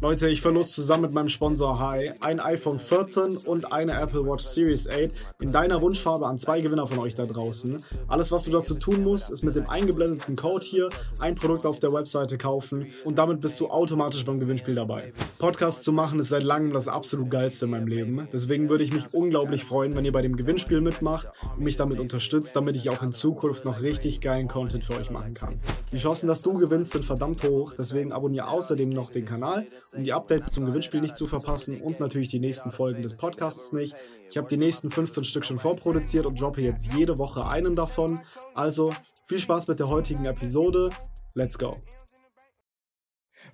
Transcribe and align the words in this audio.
Leute, 0.00 0.28
ich 0.28 0.40
verlose 0.40 0.70
zusammen 0.70 1.02
mit 1.02 1.12
meinem 1.12 1.28
Sponsor 1.28 1.80
Hi 1.80 2.12
ein 2.20 2.38
iPhone 2.38 2.78
14 2.78 3.36
und 3.36 3.72
eine 3.72 4.00
Apple 4.00 4.24
Watch 4.24 4.44
Series 4.44 4.88
8 4.88 5.10
in 5.42 5.50
deiner 5.50 5.82
Wunschfarbe 5.82 6.24
an 6.24 6.38
zwei 6.38 6.60
Gewinner 6.60 6.86
von 6.86 7.00
euch 7.00 7.16
da 7.16 7.26
draußen. 7.26 7.82
Alles, 8.06 8.30
was 8.30 8.44
du 8.44 8.52
dazu 8.52 8.74
tun 8.74 9.02
musst, 9.02 9.28
ist 9.28 9.42
mit 9.42 9.56
dem 9.56 9.68
eingeblendeten 9.68 10.36
Code 10.36 10.64
hier 10.64 10.88
ein 11.18 11.34
Produkt 11.34 11.66
auf 11.66 11.80
der 11.80 11.92
Webseite 11.92 12.38
kaufen 12.38 12.92
und 13.04 13.18
damit 13.18 13.40
bist 13.40 13.58
du 13.58 13.66
automatisch 13.66 14.24
beim 14.24 14.38
Gewinnspiel 14.38 14.76
dabei. 14.76 15.12
Podcast 15.40 15.82
zu 15.82 15.90
machen 15.90 16.20
ist 16.20 16.28
seit 16.28 16.44
langem 16.44 16.72
das 16.72 16.86
absolut 16.86 17.28
geilste 17.28 17.64
in 17.64 17.72
meinem 17.72 17.88
Leben. 17.88 18.28
Deswegen 18.32 18.68
würde 18.68 18.84
ich 18.84 18.92
mich 18.92 19.12
unglaublich 19.12 19.64
freuen, 19.64 19.96
wenn 19.96 20.04
ihr 20.04 20.12
bei 20.12 20.22
dem 20.22 20.36
Gewinnspiel 20.36 20.80
mitmacht 20.80 21.26
und 21.56 21.64
mich 21.64 21.76
damit 21.76 21.98
unterstützt, 21.98 22.54
damit 22.54 22.76
ich 22.76 22.88
auch 22.90 23.02
in 23.02 23.10
Zukunft 23.10 23.64
noch 23.64 23.82
richtig 23.82 24.20
geilen 24.20 24.46
Content 24.46 24.84
für 24.84 24.94
euch 24.94 25.10
machen 25.10 25.34
kann. 25.34 25.58
Die 25.90 25.98
Chancen, 25.98 26.28
dass 26.28 26.40
du 26.40 26.52
gewinnst, 26.52 26.92
sind 26.92 27.04
verdammt 27.04 27.42
hoch, 27.42 27.72
deswegen 27.76 28.12
abonniere 28.12 28.46
außerdem 28.46 28.90
noch 28.90 29.10
den 29.10 29.24
Kanal 29.24 29.66
die 29.96 30.12
Updates 30.12 30.50
zum 30.50 30.66
Gewinnspiel 30.66 31.00
nicht 31.00 31.16
zu 31.16 31.26
verpassen 31.26 31.80
und 31.80 32.00
natürlich 32.00 32.28
die 32.28 32.40
nächsten 32.40 32.70
Folgen 32.70 33.02
des 33.02 33.16
Podcasts 33.16 33.72
nicht. 33.72 33.94
Ich 34.30 34.36
habe 34.36 34.48
die 34.48 34.56
nächsten 34.56 34.90
15 34.90 35.24
Stück 35.24 35.44
schon 35.44 35.58
vorproduziert 35.58 36.26
und 36.26 36.40
droppe 36.40 36.60
jetzt 36.60 36.92
jede 36.94 37.18
Woche 37.18 37.46
einen 37.46 37.74
davon. 37.74 38.20
Also 38.54 38.92
viel 39.26 39.38
Spaß 39.38 39.68
mit 39.68 39.78
der 39.78 39.88
heutigen 39.88 40.26
Episode. 40.26 40.90
Let's 41.34 41.58
go. 41.58 41.80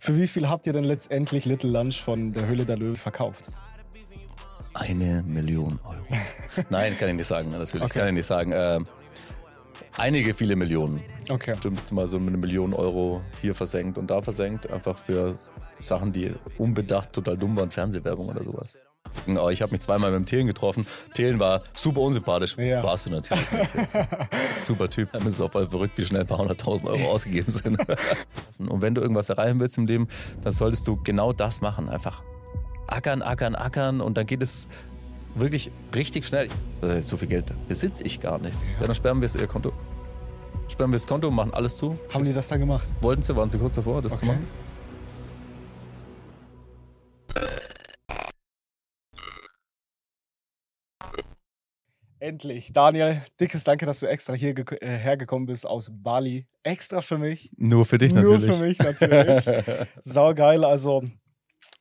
Für 0.01 0.19
wie 0.19 0.27
viel 0.27 0.49
habt 0.49 0.67
ihr 0.67 0.73
denn 0.73 0.85
letztendlich 0.85 1.45
Little 1.45 1.71
Lunch 1.71 2.03
von 2.03 2.33
der 2.33 2.47
Höhle 2.47 2.65
der 2.65 2.77
Löwen 2.77 2.97
verkauft? 2.97 3.51
Eine 4.75 5.23
Million 5.27 5.79
Euro. 5.85 6.21
Nein, 6.71 6.97
kann 6.99 7.11
ich 7.11 7.15
nicht 7.15 7.27
sagen, 7.27 7.51
natürlich. 7.53 7.85
Okay. 7.85 7.99
Kann 8.01 8.09
ich 8.09 8.15
nicht 8.15 8.27
sagen. 8.27 8.51
Äh, 8.51 8.81
einige, 9.97 10.35
viele 10.35 10.57
Millionen. 10.57 11.01
Okay. 11.29 11.55
Stimmt 11.59 11.93
mal 11.93 12.09
so 12.09 12.17
eine 12.17 12.33
Million 12.33 12.75
Euro 12.75 13.23
hier 13.41 13.55
versenkt 13.55 13.99
und 13.99 14.09
da 14.09 14.21
versenkt, 14.21 14.71
einfach 14.71 14.99
für 14.99 15.39
Sachen, 15.85 16.13
die 16.13 16.33
unbedacht 16.59 17.13
total 17.13 17.37
dumm 17.37 17.57
waren, 17.57 17.71
Fernsehwerbung 17.71 18.29
oder 18.29 18.43
sowas. 18.43 18.79
Oh, 19.29 19.49
ich 19.49 19.63
habe 19.63 19.73
mich 19.73 19.81
zweimal 19.81 20.11
mit 20.11 20.21
dem 20.21 20.27
Thelen 20.27 20.47
getroffen. 20.47 20.87
Thelen 21.15 21.39
war 21.39 21.63
super 21.73 22.01
unsympathisch. 22.01 22.57
Ja. 22.59 22.83
Warst 22.83 23.07
du 23.07 23.11
natürlich 23.11 23.51
nicht. 23.53 23.71
super 24.61 24.91
Typ. 24.91 25.13
Dann 25.13 25.27
ist 25.27 25.35
es 25.35 25.41
auch 25.41 25.53
voll 25.53 25.69
verrückt, 25.69 25.97
wie 25.97 26.05
schnell 26.05 26.23
ein 26.23 26.27
paar 26.27 26.39
hunderttausend 26.39 26.91
Euro 26.91 27.11
ausgegeben 27.13 27.51
sind. 27.51 27.79
Und 28.59 28.83
wenn 28.83 28.95
du 28.95 29.01
irgendwas 29.01 29.29
erreichen 29.29 29.61
willst 29.61 29.79
im 29.79 29.87
Leben, 29.87 30.09
dann 30.43 30.53
solltest 30.53 30.87
du 30.89 30.99
genau 31.03 31.33
das 31.33 31.61
machen. 31.61 31.89
Einfach 31.89 32.23
ackern, 32.87 33.23
ackern, 33.23 33.55
ackern 33.55 34.01
und 34.01 34.17
dann 34.17 34.27
geht 34.27 34.43
es 34.43 34.69
wirklich 35.35 35.71
richtig 35.95 36.27
schnell. 36.27 36.49
Also 36.83 37.01
so 37.01 37.17
viel 37.17 37.29
Geld 37.29 37.53
besitze 37.69 38.05
ich 38.05 38.21
gar 38.21 38.39
nicht. 38.39 38.61
Ja, 38.81 38.87
dann 38.87 38.95
sperren 38.95 39.21
wir 39.21 39.27
es 39.27 39.35
ihr 39.35 39.47
Konto. 39.47 39.73
Sperren 40.69 40.91
wir 40.91 40.97
das 40.97 41.07
Konto, 41.07 41.31
machen 41.31 41.53
alles 41.53 41.77
zu. 41.77 41.99
Haben 42.13 42.25
die 42.25 42.33
das 42.33 42.49
dann 42.49 42.61
gemacht? 42.61 42.91
Wollten 43.01 43.23
sie, 43.23 43.35
waren 43.37 43.49
sie 43.49 43.59
kurz 43.59 43.75
davor, 43.75 44.03
das 44.03 44.13
okay. 44.13 44.21
zu 44.21 44.27
machen. 44.27 44.47
Endlich. 52.25 52.73
Daniel, 52.73 53.21
dickes 53.39 53.65
Danke, 53.65 53.85
dass 53.85 54.01
du 54.01 54.07
extra 54.07 54.33
hier 54.33 54.55
äh, 54.57 54.97
hergekommen 54.97 55.45
bist 55.45 55.67
aus 55.67 55.91
Bali. 55.93 56.47
Extra 56.63 57.03
für 57.03 57.19
mich. 57.19 57.51
Nur 57.59 57.85
für 57.85 57.99
dich 57.99 58.15
natürlich. 58.15 58.47
Nur 58.47 58.57
für 58.57 58.65
mich 58.65 58.79
natürlich. 58.79 59.45
Saugeil. 60.01 60.65
Also, 60.65 61.05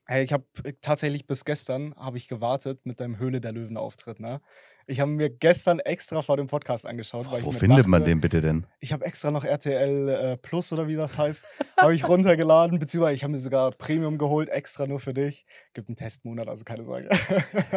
hey, 0.06 0.26
ich 0.26 0.34
habe 0.34 0.44
tatsächlich 0.82 1.28
bis 1.28 1.46
gestern 1.46 1.96
habe 1.96 2.18
ich 2.18 2.28
gewartet 2.28 2.86
mit 2.86 3.00
deinem 3.00 3.20
Höhle 3.20 3.40
der 3.40 3.54
Löwen 3.54 3.78
Auftritt, 3.78 4.20
ne? 4.20 4.42
Ich 4.86 5.00
habe 5.00 5.12
mir 5.12 5.30
gestern 5.30 5.80
extra 5.80 6.22
vor 6.22 6.38
dem 6.38 6.48
Podcast 6.48 6.86
angeschaut. 6.86 7.28
Wo 7.42 7.52
findet 7.52 7.80
dachte, 7.80 7.90
man 7.90 8.04
den 8.04 8.20
bitte 8.20 8.42
denn? 8.42 8.66
Ich 8.80 8.92
habe 8.92 9.06
extra 9.06 9.32
noch 9.32 9.46
RTL 9.46 10.10
äh, 10.10 10.38
Plus 10.38 10.74
oder 10.74 10.88
wie 10.88 10.96
das 10.96 11.18
heißt, 11.18 11.46
habe 11.78 11.96
ich 11.96 12.08
runtergeladen, 12.08 12.80
beziehungsweise 12.80 13.16
ich 13.16 13.24
habe 13.24 13.32
mir 13.32 13.40
sogar 13.40 13.72
Premium 13.72 14.18
geholt, 14.18 14.50
extra 14.50 14.86
nur 14.86 15.00
für 15.00 15.14
dich. 15.14 15.46
Gibt 15.74 15.90
einen 15.90 15.96
Testmonat, 15.96 16.48
also 16.48 16.64
keine 16.64 16.84
Sorge. 16.84 17.10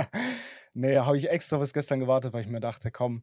nee, 0.74 0.96
habe 0.96 1.16
ich 1.16 1.30
extra 1.30 1.58
bis 1.58 1.72
gestern 1.72 2.00
gewartet, 2.00 2.32
weil 2.32 2.42
ich 2.42 2.48
mir 2.48 2.60
dachte, 2.60 2.90
komm, 2.90 3.22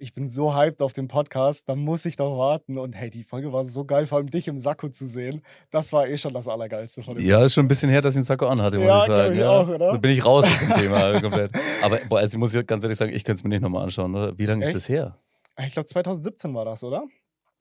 ich 0.00 0.14
bin 0.14 0.28
so 0.28 0.54
hyped 0.54 0.80
auf 0.80 0.94
den 0.94 1.08
Podcast, 1.08 1.68
da 1.68 1.76
muss 1.76 2.06
ich 2.06 2.16
doch 2.16 2.36
warten. 2.38 2.78
Und 2.78 2.94
hey, 2.94 3.10
die 3.10 3.22
Folge 3.22 3.52
war 3.52 3.64
so 3.66 3.84
geil, 3.84 4.06
vor 4.06 4.18
allem 4.18 4.30
dich 4.30 4.48
im 4.48 4.58
Sakko 4.58 4.88
zu 4.88 5.04
sehen. 5.04 5.42
Das 5.70 5.92
war 5.92 6.08
eh 6.08 6.16
schon 6.16 6.32
das 6.32 6.48
Allergeilste 6.48 7.02
von 7.02 7.14
dem 7.14 7.24
Ja, 7.24 7.44
ist 7.44 7.54
schon 7.54 7.66
ein 7.66 7.68
bisschen 7.68 7.90
her, 7.90 8.00
dass 8.00 8.14
ich 8.14 8.18
einen 8.18 8.24
Sakko 8.24 8.46
anhatte, 8.46 8.78
muss 8.78 8.88
ja, 8.88 8.98
ich 9.00 9.06
sagen. 9.06 9.34
Ich 9.34 9.40
ja, 9.40 9.50
auch, 9.50 9.68
oder? 9.68 9.92
Da 9.92 9.96
bin 9.98 10.10
ich 10.10 10.24
raus 10.24 10.46
aus 10.46 10.58
dem 10.58 10.72
Thema 10.72 11.20
komplett. 11.20 11.52
Aber 11.82 11.98
boah, 12.08 12.18
also 12.18 12.34
ich 12.34 12.38
muss 12.38 12.52
ganz 12.66 12.82
ehrlich 12.82 12.98
sagen, 12.98 13.12
ich 13.12 13.24
kann 13.24 13.34
es 13.34 13.44
mir 13.44 13.50
nicht 13.50 13.60
nochmal 13.60 13.84
anschauen, 13.84 14.14
oder? 14.14 14.38
Wie 14.38 14.46
lange 14.46 14.64
ist 14.64 14.74
das 14.74 14.88
her? 14.88 15.18
Ah, 15.56 15.64
ich 15.66 15.74
glaube 15.74 15.86
2017 15.86 16.54
war 16.54 16.64
das, 16.64 16.82
oder? 16.82 17.04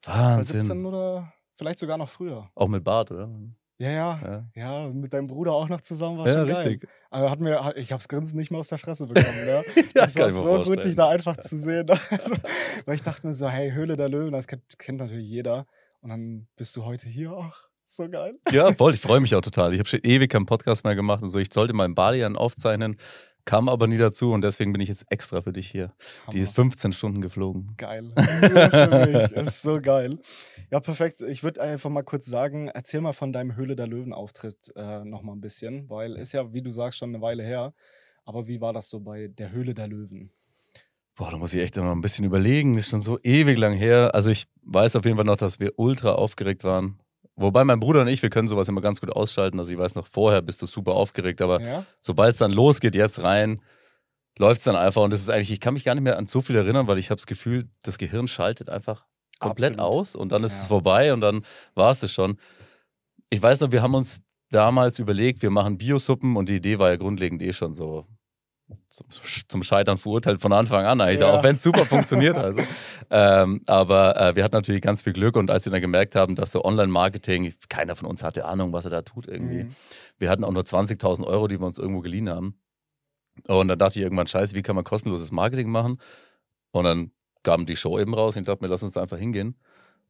Wahnsinn. 0.06 0.64
2017 0.64 0.86
oder 0.86 1.34
vielleicht 1.58 1.80
sogar 1.80 1.98
noch 1.98 2.10
früher. 2.10 2.50
Auch 2.56 2.70
mit 2.70 2.84
Bart, 2.86 3.12
oder? 3.12 3.30
Ja, 3.82 3.92
ja, 3.92 4.20
ja, 4.22 4.46
ja, 4.56 4.90
mit 4.90 5.14
deinem 5.14 5.28
Bruder 5.28 5.54
auch 5.54 5.70
noch 5.70 5.80
zusammen 5.80 6.18
war 6.18 6.28
ja, 6.28 6.34
schon 6.34 6.48
geil. 6.50 6.68
Richtig. 6.68 6.90
Aber 7.10 7.32
hat 7.32 7.40
mir, 7.40 7.74
ich 7.78 7.94
habe 7.94 8.00
das 8.00 8.10
Grinsen 8.10 8.38
nicht 8.38 8.52
mehr 8.52 8.60
aus 8.60 8.68
der 8.68 8.78
Fresse 8.78 9.08
bekommen. 9.08 9.46
Ne? 9.46 9.64
ja, 9.96 10.04
das 10.04 10.18
war 10.20 10.30
so 10.30 10.64
gut, 10.64 10.84
dich 10.84 10.98
da 10.98 11.08
einfach 11.08 11.38
zu 11.38 11.58
sehen. 11.58 11.90
Also, 11.90 12.36
weil 12.86 12.96
ich 12.96 13.04
dachte 13.04 13.26
mir 13.26 13.32
so, 13.32 13.48
hey, 13.48 13.72
Höhle 13.72 13.96
der 13.96 14.10
Löwen, 14.10 14.34
das 14.34 14.48
kennt, 14.48 14.78
kennt, 14.78 15.00
natürlich 15.00 15.30
jeder. 15.30 15.66
Und 16.02 16.10
dann 16.10 16.46
bist 16.58 16.76
du 16.76 16.84
heute 16.84 17.08
hier. 17.08 17.32
Ach, 17.32 17.70
so 17.86 18.10
geil. 18.10 18.38
Ja, 18.52 18.74
voll, 18.74 18.94
ich 18.94 19.00
freue 19.02 19.22
mich 19.22 19.34
auch 19.34 19.42
total. 19.42 19.74
Ich 19.74 19.80
habe 19.80 19.88
schon 19.88 20.02
ewig 20.04 20.30
keinen 20.30 20.46
Podcast 20.46 20.84
mehr 20.84 20.96
gemacht 20.96 21.22
und 21.22 21.30
so. 21.30 21.40
Ich 21.40 21.48
sollte 21.54 21.74
mal 21.74 21.86
in 21.86 21.96
Bali 21.96 22.26
aufzeichnen. 22.26 22.98
Kam 23.50 23.68
aber 23.68 23.88
nie 23.88 23.98
dazu 23.98 24.32
und 24.32 24.42
deswegen 24.42 24.74
bin 24.74 24.80
ich 24.80 24.90
jetzt 24.90 25.08
extra 25.10 25.42
für 25.42 25.52
dich 25.52 25.68
hier. 25.68 25.92
Hammer. 26.22 26.34
Die 26.34 26.46
15 26.46 26.92
Stunden 26.92 27.20
geflogen. 27.20 27.74
Geil. 27.78 28.12
Für 28.16 29.08
mich. 29.08 29.32
Das 29.34 29.48
ist 29.48 29.62
so 29.64 29.80
geil. 29.80 30.20
Ja, 30.70 30.80
perfekt. 30.80 31.22
Ich 31.22 31.42
würde 31.42 31.60
einfach 31.60 31.90
mal 31.90 32.04
kurz 32.04 32.28
sagen, 32.28 32.68
erzähl 32.68 33.02
mal 33.02 33.14
von 33.14 33.34
deinem 33.34 33.56
Höhle 33.56 33.76
der 33.76 33.88
Löwen-Auftritt 33.88 34.72
äh, 34.76 35.04
nochmal 35.04 35.36
ein 35.36 35.42
bisschen, 35.42 35.90
weil 35.90 36.16
ist 36.16 36.32
ja, 36.34 36.54
wie 36.54 36.62
du 36.62 36.70
sagst, 36.70 37.00
schon 37.00 37.10
eine 37.10 37.24
Weile 37.24 37.42
her. 37.42 37.74
Aber 38.24 38.48
wie 38.48 38.62
war 38.62 38.72
das 38.72 38.88
so 38.88 39.00
bei 39.00 39.30
der 39.30 39.52
Höhle 39.52 39.74
der 39.74 39.88
Löwen? 39.88 40.30
Boah, 41.16 41.32
da 41.32 41.38
muss 41.38 41.56
ich 41.56 41.64
echt 41.64 41.76
noch 41.76 41.92
ein 41.92 42.02
bisschen 42.02 42.26
überlegen. 42.26 42.76
Das 42.76 42.86
ist 42.86 42.92
schon 42.92 43.02
so 43.02 43.18
ewig 43.24 43.58
lang 43.58 43.74
her. 43.74 44.14
Also 44.14 44.30
ich 44.30 44.46
weiß 44.62 44.96
auf 44.96 45.06
jeden 45.06 45.18
Fall 45.18 45.26
noch, 45.26 45.38
dass 45.38 45.60
wir 45.60 45.74
ultra 45.80 46.12
aufgeregt 46.12 46.64
waren. 46.64 47.00
Wobei 47.40 47.64
mein 47.64 47.80
Bruder 47.80 48.02
und 48.02 48.08
ich, 48.08 48.22
wir 48.22 48.30
können 48.30 48.48
sowas 48.48 48.68
immer 48.68 48.82
ganz 48.82 49.00
gut 49.00 49.12
ausschalten. 49.12 49.60
Also 49.60 49.72
ich 49.72 49.78
weiß 49.78 49.96
noch, 49.96 50.08
vorher 50.08 50.42
bist 50.42 50.62
du 50.62 50.66
super 50.66 50.92
aufgeregt, 50.94 51.42
aber 51.42 51.62
ja? 51.62 51.86
sobald 52.02 52.32
es 52.34 52.38
dann 52.38 52.52
losgeht, 52.52 52.96
jetzt 52.96 53.24
rein, 53.24 53.62
läuft 54.38 54.60
es 54.60 54.66
dann 54.66 54.76
einfach. 54.76 55.04
Und 55.04 55.12
das 55.12 55.22
ist 55.22 55.30
eigentlich, 55.30 55.52
ich 55.52 55.62
kann 55.62 55.74
mich 55.74 55.86
gar 55.86 55.96
nicht 55.96 56.04
mehr 56.04 56.18
an 56.18 56.26
so 56.26 56.42
viel 56.42 56.58
erinnern, 56.58 56.88
weil 56.88 56.98
ich 56.98 57.10
habe 57.12 57.18
das 57.18 57.28
Gefühl, 57.28 57.70
das 57.84 57.98
Gehirn 57.98 58.28
schaltet 58.28 58.70
einfach 58.70 59.06
komplett 59.40 59.80
Absolut. 59.80 59.94
aus 59.94 60.16
und 60.16 60.32
dann 60.32 60.44
ist 60.44 60.58
ja. 60.58 60.62
es 60.64 60.68
vorbei 60.68 61.14
und 61.14 61.22
dann 61.22 61.46
war 61.76 61.92
es 61.92 62.02
das 62.02 62.12
schon. 62.12 62.38
Ich 63.30 63.42
weiß 63.42 63.62
noch, 63.62 63.72
wir 63.72 63.82
haben 63.82 63.96
uns 63.96 64.22
damals 64.52 65.00
überlegt, 65.00 65.42
wir 65.42 65.50
machen 65.50 65.78
Biosuppen 65.78 66.36
und 66.36 66.50
die 66.50 66.56
Idee 66.56 66.78
war 66.78 66.90
ja 66.90 66.98
grundlegend 66.98 67.42
eh 67.42 67.54
schon 67.54 67.74
so 67.74 68.06
zum, 68.88 69.08
zum 69.48 69.64
Scheitern 69.64 69.98
verurteilt 69.98 70.42
von 70.42 70.54
Anfang 70.54 70.86
an 70.86 71.02
eigentlich, 71.02 71.22
ja. 71.22 71.32
auch 71.32 71.44
wenn 71.44 71.56
es 71.56 71.64
super 71.64 71.86
funktioniert. 71.86 72.38
Also. 72.38 72.62
ähm, 73.10 73.62
aber 73.68 74.16
äh, 74.18 74.36
wir 74.36 74.44
hatten 74.44 74.56
natürlich 74.56 74.82
ganz 74.82 75.02
viel 75.02 75.14
Glück 75.14 75.36
und 75.36 75.52
als 75.52 75.66
wir 75.66 75.72
dann 75.72 75.82
gemerkt 75.82 76.16
haben, 76.16 76.36
dass 76.36 76.52
so 76.52 76.64
Online-Marketing, 76.64 77.54
keiner 77.70 77.96
von 77.96 78.08
uns 78.08 78.24
hatte 78.24 78.46
Ahnung, 78.46 78.74
was 78.74 78.86
er 78.86 78.92
da 78.92 79.02
tut 79.02 79.28
irgendwie. 79.28 79.64
Mhm. 79.64 79.76
Wir 80.18 80.30
hatten 80.30 80.44
auch 80.44 80.52
nur 80.52 80.64
20.000 80.64 81.26
Euro, 81.26 81.48
die 81.48 81.60
wir 81.60 81.66
uns 81.66 81.78
irgendwo 81.78 82.02
geliehen 82.02 82.30
haben. 82.30 82.60
Und 83.48 83.68
dann 83.70 83.80
dachte 83.80 84.00
ich 84.00 84.04
irgendwann, 84.04 84.28
scheiße, 84.28 84.56
wie 84.56 84.62
kann 84.62 84.76
man 84.76 84.84
kostenloses 84.84 85.32
Marketing 85.32 85.70
machen? 85.70 86.00
Und 86.72 86.84
dann 86.84 87.12
gaben 87.44 87.66
die 87.66 87.78
Show 87.78 88.00
eben 88.00 88.14
raus 88.14 88.36
und 88.36 88.42
ich 88.42 88.46
dachte 88.48 88.64
mir, 88.64 88.70
lass 88.70 88.84
uns 88.84 88.94
da 88.94 89.02
einfach 89.02 89.18
hingehen. 89.18 89.56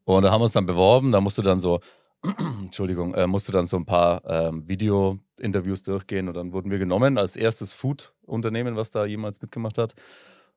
Und 0.04 0.24
da 0.24 0.30
haben 0.32 0.40
wir 0.40 0.44
uns 0.44 0.52
dann 0.52 0.66
beworben, 0.66 1.12
da 1.12 1.20
musste 1.20 1.42
dann 1.42 1.60
so 1.60 1.80
Entschuldigung, 2.62 3.14
äh, 3.14 3.26
musste 3.26 3.52
dann 3.52 3.66
so 3.66 3.76
ein 3.76 3.86
paar 3.86 4.22
ähm, 4.26 4.68
Video-Interviews 4.68 5.82
durchgehen 5.82 6.28
und 6.28 6.34
dann 6.34 6.52
wurden 6.52 6.70
wir 6.70 6.78
genommen 6.78 7.18
als 7.18 7.36
erstes 7.36 7.72
Food-Unternehmen, 7.72 8.76
was 8.76 8.90
da 8.90 9.06
jemals 9.06 9.40
mitgemacht 9.40 9.78
hat. 9.78 9.94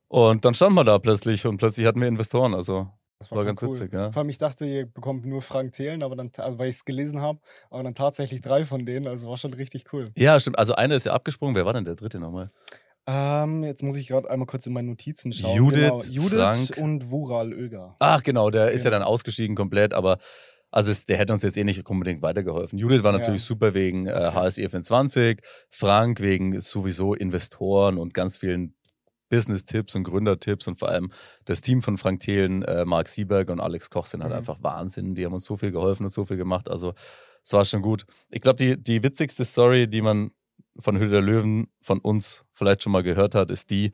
Und 0.07 0.45
dann 0.45 0.53
standen 0.53 0.75
wir 0.75 0.83
da 0.83 0.99
plötzlich 0.99 1.45
und 1.47 1.57
plötzlich 1.57 1.87
hatten 1.87 2.01
wir 2.01 2.07
Investoren. 2.07 2.53
Also 2.53 2.89
das 3.19 3.31
war, 3.31 3.37
war 3.37 3.45
ganz 3.45 3.61
cool. 3.61 3.69
witzig, 3.69 3.93
ja. 3.93 4.11
Vor 4.11 4.21
allem, 4.21 4.29
ich 4.29 4.37
dachte, 4.37 4.65
ihr 4.65 4.85
bekommt 4.85 5.25
nur 5.25 5.41
Frank 5.41 5.71
Thelen, 5.71 6.03
aber 6.03 6.17
dann, 6.17 6.29
also 6.37 6.59
weil 6.59 6.67
ich 6.67 6.75
es 6.75 6.85
gelesen 6.85 7.21
habe, 7.21 7.39
aber 7.69 7.83
dann 7.83 7.95
tatsächlich 7.95 8.41
drei 8.41 8.65
von 8.65 8.85
denen, 8.85 9.07
also 9.07 9.29
war 9.29 9.37
schon 9.37 9.53
richtig 9.53 9.85
cool. 9.93 10.09
Ja, 10.17 10.39
stimmt. 10.39 10.59
Also 10.59 10.75
einer 10.75 10.95
ist 10.95 11.05
ja 11.05 11.13
abgesprungen. 11.13 11.55
Wer 11.55 11.65
war 11.65 11.73
denn 11.73 11.85
der 11.85 11.95
dritte 11.95 12.19
nochmal? 12.19 12.51
Ähm, 13.05 13.63
jetzt 13.63 13.83
muss 13.83 13.95
ich 13.95 14.07
gerade 14.07 14.29
einmal 14.29 14.45
kurz 14.45 14.65
in 14.65 14.73
meine 14.73 14.89
Notizen 14.89 15.33
schauen. 15.33 15.55
Judith, 15.55 16.07
genau. 16.07 16.23
Judith 16.23 16.67
Frank. 16.67 16.77
und 16.77 17.11
Wural 17.11 17.51
Öger. 17.51 17.95
Ach, 17.99 18.23
genau, 18.23 18.49
der 18.49 18.65
genau. 18.65 18.75
ist 18.75 18.85
ja 18.85 18.91
dann 18.91 19.03
ausgestiegen 19.03 19.55
komplett, 19.55 19.93
aber 19.93 20.19
also 20.73 20.89
es, 20.89 21.05
der 21.05 21.17
hätte 21.17 21.31
uns 21.31 21.43
jetzt 21.43 21.55
eh 21.55 21.63
nicht 21.63 21.87
unbedingt 21.87 22.23
weitergeholfen. 22.23 22.79
Judith 22.79 23.03
war 23.03 23.11
natürlich 23.11 23.41
ja. 23.41 23.47
super 23.47 23.75
wegen 23.75 24.07
äh, 24.07 24.31
HSE 24.33 24.67
24, 24.67 25.39
Frank 25.69 26.19
wegen 26.19 26.59
sowieso 26.61 27.13
Investoren 27.13 27.99
und 27.99 28.15
ganz 28.15 28.37
vielen 28.37 28.73
Business-Tipps 29.29 29.95
und 29.95 30.03
Gründertipps 30.03 30.67
und 30.67 30.79
vor 30.79 30.89
allem 30.89 31.11
das 31.45 31.61
Team 31.61 31.83
von 31.83 31.99
Frank 31.99 32.21
Thelen, 32.21 32.63
äh, 32.63 32.85
Marc 32.85 33.07
Sieberg 33.07 33.51
und 33.51 33.59
Alex 33.59 33.91
Koch 33.91 34.07
sind 34.07 34.23
halt 34.23 34.31
mhm. 34.31 34.39
einfach 34.39 34.63
Wahnsinn. 34.63 35.13
Die 35.13 35.25
haben 35.25 35.33
uns 35.33 35.45
so 35.45 35.57
viel 35.57 35.71
geholfen 35.71 36.05
und 36.05 36.09
so 36.09 36.25
viel 36.25 36.37
gemacht. 36.37 36.67
Also 36.67 36.95
es 37.43 37.53
war 37.53 37.65
schon 37.65 37.83
gut. 37.83 38.07
Ich 38.31 38.41
glaube, 38.41 38.57
die, 38.57 38.75
die 38.81 39.03
witzigste 39.03 39.45
Story, 39.45 39.87
die 39.87 40.01
man 40.01 40.31
von 40.79 40.97
Höhle 40.97 41.11
der 41.11 41.21
Löwen 41.21 41.67
von 41.81 41.99
uns 41.99 42.45
vielleicht 42.51 42.81
schon 42.81 42.91
mal 42.91 43.03
gehört 43.03 43.35
hat, 43.35 43.51
ist 43.51 43.69
die, 43.69 43.91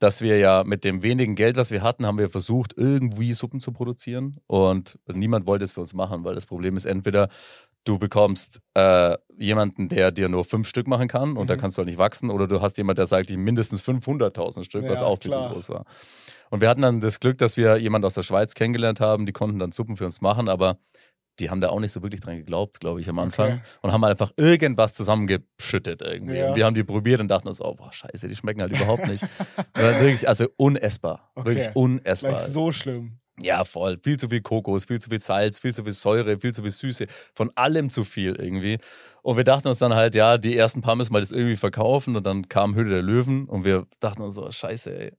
dass 0.00 0.22
wir 0.22 0.38
ja 0.38 0.64
mit 0.64 0.84
dem 0.84 1.02
wenigen 1.02 1.34
Geld, 1.34 1.56
was 1.56 1.70
wir 1.70 1.82
hatten, 1.82 2.06
haben 2.06 2.18
wir 2.18 2.30
versucht, 2.30 2.72
irgendwie 2.76 3.34
Suppen 3.34 3.60
zu 3.60 3.70
produzieren. 3.70 4.38
Und 4.46 4.98
niemand 5.06 5.46
wollte 5.46 5.64
es 5.64 5.72
für 5.72 5.80
uns 5.80 5.92
machen, 5.92 6.24
weil 6.24 6.34
das 6.34 6.46
Problem 6.46 6.76
ist, 6.76 6.86
entweder 6.86 7.28
du 7.84 7.98
bekommst 7.98 8.60
äh, 8.74 9.16
jemanden, 9.36 9.88
der 9.88 10.10
dir 10.10 10.28
nur 10.28 10.44
fünf 10.44 10.68
Stück 10.68 10.86
machen 10.86 11.06
kann 11.06 11.36
und 11.36 11.44
mhm. 11.44 11.48
da 11.48 11.56
kannst 11.56 11.76
du 11.76 11.82
auch 11.82 11.86
nicht 11.86 11.98
wachsen, 11.98 12.30
oder 12.30 12.46
du 12.46 12.60
hast 12.60 12.78
jemanden, 12.78 12.96
der 12.96 13.06
sagt, 13.06 13.30
ich 13.30 13.36
mindestens 13.36 13.82
500.000 13.82 14.64
Stück, 14.64 14.84
ja, 14.84 14.90
was 14.90 15.02
auch 15.02 15.20
viel 15.20 15.30
groß 15.30 15.70
war. 15.70 15.84
Und 16.50 16.60
wir 16.60 16.68
hatten 16.68 16.82
dann 16.82 17.00
das 17.00 17.20
Glück, 17.20 17.38
dass 17.38 17.56
wir 17.56 17.76
jemanden 17.76 18.06
aus 18.06 18.14
der 18.14 18.22
Schweiz 18.22 18.54
kennengelernt 18.54 19.00
haben, 19.00 19.26
die 19.26 19.32
konnten 19.32 19.58
dann 19.58 19.72
Suppen 19.72 19.96
für 19.96 20.06
uns 20.06 20.20
machen, 20.20 20.48
aber 20.48 20.78
die 21.40 21.50
haben 21.50 21.60
da 21.60 21.70
auch 21.70 21.80
nicht 21.80 21.92
so 21.92 22.02
wirklich 22.02 22.20
dran 22.20 22.36
geglaubt, 22.36 22.80
glaube 22.80 23.00
ich, 23.00 23.08
am 23.08 23.18
Anfang. 23.18 23.52
Okay. 23.52 23.62
Und 23.82 23.92
haben 23.92 24.04
einfach 24.04 24.32
irgendwas 24.36 24.94
zusammengeschüttet 24.94 26.02
irgendwie. 26.02 26.36
Ja. 26.36 26.50
Und 26.50 26.56
wir 26.56 26.64
haben 26.64 26.74
die 26.74 26.84
probiert 26.84 27.20
und 27.20 27.28
dachten 27.28 27.48
uns, 27.48 27.60
oh, 27.60 27.74
boah, 27.74 27.92
scheiße, 27.92 28.28
die 28.28 28.36
schmecken 28.36 28.60
halt 28.60 28.76
überhaupt 28.76 29.06
nicht. 29.06 29.24
wirklich, 29.74 30.28
also 30.28 30.46
unessbar. 30.56 31.30
Okay. 31.34 31.48
Wirklich 31.48 31.74
unessbar. 31.74 32.32
Vielleicht 32.32 32.52
so 32.52 32.70
schlimm. 32.72 33.20
Ja, 33.42 33.64
voll. 33.64 33.98
Viel 34.02 34.18
zu 34.18 34.28
viel 34.28 34.42
Kokos, 34.42 34.84
viel 34.84 35.00
zu 35.00 35.08
viel 35.08 35.18
Salz, 35.18 35.60
viel 35.60 35.72
zu 35.72 35.82
viel 35.82 35.92
Säure, 35.92 36.38
viel 36.38 36.52
zu 36.52 36.62
viel 36.62 36.70
Süße. 36.70 37.06
Von 37.34 37.50
allem 37.54 37.88
zu 37.88 38.04
viel 38.04 38.36
irgendwie. 38.36 38.78
Und 39.22 39.38
wir 39.38 39.44
dachten 39.44 39.68
uns 39.68 39.78
dann 39.78 39.94
halt, 39.94 40.14
ja, 40.14 40.36
die 40.36 40.56
ersten 40.56 40.82
paar 40.82 40.94
müssen 40.94 41.14
wir 41.14 41.20
das 41.20 41.32
irgendwie 41.32 41.56
verkaufen. 41.56 42.16
Und 42.16 42.24
dann 42.24 42.48
kam 42.48 42.74
Höhle 42.74 42.90
der 42.90 43.02
Löwen 43.02 43.46
und 43.46 43.64
wir 43.64 43.86
dachten 43.98 44.20
uns 44.22 44.34
so, 44.34 44.50
scheiße, 44.50 44.94
ey, 44.94 45.12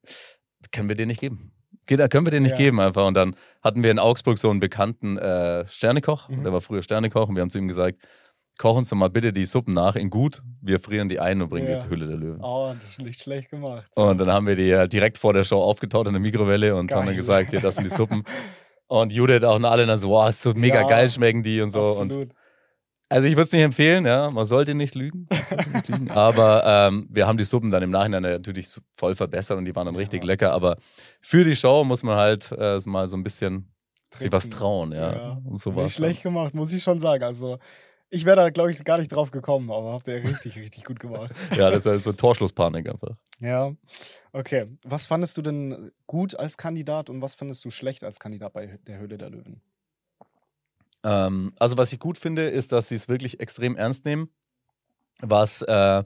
können 0.71 0.87
wir 0.87 0.95
dir 0.95 1.07
nicht 1.07 1.19
geben. 1.19 1.51
Da 1.87 2.07
können 2.07 2.25
wir 2.25 2.31
dir 2.31 2.39
nicht 2.39 2.51
ja. 2.51 2.57
geben 2.57 2.79
einfach. 2.79 3.05
Und 3.05 3.15
dann 3.15 3.35
hatten 3.61 3.83
wir 3.83 3.91
in 3.91 3.99
Augsburg 3.99 4.37
so 4.37 4.49
einen 4.49 4.59
bekannten 4.59 5.17
äh, 5.17 5.65
Sternekoch. 5.67 6.29
Mhm. 6.29 6.43
Der 6.43 6.53
war 6.53 6.61
früher 6.61 6.83
Sternekoch 6.83 7.29
und 7.29 7.35
wir 7.35 7.41
haben 7.41 7.49
zu 7.49 7.57
ihm 7.57 7.67
gesagt, 7.67 7.99
koch 8.57 8.75
uns 8.75 8.89
doch 8.89 8.97
mal 8.97 9.09
bitte 9.09 9.33
die 9.33 9.45
Suppen 9.45 9.73
nach 9.73 9.95
in 9.95 10.09
gut. 10.09 10.41
Wir 10.61 10.79
frieren 10.79 11.09
die 11.09 11.19
ein 11.19 11.41
und 11.41 11.49
bringen 11.49 11.67
ja. 11.67 11.73
die 11.73 11.79
zur 11.79 11.89
Hülle 11.89 12.07
der 12.07 12.17
Löwen. 12.17 12.41
Oh, 12.41 12.73
das 12.79 12.91
ist 12.91 13.01
nicht 13.01 13.21
schlecht 13.21 13.49
gemacht. 13.49 13.89
Und 13.95 14.19
dann 14.19 14.31
haben 14.31 14.47
wir 14.47 14.55
die 14.55 14.75
halt 14.75 14.93
direkt 14.93 15.17
vor 15.17 15.33
der 15.33 15.43
Show 15.43 15.59
aufgetaut 15.59 16.07
in 16.07 16.13
der 16.13 16.21
Mikrowelle 16.21 16.75
und 16.75 16.87
Geil. 16.87 16.99
haben 16.99 17.05
dann 17.07 17.15
gesagt, 17.15 17.53
ja, 17.53 17.59
das 17.59 17.75
sind 17.75 17.85
die 17.85 17.89
Suppen. 17.89 18.23
und 18.87 19.13
Judith 19.13 19.43
auch 19.43 19.55
und 19.55 19.65
alle 19.65 19.85
dann 19.85 19.99
so, 19.99 20.09
wow, 20.09 20.29
ist 20.29 20.41
so 20.41 20.53
mega 20.53 20.81
ja, 20.81 20.87
geil 20.87 21.09
schmecken 21.09 21.43
die 21.43 21.61
und 21.61 21.71
so. 21.71 21.85
Absolut. 21.85 22.15
Und 22.15 22.33
also 23.11 23.27
ich 23.27 23.35
würde 23.35 23.43
es 23.43 23.51
nicht 23.51 23.61
empfehlen, 23.61 24.05
ja, 24.05 24.31
man 24.31 24.45
sollte 24.45 24.73
nicht 24.73 24.95
lügen. 24.95 25.27
Sollte 25.29 25.69
nicht 25.69 25.87
lügen. 25.89 26.11
aber 26.11 26.63
ähm, 26.65 27.07
wir 27.09 27.27
haben 27.27 27.37
die 27.37 27.43
Suppen 27.43 27.69
dann 27.69 27.83
im 27.83 27.91
Nachhinein 27.91 28.23
natürlich 28.23 28.67
voll 28.95 29.15
verbessert 29.15 29.57
und 29.57 29.65
die 29.65 29.75
waren 29.75 29.85
dann 29.85 29.95
richtig 29.95 30.23
lecker. 30.23 30.53
Aber 30.53 30.77
für 31.21 31.43
die 31.43 31.55
Show 31.55 31.83
muss 31.83 32.03
man 32.03 32.17
halt 32.17 32.51
äh, 32.57 32.79
mal 32.85 33.07
so 33.07 33.17
ein 33.17 33.23
bisschen 33.23 33.71
sich 34.13 34.31
was 34.31 34.49
trauen, 34.49 34.91
ja. 34.91 35.13
ja. 35.13 35.41
Und 35.43 35.57
so 35.57 35.71
nicht 35.71 35.93
schlecht 35.93 36.23
gemacht, 36.23 36.53
muss 36.53 36.73
ich 36.73 36.83
schon 36.83 36.99
sagen. 36.99 37.23
Also 37.23 37.59
ich 38.09 38.25
wäre 38.25 38.35
da, 38.35 38.49
glaube 38.49 38.71
ich, 38.71 38.83
gar 38.83 38.97
nicht 38.97 39.13
drauf 39.13 39.31
gekommen, 39.31 39.71
aber 39.71 39.93
habt 39.93 40.07
ihr 40.07 40.15
richtig, 40.15 40.57
richtig 40.57 40.83
gut 40.83 40.99
gemacht. 40.99 41.33
ja, 41.57 41.69
das 41.69 41.85
ist 41.85 41.91
halt 41.91 42.01
so 42.01 42.11
Torschlusspanik 42.11 42.89
einfach. 42.89 43.15
Ja. 43.39 43.73
Okay. 44.33 44.67
Was 44.83 45.05
fandest 45.05 45.37
du 45.37 45.41
denn 45.41 45.91
gut 46.07 46.37
als 46.37 46.57
Kandidat 46.57 47.09
und 47.09 47.21
was 47.21 47.35
fandest 47.35 47.63
du 47.65 47.69
schlecht 47.69 48.03
als 48.03 48.19
Kandidat 48.19 48.53
bei 48.53 48.79
der 48.85 48.99
Höhle 48.99 49.17
der 49.17 49.29
Löwen? 49.29 49.61
Ähm, 51.03 51.53
also, 51.59 51.77
was 51.77 51.91
ich 51.93 51.99
gut 51.99 52.17
finde, 52.17 52.47
ist, 52.49 52.71
dass 52.71 52.89
sie 52.89 52.95
es 52.95 53.07
wirklich 53.07 53.39
extrem 53.39 53.75
ernst 53.75 54.05
nehmen, 54.05 54.29
was 55.21 55.61
äh, 55.63 56.03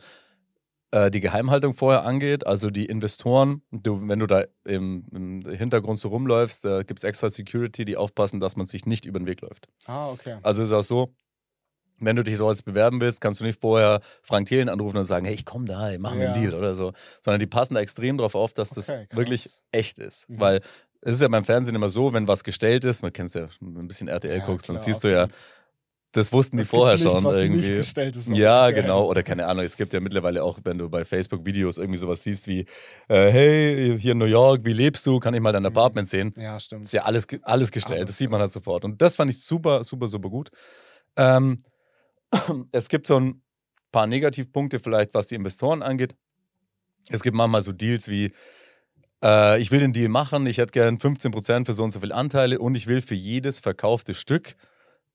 äh, 0.91 1.11
die 1.11 1.19
Geheimhaltung 1.19 1.73
vorher 1.73 2.03
angeht. 2.03 2.47
Also, 2.47 2.69
die 2.69 2.85
Investoren, 2.85 3.61
du, 3.71 4.07
wenn 4.07 4.19
du 4.19 4.27
da 4.27 4.43
im, 4.63 5.05
im 5.11 5.41
Hintergrund 5.49 5.99
so 5.99 6.09
rumläufst, 6.09 6.65
da 6.65 6.83
gibt 6.83 6.99
es 6.99 7.03
extra 7.03 7.29
Security, 7.29 7.85
die 7.85 7.97
aufpassen, 7.97 8.39
dass 8.39 8.55
man 8.55 8.65
sich 8.65 8.85
nicht 8.85 9.05
über 9.05 9.19
den 9.19 9.27
Weg 9.27 9.41
läuft. 9.41 9.67
Ah, 9.85 10.09
okay. 10.09 10.37
Also, 10.43 10.63
ist 10.63 10.71
auch 10.71 10.81
so, 10.81 11.13
wenn 11.99 12.15
du 12.15 12.23
dich 12.23 12.37
so 12.37 12.49
jetzt 12.49 12.65
bewerben 12.65 12.99
willst, 13.01 13.21
kannst 13.21 13.39
du 13.39 13.45
nicht 13.45 13.59
vorher 13.59 14.01
Frank 14.21 14.47
Thelen 14.47 14.69
anrufen 14.69 14.97
und 14.97 15.03
sagen, 15.03 15.25
hey, 15.25 15.35
ich 15.35 15.45
komme 15.45 15.65
da, 15.65 15.91
ich 15.91 15.99
mache 15.99 16.19
ja. 16.19 16.33
einen 16.33 16.41
Deal 16.41 16.53
oder 16.53 16.75
so. 16.75 16.93
Sondern 17.21 17.39
die 17.39 17.47
passen 17.47 17.75
da 17.75 17.79
extrem 17.79 18.17
drauf 18.17 18.35
auf, 18.35 18.53
dass 18.53 18.77
okay, 18.77 19.05
das 19.09 19.17
wirklich 19.17 19.47
echt 19.71 19.99
ist. 19.99 20.29
Mhm. 20.29 20.39
Weil 20.39 20.61
es 21.01 21.15
ist 21.15 21.21
ja 21.21 21.27
beim 21.27 21.43
Fernsehen 21.43 21.75
immer 21.75 21.89
so, 21.89 22.13
wenn 22.13 22.27
was 22.27 22.43
gestellt 22.43 22.85
ist, 22.85 23.01
man 23.01 23.13
kennt 23.13 23.29
es 23.29 23.33
ja, 23.35 23.47
ein 23.61 23.87
bisschen 23.87 24.07
RTL 24.07 24.37
ja, 24.37 24.45
guckst, 24.45 24.69
dann 24.69 24.77
siehst 24.77 25.03
du 25.03 25.11
ja, 25.11 25.27
das 26.15 26.31
wussten 26.31 26.55
die 26.55 26.63
es 26.63 26.69
vorher 26.69 26.95
nichts, 26.95 27.11
schon 27.11 27.23
was 27.25 27.41
irgendwie. 27.41 27.61
Nicht 27.61 27.73
gestellt 27.73 28.15
ist 28.15 28.29
ja, 28.29 28.71
genau. 28.71 29.05
Oder 29.05 29.21
keine 29.21 29.45
Ahnung, 29.47 29.65
es 29.65 29.75
gibt 29.75 29.91
ja 29.91 29.99
mittlerweile 29.99 30.43
auch, 30.43 30.59
wenn 30.63 30.77
du 30.77 30.89
bei 30.89 31.03
Facebook-Videos 31.03 31.77
irgendwie 31.77 31.97
sowas 31.97 32.23
siehst 32.23 32.47
wie, 32.47 32.61
äh, 33.09 33.29
hey, 33.31 33.99
hier 33.99 34.13
in 34.13 34.17
New 34.17 34.25
York, 34.25 34.63
wie 34.63 34.71
lebst 34.71 35.05
du? 35.05 35.19
Kann 35.19 35.33
ich 35.33 35.41
mal 35.41 35.51
dein 35.51 35.63
mhm. 35.63 35.67
Apartment 35.67 36.07
sehen? 36.07 36.33
Ja, 36.37 36.57
stimmt. 36.57 36.85
Ist 36.85 36.93
ja 36.93 37.03
alles, 37.03 37.27
alles 37.41 37.69
gestellt. 37.69 37.99
Alles, 37.99 38.11
das 38.11 38.17
sieht 38.17 38.29
man 38.29 38.39
halt 38.39 38.51
sofort. 38.51 38.85
Und 38.85 39.01
das 39.01 39.17
fand 39.17 39.29
ich 39.29 39.43
super, 39.43 39.83
super, 39.83 40.07
super 40.07 40.29
gut. 40.29 40.51
Ähm, 41.17 41.63
es 42.71 42.87
gibt 42.87 43.07
so 43.07 43.19
ein 43.19 43.41
paar 43.91 44.07
Negativpunkte 44.07 44.79
vielleicht, 44.79 45.13
was 45.13 45.27
die 45.27 45.35
Investoren 45.35 45.83
angeht. 45.83 46.15
Es 47.09 47.23
gibt 47.23 47.35
manchmal 47.35 47.61
so 47.61 47.73
Deals 47.73 48.07
wie, 48.07 48.31
äh, 49.23 49.59
ich 49.59 49.71
will 49.71 49.79
den 49.79 49.93
Deal 49.93 50.09
machen, 50.09 50.45
ich 50.45 50.57
hätte 50.57 50.71
gern 50.71 50.97
15% 50.97 51.65
für 51.65 51.73
so 51.73 51.83
und 51.83 51.91
so 51.91 51.99
viele 51.99 52.15
Anteile 52.15 52.59
und 52.59 52.75
ich 52.75 52.87
will 52.87 53.01
für 53.01 53.15
jedes 53.15 53.59
verkaufte 53.59 54.13
Stück 54.13 54.55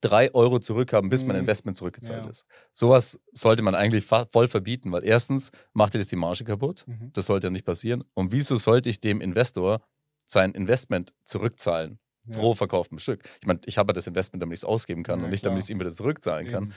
3 0.03 0.35
Euro 0.35 0.61
zurückhaben, 0.61 1.11
bis 1.11 1.25
mein 1.25 1.37
mhm. 1.37 1.41
Investment 1.41 1.77
zurückgezahlt 1.77 2.25
ja. 2.25 2.31
ist. 2.31 2.47
Sowas 2.73 3.21
sollte 3.33 3.63
man 3.63 3.75
eigentlich 3.75 4.07
voll 4.07 4.49
verbieten, 4.49 4.93
weil 4.93 5.05
erstens 5.05 5.51
macht 5.75 5.95
ihr 5.95 6.01
das 6.01 6.09
die 6.09 6.17
Marge 6.17 6.45
kaputt. 6.45 6.85
Mhm. 6.87 7.11
Das 7.13 7.27
sollte 7.27 7.49
ja 7.49 7.51
nicht 7.51 7.67
passieren. 7.67 8.03
Und 8.15 8.33
wieso 8.33 8.57
sollte 8.57 8.89
ich 8.89 9.01
dem 9.01 9.21
Investor 9.21 9.83
sein 10.25 10.53
Investment 10.53 11.13
zurückzahlen? 11.25 11.99
Ja. 12.25 12.39
Pro 12.39 12.55
verkauftem 12.55 12.99
Stück. 12.99 13.25
Ich 13.41 13.47
meine, 13.47 13.61
ich 13.67 13.77
habe 13.77 13.91
ja 13.91 13.95
das 13.95 14.07
Investment, 14.07 14.43
damit 14.43 14.55
ich 14.55 14.61
es 14.61 14.65
ausgeben 14.65 15.03
kann 15.03 15.19
ja, 15.19 15.25
und 15.25 15.31
nicht, 15.31 15.41
klar. 15.41 15.51
damit 15.51 15.65
ich 15.65 15.67
es 15.67 15.71
ihm 15.71 15.81
wieder 15.81 15.91
zurückzahlen 15.91 16.47
Eben. 16.47 16.55
kann 16.55 16.75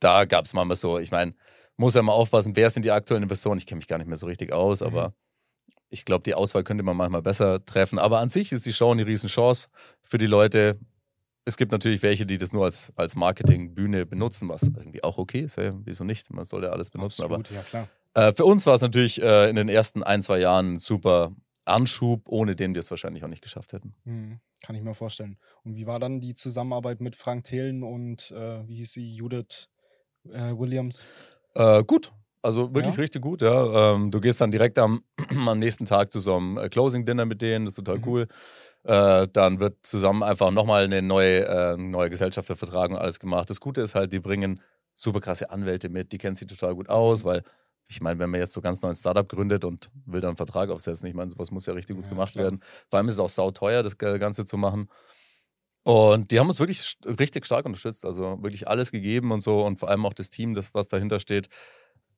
da 0.00 0.24
gab 0.24 0.44
es 0.44 0.54
manchmal 0.54 0.76
so, 0.76 0.98
ich 0.98 1.10
meine, 1.10 1.34
muss 1.76 1.94
ja 1.94 2.02
mal 2.02 2.12
aufpassen, 2.12 2.56
wer 2.56 2.70
sind 2.70 2.84
die 2.84 2.90
aktuellen 2.90 3.22
Investoren? 3.22 3.58
Ich 3.58 3.66
kenne 3.66 3.78
mich 3.78 3.88
gar 3.88 3.98
nicht 3.98 4.06
mehr 4.06 4.16
so 4.16 4.26
richtig 4.26 4.52
aus, 4.52 4.80
mhm. 4.80 4.86
aber 4.86 5.14
ich 5.96 6.04
glaube, 6.04 6.22
die 6.22 6.34
Auswahl 6.34 6.62
könnte 6.62 6.84
man 6.84 6.96
manchmal 6.96 7.22
besser 7.22 7.64
treffen. 7.64 7.98
Aber 7.98 8.20
an 8.20 8.28
sich 8.28 8.52
ist 8.52 8.66
die 8.66 8.72
Show 8.72 8.92
eine 8.92 9.06
Riesenchance 9.06 9.68
für 10.02 10.18
die 10.18 10.26
Leute. 10.26 10.78
Es 11.46 11.56
gibt 11.56 11.72
natürlich 11.72 12.02
welche, 12.02 12.26
die 12.26 12.36
das 12.36 12.52
nur 12.52 12.64
als, 12.64 12.92
als 12.96 13.16
Marketingbühne 13.16 14.04
benutzen, 14.04 14.48
was 14.48 14.64
irgendwie 14.64 15.02
auch 15.02 15.16
okay 15.16 15.40
ist. 15.40 15.56
Hey, 15.56 15.72
wieso 15.84 16.04
nicht? 16.04 16.30
Man 16.30 16.44
soll 16.44 16.64
ja 16.64 16.70
alles 16.70 16.90
benutzen. 16.90 17.22
Absolut, 17.22 17.48
aber 17.50 17.88
ja, 18.14 18.28
äh, 18.28 18.34
für 18.34 18.44
uns 18.44 18.66
war 18.66 18.74
es 18.74 18.82
natürlich 18.82 19.22
äh, 19.22 19.48
in 19.48 19.56
den 19.56 19.68
ersten 19.68 20.02
ein, 20.02 20.20
zwei 20.20 20.38
Jahren 20.38 20.74
ein 20.74 20.78
super 20.78 21.34
Anschub, 21.64 22.28
ohne 22.28 22.56
den 22.56 22.74
wir 22.74 22.80
es 22.80 22.90
wahrscheinlich 22.90 23.24
auch 23.24 23.28
nicht 23.28 23.42
geschafft 23.42 23.72
hätten. 23.72 23.94
Mhm. 24.04 24.40
Kann 24.62 24.76
ich 24.76 24.82
mir 24.82 24.94
vorstellen. 24.94 25.38
Und 25.64 25.76
wie 25.76 25.86
war 25.86 25.98
dann 25.98 26.20
die 26.20 26.34
Zusammenarbeit 26.34 27.00
mit 27.00 27.16
Frank 27.16 27.44
Thelen 27.44 27.82
und 27.82 28.32
äh, 28.32 28.66
wie 28.68 28.76
hieß 28.76 28.92
sie, 28.92 29.14
Judith 29.14 29.68
äh, 30.28 30.52
Williams? 30.56 31.06
Äh, 31.54 31.84
gut. 31.84 32.12
Also 32.42 32.74
wirklich 32.74 32.94
ja? 32.94 33.00
richtig 33.00 33.22
gut, 33.22 33.42
ja. 33.42 33.94
Ähm, 33.94 34.10
du 34.10 34.20
gehst 34.20 34.40
dann 34.40 34.50
direkt 34.50 34.78
am, 34.78 35.02
am 35.46 35.58
nächsten 35.58 35.84
Tag 35.84 36.12
zu 36.12 36.20
so 36.20 36.36
einem 36.36 36.58
äh, 36.58 36.68
Closing-Dinner 36.68 37.24
mit 37.24 37.42
denen, 37.42 37.64
das 37.64 37.72
ist 37.72 37.84
total 37.84 37.98
mhm. 37.98 38.06
cool. 38.06 38.28
Äh, 38.84 39.26
dann 39.32 39.58
wird 39.58 39.84
zusammen 39.84 40.22
einfach 40.22 40.52
nochmal 40.52 40.84
eine 40.84 41.02
neue, 41.02 41.44
äh, 41.46 41.76
neue 41.76 42.08
Gesellschaftervertrag 42.08 42.90
und 42.90 42.96
alles 42.96 43.18
gemacht. 43.18 43.50
Das 43.50 43.60
Gute 43.60 43.80
ist 43.80 43.96
halt, 43.96 44.12
die 44.12 44.20
bringen 44.20 44.60
super 44.94 45.20
krasse 45.20 45.50
Anwälte 45.50 45.88
mit, 45.88 46.12
die 46.12 46.18
kennen 46.18 46.36
sich 46.36 46.46
total 46.46 46.74
gut 46.74 46.88
aus, 46.88 47.24
mhm. 47.24 47.28
weil 47.28 47.42
ich 47.88 48.00
meine, 48.00 48.18
wenn 48.18 48.30
man 48.30 48.40
jetzt 48.40 48.52
so 48.52 48.60
ganz 48.60 48.82
neu 48.82 48.88
ein 48.88 48.94
Startup 48.94 49.28
gründet 49.28 49.64
und 49.64 49.90
will 50.06 50.20
dann 50.20 50.30
einen 50.30 50.36
Vertrag 50.36 50.70
aufsetzen, 50.70 51.08
ich 51.08 51.14
meine, 51.14 51.30
sowas 51.30 51.50
muss 51.50 51.66
ja 51.66 51.72
richtig 51.72 51.96
gut 51.96 52.06
ja, 52.06 52.10
gemacht 52.10 52.32
klar. 52.32 52.44
werden. 52.44 52.60
Vor 52.88 52.98
allem 52.98 53.08
ist 53.08 53.14
es 53.14 53.20
auch 53.20 53.28
sauteuer, 53.28 53.82
das 53.82 53.96
Ganze 53.98 54.44
zu 54.44 54.56
machen. 54.56 54.88
Und 55.84 56.32
die 56.32 56.40
haben 56.40 56.48
uns 56.48 56.58
wirklich 56.58 56.96
richtig 57.04 57.46
stark 57.46 57.64
unterstützt, 57.64 58.04
also 58.04 58.42
wirklich 58.42 58.66
alles 58.66 58.90
gegeben 58.90 59.30
und 59.30 59.40
so 59.40 59.64
und 59.64 59.78
vor 59.78 59.88
allem 59.88 60.04
auch 60.04 60.14
das 60.14 60.30
Team, 60.30 60.54
das 60.54 60.74
was 60.74 60.88
dahinter 60.88 61.20
steht. 61.20 61.48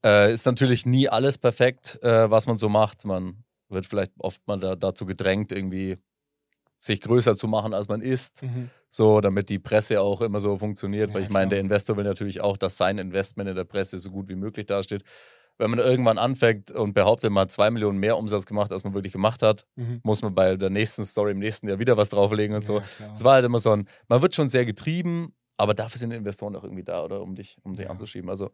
Äh, 0.04 0.32
ist 0.32 0.46
natürlich 0.46 0.86
nie 0.86 1.08
alles 1.08 1.38
perfekt, 1.38 1.98
äh, 2.02 2.30
was 2.30 2.46
man 2.46 2.58
so 2.58 2.68
macht. 2.68 3.04
Man 3.04 3.44
wird 3.68 3.86
vielleicht 3.86 4.12
oft 4.18 4.46
mal 4.46 4.58
da, 4.58 4.76
dazu 4.76 5.06
gedrängt, 5.06 5.52
irgendwie 5.52 5.98
sich 6.76 7.00
größer 7.00 7.34
zu 7.34 7.48
machen, 7.48 7.74
als 7.74 7.88
man 7.88 8.00
ist, 8.00 8.42
mhm. 8.44 8.70
so 8.88 9.20
damit 9.20 9.48
die 9.48 9.58
Presse 9.58 10.00
auch 10.00 10.20
immer 10.20 10.38
so 10.38 10.58
funktioniert. 10.58 11.10
Ja, 11.10 11.16
weil 11.16 11.22
ich 11.22 11.28
meine, 11.28 11.50
der 11.50 11.58
Investor 11.58 11.96
will 11.96 12.04
natürlich 12.04 12.40
auch, 12.40 12.56
dass 12.56 12.76
sein 12.76 12.98
Investment 12.98 13.50
in 13.50 13.56
der 13.56 13.64
Presse 13.64 13.98
so 13.98 14.10
gut 14.10 14.28
wie 14.28 14.36
möglich 14.36 14.66
dasteht 14.66 15.02
wenn 15.58 15.70
man 15.70 15.80
irgendwann 15.80 16.18
anfängt 16.18 16.70
und 16.70 16.94
behauptet, 16.94 17.30
man 17.30 17.42
hat 17.42 17.50
zwei 17.50 17.70
Millionen 17.70 17.98
mehr 17.98 18.16
Umsatz 18.16 18.46
gemacht, 18.46 18.72
als 18.72 18.84
man 18.84 18.94
wirklich 18.94 19.12
gemacht 19.12 19.42
hat, 19.42 19.66
mhm. 19.74 20.00
muss 20.04 20.22
man 20.22 20.34
bei 20.34 20.56
der 20.56 20.70
nächsten 20.70 21.04
Story 21.04 21.32
im 21.32 21.38
nächsten 21.38 21.68
Jahr 21.68 21.78
wieder 21.78 21.96
was 21.96 22.10
drauflegen 22.10 22.54
und 22.54 22.62
so. 22.62 22.80
Es 23.12 23.24
war 23.24 23.34
halt 23.34 23.44
immer 23.44 23.58
so 23.58 23.72
ein, 23.72 23.88
man 24.06 24.22
wird 24.22 24.34
schon 24.34 24.48
sehr 24.48 24.64
getrieben, 24.64 25.34
aber 25.56 25.74
dafür 25.74 25.98
sind 25.98 26.12
Investoren 26.12 26.54
auch 26.54 26.62
irgendwie 26.62 26.84
da, 26.84 27.04
oder 27.04 27.20
um 27.20 27.34
dich, 27.34 27.58
um 27.64 27.74
dich 27.74 27.86
ja. 27.86 27.90
anzuschieben. 27.90 28.30
Also 28.30 28.50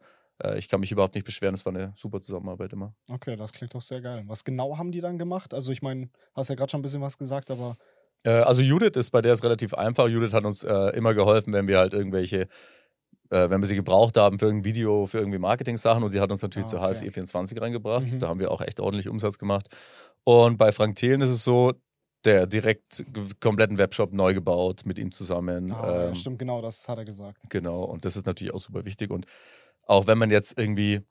ich 0.57 0.67
kann 0.67 0.81
mich 0.81 0.91
überhaupt 0.91 1.15
nicht 1.15 1.23
beschweren, 1.23 1.53
es 1.53 1.65
war 1.65 1.73
eine 1.73 1.93
super 1.95 2.19
Zusammenarbeit 2.19 2.73
immer. 2.73 2.93
Okay, 3.09 3.35
das 3.37 3.53
klingt 3.53 3.73
doch 3.73 3.81
sehr 3.81 4.01
geil. 4.01 4.23
Was 4.27 4.43
genau 4.43 4.77
haben 4.77 4.91
die 4.91 4.99
dann 4.99 5.17
gemacht? 5.17 5.53
Also 5.53 5.71
ich 5.71 5.81
meine, 5.81 6.09
hast 6.33 6.49
ja 6.49 6.55
gerade 6.55 6.69
schon 6.69 6.81
ein 6.81 6.83
bisschen 6.83 7.01
was 7.01 7.17
gesagt, 7.17 7.51
aber 7.51 7.77
äh, 8.23 8.31
also 8.31 8.61
Judith 8.61 8.95
ist 8.95 9.11
bei 9.11 9.21
der 9.21 9.33
ist 9.33 9.43
relativ 9.43 9.73
einfach. 9.73 10.07
Judith 10.09 10.33
hat 10.33 10.43
uns 10.43 10.63
äh, 10.63 10.89
immer 10.97 11.13
geholfen, 11.13 11.53
wenn 11.53 11.67
wir 11.67 11.77
halt 11.77 11.93
irgendwelche 11.93 12.47
äh, 13.29 13.49
wenn 13.49 13.61
wir 13.61 13.67
sie 13.67 13.75
gebraucht 13.75 14.17
haben 14.17 14.39
für 14.39 14.45
irgendein 14.45 14.65
Video, 14.65 15.05
für 15.05 15.19
irgendwie 15.19 15.39
Marketing-Sachen. 15.39 16.03
Und 16.03 16.11
sie 16.11 16.19
hat 16.19 16.29
uns 16.29 16.41
natürlich 16.41 16.67
ah, 16.73 16.77
okay. 16.77 16.93
zur 16.93 17.05
HSE 17.05 17.11
24 17.11 17.61
reingebracht. 17.61 18.11
Mhm. 18.11 18.19
Da 18.19 18.27
haben 18.27 18.39
wir 18.39 18.51
auch 18.51 18.61
echt 18.61 18.79
ordentlich 18.79 19.09
Umsatz 19.09 19.37
gemacht. 19.37 19.69
Und 20.23 20.57
bei 20.57 20.71
Frank 20.71 20.95
Thelen 20.95 21.21
ist 21.21 21.29
es 21.29 21.43
so, 21.43 21.73
der 22.23 22.47
direkt 22.47 23.05
kompletten 23.39 23.77
Webshop 23.77 24.11
neu 24.11 24.33
gebaut 24.33 24.81
mit 24.85 24.97
ihm 24.97 25.11
zusammen. 25.11 25.71
Ah, 25.71 26.05
ähm, 26.05 26.09
ja, 26.09 26.15
stimmt, 26.15 26.39
genau, 26.39 26.61
das 26.61 26.87
hat 26.89 26.97
er 26.97 27.05
gesagt. 27.05 27.43
Genau, 27.49 27.83
und 27.83 28.03
das 28.03 28.15
ist 28.15 28.25
natürlich 28.25 28.53
auch 28.53 28.59
super 28.59 28.85
wichtig. 28.85 29.11
Und 29.11 29.25
auch 29.85 30.07
wenn 30.07 30.17
man 30.17 30.31
jetzt 30.31 30.57
irgendwie 30.57 31.01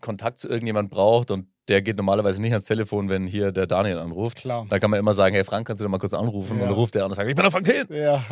Kontakt 0.00 0.38
zu 0.38 0.48
irgendjemand 0.48 0.90
braucht 0.90 1.30
und 1.30 1.46
der 1.68 1.82
geht 1.82 1.96
normalerweise 1.96 2.40
nicht 2.40 2.52
ans 2.52 2.64
Telefon, 2.64 3.08
wenn 3.10 3.26
hier 3.26 3.52
der 3.52 3.66
Daniel 3.66 3.98
anruft. 3.98 4.38
Klar. 4.38 4.66
Da 4.70 4.78
kann 4.78 4.90
man 4.90 4.98
immer 4.98 5.12
sagen, 5.12 5.34
hey 5.34 5.44
Frank, 5.44 5.66
kannst 5.66 5.80
du 5.80 5.84
doch 5.84 5.90
mal 5.90 5.98
kurz 5.98 6.14
anrufen? 6.14 6.56
Ja. 6.56 6.62
Und 6.62 6.68
dann 6.70 6.78
ruft 6.78 6.94
der 6.94 7.04
an 7.04 7.10
und 7.10 7.14
sagt, 7.14 7.28
ich 7.28 7.36
bin 7.36 7.42
der 7.42 7.50
Frank 7.50 7.66
Thelen, 7.66 7.86
Ja. 7.90 8.24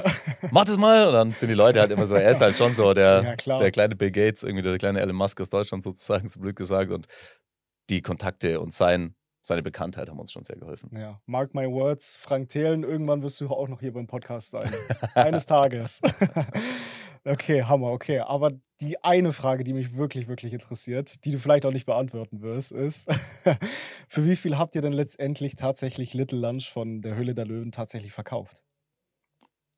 mach 0.50 0.64
das 0.64 0.78
mal. 0.78 1.06
Und 1.06 1.12
dann 1.12 1.32
sind 1.32 1.48
die 1.50 1.54
Leute 1.54 1.80
halt 1.80 1.90
immer 1.90 2.06
so, 2.06 2.14
er 2.14 2.30
ist 2.30 2.40
halt 2.40 2.56
schon 2.56 2.74
so 2.74 2.94
der, 2.94 3.36
Ja, 3.44 3.58
der 3.58 3.70
kleine 3.70 3.94
Bill 3.94 4.10
Gates, 4.10 4.42
irgendwie 4.42 4.62
der 4.62 4.78
kleine 4.78 5.00
Elon 5.00 5.16
Musk 5.16 5.40
aus 5.40 5.50
Deutschland 5.50 5.82
sozusagen, 5.82 6.28
so 6.28 6.40
blöd 6.40 6.56
gesagt. 6.56 6.90
Und 6.90 7.06
die 7.90 8.00
Kontakte 8.00 8.60
und 8.60 8.72
sein, 8.72 9.14
seine 9.46 9.62
Bekanntheit 9.62 10.08
haben 10.08 10.18
uns 10.18 10.32
schon 10.32 10.44
sehr 10.44 10.56
geholfen. 10.56 10.90
Ja, 10.92 11.20
mark 11.26 11.54
my 11.54 11.66
words, 11.70 12.16
Frank 12.16 12.48
Thelen, 12.48 12.82
irgendwann 12.82 13.22
wirst 13.22 13.40
du 13.40 13.48
auch 13.48 13.68
noch 13.68 13.80
hier 13.80 13.92
beim 13.92 14.06
Podcast 14.06 14.50
sein. 14.50 14.68
Eines 15.14 15.46
Tages. 15.46 16.00
okay, 17.24 17.62
Hammer, 17.62 17.92
okay. 17.92 18.20
Aber 18.20 18.52
die 18.80 19.02
eine 19.04 19.32
Frage, 19.32 19.62
die 19.62 19.72
mich 19.72 19.96
wirklich, 19.96 20.26
wirklich 20.26 20.52
interessiert, 20.52 21.24
die 21.24 21.30
du 21.30 21.38
vielleicht 21.38 21.64
auch 21.64 21.70
nicht 21.70 21.86
beantworten 21.86 22.42
wirst, 22.42 22.72
ist, 22.72 23.08
für 24.08 24.26
wie 24.26 24.36
viel 24.36 24.58
habt 24.58 24.74
ihr 24.74 24.82
denn 24.82 24.92
letztendlich 24.92 25.54
tatsächlich 25.54 26.12
Little 26.12 26.40
Lunch 26.40 26.68
von 26.70 27.00
der 27.00 27.14
Höhle 27.14 27.34
der 27.34 27.46
Löwen 27.46 27.70
tatsächlich 27.70 28.12
verkauft? 28.12 28.64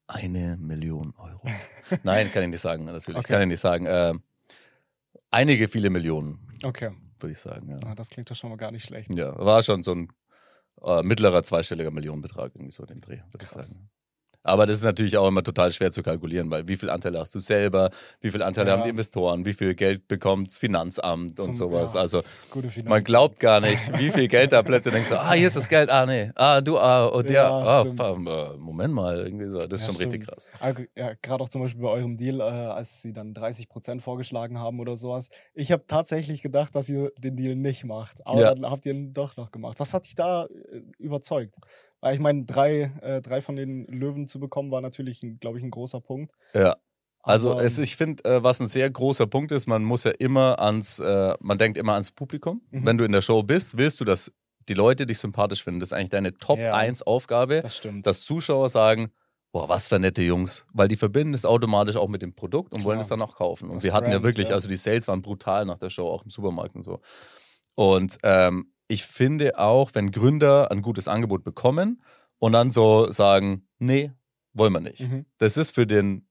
Eine 0.07 0.57
Million 0.57 1.15
Euro. 1.19 1.47
Nein, 2.03 2.33
kann 2.33 2.43
ich 2.45 2.49
nicht 2.49 2.61
sagen, 2.61 2.87
natürlich. 2.87 3.19
Okay. 3.19 3.33
Kann 3.35 3.43
ich 3.43 3.49
nicht 3.49 3.61
sagen. 3.61 3.85
Äh, 3.85 4.15
einige, 5.31 5.69
viele 5.69 5.91
Millionen, 5.91 6.49
Okay, 6.65 6.91
würde 7.23 7.33
ich 7.33 7.39
sagen. 7.39 7.69
Ja. 7.71 7.79
ah, 7.87 7.95
das 7.95 8.11
klingt 8.11 8.31
doch 8.31 8.37
schon 8.37 8.51
mal 8.51 8.57
gar 8.57 8.71
nicht 8.71 8.85
schlecht. 8.85 9.15
ja, 9.15 9.37
war 9.39 9.63
schon 9.63 9.83
so 9.83 9.93
ein 9.95 10.09
äh, 10.83 11.03
mittlerer 11.03 11.43
zweistelliger 11.43 11.91
Millionenbetrag, 11.91 12.55
irgendwie 12.55 12.73
so 12.73 12.83
in 12.85 12.89
dem 12.89 13.01
Dreh, 13.01 13.21
würde 13.31 13.45
ich 13.45 13.49
sagen. 13.49 13.89
Aber 14.45 14.67
das 14.67 14.79
ist 14.79 14.85
natürlich 14.85 15.17
auch 15.19 15.29
immer 15.29 15.43
total 15.43 15.71
schwer 15.73 15.91
zu 15.91 16.03
kalkulieren, 16.03 16.51
weil 16.51 16.67
wie 16.69 16.77
viel 16.77 16.89
Anteile 16.91 17.19
hast 17.19 17.35
du 17.35 17.39
selber, 17.39 17.91
wie 18.21 18.31
viel 18.31 18.43
Anteile 18.43 18.71
Ja. 18.71 18.77
haben 18.77 18.85
die 18.85 18.91
Investoren, 18.91 19.45
wie 19.45 19.53
viel 19.53 19.75
Geld 19.75 20.09
bekommt 20.09 20.49
das 20.49 20.59
Finanzamt 20.59 21.39
und 21.41 21.45
Zum- 21.47 21.55
sowas. 21.55 21.95
ja, 21.95 22.01
also 22.01 22.23
man 22.85 23.03
glaubt 23.05 23.41
gar 23.41 23.61
nicht, 23.61 23.99
wie 23.99 24.11
viel 24.11 24.29
Geld 24.29 24.53
da 24.53 24.63
plötzlich 24.63 24.95
denkst 24.95 25.11
du, 25.11 25.21
ah, 25.21 25.33
hier 25.33 25.49
ist 25.49 25.57
das 25.57 25.69
Geld, 25.69 25.91
ah, 25.91 26.07
nee, 26.07 26.31
ah, 26.37 26.61
du, 26.61 26.79
ah, 26.79 27.07
und 27.07 27.29
der, 27.29 27.43
Ja, 27.43 27.51
ah, 27.51 27.85
äh, 27.85 28.57
Moment 28.57 28.95
mal, 28.95 29.19
irgendwie 29.19 29.47
so. 29.49 29.59
das 29.67 29.81
ist 29.83 29.87
Ja, 29.89 29.93
schon 29.93 30.01
richtig 30.03 30.23
stimmt. 30.25 30.35
krass. 30.35 30.51
Ah, 30.61 30.73
Ja, 30.97 31.13
gerade 31.21 31.43
auch 31.45 31.49
zum 31.49 31.61
Beispiel 31.63 31.83
bei 31.83 31.89
eurem 31.91 32.17
Deal, 32.17 32.41
äh, 32.41 32.43
als 32.45 33.03
sie 33.03 33.13
dann 33.13 33.35
30% 33.35 34.03
vorgeschlagen 34.03 34.59
haben 34.59 34.81
oder 34.81 34.97
sowas. 34.97 35.29
Ich 35.55 35.73
habe 35.73 35.85
tatsächlich 35.87 36.43
gedacht, 36.43 36.75
dass 36.75 36.89
ihr 36.89 37.11
den 37.19 37.37
Deal 37.37 37.55
nicht 37.57 37.85
macht. 37.85 38.27
Aber 38.27 38.41
Ja. 38.41 38.55
dann 38.55 38.71
habt 38.71 38.87
ihr 38.87 38.93
ihn 38.93 39.13
doch 39.13 39.37
noch 39.37 39.51
gemacht. 39.51 39.79
Was 39.81 39.93
hat 39.95 40.07
dich 40.07 40.15
da 40.15 40.45
äh, 40.47 40.81
überzeugt? 40.99 41.57
Weil 42.01 42.15
ich 42.15 42.21
meine, 42.21 42.45
drei, 42.45 42.93
äh, 43.03 43.21
drei 43.21 43.41
von 43.43 43.57
den 43.57 43.87
Löwen 43.87 44.27
zu 44.27 44.39
bekommen, 44.39 44.71
war 44.71 44.81
natürlich, 44.81 45.25
glaube 45.41 45.59
ich, 45.59 45.65
ein 45.65 45.71
großer 45.71 46.01
Punkt. 46.01 46.33
Ja. 46.55 46.77
Also 47.23 47.53
Aber, 47.53 47.65
es, 47.65 47.79
ich 47.79 47.97
finde, 47.97 48.25
äh, 48.25 48.43
was 48.43 48.61
ein 48.61 48.69
sehr 48.69 48.89
großer 48.89 49.27
Punkt 49.27 49.53
ist, 49.53 49.67
man 49.67 49.83
muss 49.83 50.05
ja 50.05 50.13
immer 50.13 50.59
ans, 50.61 50.99
äh, 51.01 51.35
man 51.41 51.59
denkt 51.59 51.77
immer 51.77 51.93
ans 51.95 52.11
Publikum. 52.13 52.63
Mhm. 52.71 52.87
Wenn 52.87 52.99
du 52.99 53.05
in 53.05 53.13
der 53.13 53.21
Show 53.23 53.43
bist, 53.43 53.77
willst 53.77 54.01
du, 54.01 54.05
dass 54.05 54.33
die 54.69 54.75
Leute 54.75 55.07
dich 55.07 55.19
sympathisch 55.19 55.65
finden. 55.65 55.81
Das 55.81 55.89
ist 55.91 55.93
eigentlich 55.95 56.11
deine 56.11 56.35
Top 56.37 56.59
Ja. 56.59 56.75
1 56.75 57.03
Aufgabe, 57.03 57.61
das 57.61 57.77
stimmt. 57.77 58.07
dass 58.07 58.23
Zuschauer 58.23 58.69
sagen, 58.69 59.11
boah, 59.51 59.69
was 59.69 59.89
für 59.89 59.99
nette 59.99 60.23
Jungs. 60.23 60.67
Weil 60.73 60.89
die 60.89 60.97
verbinden 60.97 61.35
es 61.35 61.45
automatisch 61.45 61.97
auch 61.97 62.09
mit 62.09 62.23
dem 62.23 62.35
Produkt 62.35 62.73
und 62.75 62.85
wollen 62.85 63.01
es 63.01 63.09
dann 63.09 63.21
auch 63.23 63.35
kaufen. 63.35 63.69
Und 63.69 63.77
Das 63.77 63.85
wir 63.85 63.93
hatten 63.93 64.07
ja 64.07 64.13
Brand, 64.13 64.25
wirklich, 64.25 64.51
ja. 64.51 64.55
also 64.55 64.69
die 64.69 64.77
Sales 64.77 65.09
waren 65.09 65.23
brutal 65.23 65.65
nach 65.65 65.79
der 65.79 65.91
Show, 65.91 66.07
auch 66.07 66.23
im 66.23 66.31
Supermarkt 66.31 66.77
und 66.77 66.83
so. 66.85 67.01
Und 67.79 68.19
ähm, 68.25 68.73
ich 68.89 69.07
finde 69.07 69.57
auch, 69.57 69.91
wenn 69.95 70.11
Gründer 70.11 70.73
ein 70.73 70.83
gutes 70.83 71.07
Angebot 71.07 71.45
bekommen 71.45 72.03
und 72.41 72.53
dann 72.53 72.73
so 72.73 73.09
sagen, 73.13 73.69
nee, 73.79 74.11
wollen 74.53 74.73
wir 74.73 74.81
nicht. 74.81 74.99
Mhm. 74.99 75.27
Das 75.39 75.57
ist 75.57 75.77
für 75.77 75.87
den 75.87 76.27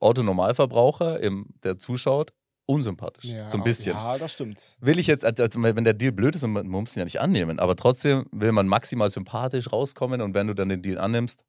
Otto-Normalverbraucher, 0.00 1.20
im- 1.20 1.46
der 1.62 1.78
zuschaut, 1.78 2.32
unsympathisch. 2.66 3.26
Ja, 3.26 3.46
so 3.46 3.58
ein 3.58 3.62
bisschen. 3.62 3.92
Ja, 3.94 4.18
das 4.18 4.32
stimmt. 4.32 4.76
Will 4.80 4.98
ich 4.98 5.06
jetzt, 5.06 5.24
also 5.24 5.62
wenn 5.62 5.84
der 5.84 5.94
Deal 5.94 6.10
blöd 6.10 6.34
ist 6.34 6.42
und 6.42 6.50
man, 6.52 6.66
man 6.66 6.80
muss 6.80 6.96
ihn 6.96 7.00
ja 7.00 7.04
nicht 7.04 7.20
annehmen, 7.20 7.60
aber 7.60 7.76
trotzdem 7.76 8.26
will 8.32 8.50
man 8.50 8.66
maximal 8.66 9.08
sympathisch 9.08 9.70
rauskommen 9.72 10.20
und 10.20 10.34
wenn 10.34 10.48
du 10.48 10.54
dann 10.54 10.68
den 10.68 10.82
Deal 10.82 10.98
annimmst, 10.98 11.44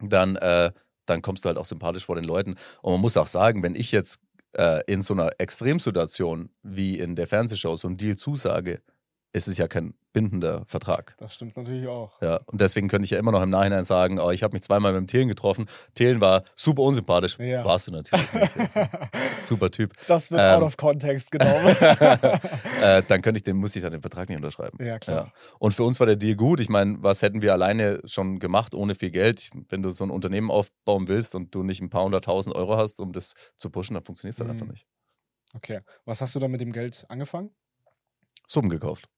dann, 0.00 0.36
äh, 0.36 0.70
dann 1.06 1.20
kommst 1.20 1.44
du 1.44 1.48
halt 1.48 1.58
auch 1.58 1.64
sympathisch 1.64 2.04
vor 2.04 2.14
den 2.14 2.24
Leuten. 2.24 2.54
Und 2.80 2.92
man 2.92 3.00
muss 3.00 3.16
auch 3.16 3.26
sagen, 3.26 3.64
wenn 3.64 3.74
ich 3.74 3.90
jetzt 3.90 4.20
äh, 4.52 4.82
in 4.86 5.02
so 5.02 5.14
einer 5.14 5.30
Extremsituation 5.38 6.50
wie 6.62 6.98
in 6.98 7.16
der 7.16 7.26
Fernsehshow 7.26 7.76
so 7.76 7.88
einen 7.88 7.96
Deal 7.96 8.16
zusage, 8.16 8.82
ist 9.34 9.48
es 9.48 9.56
ja 9.56 9.66
kein 9.66 9.94
bindender 10.12 10.64
Vertrag. 10.66 11.14
Das 11.18 11.34
stimmt 11.34 11.56
natürlich 11.56 11.88
auch. 11.88 12.20
Ja, 12.20 12.36
und 12.46 12.60
deswegen 12.60 12.88
könnte 12.88 13.04
ich 13.06 13.10
ja 13.12 13.18
immer 13.18 13.32
noch 13.32 13.42
im 13.42 13.48
Nachhinein 13.48 13.82
sagen, 13.82 14.18
oh, 14.20 14.30
ich 14.30 14.42
habe 14.42 14.52
mich 14.52 14.62
zweimal 14.62 14.92
mit 14.92 15.00
dem 15.00 15.06
Thelen 15.06 15.26
getroffen. 15.28 15.68
Thelen 15.94 16.20
war 16.20 16.44
super 16.54 16.82
unsympathisch. 16.82 17.38
Ja. 17.38 17.64
Warst 17.64 17.86
du 17.86 17.92
natürlich 17.92 18.30
nicht. 18.34 18.50
super 19.40 19.70
Typ. 19.70 19.94
das 20.08 20.30
wird 20.30 20.40
Ähm. 20.42 20.56
out 20.56 20.62
of 20.64 20.76
context 20.76 21.30
genommen. 21.32 21.74
äh, 22.82 23.02
dann 23.08 23.22
könnte 23.22 23.38
ich 23.38 23.42
den, 23.42 23.56
muss 23.56 23.74
ich 23.74 23.82
dann 23.82 23.92
den 23.92 24.02
Vertrag 24.02 24.28
nicht 24.28 24.36
unterschreiben. 24.36 24.76
ja, 24.84 24.98
klar. 24.98 25.32
Und 25.58 25.72
für 25.72 25.84
uns 25.84 25.98
war 25.98 26.06
der 26.06 26.16
Deal 26.16 26.36
gut. 26.36 26.60
Ich 26.60 26.68
meine, 26.68 27.02
was 27.02 27.22
hätten 27.22 27.40
wir 27.40 27.52
alleine 27.52 28.00
schon 28.04 28.38
gemacht 28.38 28.74
ohne 28.74 28.94
viel 28.94 29.10
Geld? 29.10 29.50
Wenn 29.70 29.82
du 29.82 29.90
so 29.90 30.04
ein 30.04 30.10
Unternehmen 30.10 30.50
aufbauen 30.50 31.08
willst 31.08 31.34
und 31.34 31.54
du 31.54 31.62
nicht 31.62 31.80
ein 31.80 31.88
paar 31.90 32.04
hunderttausend 32.04 32.54
Euro 32.54 32.76
hast, 32.76 33.00
um 33.00 33.12
das 33.14 33.34
zu 33.56 33.70
pushen, 33.70 33.94
dann 33.94 34.04
funktioniert 34.04 34.32
es 34.34 34.38
dann 34.38 34.48
Mhm. 34.48 34.52
einfach 34.52 34.66
nicht. 34.66 34.86
Okay. 35.54 35.80
Was 36.04 36.20
hast 36.20 36.34
du 36.34 36.38
dann 36.40 36.50
mit 36.50 36.60
dem 36.60 36.72
Geld 36.72 37.06
angefangen? 37.08 37.50
Suppen 38.46 38.68
gekauft. 38.68 39.08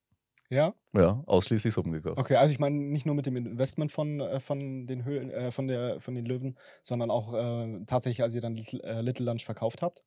Ja? 0.51 0.75
Ja, 0.95 1.23
ausschließlich 1.27 1.73
Suppen 1.75 1.93
gekauft. 1.93 2.19
Okay, 2.19 2.37
also 2.37 2.53
ich 2.53 2.59
meine 2.59 2.77
nicht 2.77 3.07
nur 3.07 3.15
mit 3.15 3.27
dem 3.27 3.37
Investment 3.37 3.91
von, 3.91 4.21
äh, 4.21 4.41
von 4.41 4.87
den 4.87 5.05
Höhlen, 5.05 5.31
äh, 5.31 5.51
von 5.51 5.67
der 5.67 6.01
von 6.01 6.15
den 6.15 6.27
Löwen, 6.27 6.57
sondern 6.83 7.11
auch 7.11 7.35
äh, 7.35 7.81
tatsächlich, 7.87 8.23
als 8.23 8.35
ihr 8.35 8.41
dann 8.41 8.55
Little, 8.55 8.83
äh, 8.83 9.01
Little 9.01 9.25
Lunch 9.27 9.45
verkauft 9.45 9.83
habt. 9.83 10.03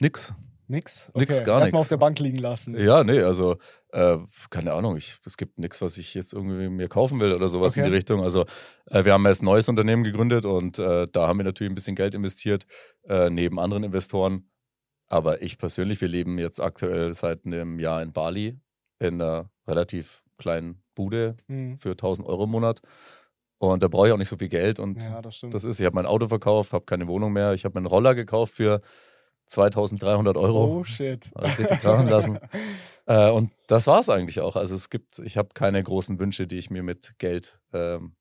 Nix. 0.00 0.32
Nix? 0.70 1.10
Nix, 1.14 1.42
gar 1.44 1.60
Erstmal 1.60 1.80
nix. 1.80 1.86
auf 1.86 1.88
der 1.88 1.96
Bank 1.96 2.18
liegen 2.18 2.36
lassen. 2.36 2.78
Ja, 2.78 3.02
nee, 3.02 3.20
also 3.22 3.56
äh, 3.90 4.18
keine 4.50 4.74
Ahnung. 4.74 4.98
Ich, 4.98 5.16
es 5.24 5.38
gibt 5.38 5.58
nichts, 5.58 5.80
was 5.80 5.96
ich 5.96 6.12
jetzt 6.12 6.34
irgendwie 6.34 6.68
mir 6.68 6.88
kaufen 6.88 7.20
will 7.20 7.32
oder 7.32 7.48
sowas 7.48 7.74
in 7.74 7.80
Okay. 7.82 7.90
die 7.90 7.96
Richtung. 7.96 8.22
Also 8.22 8.44
äh, 8.90 9.04
wir 9.06 9.14
haben 9.14 9.24
erst 9.24 9.42
ein 9.42 9.46
neues 9.46 9.68
Unternehmen 9.70 10.04
gegründet 10.04 10.44
und 10.44 10.78
äh, 10.78 11.06
da 11.10 11.26
haben 11.26 11.38
wir 11.38 11.44
natürlich 11.44 11.72
ein 11.72 11.74
bisschen 11.74 11.96
Geld 11.96 12.14
investiert, 12.14 12.66
äh, 13.08 13.30
neben 13.30 13.58
anderen 13.58 13.82
Investoren. 13.82 14.50
Aber 15.06 15.40
ich 15.40 15.56
persönlich, 15.56 16.02
wir 16.02 16.08
leben 16.08 16.36
jetzt 16.38 16.60
aktuell 16.60 17.14
seit 17.14 17.46
einem 17.46 17.78
Jahr 17.78 18.02
in 18.02 18.12
Bali 18.12 18.60
in 18.98 19.20
einer 19.20 19.50
relativ 19.66 20.24
kleinen 20.38 20.82
Bude 20.94 21.36
Hm. 21.48 21.76
für 21.78 21.90
1000 21.96 22.26
Euro 22.28 22.44
im 22.44 22.50
Monat. 22.50 22.80
Und 23.58 23.82
da 23.82 23.88
brauche 23.88 24.06
ich 24.08 24.12
auch 24.12 24.18
nicht 24.18 24.28
so 24.28 24.36
viel 24.36 24.48
Geld. 24.48 24.78
Und 24.78 25.02
Ja, 25.02 25.20
das 25.20 25.36
stimmt. 25.36 25.54
das 25.54 25.64
ist, 25.64 25.80
ich 25.80 25.86
habe 25.86 25.94
mein 25.96 26.06
Auto 26.06 26.28
verkauft, 26.28 26.72
habe 26.72 26.84
keine 26.84 27.08
Wohnung 27.08 27.32
mehr. 27.32 27.54
Ich 27.54 27.64
habe 27.64 27.74
meinen 27.74 27.86
Roller 27.86 28.14
gekauft 28.14 28.54
für 28.54 28.80
2300 29.46 30.36
Euro. 30.36 30.78
oh 30.78 30.84
shit. 30.84 31.30
Alles 31.34 31.58
richtig 31.58 31.80
krachen 31.80 32.08
lassen. 32.08 32.38
Äh, 33.10 33.30
und 33.30 33.50
das 33.68 33.86
war 33.86 34.00
es 34.00 34.10
eigentlich 34.10 34.38
auch. 34.40 34.54
Also 34.54 34.74
es 34.74 34.90
gibt, 34.90 35.18
ich 35.20 35.38
habe 35.38 35.48
keine 35.54 35.82
großen 35.82 36.20
Wünsche, 36.20 36.46
die 36.46 36.58
ich 36.58 36.68
mir 36.68 36.82
mit 36.82 37.14
Geld 37.16 37.58
ähm, 37.72 38.12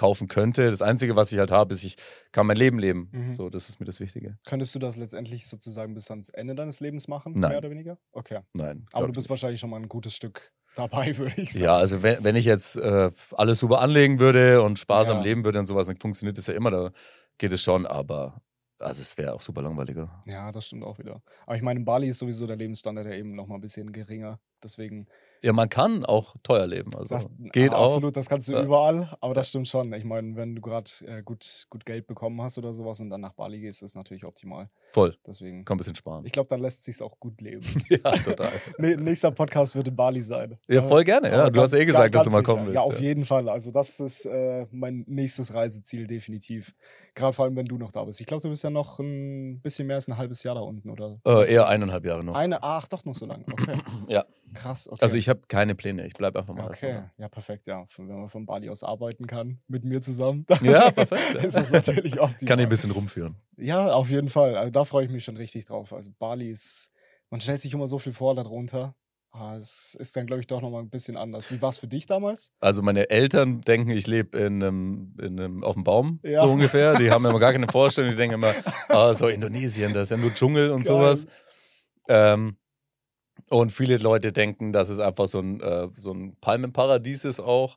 kaufen 0.00 0.28
könnte. 0.28 0.70
Das 0.70 0.80
Einzige, 0.80 1.14
was 1.14 1.30
ich 1.30 1.38
halt 1.38 1.50
habe, 1.50 1.74
ist, 1.74 1.84
ich 1.84 1.96
kann 2.32 2.46
mein 2.46 2.56
Leben 2.56 2.78
leben. 2.78 3.10
Mhm. 3.12 3.34
So, 3.34 3.50
das 3.50 3.68
ist 3.68 3.80
mir 3.80 3.86
das 3.86 4.00
Wichtige. 4.00 4.38
Könntest 4.46 4.74
du 4.74 4.78
das 4.78 4.96
letztendlich 4.96 5.46
sozusagen 5.46 5.92
bis 5.92 6.10
ans 6.10 6.30
Ende 6.30 6.54
deines 6.54 6.80
Lebens 6.80 7.06
machen? 7.06 7.34
Nein. 7.36 7.50
Mehr 7.50 7.58
oder 7.58 7.70
weniger? 7.70 7.98
Okay. 8.12 8.40
Nein. 8.54 8.86
Aber 8.92 9.06
du 9.06 9.12
bist 9.12 9.26
ich 9.26 9.30
wahrscheinlich 9.30 9.60
schon 9.60 9.68
mal 9.68 9.76
ein 9.76 9.88
gutes 9.90 10.14
Stück 10.14 10.52
dabei, 10.74 11.14
würde 11.18 11.32
ich 11.32 11.36
nicht. 11.36 11.52
sagen. 11.52 11.64
Ja, 11.64 11.76
also 11.76 12.02
wenn, 12.02 12.24
wenn 12.24 12.34
ich 12.36 12.46
jetzt 12.46 12.76
äh, 12.76 13.10
alles 13.32 13.58
super 13.58 13.80
anlegen 13.82 14.18
würde 14.20 14.62
und 14.62 14.78
Spaß 14.78 15.08
Ja. 15.08 15.18
am 15.18 15.22
Leben 15.22 15.44
würde 15.44 15.58
und 15.58 15.66
sowas, 15.66 15.86
dann 15.86 15.98
funktioniert 15.98 16.38
das 16.38 16.46
ja 16.46 16.54
immer. 16.54 16.70
Da 16.70 16.92
geht 17.36 17.52
es 17.52 17.62
schon, 17.62 17.84
aber 17.84 18.40
also 18.78 19.02
es 19.02 19.18
wäre 19.18 19.34
auch 19.34 19.42
super 19.42 19.60
langweilig, 19.60 19.96
oder? 19.98 20.22
Ja, 20.24 20.50
das 20.50 20.64
stimmt 20.66 20.84
auch 20.84 20.98
wieder. 20.98 21.22
Aber 21.44 21.56
ich 21.56 21.62
meine, 21.62 21.80
in 21.80 21.84
Bali 21.84 22.08
ist 22.08 22.18
sowieso 22.18 22.46
der 22.46 22.56
Lebensstandard 22.56 23.06
ja 23.06 23.12
eben 23.12 23.34
noch 23.34 23.46
mal 23.46 23.56
ein 23.56 23.60
bisschen 23.60 23.92
geringer. 23.92 24.40
Deswegen, 24.62 25.06
Ja, 25.42 25.52
man 25.54 25.68
kann 25.68 26.04
auch 26.04 26.36
teuer 26.42 26.66
leben. 26.66 26.90
Also 26.94 27.14
das, 27.14 27.28
geht 27.52 27.72
ah, 27.72 27.76
auch. 27.76 27.84
absolut, 27.86 28.14
das 28.16 28.28
kannst 28.28 28.48
du 28.48 28.52
Ja. 28.52 28.62
überall. 28.62 29.16
Aber 29.20 29.32
das 29.32 29.48
stimmt 29.48 29.68
schon. 29.68 29.92
Ich 29.94 30.04
meine, 30.04 30.36
wenn 30.36 30.54
du 30.54 30.60
gerade 30.60 30.90
äh, 31.06 31.22
gut, 31.22 31.66
gut 31.70 31.86
Geld 31.86 32.06
bekommen 32.06 32.40
hast 32.42 32.58
oder 32.58 32.74
sowas 32.74 33.00
und 33.00 33.08
dann 33.08 33.22
nach 33.22 33.32
Bali 33.32 33.58
gehst, 33.60 33.82
ist 33.82 33.96
natürlich 33.96 34.24
optimal. 34.24 34.68
Voll. 34.90 35.16
Deswegen, 35.26 35.64
Kann 35.64 35.76
ein 35.76 35.78
bisschen 35.78 35.94
sparen. 35.94 36.24
ich 36.26 36.32
glaube, 36.32 36.48
dann 36.48 36.60
lässt 36.60 36.84
sich 36.84 37.00
auch 37.00 37.18
gut 37.18 37.40
leben. 37.40 37.62
ja, 37.88 38.10
total. 38.12 38.50
nee, 38.78 38.96
nächster 38.96 39.30
Podcast 39.30 39.74
wird 39.74 39.88
in 39.88 39.96
Bali 39.96 40.22
sein. 40.22 40.58
Ja, 40.68 40.82
voll 40.82 41.04
gerne. 41.04 41.30
Ja, 41.30 41.48
du 41.48 41.60
hast 41.60 41.72
eh 41.72 41.86
gesagt, 41.86 42.14
dass 42.14 42.24
du 42.24 42.30
mal 42.30 42.42
kommen 42.42 42.66
willst. 42.66 42.74
Ja, 42.74 42.82
auf 42.82 43.00
jeden 43.00 43.24
Fall. 43.24 43.48
Also, 43.48 43.70
das 43.70 43.98
ist 44.00 44.26
äh, 44.26 44.66
mein 44.70 45.04
nächstes 45.06 45.54
Reiseziel, 45.54 46.06
definitiv. 46.06 46.74
Gerade 47.14 47.32
vor 47.32 47.44
allem, 47.46 47.56
wenn 47.56 47.66
du 47.66 47.78
noch 47.78 47.92
da 47.92 48.04
bist. 48.04 48.20
Ich 48.20 48.26
glaube, 48.26 48.42
du 48.42 48.50
bist 48.50 48.62
ja 48.62 48.70
noch 48.70 48.98
ein 48.98 49.60
bisschen 49.62 49.86
mehr 49.86 49.96
als 49.96 50.06
ein 50.06 50.16
halbes 50.16 50.42
Jahr 50.42 50.54
da 50.54 50.60
unten, 50.60 50.90
oder? 50.90 51.20
Äh, 51.26 51.52
eher 51.52 51.66
eineinhalb 51.66 52.04
Jahre 52.04 52.22
noch. 52.24 52.34
Eine, 52.34 52.62
ach, 52.62 52.88
doch 52.88 53.04
noch 53.04 53.14
so 53.14 53.26
lange. 53.26 53.44
Okay. 53.50 53.74
Ja. 54.08 54.24
Krass, 54.54 54.88
okay. 54.88 54.98
Also 55.02 55.16
ich 55.16 55.28
habe 55.28 55.40
keine 55.48 55.74
Pläne. 55.74 56.06
Ich 56.06 56.14
bleibe 56.14 56.38
einfach 56.38 56.54
mal. 56.54 56.66
Okay, 56.68 57.02
ja, 57.18 57.28
perfekt, 57.28 57.66
ja. 57.66 57.86
Wenn 57.96 58.06
man 58.20 58.28
von 58.28 58.46
Bali 58.46 58.68
aus 58.68 58.82
arbeiten 58.82 59.26
kann, 59.26 59.60
mit 59.68 59.84
mir 59.84 60.00
zusammen, 60.00 60.44
Ja, 60.62 60.90
perfekt. 60.90 61.34
ist 61.44 61.56
das 61.56 61.70
natürlich 61.70 62.20
optimal. 62.20 62.48
Kann 62.48 62.58
ich 62.58 62.66
ein 62.66 62.68
bisschen 62.68 62.90
rumführen. 62.90 63.36
Ja, 63.56 63.92
auf 63.92 64.10
jeden 64.10 64.28
Fall. 64.28 64.56
Also 64.56 64.70
da 64.70 64.84
freue 64.84 65.04
ich 65.04 65.10
mich 65.10 65.24
schon 65.24 65.36
richtig 65.36 65.66
drauf. 65.66 65.92
Also 65.92 66.10
Bali 66.18 66.50
ist, 66.50 66.90
man 67.30 67.40
stellt 67.40 67.60
sich 67.60 67.72
immer 67.74 67.86
so 67.86 67.98
viel 67.98 68.12
vor 68.12 68.34
darunter. 68.34 68.94
Aber 69.32 69.54
es 69.56 69.96
ist 70.00 70.16
dann, 70.16 70.26
glaube 70.26 70.40
ich, 70.40 70.48
doch 70.48 70.60
nochmal 70.60 70.82
ein 70.82 70.90
bisschen 70.90 71.16
anders. 71.16 71.52
Wie 71.52 71.62
war 71.62 71.68
es 71.68 71.78
für 71.78 71.86
dich 71.86 72.06
damals? 72.06 72.50
Also 72.58 72.82
meine 72.82 73.10
Eltern 73.10 73.60
denken, 73.60 73.90
ich 73.90 74.08
lebe 74.08 74.36
in 74.36 74.60
einem, 74.60 75.14
in 75.22 75.38
einem, 75.38 75.62
auf 75.62 75.74
dem 75.74 75.84
Baum, 75.84 76.18
Ja. 76.24 76.40
so 76.40 76.50
ungefähr. 76.50 76.98
Die 76.98 77.12
haben 77.12 77.24
immer 77.24 77.38
gar 77.38 77.52
keine 77.52 77.68
Vorstellung. 77.68 78.10
Die 78.10 78.16
denken 78.16 78.34
immer, 78.34 78.52
ah, 78.88 79.14
so 79.14 79.28
Indonesien, 79.28 79.94
das 79.94 80.08
ist 80.08 80.10
ja 80.10 80.16
nur 80.16 80.34
Dschungel 80.34 80.70
und 80.72 80.78
Geil. 80.82 80.86
sowas. 80.86 81.26
Ähm, 82.08 82.56
Und 83.50 83.72
viele 83.72 83.98
Leute 83.98 84.32
denken, 84.32 84.72
dass 84.72 84.88
es 84.88 85.00
einfach 85.00 85.26
so 85.26 85.40
ein, 85.40 85.60
äh, 85.60 85.88
so 85.96 86.12
ein 86.12 86.36
Palmenparadies 86.40 87.24
ist 87.24 87.40
auch. 87.40 87.76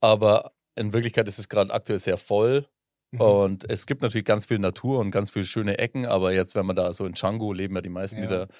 Aber 0.00 0.52
in 0.74 0.92
Wirklichkeit 0.92 1.28
ist 1.28 1.38
es 1.38 1.48
gerade 1.48 1.72
aktuell 1.72 1.98
sehr 1.98 2.18
voll. 2.18 2.66
Mhm. 3.12 3.20
Und 3.20 3.70
es 3.70 3.86
gibt 3.86 4.02
natürlich 4.02 4.24
ganz 4.24 4.46
viel 4.46 4.58
Natur 4.58 4.98
und 4.98 5.12
ganz 5.12 5.30
viele 5.30 5.46
schöne 5.46 5.78
Ecken. 5.78 6.06
Aber 6.06 6.32
jetzt, 6.32 6.54
wenn 6.56 6.66
man 6.66 6.76
da 6.76 6.92
so 6.92 7.06
in 7.06 7.12
Django 7.12 7.52
leben 7.52 7.74
ja 7.76 7.82
die 7.82 7.88
meisten, 7.88 8.16
die 8.20 8.28
Ja. 8.28 8.46
da 8.46 8.54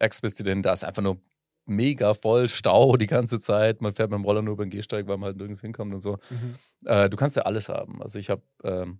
Expats, 0.00 0.34
die 0.34 0.42
denn 0.42 0.62
da 0.62 0.72
ist 0.72 0.84
einfach 0.84 1.02
nur 1.02 1.18
mega 1.66 2.14
voll, 2.14 2.48
Stau 2.48 2.96
die 2.96 3.06
ganze 3.06 3.38
Zeit. 3.38 3.80
Man 3.80 3.92
fährt 3.92 4.10
mit 4.10 4.18
dem 4.18 4.24
Roller 4.24 4.42
nur 4.42 4.54
über 4.54 4.64
den 4.64 4.70
Gehsteig, 4.70 5.06
weil 5.06 5.16
man 5.18 5.28
halt 5.28 5.36
nirgends 5.36 5.60
hinkommt 5.60 5.92
und 5.92 6.00
so. 6.00 6.18
Mhm. 6.30 6.54
Äh, 6.84 7.08
du 7.08 7.16
kannst 7.16 7.36
ja 7.36 7.42
alles 7.42 7.68
haben. 7.68 8.02
Also 8.02 8.18
ich 8.18 8.28
habe, 8.28 8.42
ähm, 8.64 8.98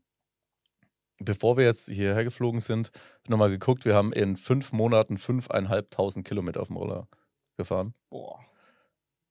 bevor 1.22 1.56
wir 1.56 1.64
jetzt 1.64 1.88
hierher 1.88 2.24
geflogen 2.24 2.60
sind, 2.60 2.90
nochmal 3.28 3.50
geguckt. 3.50 3.84
Wir 3.84 3.94
haben 3.94 4.12
in 4.12 4.36
fünf 4.36 4.72
Monaten 4.72 5.18
fünfeinhalbtausend 5.18 6.26
Kilometer 6.26 6.60
auf 6.60 6.68
dem 6.68 6.76
Roller 6.76 7.08
gefahren. 7.56 7.94
Boah. 8.10 8.40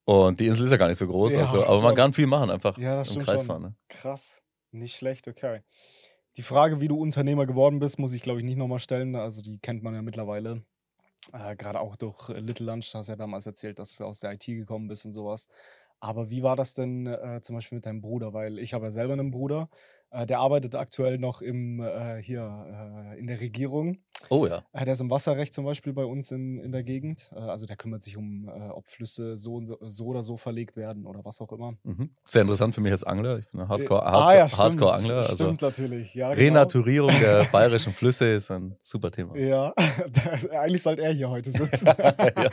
Und 0.04 0.40
die 0.40 0.46
Insel 0.46 0.64
ist 0.64 0.72
ja 0.72 0.76
gar 0.76 0.88
nicht 0.88 0.98
so 0.98 1.06
groß, 1.06 1.34
Ja, 1.34 1.40
also, 1.40 1.64
aber 1.64 1.82
man 1.82 1.94
kann 1.94 2.12
viel 2.12 2.26
machen, 2.26 2.50
einfach 2.50 2.76
Ja, 2.76 2.96
das 2.96 3.14
im 3.14 3.22
Kreis 3.22 3.40
schon. 3.40 3.46
fahren. 3.46 3.62
Ne? 3.62 3.74
Krass. 3.88 4.42
Nicht 4.72 4.96
schlecht, 4.96 5.28
okay. 5.28 5.60
Die 6.36 6.42
Frage, 6.42 6.80
wie 6.80 6.88
du 6.88 6.98
Unternehmer 6.98 7.46
geworden 7.46 7.78
bist, 7.78 7.98
muss 7.98 8.12
ich, 8.14 8.22
glaube 8.22 8.40
ich, 8.40 8.44
nicht 8.44 8.56
nochmal 8.56 8.78
stellen. 8.78 9.14
Also, 9.14 9.42
die 9.42 9.58
kennt 9.58 9.82
man 9.82 9.94
ja 9.94 10.02
mittlerweile. 10.02 10.64
Äh, 11.32 11.56
Gerade 11.56 11.78
auch 11.78 11.94
durch 11.94 12.30
äh, 12.30 12.40
Little 12.40 12.66
Lunch, 12.66 12.90
du 12.90 12.98
hast 12.98 13.08
ja 13.08 13.16
damals 13.16 13.46
erzählt, 13.46 13.78
dass 13.78 13.96
du 13.96 14.04
aus 14.04 14.20
der 14.20 14.32
IT 14.32 14.46
gekommen 14.46 14.88
bist 14.88 15.04
und 15.04 15.12
sowas. 15.12 15.46
Aber 16.00 16.30
wie 16.30 16.42
war 16.42 16.56
das 16.56 16.74
denn 16.74 17.06
äh, 17.06 17.40
zum 17.42 17.54
Beispiel 17.54 17.76
mit 17.76 17.86
deinem 17.86 18.00
Bruder? 18.00 18.32
Weil 18.32 18.58
ich 18.58 18.74
habe 18.74 18.86
ja 18.86 18.90
selber 18.90 19.12
einen 19.12 19.30
Bruder, 19.30 19.68
der 20.28 20.38
arbeitet 20.38 20.74
aktuell 20.74 21.18
noch 21.18 21.42
im, 21.42 21.80
äh, 21.80 22.22
hier 22.22 23.12
äh, 23.14 23.18
in 23.18 23.26
der 23.26 23.40
Regierung. 23.40 23.98
Oh 24.28 24.46
ja. 24.46 24.62
Äh, 24.72 24.84
der 24.84 24.94
ist 24.94 25.00
im 25.00 25.10
Wasserrecht 25.10 25.52
zum 25.52 25.64
Beispiel 25.64 25.92
bei 25.92 26.04
uns 26.04 26.30
in, 26.30 26.58
in 26.58 26.72
der 26.72 26.82
Gegend. 26.82 27.30
Äh, 27.34 27.40
also 27.40 27.66
der 27.66 27.76
kümmert 27.76 28.02
sich 28.02 28.16
um, 28.16 28.48
äh, 28.48 28.68
ob 28.70 28.88
Flüsse 28.88 29.36
so, 29.36 29.56
und 29.56 29.66
so, 29.66 29.78
so 29.80 30.06
oder 30.06 30.22
so 30.22 30.36
verlegt 30.36 30.76
werden 30.76 31.06
oder 31.06 31.24
was 31.24 31.40
auch 31.40 31.52
immer. 31.52 31.74
Mhm. 31.82 32.10
Sehr 32.24 32.42
interessant 32.42 32.74
für 32.74 32.80
mich 32.80 32.92
als 32.92 33.04
Angler. 33.04 33.38
Ich 33.38 33.48
bin 33.48 33.60
ein 33.60 33.68
Hardcore, 33.68 34.04
ah, 34.04 34.12
Hardcore, 34.12 34.36
ja, 34.36 34.48
stimmt. 34.48 34.60
Hardcore-Angler. 34.60 35.16
Also 35.16 35.34
Stimmt 35.34 35.62
natürlich, 35.62 36.14
ja. 36.14 36.34
Genau. 36.34 36.42
Renaturierung 36.42 37.10
der 37.20 37.44
bayerischen 37.52 37.92
Flüsse 37.92 38.32
ist 38.32 38.50
ein 38.50 38.76
super 38.80 39.10
Thema. 39.10 39.36
Ja, 39.36 39.74
eigentlich 40.52 40.82
sollte 40.82 41.02
er 41.02 41.12
hier 41.12 41.30
heute 41.30 41.50
sitzen. 41.50 41.88
Ja. 41.92 42.50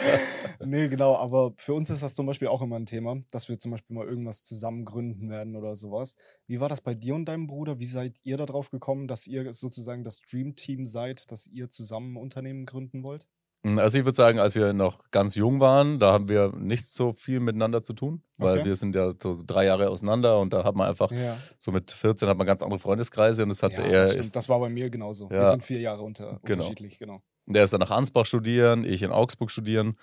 Nee, 0.65 0.87
genau, 0.89 1.15
aber 1.15 1.53
für 1.57 1.73
uns 1.73 1.89
ist 1.89 2.03
das 2.03 2.13
zum 2.13 2.25
Beispiel 2.25 2.47
auch 2.47 2.61
immer 2.61 2.75
ein 2.75 2.85
Thema, 2.85 3.17
dass 3.31 3.49
wir 3.49 3.57
zum 3.57 3.71
Beispiel 3.71 3.95
mal 3.95 4.05
irgendwas 4.05 4.43
zusammen 4.43 4.83
gründen 4.83 5.29
werden 5.29 5.55
oder 5.55 5.75
sowas. 5.75 6.15
Wie 6.49 6.59
war 6.59 6.67
das 6.67 6.81
bei 6.81 6.95
dir 6.95 7.13
und 7.13 7.25
deinem 7.25 7.45
Bruder? 7.45 7.77
Wie 7.79 7.85
seid 7.85 8.19
ihr 8.23 8.35
darauf 8.35 8.71
gekommen, 8.71 9.07
dass 9.07 9.27
ihr 9.27 9.53
sozusagen 9.53 10.03
das 10.03 10.19
Dream 10.21 10.55
Team 10.55 10.87
seid, 10.87 11.31
dass 11.31 11.45
ihr 11.45 11.69
zusammen 11.69 12.13
ein 12.13 12.17
Unternehmen 12.17 12.65
gründen 12.65 13.03
wollt? 13.03 13.27
Also 13.63 13.99
ich 13.99 14.05
würde 14.05 14.15
sagen, 14.15 14.39
als 14.39 14.55
wir 14.55 14.73
noch 14.73 15.11
ganz 15.11 15.35
jung 15.35 15.59
waren, 15.59 15.99
da 15.99 16.11
haben 16.11 16.27
wir 16.27 16.51
nicht 16.55 16.87
so 16.87 17.13
viel 17.13 17.39
miteinander 17.39 17.83
zu 17.83 17.93
tun, 17.93 18.23
weil 18.37 18.55
Okay. 18.55 18.65
wir 18.65 18.75
sind 18.75 18.95
ja 18.95 19.13
so 19.21 19.43
drei 19.45 19.65
Jahre 19.65 19.89
auseinander 19.89 20.39
und 20.39 20.51
da 20.51 20.63
hat 20.63 20.75
man 20.75 20.87
einfach, 20.87 21.11
Ja, 21.11 21.37
so 21.59 21.71
mit 21.71 21.91
14 21.91 22.27
hat 22.27 22.37
man 22.37 22.47
ganz 22.47 22.63
andere 22.63 22.79
Freundeskreise 22.79 23.43
und 23.43 23.51
es 23.51 23.61
hatte 23.61 23.81
ja 23.83 23.87
er, 23.87 24.07
stimmt. 24.07 24.25
ist, 24.25 24.35
das 24.35 24.49
war 24.49 24.59
bei 24.59 24.69
mir 24.69 24.89
genauso. 24.89 25.29
Wir 25.29 25.37
Ja. 25.37 25.45
sind 25.45 25.63
vier 25.63 25.81
Jahre 25.81 26.01
unter, 26.01 26.39
Genau. 26.45 26.63
unterschiedlich, 26.63 26.97
genau. 26.97 27.21
der 27.45 27.63
ist 27.63 27.73
dann 27.73 27.81
nach 27.81 27.91
Ansbach 27.91 28.25
studieren, 28.25 28.85
ich 28.85 29.03
in 29.03 29.11
Augsburg 29.11 29.51
studieren 29.51 29.97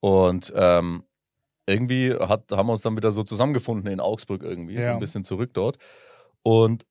und 0.00 0.52
ähm, 0.56 1.04
irgendwie 1.66 2.14
hat, 2.14 2.50
haben 2.52 2.68
wir 2.68 2.72
uns 2.72 2.82
dann 2.82 2.96
wieder 2.96 3.10
so 3.12 3.22
zusammengefunden 3.22 3.90
in 3.92 4.00
Augsburg 4.00 4.42
irgendwie, 4.42 4.80
so 4.80 4.82
Ja. 4.82 4.92
ein 4.94 4.98
bisschen 5.00 5.24
zurück 5.24 5.50
dort. 5.54 5.78
Und 6.42 6.86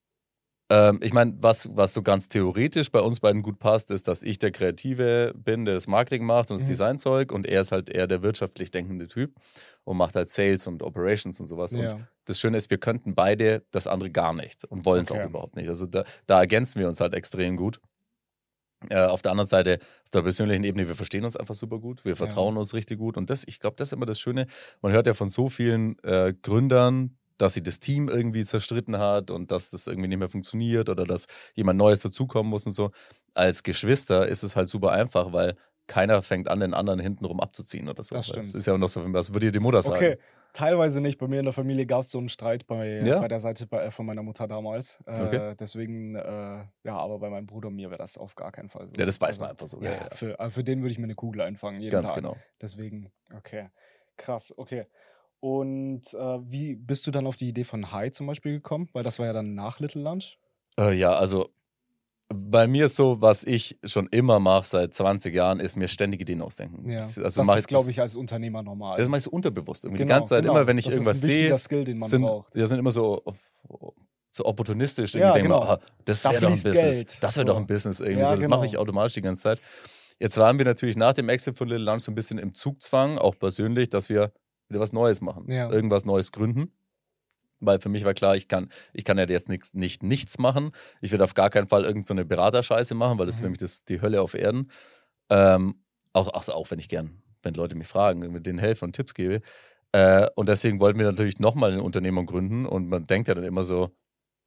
ähm, 0.70 1.00
ich 1.04 1.14
meine, 1.14 1.36
was, 1.40 1.70
was 1.76 1.94
so 1.94 2.02
ganz 2.02 2.30
theoretisch 2.30 2.92
bei 2.92 3.02
uns 3.02 3.20
beiden 3.20 3.44
gut 3.44 3.60
passt, 3.60 3.92
ist, 3.92 4.08
dass 4.08 4.24
ich 4.24 4.40
der 4.40 4.52
Kreative 4.52 5.34
bin, 5.36 5.66
der 5.66 5.76
das 5.76 5.88
Marketing 5.88 6.26
macht 6.26 6.50
und 6.52 6.60
das 6.60 6.64
Mhm. 6.68 6.72
Designzeug 6.74 7.32
und 7.32 7.46
er 7.46 7.62
ist 7.62 7.72
halt 7.72 7.90
eher 7.90 8.08
der 8.08 8.24
wirtschaftlich 8.24 8.72
denkende 8.72 9.08
Typ 9.08 9.36
und 9.84 9.98
macht 9.98 10.16
halt 10.16 10.30
Sales 10.30 10.66
und 10.68 10.82
Operations 10.82 11.40
und 11.40 11.48
sowas. 11.48 11.74
Und 11.76 11.92
Ja. 11.92 12.00
das 12.26 12.40
Schöne 12.40 12.58
ist, 12.58 12.72
wir 12.72 12.78
könnten 12.80 13.14
beide 13.14 13.64
das 13.72 13.88
andere 13.88 14.10
gar 14.10 14.34
nicht 14.34 14.66
und 14.66 14.86
wollen 14.86 15.04
es 15.04 15.12
Okay. 15.12 15.22
auch 15.22 15.26
überhaupt 15.26 15.56
nicht. 15.58 15.68
Also 15.70 15.86
da, 15.86 16.06
da 16.28 16.40
ergänzen 16.40 16.80
wir 16.80 16.88
uns 16.88 17.00
halt 17.02 17.14
extrem 17.14 17.58
gut. 17.58 17.80
Äh, 18.90 19.06
auf 19.06 19.22
der 19.22 19.32
anderen 19.32 19.48
Seite, 19.48 19.80
auf 20.06 20.10
der 20.12 20.22
persönlichen 20.22 20.64
Ebene, 20.64 20.88
wir 20.88 20.96
verstehen 20.96 21.24
uns 21.24 21.36
einfach 21.36 21.56
super 21.56 21.80
gut, 21.80 22.04
wir 22.06 22.16
vertrauen 22.16 22.58
uns 22.58 22.74
richtig 22.74 23.00
gut. 23.00 23.18
Und 23.18 23.30
das, 23.30 23.44
ich 23.48 23.60
glaube, 23.60 23.76
das 23.78 23.90
ist 23.90 23.94
immer 23.94 24.06
das 24.06 24.20
Schöne. 24.20 24.48
Man 24.82 24.92
hört 24.92 25.08
ja 25.08 25.14
von 25.14 25.30
so 25.30 25.50
vielen 25.50 25.98
äh, 26.04 26.34
Gründern, 26.42 27.18
dass 27.38 27.54
sie 27.54 27.64
das 27.64 27.80
Team 27.80 28.10
irgendwie 28.10 28.44
zerstritten 28.44 28.98
hat 28.98 29.32
und 29.32 29.52
dass 29.52 29.72
das 29.72 29.88
irgendwie 29.88 30.08
nicht 30.08 30.20
mehr 30.20 30.30
funktioniert 30.30 30.90
oder 30.90 31.06
dass 31.06 31.28
jemand 31.56 31.78
Neues 31.78 32.02
dazukommen 32.02 32.50
muss 32.50 32.66
und 32.66 32.74
so. 32.74 32.92
Als 33.34 33.64
Geschwister 33.64 34.28
ist 34.28 34.44
es 34.44 34.56
halt 34.56 34.68
super 34.68 34.92
einfach, 34.92 35.34
weil 35.34 35.56
keiner 35.88 36.22
fängt 36.22 36.48
an, 36.48 36.60
den 36.60 36.74
anderen 36.74 37.00
hintenrum 37.00 37.40
abzuziehen 37.40 37.90
oder 37.90 38.04
so. 38.04 38.16
Das 38.16 38.28
stimmt. 38.28 38.46
ist 38.46 38.68
ja 38.68 38.74
auch 38.74 38.78
noch 38.78 38.88
so, 38.88 39.02
was 39.14 39.34
würde 39.34 39.48
dir 39.48 39.52
die 39.52 39.60
Mutter 39.60 39.82
sagen? 39.82 39.98
Okay, 39.98 40.18
teilweise 40.54 41.02
nicht. 41.02 41.18
Bei 41.20 41.28
mir 41.28 41.40
in 41.40 41.46
der 41.46 41.54
Familie 41.54 41.86
gab 41.86 42.02
es 42.02 42.12
so 42.12 42.18
einen 42.20 42.30
Streit 42.30 42.66
bei, 42.68 43.02
Ja? 43.04 43.20
bei 43.20 43.28
der 43.28 43.40
Seite 43.40 43.68
bei, 43.68 43.92
von 43.92 44.06
meiner 44.06 44.24
Mutter 44.24 44.48
damals. 44.48 45.04
Äh, 45.06 45.24
Okay. 45.24 45.56
Deswegen, 45.60 46.16
äh, 46.16 46.22
ja, 46.84 46.96
aber 46.98 47.20
bei 47.20 47.30
meinem 47.30 47.46
Bruder 47.46 47.68
und 47.70 47.76
mir 47.76 47.90
wäre 47.90 47.98
das 47.98 48.18
auf 48.18 48.36
gar 48.36 48.52
keinen 48.52 48.70
Fall 48.70 48.88
so. 48.90 48.96
Ja, 48.98 49.06
das 49.06 49.20
weiß 49.20 49.28
Also, 49.30 49.42
man 49.42 49.50
einfach 49.52 49.68
so. 49.68 49.82
Ja, 49.82 49.92
Ja, 49.92 49.98
ja. 49.98 50.16
Für, 50.16 50.40
äh, 50.40 50.50
für 50.52 50.64
den 50.64 50.82
würde 50.82 50.92
ich 50.92 50.98
mir 51.00 51.06
eine 51.06 51.16
Kugel 51.16 51.42
einfangen, 51.42 51.82
jeden 51.82 51.92
Ganz 51.92 52.06
Tag. 52.08 52.16
genau. 52.16 52.38
Deswegen, 52.62 53.12
okay. 53.36 53.70
Krass, 54.16 54.54
okay. 54.58 54.86
Und 55.40 56.14
äh, 56.14 56.40
wie 56.50 56.76
bist 56.76 57.06
du 57.08 57.12
dann 57.12 57.28
auf 57.28 57.36
die 57.36 57.50
Idee 57.50 57.64
von 57.66 57.92
High 57.92 58.12
zum 58.12 58.28
Beispiel 58.28 58.54
gekommen? 58.54 58.88
Weil 58.94 59.04
das 59.04 59.20
war 59.20 59.26
ja 59.26 59.34
dann 59.34 59.56
nach 59.56 59.80
Little 59.80 60.02
Lunch. 60.02 60.38
Äh, 60.80 60.94
ja, 60.94 61.12
also 61.12 61.50
bei 62.34 62.68
mir 62.68 62.86
ist 62.86 62.96
so, 62.96 63.22
was 63.22 63.44
ich 63.46 63.78
schon 63.84 64.08
immer 64.08 64.40
mache 64.40 64.66
seit 64.66 64.94
20 64.94 65.34
Jahren, 65.34 65.60
ist 65.60 65.76
mir 65.76 65.88
ständig 65.88 66.22
Ideen 66.22 66.42
ausdenken. 66.42 66.90
Ja. 66.90 66.98
Das, 66.98 67.16
das 67.16 67.24
also 67.24 67.44
mach 67.44 67.58
ist, 67.58 67.68
glaube 67.68 67.90
ich, 67.92 68.00
als 68.02 68.16
Unternehmer 68.16 68.62
normal. 68.64 68.98
Das 68.98 69.08
mache 69.08 69.20
ich 69.20 69.24
so 69.24 69.32
unterbewusst. 69.32 69.86
Irgendwie 69.86 70.00
die 70.04 70.08
Genau, 70.08 70.16
ganze 70.20 70.30
Zeit, 70.30 70.42
genau. 70.44 70.54
immer 70.56 70.68
wenn 70.68 70.78
ich 70.78 70.86
das 70.86 70.96
irgendwas 70.96 71.22
sehe, 71.22 71.58
Skill, 71.58 71.84
den 71.84 71.98
man 72.00 72.10
sind, 72.10 72.22
braucht. 72.24 72.56
ja, 72.56 72.66
sind 72.66 72.80
immer 72.80 72.92
so, 72.92 73.22
so 74.30 74.46
opportunistisch. 74.46 75.14
Ja, 75.16 75.38
genau. 75.38 75.60
mir, 75.62 75.70
ah, 75.70 75.80
das 76.06 76.22
Da 76.24 76.32
wäre 76.32 76.42
doch 76.42 76.48
ein 76.50 76.54
Business. 76.54 76.76
Geld. 76.76 77.18
Das 77.24 77.38
wäre 77.38 77.48
So. 77.48 77.54
doch 77.54 77.60
ein 77.60 77.68
Business 77.68 78.00
irgendwie. 78.00 78.20
Ja, 78.22 78.30
so, 78.30 78.36
das 78.36 78.48
mache 78.48 78.66
ich 78.66 78.72
genau. 78.72 78.82
automatisch 78.84 79.14
die 79.14 79.22
ganze 79.22 79.42
Zeit. 79.42 79.60
Jetzt 80.20 80.38
waren 80.38 80.58
wir 80.58 80.66
natürlich 80.66 80.96
nach 80.96 81.14
dem 81.14 81.30
Exit 81.30 81.58
von 81.58 81.68
Little 81.68 81.84
Lunch 81.86 82.04
so 82.04 82.12
ein 82.12 82.16
bisschen 82.16 82.38
im 82.40 82.54
Zugzwang, 82.54 83.18
auch 83.18 83.38
persönlich, 83.38 83.90
dass 83.90 84.10
wir 84.10 84.32
wieder 84.70 84.80
was 84.80 84.94
Neues 84.94 85.22
machen. 85.22 85.52
Ja. 85.52 85.70
Irgendwas 85.70 86.06
Neues 86.06 86.32
gründen. 86.32 86.72
Weil 87.66 87.80
für 87.80 87.90
mich 87.90 88.06
war 88.06 88.14
klar, 88.14 88.36
ich 88.36 88.48
kann, 88.48 88.70
ich 88.94 89.04
kann 89.06 89.18
ja 89.18 89.26
jetzt 89.26 89.50
nix, 89.50 89.74
nicht 89.74 90.04
nichts 90.04 90.38
machen. 90.40 90.72
Ich 91.02 91.12
werde 91.12 91.24
auf 91.24 91.34
gar 91.34 91.50
keinen 91.50 91.68
Fall 91.68 91.82
irgendeine 91.84 92.04
so 92.06 92.14
eine 92.14 92.26
Beraterscheiße 92.26 92.96
machen, 92.96 93.18
weil 93.20 93.26
das 93.26 93.36
ist 93.36 93.42
Mhm. 93.42 93.46
für 93.46 93.50
mich 93.50 93.60
das, 93.60 93.86
die 93.86 94.02
Hölle 94.02 94.22
auf 94.22 94.34
Erden. 94.34 94.70
Ähm, 95.30 95.76
auch, 96.14 96.30
auch, 96.34 96.48
auch 96.50 96.72
wenn 96.72 96.80
ich 96.80 96.90
gern, 96.90 97.22
wenn 97.42 97.54
Leute 97.54 97.76
mich 97.76 97.88
fragen, 97.88 98.20
mit 98.32 98.46
denen 98.46 98.60
helfe 98.60 98.86
und 98.86 98.94
Tipps 98.96 99.14
gebe. 99.14 99.42
Äh, 99.92 100.28
und 100.36 100.50
deswegen 100.50 100.80
wollten 100.80 101.00
wir 101.00 101.06
natürlich 101.06 101.40
nochmal 101.40 101.72
eine 101.72 101.84
Unternehmung 101.84 102.26
gründen. 102.26 102.66
Und 102.66 102.88
man 102.90 103.06
denkt 103.08 103.28
ja 103.28 103.36
dann 103.36 103.44
immer 103.44 103.64
so, 103.64 103.92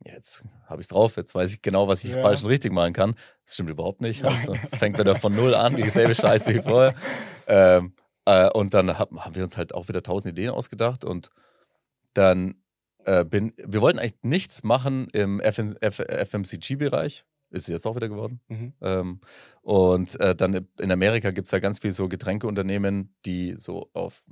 jetzt 0.05 0.44
habe 0.66 0.81
ich 0.81 0.85
es 0.85 0.88
drauf, 0.88 1.16
jetzt 1.16 1.35
weiß 1.35 1.52
ich 1.55 1.62
genau, 1.62 1.88
was 1.88 2.05
ich 2.05 2.11
Ja. 2.12 2.20
falsch 2.20 2.42
und 2.42 2.48
richtig 2.48 2.72
machen 2.72 2.92
kann. 2.92 3.14
Das 3.44 3.55
stimmt 3.55 3.70
überhaupt 3.70 4.00
nicht. 4.00 4.24
Also, 4.24 4.55
fängt 4.55 4.98
wieder 4.98 5.14
von 5.14 5.35
null 5.35 5.55
an, 5.55 5.74
dieselbe 5.76 6.14
Scheiße 6.14 6.55
wie 6.55 6.61
vorher. 6.61 6.94
Ähm, 7.48 7.94
äh, 8.24 8.50
und 8.50 8.74
dann 8.74 8.98
hab, 8.98 9.12
haben 9.12 9.35
wir 9.37 9.44
uns 9.44 9.57
halt 9.57 9.72
auch 9.72 9.87
wieder 9.87 10.02
tausend 10.02 10.33
Ideen 10.37 10.50
ausgedacht 10.50 11.05
und 11.05 11.31
dann 12.14 12.57
äh, 13.07 13.25
bin, 13.25 13.53
wir 13.57 13.81
wollten 13.81 13.99
eigentlich 13.99 14.23
nichts 14.23 14.64
machen 14.64 15.09
im 15.12 15.40
FMCG-Bereich. 15.40 17.25
Ist 17.51 17.62
es 17.62 17.69
jetzt 17.69 17.87
auch 17.87 17.95
wieder 17.95 18.09
geworden. 18.09 18.40
Mhm. 18.49 18.73
Ähm, 18.81 19.21
und 19.62 20.19
äh, 20.19 20.35
dann 20.35 20.66
in 20.81 20.90
Amerika 20.90 21.31
gibt 21.31 21.47
es 21.47 21.53
ja 21.53 21.61
ganz 21.61 21.79
viel 21.79 21.92
so 21.92 22.09
Getränkeunternehmen, 22.09 23.14
die 23.25 23.55
so 23.57 23.88
auf 23.92 24.27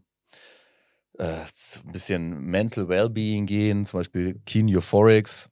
äh, 1.18 1.44
so 1.46 1.80
ein 1.86 1.92
bisschen 1.92 2.40
Mental 2.40 2.88
Wellbeing 2.88 3.46
gehen, 3.46 3.84
zum 3.84 4.00
Beispiel 4.00 4.40
Keen 4.44 4.68
Euphorics. 4.74 5.48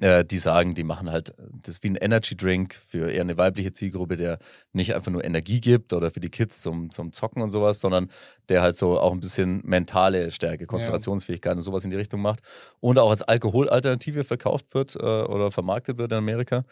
Äh, 0.00 0.24
die 0.24 0.38
sagen, 0.38 0.74
die 0.74 0.82
machen 0.82 1.10
halt 1.10 1.34
das 1.38 1.82
wie 1.82 1.90
ein 1.90 1.96
Energy 1.96 2.34
Drink 2.34 2.74
für 2.74 3.10
eher 3.10 3.20
eine 3.20 3.36
weibliche 3.36 3.72
Zielgruppe, 3.72 4.16
der 4.16 4.38
nicht 4.72 4.94
einfach 4.94 5.12
nur 5.12 5.22
Energie 5.22 5.60
gibt 5.60 5.92
oder 5.92 6.10
für 6.10 6.20
die 6.20 6.30
Kids 6.30 6.62
zum, 6.62 6.90
zum 6.90 7.12
Zocken 7.12 7.42
und 7.42 7.50
sowas, 7.50 7.80
sondern 7.80 8.10
der 8.48 8.62
halt 8.62 8.76
so 8.76 8.98
auch 8.98 9.12
ein 9.12 9.20
bisschen 9.20 9.60
mentale 9.62 10.32
Stärke, 10.32 10.64
Konzentrationsfähigkeit 10.64 11.54
und 11.54 11.60
sowas 11.62 11.84
in 11.84 11.90
die 11.90 11.98
Richtung 11.98 12.22
macht 12.22 12.40
und 12.80 12.98
auch 12.98 13.10
als 13.10 13.22
Alkoholalternative 13.22 14.24
verkauft 14.24 14.72
wird 14.72 14.96
äh, 14.96 15.00
oder 15.00 15.50
vermarktet 15.50 15.98
wird 15.98 16.12
in 16.12 16.18
Amerika. 16.18 16.64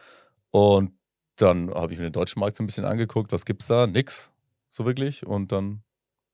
Und 0.50 0.92
dann 1.36 1.68
habe 1.74 1.92
ich 1.92 1.98
mir 1.98 2.06
den 2.06 2.12
deutschen 2.14 2.40
Markt 2.40 2.56
so 2.56 2.62
ein 2.62 2.66
bisschen 2.66 2.86
angeguckt, 2.86 3.30
was 3.30 3.44
gibt's 3.44 3.66
da? 3.66 3.86
Nix, 3.86 4.30
so 4.70 4.86
wirklich. 4.86 5.26
Und 5.26 5.52
dann 5.52 5.82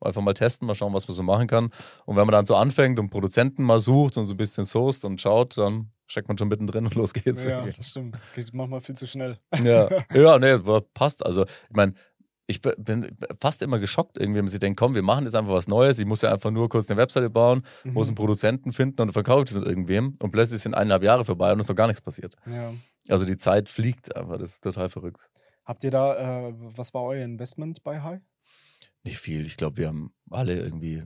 einfach 0.05 0.23
mal 0.23 0.35
testen, 0.35 0.67
mal 0.67 0.75
schauen, 0.75 0.93
was 0.93 1.09
man 1.09 1.15
so 1.15 1.23
machen 1.23 1.47
kann. 1.47 1.71
Und 2.07 2.17
wenn 2.17 2.27
man 2.27 2.33
dann 2.33 2.45
so 2.45 2.55
anfängt 2.55 2.99
und 2.99 3.11
Produzenten 3.11 3.63
mal 3.63 3.79
sucht 3.79 4.17
und 4.17 4.25
so 4.25 4.35
ein 4.35 4.37
bisschen 4.37 4.65
sourced 4.65 5.05
und 5.05 5.21
schaut, 5.21 5.57
dann 5.59 5.91
steckt 6.07 6.29
man 6.29 6.39
schon 6.39 6.49
mittendrin 6.49 6.85
und 6.85 6.95
los 6.95 7.13
geht's. 7.13 7.45
Ja, 7.45 7.65
das 7.65 7.91
stimmt. 7.91 8.17
Geht 8.35 8.53
manchmal 8.53 8.81
viel 8.81 8.97
zu 8.97 9.07
schnell. 9.07 9.39
Ja, 9.63 9.89
ja 10.15 10.39
nee, 10.39 10.59
passt. 10.93 11.25
Also, 11.25 11.45
ich 11.45 11.77
meine, 11.77 11.95
ich 12.47 12.61
bin 12.61 13.17
fast 13.41 13.63
immer 13.63 13.79
geschockt, 13.79 14.19
irgendwie, 14.19 14.41
wenn 14.41 14.49
sich 14.49 14.61
denkt, 14.61 14.79
komm, 14.79 14.95
wir 14.95 15.03
machen 15.03 15.25
jetzt 15.25 15.35
einfach 15.35 15.53
was 15.53 15.69
Neues. 15.69 15.99
Ich 15.99 16.05
muss 16.05 16.23
ja 16.23 16.33
einfach 16.33 16.51
nur 16.51 16.69
kurz 16.69 16.91
eine 16.91 16.99
Webseite 16.99 17.31
bauen, 17.31 17.65
muss 17.85 18.09
einen 18.09 18.17
Produzenten 18.17 18.73
finden 18.73 19.01
und 19.01 19.13
verkauft 19.13 19.51
es 19.51 19.57
irgendwem. 19.57 20.17
Und 20.21 20.31
plötzlich 20.31 20.61
sind 20.61 20.75
eineinhalb 20.75 21.03
Jahre 21.03 21.25
vorbei 21.25 21.53
und 21.53 21.61
es 21.61 21.67
ist 21.67 21.71
noch 21.71 21.77
gar 21.77 21.87
nichts 21.87 22.03
passiert. 22.03 22.35
Ja. 22.47 22.75
Also 23.09 23.25
die 23.25 23.37
Zeit 23.37 23.69
fliegt 23.69 24.15
einfach, 24.15 24.39
das 24.39 24.53
ist 24.53 24.65
total 24.65 24.91
verrückt. 24.91 25.31
Habt 25.65 25.83
ihr 25.85 25.91
da, 25.91 26.49
äh, 26.49 26.55
was 26.59 26.93
war 26.93 27.05
euer 27.05 27.25
Investment 27.25 27.83
bei 27.83 28.03
High? 28.03 28.21
Nicht 29.05 29.19
viel. 29.19 29.47
Ich 29.47 29.57
glaube, 29.57 29.77
wir 29.77 29.89
haben 29.89 30.13
alle 30.31 30.57
irgendwie 30.59 31.03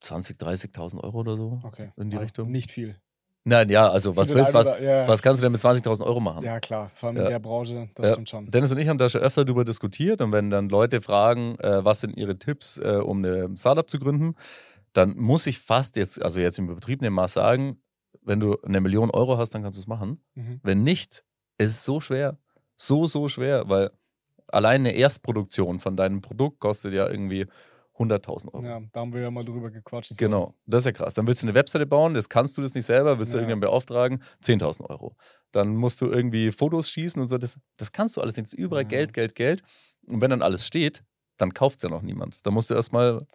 20, 0.00 0.36
30.000 0.38 1.02
Euro 1.02 1.20
oder 1.20 1.36
so 1.36 1.58
Okay. 1.64 1.92
in 1.96 2.10
die 2.10 2.16
Aber 2.16 2.24
Richtung. 2.24 2.50
Nicht 2.50 2.70
viel. 2.70 3.00
Nein, 3.44 3.70
ja, 3.70 3.88
also 3.88 4.16
was 4.16 4.34
willst 4.34 4.52
was, 4.52 4.66
ja, 4.66 5.08
was 5.08 5.22
kannst 5.22 5.40
du 5.40 5.44
denn 5.46 5.52
mit 5.52 5.60
20.000 5.62 6.04
Euro 6.04 6.20
machen? 6.20 6.44
ja, 6.44 6.60
klar. 6.60 6.90
Vor 6.94 7.08
allem 7.08 7.16
in 7.16 7.22
Ja. 7.22 7.28
der 7.30 7.38
Branche, 7.38 7.88
das 7.94 8.08
Ja. 8.08 8.12
stimmt 8.12 8.28
schon. 8.28 8.50
Dennis 8.50 8.70
und 8.70 8.78
ich 8.78 8.88
haben 8.88 8.98
da 8.98 9.08
schon 9.08 9.22
öfter 9.22 9.44
darüber 9.46 9.64
diskutiert 9.64 10.20
und 10.20 10.32
wenn 10.32 10.50
dann 10.50 10.68
Leute 10.68 11.00
fragen, 11.00 11.58
äh, 11.58 11.82
was 11.84 12.00
sind 12.00 12.16
ihre 12.16 12.36
Tipps, 12.38 12.76
äh, 12.78 13.00
um 13.02 13.24
eine 13.24 13.48
Startup 13.56 13.88
zu 13.88 13.98
gründen, 13.98 14.34
dann 14.92 15.16
muss 15.16 15.46
ich 15.46 15.58
fast 15.58 15.96
jetzt, 15.96 16.20
also 16.20 16.38
jetzt 16.40 16.58
im 16.58 16.68
übertriebenen 16.68 17.14
Maß 17.14 17.32
sagen, 17.34 17.80
wenn 18.22 18.40
du 18.40 18.60
eine 18.62 18.80
Million 18.82 19.10
Euro 19.10 19.38
hast, 19.38 19.54
dann 19.54 19.62
kannst 19.62 19.78
du 19.78 19.80
es 19.82 19.86
machen. 19.86 20.22
Mhm. 20.34 20.60
Wenn 20.62 20.82
nicht, 20.82 21.24
ist 21.56 21.70
es 21.70 21.84
so 21.84 22.00
schwer. 22.00 22.38
So, 22.76 23.06
so 23.06 23.28
schwer, 23.28 23.68
weil 23.68 23.90
allein 24.52 24.80
eine 24.82 24.92
Erstproduktion 24.92 25.78
von 25.78 25.96
deinem 25.96 26.20
Produkt 26.20 26.60
kostet 26.60 26.92
ja 26.94 27.08
irgendwie 27.08 27.46
100.000 27.98 28.54
Euro. 28.54 28.64
Ja, 28.64 28.80
da 28.92 29.00
haben 29.00 29.12
wir 29.12 29.20
ja 29.20 29.30
mal 29.30 29.44
drüber 29.44 29.70
gequatscht. 29.70 30.10
so. 30.10 30.16
Genau, 30.16 30.54
das 30.66 30.82
ist 30.82 30.86
ja 30.86 30.92
krass. 30.92 31.12
Dann 31.14 31.26
willst 31.26 31.42
du 31.42 31.46
eine 31.46 31.54
Webseite 31.54 31.84
bauen, 31.86 32.14
das 32.14 32.28
kannst 32.30 32.56
du 32.56 32.62
das 32.62 32.74
nicht 32.74 32.86
selber, 32.86 33.18
willst 33.18 33.32
du 33.32 33.36
Ja. 33.36 33.42
irgendjemanden 33.42 33.68
beauftragen, 33.70 34.22
10.000 34.42 34.88
Euro. 34.88 35.16
Dann 35.52 35.76
musst 35.76 36.00
du 36.00 36.06
irgendwie 36.06 36.50
Fotos 36.52 36.88
schießen 36.90 37.20
und 37.20 37.28
so, 37.28 37.36
das, 37.36 37.58
das 37.76 37.92
kannst 37.92 38.16
du 38.16 38.22
alles 38.22 38.36
nicht. 38.36 38.46
Das 38.46 38.52
ist 38.54 38.58
überall 38.58 38.84
Ja. 38.84 38.88
Geld, 38.88 39.12
Geld, 39.12 39.34
Geld. 39.34 39.62
Und 40.06 40.22
wenn 40.22 40.30
dann 40.30 40.40
alles 40.42 40.66
steht, 40.66 41.04
dann 41.36 41.52
kauft 41.52 41.76
es 41.76 41.82
ja 41.82 41.88
noch 41.90 42.02
niemand. 42.02 42.44
Da 42.46 42.50
musst 42.50 42.70
du 42.70 42.74
erstmal. 42.74 43.26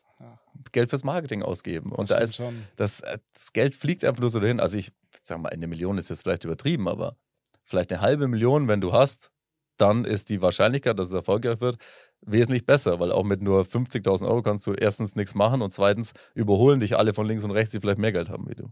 Geld 0.72 0.90
fürs 0.90 1.04
Marketing 1.04 1.44
ausgeben. 1.44 1.92
Und 1.92 2.10
da 2.10 2.20
Das 2.20 2.40
ist 2.40 2.42
das, 2.78 3.02
das 3.34 3.52
Geld 3.52 3.76
fliegt 3.76 4.06
einfach 4.06 4.22
nur 4.22 4.30
so 4.30 4.40
dahin. 4.40 4.60
Also 4.62 4.78
ich 4.78 4.92
sag 5.22 5.38
mal, 5.40 5.50
eine 5.50 5.68
Million 5.68 5.98
ist 5.98 6.10
jetzt 6.10 6.24
vielleicht 6.24 6.46
übertrieben, 6.46 6.88
aber 6.88 7.18
vielleicht 7.66 7.92
eine 7.92 8.02
halbe 8.02 8.28
Million, 8.30 8.68
wenn 8.70 8.80
du 8.80 8.94
hast, 8.94 9.32
dann 9.78 10.06
ist 10.06 10.30
die 10.30 10.42
Wahrscheinlichkeit, 10.42 10.98
dass 11.00 11.08
es 11.08 11.14
erfolgreich 11.14 11.60
wird, 11.62 11.78
wesentlich 12.22 12.66
besser, 12.66 13.00
weil 13.00 13.12
auch 13.12 13.24
mit 13.24 13.42
nur 13.42 13.66
50.000 13.66 14.28
Euro 14.28 14.42
kannst 14.42 14.66
du 14.68 14.74
erstens 14.74 15.16
nichts 15.16 15.36
machen 15.36 15.62
und 15.62 15.72
zweitens 15.72 16.14
überholen 16.34 16.80
dich 16.80 16.98
alle 16.98 17.14
von 17.14 17.28
links 17.28 17.44
und 17.44 17.52
rechts, 17.52 17.72
die 17.72 17.80
vielleicht 17.80 18.00
mehr 18.00 18.12
Geld 18.12 18.30
haben 18.30 18.48
wie 18.50 18.56
du. 18.56 18.72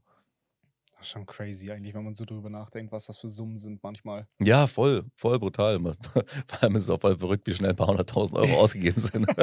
Das 1.03 1.09
ist 1.09 1.13
schon 1.15 1.25
crazy 1.25 1.69
eigentlich, 1.69 1.93
wenn 1.93 2.05
man 2.05 2.13
so 2.13 2.23
drüber 2.23 2.49
nachdenkt, 2.49 2.93
was 2.93 3.07
das 3.07 3.17
für 3.17 3.27
Summen 3.27 3.57
sind 3.57 3.83
manchmal. 3.83 4.25
Ja, 4.41 4.67
voll, 4.67 5.03
voll 5.17 5.37
brutal. 5.37 5.77
Vor 6.13 6.23
allem 6.61 6.77
ist 6.77 6.83
es 6.83 6.89
auch 6.89 7.01
voll 7.01 7.17
verrückt, 7.17 7.45
wie 7.45 7.53
schnell 7.53 7.71
ein 7.71 7.75
paar 7.75 7.87
hunderttausend 7.87 8.39
Euro 8.39 8.57
ausgegeben 8.61 8.97
sind. 9.01 9.27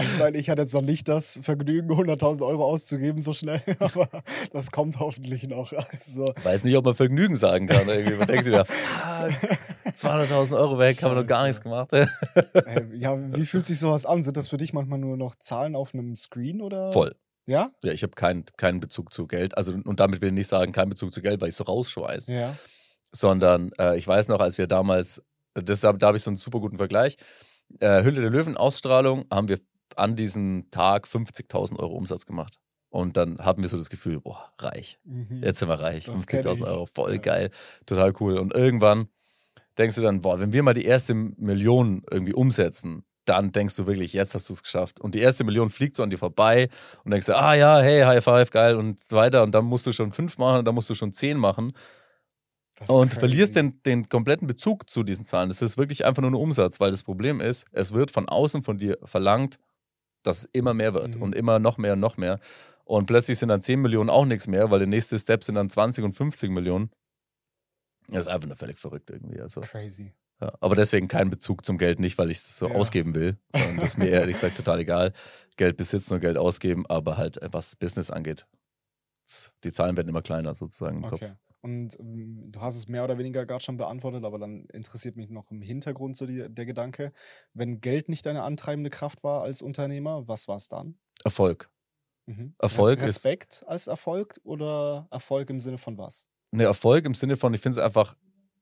Ich 0.00 0.18
meine, 0.18 0.38
ich 0.38 0.48
hatte 0.48 0.62
jetzt 0.62 0.72
noch 0.72 0.80
nicht 0.80 1.08
das 1.08 1.38
Vergnügen, 1.42 1.90
100.000 1.92 2.46
Euro 2.46 2.64
auszugeben 2.64 3.20
so 3.20 3.34
schnell, 3.34 3.60
aber 3.78 4.08
das 4.52 4.70
kommt 4.70 5.00
hoffentlich 5.00 5.46
noch. 5.46 5.72
Also, 5.72 6.24
Weiß 6.42 6.64
nicht, 6.64 6.76
ob 6.78 6.86
man 6.86 6.94
Vergnügen 6.94 7.36
sagen 7.36 7.66
kann. 7.66 7.86
Irgendwie. 7.88 8.16
Man 8.16 8.26
denkt 8.26 8.44
sich, 8.44 8.54
ja, 8.54 8.64
fuck, 8.64 9.50
200.000 9.94 10.56
Euro 10.56 10.78
weg, 10.78 11.02
haben 11.02 11.14
wir 11.14 11.20
noch 11.20 11.28
gar 11.28 11.40
Scheiße. 11.44 11.48
nichts 11.48 11.60
gemacht. 11.60 11.92
äh, 11.92 12.86
ja, 12.96 13.18
wie 13.36 13.44
fühlt 13.44 13.66
sich 13.66 13.78
sowas 13.78 14.06
an? 14.06 14.22
Sind 14.22 14.38
das 14.38 14.48
für 14.48 14.56
dich 14.56 14.72
manchmal 14.72 14.98
nur 14.98 15.18
noch 15.18 15.34
Zahlen 15.34 15.76
auf 15.76 15.92
einem 15.92 16.16
Screen 16.16 16.62
oder? 16.62 16.90
Voll. 16.90 17.14
Ja? 17.46 17.70
Ja, 17.82 17.92
ich 17.92 18.02
habe 18.02 18.12
keinen 18.14 18.44
keinen 18.56 18.80
Bezug 18.80 19.12
zu 19.12 19.26
Geld. 19.26 19.56
Also, 19.56 19.72
und 19.72 20.00
damit 20.00 20.20
will 20.20 20.28
ich 20.28 20.34
nicht 20.34 20.48
sagen, 20.48 20.72
keinen 20.72 20.90
Bezug 20.90 21.12
zu 21.12 21.22
Geld, 21.22 21.40
weil 21.40 21.48
ich 21.48 21.56
so 21.56 21.64
rausschweiß. 21.64 22.28
Ja. 22.28 22.56
Sondern 23.12 23.70
äh, 23.78 23.96
ich 23.98 24.06
weiß 24.06 24.28
noch, 24.28 24.40
als 24.40 24.58
wir 24.58 24.66
damals, 24.66 25.22
deshalb, 25.56 25.98
da 25.98 26.08
habe 26.08 26.16
ich 26.16 26.22
so 26.22 26.30
einen 26.30 26.36
super 26.36 26.60
guten 26.60 26.78
Vergleich. 26.78 27.16
Äh, 27.80 28.02
Hülle 28.04 28.20
der 28.20 28.30
Löwen 28.30 28.56
Ausstrahlung 28.56 29.24
haben 29.30 29.48
wir 29.48 29.58
an 29.96 30.16
diesem 30.16 30.70
Tag 30.70 31.06
50.000 31.06 31.78
Euro 31.78 31.94
Umsatz 31.94 32.24
gemacht. 32.26 32.56
Und 32.88 33.16
dann 33.16 33.38
hatten 33.38 33.62
wir 33.62 33.68
so 33.68 33.78
das 33.78 33.88
Gefühl, 33.90 34.20
boah, 34.20 34.52
reich. 34.58 34.98
Mhm. 35.04 35.42
Jetzt 35.42 35.60
sind 35.60 35.68
wir 35.68 35.80
reich. 35.80 36.04
Das 36.06 36.26
kenn 36.26 36.42
50.000 36.42 36.54
ich. 36.54 36.62
Euro, 36.62 36.86
voll 36.86 37.12
Ja. 37.14 37.18
geil, 37.18 37.50
total 37.86 38.12
cool. 38.20 38.38
Und 38.38 38.54
irgendwann 38.54 39.08
denkst 39.78 39.96
du 39.96 40.02
dann, 40.02 40.20
boah, 40.20 40.40
wenn 40.40 40.52
wir 40.52 40.62
mal 40.62 40.74
die 40.74 40.84
erste 40.84 41.14
Million 41.14 42.02
irgendwie 42.10 42.34
umsetzen, 42.34 43.04
dann 43.24 43.52
denkst 43.52 43.76
du 43.76 43.86
wirklich, 43.86 44.12
jetzt 44.12 44.34
hast 44.34 44.48
du 44.48 44.52
es 44.52 44.62
geschafft. 44.62 45.00
Und 45.00 45.14
die 45.14 45.20
erste 45.20 45.44
Million 45.44 45.70
fliegt 45.70 45.94
so 45.94 46.02
an 46.02 46.10
dir 46.10 46.18
vorbei 46.18 46.68
und 47.04 47.10
denkst 47.12 47.26
du, 47.26 47.36
ah 47.36 47.54
ja, 47.54 47.80
hey, 47.80 48.02
High 48.02 48.22
Five, 48.24 48.50
geil 48.50 48.76
und 48.76 49.02
so 49.04 49.16
weiter. 49.16 49.42
Und 49.42 49.52
dann 49.52 49.64
musst 49.64 49.86
du 49.86 49.92
schon 49.92 50.12
fünf 50.12 50.38
machen 50.38 50.58
und 50.60 50.64
dann 50.64 50.74
musst 50.74 50.90
du 50.90 50.94
schon 50.94 51.12
zehn 51.12 51.38
machen 51.38 51.72
und 52.88 53.14
verlierst 53.14 53.54
den, 53.54 53.80
den 53.84 54.08
kompletten 54.08 54.48
Bezug 54.48 54.90
zu 54.90 55.04
diesen 55.04 55.24
Zahlen. 55.24 55.48
Das 55.50 55.62
ist 55.62 55.78
wirklich 55.78 56.04
einfach 56.04 56.20
nur 56.22 56.32
ein 56.32 56.34
Umsatz, 56.36 56.80
weil 56.80 56.90
das 56.90 57.04
Problem 57.04 57.40
ist, 57.40 57.66
es 57.70 57.92
wird 57.92 58.10
von 58.10 58.28
außen 58.28 58.62
von 58.64 58.78
dir 58.78 58.98
verlangt, 59.04 59.58
dass 60.24 60.38
es 60.38 60.44
immer 60.52 60.74
mehr 60.74 60.92
wird 60.94 61.16
Mhm. 61.16 61.22
und 61.22 61.34
immer 61.34 61.58
noch 61.60 61.78
mehr 61.78 61.92
und 61.92 62.00
noch 62.00 62.16
mehr. 62.16 62.40
Und 62.84 63.06
plötzlich 63.06 63.38
sind 63.38 63.50
dann 63.50 63.60
10 63.60 63.80
Millionen 63.80 64.10
auch 64.10 64.24
nichts 64.24 64.48
mehr, 64.48 64.70
weil 64.70 64.80
der 64.80 64.88
nächste 64.88 65.16
Step 65.18 65.44
sind 65.44 65.54
dann 65.54 65.70
20 65.70 66.04
und 66.04 66.12
50 66.14 66.50
Millionen. 66.50 66.90
Das 68.08 68.26
ist 68.26 68.28
einfach 68.28 68.48
nur 68.48 68.56
völlig 68.56 68.78
verrückt 68.80 69.10
irgendwie. 69.10 69.40
Also, 69.40 69.60
Crazy. 69.60 70.12
Ja. 70.42 70.52
Aber 70.60 70.74
deswegen 70.76 71.08
kein 71.08 71.30
Bezug 71.30 71.64
zum 71.64 71.78
Geld, 71.78 71.98
nicht 72.00 72.18
weil 72.18 72.30
ich 72.30 72.38
es 72.38 72.58
so 72.58 72.68
Ja. 72.68 72.74
ausgeben 72.74 73.14
will, 73.14 73.38
sondern 73.52 73.76
das 73.78 73.90
ist 73.90 73.98
mir 73.98 74.08
ehrlich 74.10 74.34
gesagt 74.36 74.56
total 74.56 74.80
egal. 74.80 75.12
Geld 75.56 75.76
besitzen 75.76 76.14
und 76.14 76.20
Geld 76.20 76.36
ausgeben, 76.38 76.86
aber 76.86 77.16
halt 77.16 77.40
äh, 77.40 77.48
was 77.52 77.76
Business 77.76 78.10
angeht. 78.10 78.46
Die 79.64 79.72
Zahlen 79.72 79.96
werden 79.96 80.08
immer 80.08 80.22
kleiner 80.22 80.54
sozusagen 80.54 80.96
im 80.98 81.02
Kopf. 81.04 81.22
Okay. 81.22 81.32
Und 81.60 81.96
ähm, 82.00 82.48
du 82.50 82.60
hast 82.60 82.74
es 82.76 82.88
mehr 82.88 83.04
oder 83.04 83.18
weniger 83.18 83.46
gerade 83.46 83.62
schon 83.64 83.76
beantwortet, 83.76 84.24
aber 84.24 84.38
dann 84.38 84.64
interessiert 84.72 85.14
mich 85.16 85.30
noch 85.30 85.50
im 85.52 85.62
Hintergrund 85.62 86.16
so 86.16 86.26
die, 86.26 86.44
der 86.48 86.66
Gedanke, 86.66 87.12
wenn 87.54 87.80
Geld 87.80 88.08
nicht 88.08 88.26
deine 88.26 88.42
antreibende 88.42 88.90
Kraft 88.90 89.22
war 89.22 89.42
als 89.42 89.62
Unternehmer, 89.62 90.26
was 90.26 90.48
war 90.48 90.56
es 90.56 90.66
dann? 90.68 90.98
Erfolg. 91.24 91.70
Mhm. 92.26 92.54
Erfolg 92.58 92.98
Res- 93.00 93.10
ist- 93.10 93.16
Respekt 93.24 93.64
als 93.68 93.86
Erfolg 93.86 94.40
oder 94.42 95.06
Erfolg 95.12 95.50
im 95.50 95.60
Sinne 95.60 95.78
von 95.78 95.96
was? 95.98 96.26
Ne, 96.50 96.64
Erfolg 96.64 97.04
im 97.04 97.14
Sinne 97.14 97.36
von, 97.36 97.54
ich 97.54 97.60
finde 97.60 97.78
es 97.78 97.84
einfach 97.84 98.16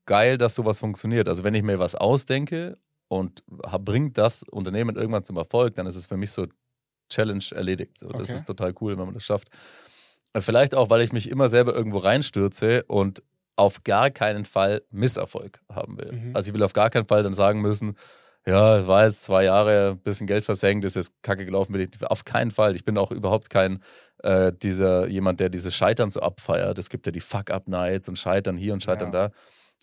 geil, 0.05 0.37
dass 0.37 0.55
sowas 0.55 0.79
funktioniert. 0.79 1.27
Also 1.27 1.43
wenn 1.43 1.53
ich 1.53 1.63
mir 1.63 1.79
was 1.79 1.95
ausdenke 1.95 2.77
und 3.07 3.43
bringt 3.79 4.17
das 4.17 4.43
Unternehmen 4.43 4.95
irgendwann 4.95 5.23
zum 5.23 5.37
Erfolg, 5.37 5.75
dann 5.75 5.85
ist 5.87 5.95
es 5.95 6.07
für 6.07 6.17
mich 6.17 6.31
so 6.31 6.47
Challenge 7.09 7.43
erledigt. 7.51 7.99
So, 7.99 8.07
Das 8.09 8.29
Okay. 8.29 8.37
ist 8.37 8.45
total 8.45 8.73
cool, 8.81 8.97
wenn 8.97 9.05
man 9.05 9.13
das 9.13 9.23
schafft. 9.25 9.49
Vielleicht 10.37 10.75
auch, 10.75 10.89
weil 10.89 11.01
ich 11.01 11.11
mich 11.11 11.29
immer 11.29 11.49
selber 11.49 11.73
irgendwo 11.75 11.97
reinstürze 11.97 12.83
und 12.85 13.21
auf 13.57 13.83
gar 13.83 14.09
keinen 14.09 14.45
Fall 14.45 14.81
Misserfolg 14.89 15.59
haben 15.69 15.97
will. 15.97 16.13
Mhm. 16.13 16.35
Also 16.35 16.49
ich 16.49 16.55
will 16.55 16.63
auf 16.63 16.73
gar 16.73 16.89
keinen 16.89 17.05
Fall 17.05 17.21
dann 17.21 17.33
sagen 17.33 17.61
müssen, 17.61 17.95
ja, 18.47 18.79
ich 18.79 18.87
war 18.87 19.03
jetzt 19.03 19.23
zwei 19.23 19.43
Jahre 19.43 19.91
ein 19.91 19.99
bisschen 19.99 20.25
Geld 20.25 20.43
versenkt, 20.45 20.83
ist 20.85 20.95
jetzt 20.95 21.13
kacke 21.21 21.45
gelaufen. 21.45 21.73
Bin 21.73 21.81
ich, 21.81 21.89
auf 22.09 22.23
keinen 22.25 22.49
Fall. 22.49 22.75
Ich 22.75 22.85
bin 22.85 22.97
auch 22.97 23.11
überhaupt 23.11 23.49
kein 23.51 23.83
äh, 24.23 24.51
dieser, 24.53 25.07
jemand, 25.07 25.39
der 25.41 25.49
dieses 25.49 25.75
Scheitern 25.75 26.09
so 26.09 26.21
abfeiert. 26.21 26.79
Es 26.79 26.89
gibt 26.89 27.05
ja 27.05 27.11
die 27.11 27.19
Fuck-Up-Nights 27.19 28.07
und 28.09 28.17
Scheitern 28.17 28.57
hier 28.57 28.73
und 28.73 28.81
Scheitern 28.81 29.11
Ja. 29.13 29.27
da. 29.27 29.33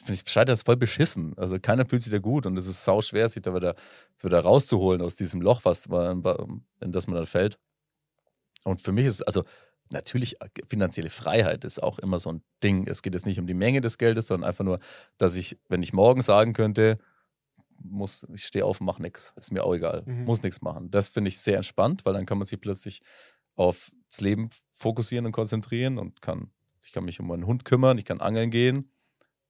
Ich 0.00 0.06
finde, 0.06 0.22
Scheitern 0.26 0.52
ist 0.52 0.64
voll 0.64 0.76
beschissen. 0.76 1.37
Also 1.37 1.58
keiner 1.58 1.87
fühlt 1.87 2.02
sich 2.02 2.12
da 2.12 2.18
gut 2.18 2.46
und 2.46 2.56
es 2.56 2.66
ist 2.66 2.84
sau 2.84 3.02
schwer, 3.02 3.28
sich 3.28 3.42
da 3.42 3.54
wieder, 3.54 3.74
wieder 4.22 4.40
rauszuholen 4.40 5.02
aus 5.02 5.16
diesem 5.16 5.40
Loch, 5.40 5.62
was 5.64 5.88
man, 5.88 6.22
in 6.80 6.92
das 6.92 7.06
man 7.06 7.16
dann 7.16 7.26
fällt. 7.26 7.58
Und 8.64 8.80
für 8.80 8.92
mich 8.92 9.06
ist, 9.06 9.22
also 9.22 9.44
natürlich, 9.90 10.40
äh, 10.40 10.48
finanzielle 10.66 11.11
Freiheit 11.11 11.64
ist 11.64 11.82
auch 11.82 11.98
immer 11.98 12.18
so 12.18 12.30
ein 12.30 12.42
Ding. 12.62 12.87
Es 12.87 13.02
geht 13.02 13.14
jetzt 13.14 13.26
nicht 13.26 13.38
um 13.40 13.46
die 13.46 13.54
Menge 13.54 13.80
des 13.80 13.98
Geldes, 13.98 14.26
sondern 14.26 14.48
einfach 14.48 14.64
nur, 14.64 14.78
dass 15.18 15.37
ich, 15.37 15.58
wenn 15.68 15.82
ich 15.82 15.92
morgen 15.92 16.22
sagen 16.22 16.52
könnte, 16.52 16.98
muss, 17.80 18.26
ich 18.34 18.44
stehe 18.44 18.64
auf 18.64 18.80
und 18.80 18.87
mache 18.87 19.02
nichts. 19.02 19.32
Ist 19.37 19.52
mir 19.52 19.64
auch 19.64 19.74
egal. 19.74 20.02
Mhm. 20.04 20.24
Muss 20.24 20.42
nichts 20.42 20.61
machen. 20.62 20.90
Das 20.90 21.08
finde 21.08 21.28
ich 21.28 21.38
sehr 21.38 21.56
entspannt, 21.56 22.04
weil 22.04 22.12
dann 22.12 22.26
kann 22.26 22.38
man 22.38 22.46
sich 22.46 22.61
plötzlich 22.61 23.02
auf 23.54 23.90
das 24.08 24.20
Leben 24.20 24.48
fokussieren 24.72 25.26
und 25.26 25.32
konzentrieren 25.32 25.98
und 25.98 26.22
kann, 26.22 26.50
ich 26.82 26.92
kann 26.92 27.04
mich 27.04 27.20
um 27.20 27.26
meinen 27.26 27.46
Hund 27.46 27.64
kümmern, 27.64 27.98
ich 27.98 28.04
kann 28.04 28.20
angeln 28.20 28.50
gehen. 28.50 28.90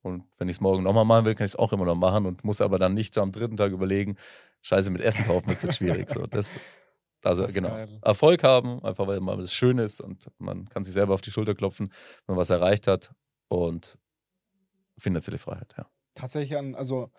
Und 0.02 0.24
wenn 0.38 0.48
ich 0.48 0.56
es 0.56 0.60
morgen 0.60 0.82
nochmal 0.82 1.04
machen 1.04 1.24
will, 1.24 1.34
kann 1.34 1.44
ich 1.44 1.52
es 1.52 1.56
auch 1.56 1.72
immer 1.72 1.84
noch 1.84 1.96
machen 1.96 2.26
und 2.26 2.44
muss 2.44 2.60
aber 2.60 2.78
dann 2.78 2.94
nicht 2.94 3.14
so 3.14 3.20
am 3.20 3.32
dritten 3.32 3.56
Tag 3.56 3.72
überlegen, 3.72 4.16
Scheiße, 4.62 4.90
mit 4.90 5.02
Essen 5.02 5.24
kaufen 5.24 5.48
wird 5.48 5.62
jetzt 5.62 5.76
schwierig. 5.76 6.10
So, 6.10 6.26
das, 6.26 6.56
also 7.22 7.42
Das 7.42 7.50
ist 7.50 7.54
genau. 7.54 7.70
geil. 7.70 7.98
Erfolg 8.02 8.44
haben, 8.44 8.82
einfach 8.84 9.06
weil 9.06 9.20
man 9.20 9.40
es 9.40 9.52
schön 9.52 9.78
ist 9.78 10.00
und 10.00 10.30
man 10.38 10.68
kann 10.68 10.84
sich 10.84 10.94
selber 10.94 11.14
auf 11.14 11.20
die 11.20 11.30
Schulter 11.30 11.54
klopfen, 11.54 11.88
wenn 12.26 12.34
man 12.34 12.38
was 12.38 12.50
erreicht 12.50 12.86
hat 12.86 13.12
und 13.48 13.98
finanzielle 14.96 15.38
Freiheit, 15.38 15.74
ja. 15.76 15.86
Tatsächlich 16.14 16.58
an, 16.58 16.74
also 16.74 17.10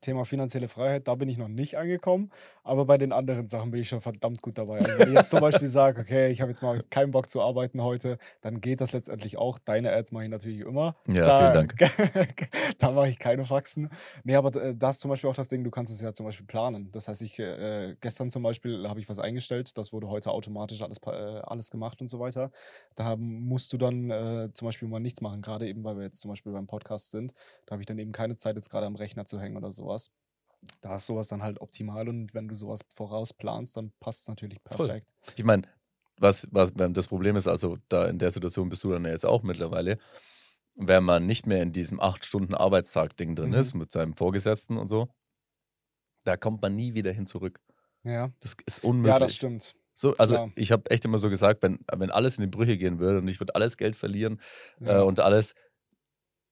Thema 0.00 0.24
finanzielle 0.24 0.68
Freiheit, 0.68 1.06
da 1.08 1.14
bin 1.14 1.28
ich 1.28 1.36
noch 1.36 1.48
nicht 1.48 1.76
angekommen, 1.76 2.30
aber 2.64 2.86
bei 2.86 2.96
den 2.96 3.12
anderen 3.12 3.48
Sachen 3.48 3.70
bin 3.70 3.82
ich 3.82 3.88
schon 3.88 4.00
verdammt 4.00 4.40
gut 4.40 4.56
dabei. 4.56 4.78
Also 4.78 4.98
wenn 4.98 5.08
ich 5.08 5.14
jetzt 5.14 5.30
zum 5.30 5.40
Beispiel 5.42 5.68
sage, 5.68 6.00
okay, 6.00 6.30
ich 6.30 6.40
habe 6.40 6.50
jetzt 6.50 6.62
mal 6.62 6.82
keinen 6.88 7.10
Bock 7.10 7.28
zu 7.28 7.42
arbeiten 7.42 7.82
heute, 7.82 8.18
dann 8.40 8.60
geht 8.60 8.80
das 8.80 8.92
letztendlich 8.92 9.36
auch. 9.36 9.58
Deine 9.58 9.92
Ads 9.92 10.12
mache 10.12 10.24
ich 10.24 10.30
natürlich 10.30 10.60
immer. 10.60 10.96
Ja, 11.06 11.26
da, 11.26 11.38
vielen 11.38 11.68
Dank. 11.68 12.48
da 12.78 12.90
mache 12.92 13.08
ich 13.08 13.18
keine 13.18 13.44
Faxen. 13.44 13.90
Nee, 14.24 14.36
aber 14.36 14.54
äh, 14.60 14.74
das 14.74 14.96
ist 14.96 15.00
zum 15.02 15.10
Beispiel 15.10 15.28
auch 15.28 15.34
das 15.34 15.48
Ding, 15.48 15.64
du 15.64 15.70
kannst 15.70 15.92
es 15.92 16.00
ja 16.00 16.14
zum 16.14 16.24
Beispiel 16.24 16.46
planen. 16.46 16.90
Das 16.92 17.08
heißt, 17.08 17.20
ich 17.20 17.38
äh, 17.38 17.94
gestern 18.00 18.30
zum 18.30 18.42
Beispiel 18.42 18.88
habe 18.88 19.00
ich 19.00 19.08
was 19.08 19.18
eingestellt, 19.18 19.76
das 19.76 19.92
wurde 19.92 20.08
heute 20.08 20.30
automatisch 20.30 20.80
alles, 20.82 20.98
äh, 21.06 21.10
alles 21.10 21.70
gemacht 21.70 22.00
und 22.00 22.08
so 22.08 22.20
weiter. 22.20 22.50
Da 22.94 23.16
musst 23.16 23.72
du 23.72 23.76
dann 23.76 24.10
äh, 24.10 24.48
zum 24.52 24.66
Beispiel 24.66 24.88
mal 24.88 25.00
nichts 25.00 25.20
machen, 25.20 25.42
gerade 25.42 25.68
eben, 25.68 25.84
weil 25.84 25.96
wir 25.96 26.04
jetzt 26.04 26.22
zum 26.22 26.30
Beispiel 26.30 26.52
beim 26.52 26.66
Podcast 26.66 27.10
sind. 27.10 27.34
Da 27.66 27.72
habe 27.72 27.82
ich 27.82 27.86
dann 27.86 27.98
eben 27.98 28.12
keine 28.12 28.36
Zeit, 28.36 28.56
jetzt 28.56 28.70
gerade 28.70 28.86
am 28.86 28.96
Rechner 28.96 29.26
zu 29.26 29.41
hängen 29.42 29.56
oder 29.56 29.72
sowas. 29.72 30.10
Da 30.80 30.94
ist 30.96 31.06
sowas 31.06 31.28
dann 31.28 31.42
halt 31.42 31.60
optimal 31.60 32.08
und 32.08 32.32
wenn 32.34 32.48
du 32.48 32.54
sowas 32.54 32.80
vorausplanst, 32.94 33.76
dann 33.76 33.92
passt 34.00 34.22
es 34.22 34.28
natürlich 34.28 34.58
Voll. 34.66 34.86
perfekt. 34.88 35.06
Ich 35.36 35.44
meine, 35.44 35.62
was, 36.18 36.46
was 36.52 36.72
das 36.74 37.08
Problem 37.08 37.34
ist, 37.36 37.48
also 37.48 37.78
da 37.88 38.06
in 38.06 38.18
der 38.18 38.30
Situation 38.30 38.68
bist 38.68 38.84
du 38.84 38.92
dann 38.92 39.04
ja 39.04 39.10
jetzt 39.10 39.26
auch 39.26 39.42
mittlerweile, 39.42 39.98
wenn 40.76 41.02
man 41.04 41.26
nicht 41.26 41.46
mehr 41.46 41.62
in 41.62 41.72
diesem 41.72 42.00
acht 42.00 42.24
Stunden 42.24 42.54
Arbeitstag-Ding 42.54 43.34
drin 43.34 43.50
Mhm. 43.50 43.54
ist 43.56 43.74
mit 43.74 43.90
seinem 43.92 44.14
Vorgesetzten 44.14 44.76
und 44.78 44.86
so, 44.86 45.08
da 46.24 46.36
kommt 46.36 46.62
man 46.62 46.74
nie 46.76 46.94
wieder 46.94 47.10
hin 47.12 47.26
zurück. 47.26 47.60
Ja. 48.04 48.30
Das 48.40 48.56
ist 48.66 48.84
unmöglich. 48.84 49.12
Ja, 49.12 49.18
das 49.18 49.34
stimmt. 49.34 49.74
So, 49.94 50.16
also 50.16 50.34
Klar. 50.36 50.52
ich 50.56 50.72
habe 50.72 50.90
echt 50.90 51.04
immer 51.04 51.18
so 51.18 51.28
gesagt, 51.28 51.62
wenn, 51.62 51.80
wenn 51.92 52.10
alles 52.10 52.38
in 52.38 52.42
die 52.42 52.50
Brüche 52.56 52.78
gehen 52.78 52.98
würde 52.98 53.18
und 53.18 53.28
ich 53.28 53.40
würde 53.40 53.54
alles 53.54 53.76
Geld 53.76 53.96
verlieren 53.96 54.40
Ja. 54.80 55.00
äh, 55.00 55.02
und 55.02 55.20
alles, 55.20 55.54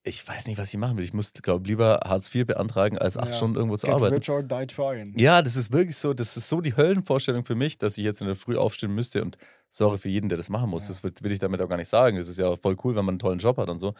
ich 0.02 0.26
weiß 0.26 0.46
nicht, 0.46 0.56
was 0.58 0.72
ich 0.72 0.78
machen 0.78 0.96
würde. 0.96 1.04
Ich 1.04 1.12
müsste, 1.12 1.42
glaube 1.42 1.66
lieber 1.68 2.00
Hartz 2.04 2.34
IV 2.34 2.46
beantragen, 2.46 2.96
als 2.98 3.16
acht 3.18 3.28
Ja. 3.28 3.32
Stunden 3.34 3.56
irgendwo 3.56 3.76
zu 3.76 3.86
Get 3.86 3.94
arbeiten. 3.96 4.14
rich 4.14 4.30
or 4.30 4.42
die 4.42 4.66
trying. 4.66 5.12
Ja, 5.18 5.42
das 5.42 5.56
ist 5.56 5.72
wirklich 5.72 5.96
so, 5.96 6.14
das 6.14 6.36
ist 6.36 6.48
so 6.48 6.60
die 6.60 6.76
Höllenvorstellung 6.76 7.44
für 7.44 7.54
mich, 7.54 7.76
dass 7.78 7.98
ich 7.98 8.04
jetzt 8.04 8.20
in 8.20 8.26
der 8.26 8.36
Früh 8.36 8.56
aufstehen 8.56 8.94
müsste 8.94 9.22
und 9.22 9.36
sorry 9.68 9.98
für 9.98 10.08
jeden, 10.08 10.28
der 10.28 10.38
das 10.38 10.48
machen 10.48 10.70
muss. 10.70 10.84
Ja. 10.84 10.88
Das 10.88 11.04
will, 11.04 11.12
will 11.20 11.32
ich 11.32 11.38
damit 11.38 11.60
auch 11.60 11.68
gar 11.68 11.76
nicht 11.76 11.88
sagen. 11.88 12.16
Das 12.16 12.28
ist 12.28 12.38
ja 12.38 12.56
voll 12.56 12.76
cool, 12.84 12.96
wenn 12.96 13.04
man 13.04 13.12
einen 13.14 13.18
tollen 13.18 13.38
Job 13.38 13.58
hat 13.58 13.68
und 13.68 13.78
so. 13.78 13.94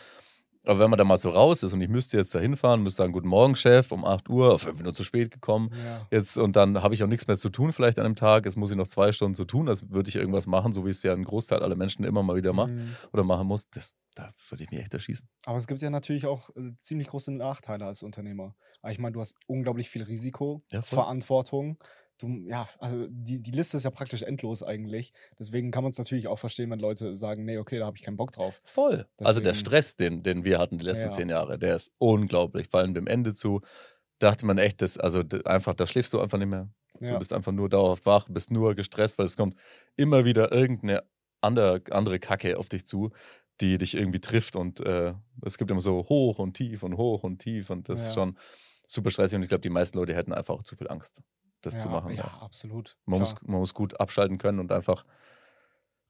Aber 0.65 0.79
wenn 0.79 0.91
man 0.91 0.99
da 0.99 1.05
mal 1.05 1.17
so 1.17 1.31
raus 1.31 1.63
ist 1.63 1.73
und 1.73 1.81
ich 1.81 1.89
müsste 1.89 2.19
jetzt 2.19 2.35
da 2.35 2.39
hinfahren, 2.39 2.83
müsste 2.83 2.99
sagen, 2.99 3.13
guten 3.13 3.29
Morgen, 3.29 3.57
Chef, 3.57 3.91
um 3.93 4.05
8 4.05 4.29
Uhr, 4.29 4.59
fünf 4.59 4.77
Minuten 4.79 4.95
zu 4.95 5.05
spät 5.05 5.31
gekommen. 5.31 5.71
Ja. 5.85 6.07
Jetzt, 6.11 6.37
und 6.37 6.55
dann 6.55 6.83
habe 6.83 6.93
ich 6.93 7.03
auch 7.03 7.07
nichts 7.07 7.27
mehr 7.27 7.39
zu 7.39 7.49
tun, 7.49 7.73
vielleicht 7.73 7.99
an 7.99 8.05
einem 8.05 8.15
Tag. 8.15 8.45
Jetzt 8.45 8.57
muss 8.57 8.71
ich 8.71 8.77
noch 8.77 8.87
zwei 8.87 9.11
Stunden 9.13 9.35
zu 9.35 9.47
tun, 9.47 9.69
als 9.69 9.91
würde 9.91 10.11
ich 10.11 10.17
irgendwas 10.17 10.47
machen, 10.47 10.73
so 10.73 10.85
wie 10.85 10.91
es 10.91 11.03
ja 11.03 11.15
ein 11.15 11.25
Großteil 11.25 11.63
aller 11.63 11.77
Menschen 11.77 12.05
immer 12.05 12.23
mal 12.23 12.37
wieder 12.37 12.53
macht 12.53 12.73
Mhm. 12.73 12.95
oder 13.13 13.25
machen 13.25 13.47
muss. 13.47 13.71
Das, 13.71 13.95
da 14.15 14.35
würde 14.51 14.65
ich 14.65 14.71
mich 14.71 14.81
echt 14.81 14.93
erschießen. 14.93 15.27
Aber 15.47 15.57
es 15.57 15.67
gibt 15.67 15.81
ja 15.81 15.89
natürlich 15.89 16.27
auch 16.27 16.51
äh, 16.57 16.75
ziemlich 16.77 17.09
große 17.09 17.33
Nachteile 17.33 17.87
als 17.87 18.03
Unternehmer. 18.03 18.55
Ich 18.89 18.99
meine, 18.99 19.13
du 19.13 19.21
hast 19.21 19.37
unglaublich 19.47 19.89
viel 19.89 20.03
Risiko, 20.03 20.63
Ja. 20.73 20.83
Verantwortung. 20.83 21.79
Du, 22.21 22.27
ja, 22.47 22.69
also 22.79 23.07
die, 23.09 23.39
die 23.41 23.51
Liste 23.51 23.77
ist 23.79 23.85
ja 23.85 23.91
praktisch 23.91 24.23
endlos 24.23 24.63
eigentlich. 24.63 25.13
Deswegen 25.39 25.71
kann 25.71 25.83
man 25.83 25.91
es 25.91 25.99
natürlich 25.99 26.29
auch 26.29 26.39
verstehen, 26.39 26.71
wenn 26.71 26.79
Leute 26.79 27.17
sagen, 27.17 27.45
nee, 27.45 27.57
okay, 27.59 27.79
da 27.79 27.87
habe 27.87 27.97
ich 27.97 28.03
keinen 28.03 28.17
Bock 28.19 28.33
drauf. 28.33 28.61
Voll. 28.65 29.07
Also 29.19 29.41
der 29.41 29.53
Deswegen- 29.53 29.67
Stress, 29.67 29.97
den, 29.97 30.23
den 30.23 30.45
wir 30.45 30.59
hatten 30.59 30.79
die 30.79 30.85
letzten 30.85 31.07
Ja. 31.07 31.11
zehn 31.13 31.29
Jahre, 31.31 31.59
der 31.59 31.77
ist 31.77 31.93
unglaublich. 31.99 32.69
Vor 32.69 32.81
allem 32.81 32.93
dem 32.95 33.07
Ende 33.07 33.33
zu, 33.33 33.61
dachte 34.19 34.45
man 34.45 34.59
echt, 34.59 34.83
das, 34.83 34.99
also 34.99 35.23
einfach, 35.47 35.75
da 35.75 35.87
schläfst 35.87 36.13
du 36.13 36.21
einfach 36.21 36.39
nicht 36.39 36.49
mehr. 36.49 36.69
Du 36.99 37.07
Ja. 37.07 37.19
bist 37.19 37.33
einfach 37.33 37.53
nur 37.53 37.69
dauerhaft 37.71 38.05
wach, 38.05 38.29
bist 38.29 38.51
nur 38.51 38.75
gestresst, 38.75 39.17
weil 39.19 39.25
es 39.27 39.37
kommt 39.37 39.57
immer 39.97 40.25
wieder 40.27 40.53
irgendeine 40.53 41.05
andere, 41.41 41.81
andere 41.91 42.19
Kacke 42.19 42.59
auf 42.59 42.69
dich 42.69 42.85
zu, 42.85 43.11
die 43.63 43.79
dich 43.79 43.95
irgendwie 43.97 44.21
trifft. 44.21 44.57
Und 44.57 44.81
äh, 44.81 45.15
es 45.47 45.57
gibt 45.57 45.71
immer 45.71 45.81
so 45.81 46.07
hoch 46.11 46.39
und 46.39 46.53
tief 46.55 46.83
und 46.83 46.99
hoch 46.99 47.23
und 47.23 47.39
tief. 47.39 47.71
Und 47.71 47.89
das 47.89 48.01
ist 48.03 48.09
Ja. 48.09 48.15
schon 48.15 48.39
super 48.87 49.09
stressig. 49.11 49.37
Und 49.37 49.43
ich 49.45 49.49
glaube, 49.49 49.63
die 49.63 49.71
meisten 49.71 49.97
Leute 49.97 50.15
hätten 50.15 50.35
einfach 50.35 50.55
auch 50.55 50.63
zu 50.63 50.77
viel 50.77 50.89
Angst, 50.89 51.23
das 51.63 51.75
ja, 51.75 51.81
zu 51.81 51.89
machen. 51.89 52.13
Ja, 52.13 52.25
absolut. 52.41 52.97
Man, 53.07 53.21
muss, 53.21 53.35
man 53.43 53.59
muss 53.59 53.75
gut 53.75 53.99
abschalten 54.01 54.39
können 54.39 54.59
und 54.59 54.73
einfach 54.73 55.05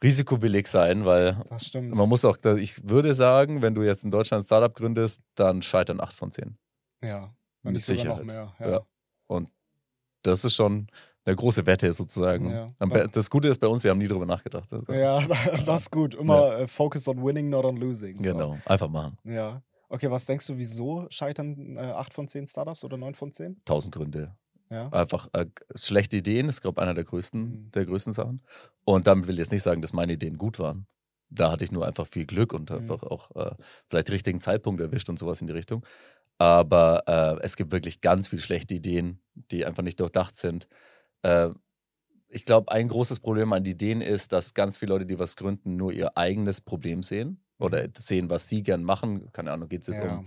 risikowillig 0.02 0.66
sein, 0.66 1.04
weil 1.04 1.42
das 1.48 1.66
stimmt. 1.66 1.94
man 1.94 2.08
muss 2.08 2.24
auch, 2.24 2.38
ich 2.56 2.88
würde 2.88 3.14
sagen, 3.14 3.62
wenn 3.62 3.74
du 3.74 3.82
jetzt 3.82 4.04
in 4.04 4.10
Deutschland 4.10 4.42
ein 4.42 4.46
Startup 4.46 4.74
gründest, 4.74 5.22
dann 5.34 5.62
scheitern 5.62 6.00
8 6.00 6.14
von 6.14 6.30
10. 6.30 6.56
ja, 7.02 7.34
wenn 7.62 7.72
mit 7.72 7.86
nicht 7.86 7.86
sogar 7.86 8.04
noch 8.04 8.22
Sicherheit. 8.22 8.56
mehr. 8.58 8.66
Ja. 8.66 8.72
Ja. 8.72 8.86
Und 9.26 9.50
das 10.22 10.44
ist 10.44 10.54
schon 10.54 10.88
eine 11.24 11.36
große 11.36 11.66
Wette 11.66 11.92
sozusagen. 11.92 12.50
Ja. 12.50 12.66
Das 13.08 13.30
Gute 13.30 13.48
ist 13.48 13.58
bei 13.58 13.66
uns, 13.66 13.84
wir 13.84 13.90
haben 13.90 13.98
nie 13.98 14.08
drüber 14.08 14.26
nachgedacht. 14.26 14.72
Also, 14.72 14.92
Ja, 14.92 15.20
das 15.26 15.68
ist 15.68 15.90
gut. 15.90 16.14
Immer 16.14 16.60
äh, 16.60 16.68
focus 16.68 17.06
on 17.08 17.22
winning, 17.22 17.50
not 17.50 17.64
on 17.64 17.76
losing. 17.76 18.18
So. 18.18 18.32
Genau, 18.32 18.58
einfach 18.64 18.88
machen. 18.88 19.18
Ja. 19.24 19.62
Okay, 19.88 20.10
was 20.10 20.24
denkst 20.24 20.46
du, 20.46 20.56
wieso 20.56 21.06
scheitern 21.10 21.76
äh, 21.76 21.80
8 21.80 22.14
von 22.14 22.28
10 22.28 22.46
Startups 22.46 22.84
oder 22.84 22.96
9 22.96 23.14
von 23.14 23.32
10? 23.32 23.60
Tausend 23.64 23.94
Gründe. 23.94 24.36
Ja. 24.70 24.88
Einfach 24.90 25.28
äh, 25.32 25.46
schlechte 25.74 26.16
Ideen, 26.18 26.48
ist, 26.48 26.60
glaube 26.60 26.80
ich, 26.80 26.82
einer 26.82 26.94
der 26.94 27.04
größten, 27.04 27.40
Mhm. 27.66 27.70
der 27.72 27.86
größten 27.86 28.12
Sachen. 28.12 28.42
Und 28.84 29.06
damit 29.06 29.26
will 29.26 29.34
ich 29.34 29.40
jetzt 29.40 29.52
nicht 29.52 29.62
sagen, 29.64 29.82
dass 29.82 29.92
meine 29.92 30.12
Ideen 30.12 30.38
gut 30.38 30.58
waren. 30.58 30.86
Da 31.28 31.50
hatte 31.52 31.64
ich 31.64 31.72
nur 31.72 31.86
einfach 31.86 32.06
viel 32.06 32.26
Glück 32.26 32.52
und 32.52 32.70
Mhm. 32.70 32.76
einfach 32.76 33.02
auch 33.02 33.30
äh, 33.36 33.54
vielleicht 33.88 34.08
den 34.08 34.12
richtigen 34.14 34.38
Zeitpunkt 34.38 34.80
erwischt 34.80 35.08
und 35.08 35.18
sowas 35.18 35.40
in 35.40 35.46
die 35.48 35.52
Richtung. 35.52 35.84
Aber 36.38 37.02
äh, 37.06 37.44
es 37.44 37.56
gibt 37.56 37.72
wirklich 37.72 38.00
ganz 38.00 38.28
viele 38.28 38.42
schlechte 38.42 38.74
Ideen, 38.74 39.20
die 39.34 39.64
einfach 39.66 39.82
nicht 39.82 40.00
durchdacht 40.00 40.36
sind. 40.36 40.68
Äh, 41.22 41.50
ich 42.28 42.44
glaube, 42.44 42.72
ein 42.72 42.88
großes 42.88 43.20
Problem 43.20 43.52
an 43.52 43.64
Ideen 43.64 44.00
ist, 44.00 44.32
dass 44.32 44.54
ganz 44.54 44.78
viele 44.78 44.92
Leute, 44.94 45.06
die 45.06 45.18
was 45.18 45.36
gründen, 45.36 45.76
nur 45.76 45.92
ihr 45.92 46.16
eigenes 46.16 46.60
Problem 46.60 47.02
sehen 47.02 47.42
oder 47.58 47.88
sehen, 47.98 48.30
was 48.30 48.48
sie 48.48 48.62
gern 48.62 48.84
machen. 48.84 49.32
Keine 49.32 49.52
Ahnung, 49.52 49.68
geht 49.68 49.82
es 49.82 49.88
jetzt 49.88 50.00
Mhm. 50.00 50.04
Ja. 50.06 50.18
um 50.18 50.26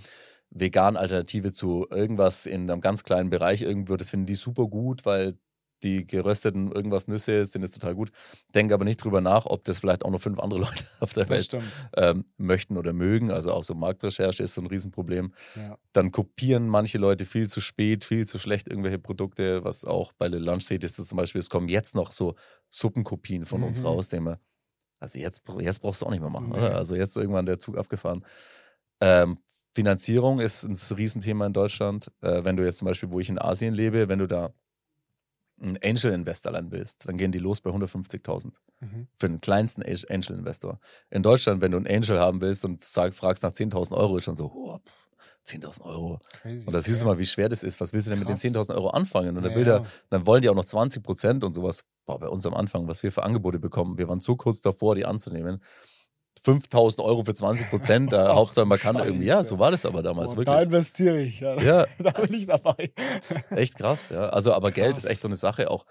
vegan 0.55 0.97
Alternative 0.97 1.51
zu 1.51 1.87
irgendwas 1.89 2.45
in 2.45 2.69
einem 2.69 2.81
ganz 2.81 3.03
kleinen 3.03 3.29
Bereich 3.29 3.61
irgendwo, 3.61 3.95
das 3.97 4.09
finden 4.11 4.27
die 4.27 4.35
super 4.35 4.67
gut, 4.67 5.05
weil 5.05 5.37
die 5.81 6.07
gerösteten 6.07 6.71
irgendwas 6.71 7.09
Nüsse 7.09 7.45
sind 7.45 7.61
jetzt 7.61 7.73
total 7.73 7.93
gut. 7.93 8.11
Denke 8.55 8.73
aber 8.73 8.85
nicht 8.85 9.03
drüber 9.03 9.19
nach, 9.19 9.45
ob 9.45 9.65
das 9.65 9.79
vielleicht 9.79 10.05
auch 10.05 10.11
noch 10.11 10.21
fünf 10.21 10.39
andere 10.39 10.59
Leute 10.61 10.85
auf 11.01 11.11
der 11.13 11.25
Das 11.25 11.51
Welt 11.51 11.63
ähm, 11.97 12.23
möchten 12.37 12.77
oder 12.77 12.93
mögen. 12.93 13.31
Also 13.31 13.51
auch 13.51 13.65
so 13.65 13.75
Marktrecherche 13.75 14.43
ist 14.43 14.53
so 14.53 14.61
ein 14.61 14.67
Riesenproblem. 14.67 15.33
Ja. 15.55 15.77
Dann 15.91 16.11
kopieren 16.11 16.69
manche 16.69 16.97
Leute 16.99 17.25
viel 17.25 17.49
zu 17.49 17.59
spät, 17.59 18.05
viel 18.05 18.25
zu 18.25 18.39
schlecht 18.39 18.69
irgendwelche 18.69 18.99
Produkte, 18.99 19.65
was 19.65 19.83
auch 19.83 20.13
bei 20.13 20.29
Le 20.29 20.39
Lunch 20.39 20.63
seht, 20.63 20.85
ist 20.85 20.95
zum 20.95 21.17
Beispiel, 21.17 21.39
es 21.39 21.49
kommen 21.49 21.67
jetzt 21.67 21.95
noch 21.95 22.13
so 22.13 22.35
Suppenkopien 22.69 23.45
von 23.45 23.61
uns 23.63 23.81
Mhm. 23.81 23.85
raus, 23.87 24.07
den 24.07 24.23
wir, 24.23 24.39
also 25.01 25.19
jetzt, 25.19 25.43
jetzt 25.59 25.81
brauchst 25.81 26.01
du 26.01 26.05
auch 26.05 26.11
nicht 26.11 26.21
mehr 26.21 26.29
machen, 26.29 26.53
oder? 26.53 26.77
Also 26.77 26.95
jetzt 26.95 27.17
irgendwann 27.17 27.45
der 27.45 27.59
Zug 27.59 27.77
abgefahren. 27.77 28.23
Ähm, 29.01 29.37
Finanzierung 29.73 30.39
ist 30.39 30.63
ein 30.63 30.75
Riesenthema 30.95 31.45
in 31.47 31.53
Deutschland. 31.53 32.11
Äh, 32.21 32.43
wenn 32.43 32.55
du 32.57 32.63
jetzt 32.63 32.77
zum 32.79 32.85
Beispiel, 32.87 33.11
wo 33.11 33.19
ich 33.19 33.29
in 33.29 33.39
Asien 33.39 33.73
lebe, 33.73 34.07
wenn 34.09 34.19
du 34.19 34.27
da 34.27 34.53
einen 35.61 35.77
Angel-Investor 35.83 36.51
lernen 36.51 36.71
willst, 36.71 37.07
dann 37.07 37.17
gehen 37.17 37.31
die 37.31 37.39
los 37.39 37.61
bei 37.61 37.69
150.000 37.71 38.59
Mhm. 38.81 39.07
für 39.13 39.29
den 39.29 39.39
kleinsten 39.39 39.81
Ang- 39.83 40.05
Angel-Investor. 40.09 40.79
In 41.09 41.23
Deutschland, 41.23 41.61
wenn 41.61 41.71
du 41.71 41.77
einen 41.77 41.87
Angel 41.87 42.19
haben 42.19 42.41
willst 42.41 42.65
und 42.65 42.83
sag, 42.83 43.15
fragst 43.15 43.43
nach 43.43 43.51
10.000 43.53 43.95
Euro, 43.97 44.17
ist 44.17 44.25
schon 44.25 44.35
so, 44.35 44.51
oh, 44.53 44.79
pff, 44.79 44.93
10.000 45.45 45.85
Euro. 45.85 46.19
Crazy. 46.41 46.65
Und 46.67 46.73
da 46.73 46.81
siehst 46.81 47.01
du 47.01 47.05
mal, 47.05 47.17
wie 47.17 47.25
schwer 47.25 47.49
das 47.49 47.63
ist. 47.63 47.79
Was 47.81 47.93
willst 47.93 48.07
du 48.07 48.11
denn 48.11 48.19
mit 48.19 48.27
den 48.27 48.33
Krass. 48.33 48.41
10.000 48.43 48.75
Euro 48.75 48.89
anfangen? 48.89 49.37
Und 49.37 49.43
dann, 49.43 49.51
Ja, 49.57 49.63
der, 49.63 49.85
dann 50.09 50.25
wollen 50.25 50.41
die 50.41 50.49
auch 50.49 50.55
noch 50.55 50.65
20 50.65 51.01
Prozent 51.03 51.43
und 51.43 51.53
sowas. 51.53 51.83
Boah, 52.05 52.19
bei 52.19 52.27
uns 52.27 52.45
am 52.45 52.53
Anfang, 52.53 52.87
was 52.87 53.03
wir 53.03 53.11
für 53.11 53.23
Angebote 53.23 53.59
bekommen. 53.59 53.97
Wir 53.97 54.07
waren 54.09 54.19
so 54.19 54.35
kurz 54.35 54.61
davor, 54.61 54.95
die 54.95 55.05
anzunehmen. 55.05 55.61
5.000 56.45 57.03
Euro 57.03 57.23
für 57.23 57.33
20 57.33 57.69
Prozent, 57.69 58.13
da 58.13 58.27
Ach, 58.31 58.35
Hauptsache 58.35 58.65
man 58.65 58.79
kann 58.79 58.97
irgendwie. 58.97 59.25
Ja, 59.25 59.43
so 59.43 59.59
war 59.59 59.71
das 59.71 59.85
aber 59.85 60.03
damals 60.03 60.31
da 60.31 60.37
wirklich. 60.37 60.61
investiere 60.65 61.21
ich. 61.21 61.39
Ja. 61.39 61.59
Ja, 61.61 61.85
Da 61.99 62.11
bin 62.11 62.33
ich 62.33 62.45
dabei. 62.47 62.91
echt 63.51 63.75
krass, 63.77 64.09
ja. 64.09 64.29
Also, 64.29 64.53
aber 64.53 64.71
Geld 64.71 64.97
ist 64.97 65.03
Krass. 65.03 65.11
echt 65.11 65.21
so 65.21 65.27
eine 65.27 65.35
Sache. 65.35 65.69
Auch 65.71 65.85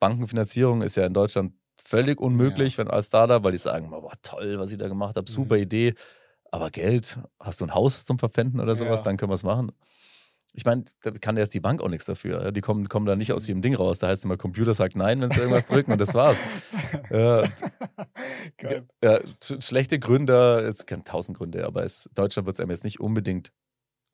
Bankenfinanzierung 0.00 0.82
ist 0.82 0.96
ja 0.96 1.06
in 1.06 1.14
Deutschland 1.14 1.52
völlig 1.82 2.20
unmöglich, 2.20 2.76
wenn 2.78 2.88
als 2.88 3.06
Startup, 3.06 3.42
weil 3.42 3.52
die 3.52 3.58
sagen, 3.58 3.90
boah, 3.90 4.12
toll, 4.22 4.58
was 4.58 4.70
ich 4.72 4.78
da 4.78 4.88
gemacht 4.88 5.16
habe, 5.16 5.30
super 5.30 5.56
Mhm. 5.56 5.62
Idee. 5.62 5.94
Aber 6.50 6.70
Geld, 6.70 7.18
hast 7.40 7.60
du 7.60 7.66
ein 7.66 7.74
Haus 7.74 8.04
zum 8.06 8.18
Verpfänden 8.18 8.60
oder 8.60 8.74
sowas, 8.76 9.00
Ja. 9.00 9.04
dann 9.04 9.16
können 9.16 9.30
wir 9.30 9.34
es 9.34 9.44
machen. 9.44 9.72
Ich 10.58 10.64
meine, 10.64 10.82
da 11.04 11.12
kann 11.12 11.36
jetzt 11.36 11.54
die 11.54 11.60
Bank 11.60 11.80
auch 11.80 11.88
nichts 11.88 12.04
dafür. 12.06 12.50
Die 12.50 12.60
kommen, 12.60 12.88
kommen 12.88 13.06
da 13.06 13.14
nicht 13.14 13.32
aus 13.32 13.44
Mhm. 13.44 13.48
ihrem 13.50 13.62
Ding 13.62 13.74
raus. 13.76 14.00
Da 14.00 14.08
heißt 14.08 14.22
es 14.22 14.24
immer, 14.24 14.36
Computer 14.36 14.74
sagt 14.74 14.96
nein, 14.96 15.20
wenn 15.20 15.30
sie 15.30 15.38
irgendwas 15.38 15.66
drücken 15.66 15.92
und 15.92 16.00
das 16.00 16.14
war's. 16.14 16.42
Ja, 17.10 17.44
ja, 19.02 19.18
sch- 19.40 19.64
schlechte 19.64 20.00
Gründer, 20.00 20.66
es 20.66 20.84
gibt 20.84 21.06
tausend 21.06 21.38
Gründe, 21.38 21.64
aber 21.64 21.84
es, 21.84 22.10
Deutschland 22.14 22.46
wird 22.46 22.54
es 22.56 22.60
einem 22.60 22.70
jetzt 22.70 22.82
nicht 22.82 22.98
unbedingt 22.98 23.52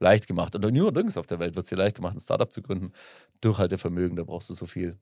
leicht 0.01 0.27
gemacht. 0.27 0.55
Und 0.55 0.61
nur 0.63 0.71
nirgends 0.71 1.17
auf 1.17 1.27
der 1.27 1.39
Welt 1.39 1.57
wird 1.57 1.65
es 1.65 1.71
dir 1.71 1.77
leicht 1.77 1.97
gemacht, 1.97 2.15
ein 2.15 2.21
Startup 2.21 2.53
zu 2.53 2.61
gründen. 2.61 2.93
Durchhaltevermögen, 3.41 4.17
da 4.17 4.25
brauchst 4.25 4.51
du 4.51 4.55
so 4.55 4.67
viel. 4.67 4.99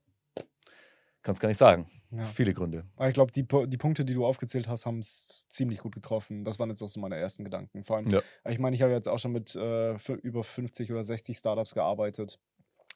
Kannst 1.23 1.41
gar 1.41 1.49
nicht 1.49 1.59
sagen. 1.59 1.91
Ja. 2.17 2.25
Viele 2.25 2.53
Gründe. 2.53 2.85
Aber 2.97 3.09
ich 3.09 3.15
glaube, 3.15 3.33
die, 3.33 3.47
die 3.47 3.77
Punkte, 3.79 4.05
die 4.05 4.13
du 4.13 4.27
aufgezählt 4.27 4.69
hast, 4.69 4.85
haben 4.85 4.99
es 4.99 5.47
ziemlich 5.49 5.79
gut 5.79 5.95
getroffen. 5.95 6.45
Das 6.45 6.59
waren 6.59 6.69
jetzt 6.69 6.83
auch 6.83 6.89
so 6.89 7.01
meine 7.01 7.17
ersten 7.17 7.43
Gedanken. 7.45 7.85
Vor 7.85 7.97
allem, 7.97 8.09
Ja. 8.09 8.21
ich 8.49 8.59
meine, 8.59 8.77
ich 8.77 8.83
habe 8.83 8.93
jetzt 8.93 9.09
auch 9.09 9.19
schon 9.19 9.33
mit 9.33 9.55
äh, 9.57 9.95
über 10.17 10.45
50 10.45 10.93
oder 10.93 11.03
60 11.03 11.37
Startups 11.39 11.75
gearbeitet. 11.75 12.39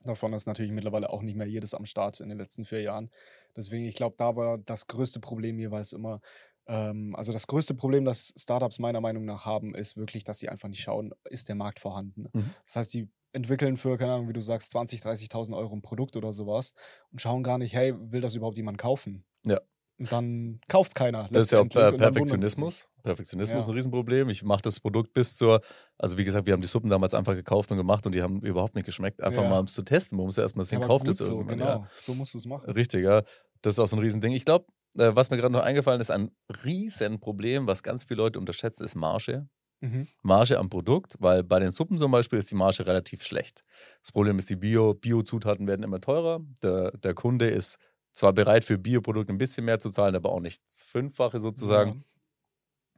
Davon 0.05 0.35
ist 0.35 0.46
natürlich 0.46 0.70
mittlerweile 0.72 1.11
auch 1.12 1.22
nicht 1.22 1.37
mehr 1.37 1.46
jedes 1.46 1.72
am 1.72 1.87
Start 1.87 2.20
in 2.20 2.29
den 2.29 2.37
letzten 2.38 2.64
vier 2.66 2.83
Jahren. 2.83 3.11
Deswegen, 3.57 3.87
ich 3.87 3.94
glaube, 3.94 4.16
da 4.18 4.37
war 4.37 4.59
das 4.59 4.87
größte 4.87 5.20
Problem 5.20 5.59
jeweils 5.59 5.92
immer, 5.92 6.20
ähm, 6.66 7.16
also 7.16 7.33
das 7.33 7.46
größte 7.46 7.74
Problem, 7.74 8.05
das 8.05 8.35
Startups 8.37 8.79
meiner 8.79 9.00
Meinung 9.00 9.24
nach 9.24 9.46
haben, 9.46 9.74
ist 9.74 9.96
wirklich, 9.96 10.24
dass 10.24 10.38
sie 10.40 10.48
einfach 10.50 10.68
nicht 10.68 10.83
schauen, 10.83 11.14
ist 11.31 11.48
der 11.48 11.55
Markt 11.57 11.81
vorhanden. 11.81 12.29
Mhm. 12.33 12.50
Das 12.66 12.76
heißt, 12.76 12.90
sie 12.90 13.09
entwickeln 13.37 13.77
für, 13.77 13.96
keine 13.96 14.14
Ahnung, 14.14 14.29
wie 14.29 14.33
du 14.33 14.40
sagst, 14.40 14.75
20.000, 14.75 15.05
30.000 15.31 15.57
Euro 15.57 15.75
ein 15.75 15.83
Produkt 15.83 16.16
oder 16.16 16.33
sowas 16.33 16.75
und 17.12 17.20
schauen 17.20 17.42
gar 17.44 17.59
nicht, 17.59 17.75
hey, 17.75 17.94
will 17.96 18.20
das 18.20 18.35
überhaupt 18.35 18.57
jemand 18.57 18.79
kaufen? 18.79 19.25
Ja. 19.46 19.61
Und 19.99 20.12
dann 20.12 20.61
kauft 20.68 20.88
es 20.90 20.94
keiner. 20.94 21.29
Das 21.33 21.46
ist 21.46 21.53
ja 21.53 21.61
auch 21.61 21.62
sich. 21.62 21.72
Perfektionismus. 21.72 22.88
Perfektionismus 23.03 23.61
ist 23.61 23.66
Ja. 23.66 23.72
ein 23.72 23.77
Riesenproblem. 23.77 24.29
Ich 24.29 24.42
mache 24.42 24.61
das 24.61 24.79
Produkt 24.81 25.14
bis 25.14 25.37
zur, 25.37 25.61
also 25.96 26.18
wie 26.18 26.25
gesagt, 26.25 26.46
wir 26.46 26.53
haben 26.53 26.61
die 26.61 26.66
Suppen 26.66 26.90
damals 26.90 27.14
einfach 27.14 27.33
gekauft 27.35 27.70
und 27.70 27.79
gemacht 27.79 28.05
und 28.05 28.14
die 28.14 28.20
haben 28.20 28.40
überhaupt 28.42 28.75
nicht 28.75 28.85
geschmeckt. 28.85 29.22
Einfach 29.22 29.42
Ja. 29.42 29.49
mal 29.49 29.61
um 29.61 29.64
es 29.64 29.72
zu 29.75 29.83
testen. 29.83 30.18
Man 30.18 30.27
muss 30.27 30.37
ja 30.37 30.42
erstmal 30.42 30.64
Ja, 30.64 30.68
sehen, 30.68 30.79
aber 30.79 30.88
kauft 30.88 31.09
es 31.09 31.16
so, 31.18 31.37
irgendwann. 31.37 31.59
genau. 31.59 31.68
Ja. 31.70 31.88
So 31.99 32.12
musst 32.14 32.35
du 32.35 32.38
es 32.38 32.46
machen. 32.46 32.68
Richtig, 32.70 33.05
ja. 33.05 33.22
Das 33.62 33.75
ist 33.75 33.79
auch 33.79 33.87
so 33.88 33.96
ein 33.96 34.01
Riesending. 34.01 34.33
Ich 34.33 34.44
glaube, 34.44 34.66
äh, 34.99 35.12
was 35.14 35.31
mir 35.31 35.38
gerade 35.38 35.53
noch 35.55 35.62
eingefallen 35.62 36.01
ist, 36.03 36.11
ein 36.11 36.31
Riesenproblem, 36.64 37.66
was 37.66 37.83
ganz 37.83 38.05
viele 38.05 38.18
Leute 38.18 38.38
unterschätzen, 38.38 38.85
ist 38.85 38.94
Marge. 38.96 39.49
Mhm. 39.81 40.07
Marge 40.23 40.59
am 40.59 40.71
Produkt, 40.71 41.17
weil 41.21 41.43
bei 41.45 41.59
den 41.61 41.71
Suppen 41.71 41.99
zum 41.99 42.11
Beispiel 42.11 42.39
ist 42.39 42.51
die 42.51 42.55
Marge 42.55 42.87
relativ 42.87 43.23
schlecht. 43.23 43.62
Das 44.01 44.11
Problem 44.12 44.39
ist, 44.39 44.49
die 44.49 44.57
Bio- 44.57 44.95
Bio-Zutaten 44.95 45.67
werden 45.67 45.83
immer 45.83 46.01
teurer. 46.01 46.41
Der, 46.62 46.93
der 46.93 47.15
Kunde 47.15 47.49
ist 47.49 47.79
zwar 48.12 48.33
bereit 48.33 48.65
für 48.65 48.79
Bioprodukte 48.79 49.33
ein 49.33 49.39
bisschen 49.39 49.67
mehr 49.67 49.79
zu 49.79 49.91
zahlen, 49.91 50.17
aber 50.17 50.31
auch 50.33 50.41
nicht 50.41 50.65
das 50.65 50.83
Fünffache 50.83 51.39
sozusagen. 51.41 52.05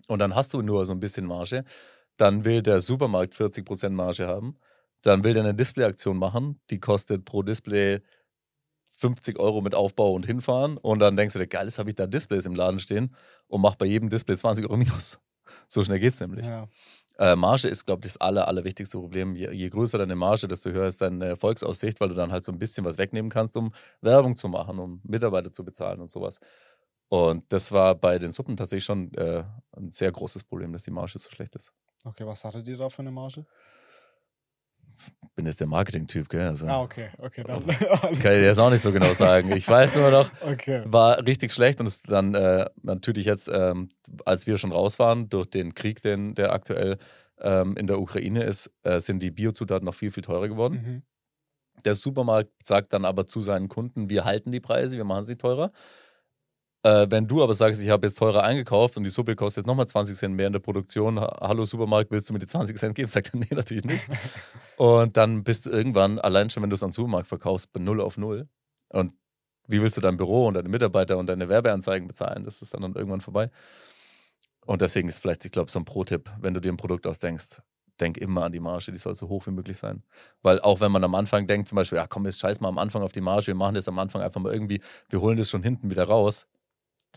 Und 0.06 0.20
dann 0.20 0.34
hast 0.34 0.54
du 0.54 0.62
nur 0.62 0.86
so 0.86 0.92
ein 0.92 1.00
bisschen 1.00 1.26
Marge. 1.26 1.64
Dann 2.16 2.44
will 2.44 2.62
der 2.62 2.80
Supermarkt 2.80 3.34
40% 3.34 3.90
Marge 3.90 4.26
haben. 4.28 4.56
Dann 5.02 5.24
will 5.24 5.34
der 5.34 5.42
eine 5.44 5.54
Displayaktion 5.54 6.16
machen, 6.16 6.60
die 6.70 6.80
kostet 6.80 7.24
pro 7.24 7.42
Display 7.42 8.00
50 8.90 9.38
Euro 9.38 9.60
mit 9.60 9.74
Aufbau 9.74 10.12
und 10.12 10.26
hinfahren 10.26 10.76
und 10.76 10.98
dann 10.98 11.16
denkst 11.16 11.34
du 11.34 11.38
dir, 11.38 11.46
geil, 11.46 11.66
jetzt 11.66 11.78
habe 11.78 11.88
ich 11.88 11.94
da 11.94 12.08
Displays 12.08 12.46
im 12.46 12.56
Laden 12.56 12.80
stehen 12.80 13.14
und 13.46 13.60
mach 13.60 13.76
bei 13.76 13.86
jedem 13.86 14.08
Display 14.08 14.36
20 14.36 14.64
Euro 14.64 14.76
minus. 14.76 15.20
So 15.68 15.84
schnell 15.84 16.00
geht's 16.00 16.18
nämlich. 16.20 16.44
Ja. 16.44 16.66
Äh, 17.18 17.34
Marge 17.36 17.68
ist, 17.68 17.84
glaube 17.84 18.00
ich, 18.00 18.12
das 18.12 18.20
aller, 18.20 18.46
allerwichtigste 18.46 18.98
Problem. 18.98 19.34
Je, 19.34 19.50
je, 19.52 19.68
größer 19.68 19.98
deine 19.98 20.14
Marge, 20.14 20.46
desto 20.46 20.70
höher 20.70 20.86
ist 20.86 21.00
deine 21.00 21.26
Erfolgsaussicht, 21.26 22.00
weil 22.00 22.08
du 22.08 22.14
dann 22.14 22.30
halt 22.30 22.44
so 22.44 22.52
ein 22.52 22.58
bisschen 22.58 22.84
was 22.84 22.96
wegnehmen 22.96 23.30
kannst, 23.30 23.56
um 23.56 23.72
Werbung 24.00 24.36
zu 24.36 24.48
machen, 24.48 24.78
um 24.78 25.00
Mitarbeiter 25.04 25.50
zu 25.50 25.64
bezahlen 25.64 26.00
und 26.00 26.10
sowas. 26.10 26.40
Und 27.08 27.52
das 27.52 27.72
war 27.72 27.94
bei 27.94 28.18
den 28.18 28.30
Suppen 28.30 28.56
tatsächlich 28.56 28.84
schon 28.84 29.12
äh, 29.14 29.44
ein 29.76 29.90
sehr 29.90 30.12
großes 30.12 30.44
Problem, 30.44 30.72
dass 30.72 30.84
die 30.84 30.90
Marge 30.90 31.18
so 31.18 31.30
schlecht 31.30 31.56
ist. 31.56 31.72
Okay, 32.04 32.24
was 32.26 32.44
hattet 32.44 32.68
ihr 32.68 32.76
da 32.76 32.88
für 32.88 33.00
eine 33.00 33.10
Marge? 33.10 33.44
Bin 35.34 35.46
jetzt 35.46 35.60
der 35.60 35.68
Marketing-Typ, 35.68 36.28
gell? 36.28 36.48
Also, 36.48 36.66
ah, 36.66 36.82
okay, 36.82 37.10
okay. 37.18 37.44
Dann, 37.44 37.64
kann 37.66 38.12
ich 38.12 38.20
dir 38.20 38.42
jetzt 38.42 38.58
auch 38.58 38.70
nicht 38.70 38.80
so 38.80 38.90
genau 38.90 39.12
sagen. 39.12 39.52
Ich 39.52 39.68
weiß 39.68 39.96
nur 39.96 40.10
noch, 40.10 40.30
okay. 40.42 40.82
war 40.86 41.24
richtig 41.24 41.52
schlecht 41.52 41.80
und 41.80 41.86
es 41.86 42.02
dann 42.02 42.34
äh, 42.34 42.66
natürlich 42.82 43.26
jetzt, 43.26 43.48
ähm, 43.52 43.88
als 44.24 44.46
wir 44.46 44.56
schon 44.58 44.72
raus 44.72 44.98
waren, 44.98 45.28
durch 45.28 45.48
den 45.48 45.74
Krieg, 45.74 46.02
den, 46.02 46.34
der 46.34 46.52
aktuell 46.52 46.98
ähm, 47.40 47.76
in 47.76 47.86
der 47.86 48.00
Ukraine 48.00 48.42
ist, 48.42 48.70
äh, 48.82 48.98
sind 48.98 49.22
die 49.22 49.30
Biozutaten 49.30 49.84
noch 49.84 49.94
viel, 49.94 50.10
viel 50.10 50.24
teurer 50.24 50.48
geworden. 50.48 50.74
Mhm. 50.74 51.02
Der 51.84 51.94
Supermarkt 51.94 52.50
sagt 52.64 52.92
dann 52.92 53.04
aber 53.04 53.26
zu 53.26 53.40
seinen 53.40 53.68
Kunden, 53.68 54.10
wir 54.10 54.24
halten 54.24 54.50
die 54.50 54.60
Preise, 54.60 54.96
wir 54.96 55.04
machen 55.04 55.24
sie 55.24 55.36
teurer. 55.36 55.70
Äh, 56.84 57.06
wenn 57.10 57.26
du 57.26 57.42
aber 57.42 57.54
sagst, 57.54 57.82
ich 57.82 57.90
habe 57.90 58.06
jetzt 58.06 58.18
teurer 58.18 58.44
eingekauft 58.44 58.96
und 58.96 59.04
die 59.04 59.10
Suppe 59.10 59.34
kostet 59.34 59.62
jetzt 59.62 59.66
nochmal 59.66 59.86
20 59.86 60.16
Cent 60.16 60.34
mehr 60.36 60.46
in 60.46 60.52
der 60.52 60.60
Produktion, 60.60 61.18
hallo 61.18 61.64
Supermarkt, 61.64 62.10
willst 62.10 62.28
du 62.28 62.32
mir 62.32 62.38
die 62.38 62.46
20 62.46 62.76
Cent 62.76 62.94
geben? 62.94 63.08
Sagt 63.08 63.34
er, 63.34 63.40
nee, 63.40 63.46
natürlich 63.50 63.84
nicht. 63.84 64.06
und 64.76 65.16
dann 65.16 65.42
bist 65.42 65.66
du 65.66 65.70
irgendwann, 65.70 66.18
allein 66.18 66.50
schon, 66.50 66.62
wenn 66.62 66.70
du 66.70 66.74
es 66.74 66.82
an 66.82 66.92
Supermarkt 66.92 67.28
verkaufst, 67.28 67.72
bei 67.72 67.80
null 67.80 68.00
auf 68.00 68.16
null. 68.16 68.48
Und 68.90 69.12
wie 69.66 69.82
willst 69.82 69.96
du 69.96 70.00
dein 70.00 70.16
Büro 70.16 70.46
und 70.46 70.54
deine 70.54 70.68
Mitarbeiter 70.68 71.18
und 71.18 71.26
deine 71.26 71.48
Werbeanzeigen 71.48 72.06
bezahlen? 72.08 72.44
Das 72.44 72.62
ist 72.62 72.72
dann, 72.72 72.82
dann 72.82 72.94
irgendwann 72.94 73.20
vorbei. 73.20 73.50
Und 74.64 74.80
deswegen 74.80 75.08
ist 75.08 75.18
vielleicht, 75.18 75.44
ich 75.44 75.50
glaube, 75.50 75.70
so 75.70 75.78
ein 75.78 75.84
Pro-Tipp, 75.84 76.30
wenn 76.40 76.54
du 76.54 76.60
dir 76.60 76.72
ein 76.72 76.76
Produkt 76.76 77.06
ausdenkst, 77.06 77.60
denk 78.00 78.18
immer 78.18 78.44
an 78.44 78.52
die 78.52 78.60
Marge, 78.60 78.92
die 78.92 78.98
soll 78.98 79.14
so 79.14 79.28
hoch 79.28 79.46
wie 79.46 79.50
möglich 79.50 79.76
sein. 79.76 80.02
Weil 80.42 80.60
auch 80.60 80.80
wenn 80.80 80.92
man 80.92 81.02
am 81.04 81.14
Anfang 81.14 81.46
denkt, 81.46 81.68
zum 81.68 81.76
Beispiel, 81.76 81.96
ja 81.96 82.06
komm, 82.06 82.24
jetzt 82.26 82.38
scheiß 82.38 82.60
mal 82.60 82.68
am 82.68 82.78
Anfang 82.78 83.02
auf 83.02 83.12
die 83.12 83.20
Marge, 83.20 83.48
wir 83.48 83.54
machen 83.54 83.74
das 83.74 83.88
am 83.88 83.98
Anfang 83.98 84.22
einfach 84.22 84.40
mal 84.40 84.52
irgendwie, 84.52 84.80
wir 85.08 85.20
holen 85.20 85.36
das 85.36 85.50
schon 85.50 85.62
hinten 85.62 85.90
wieder 85.90 86.04
raus, 86.04 86.46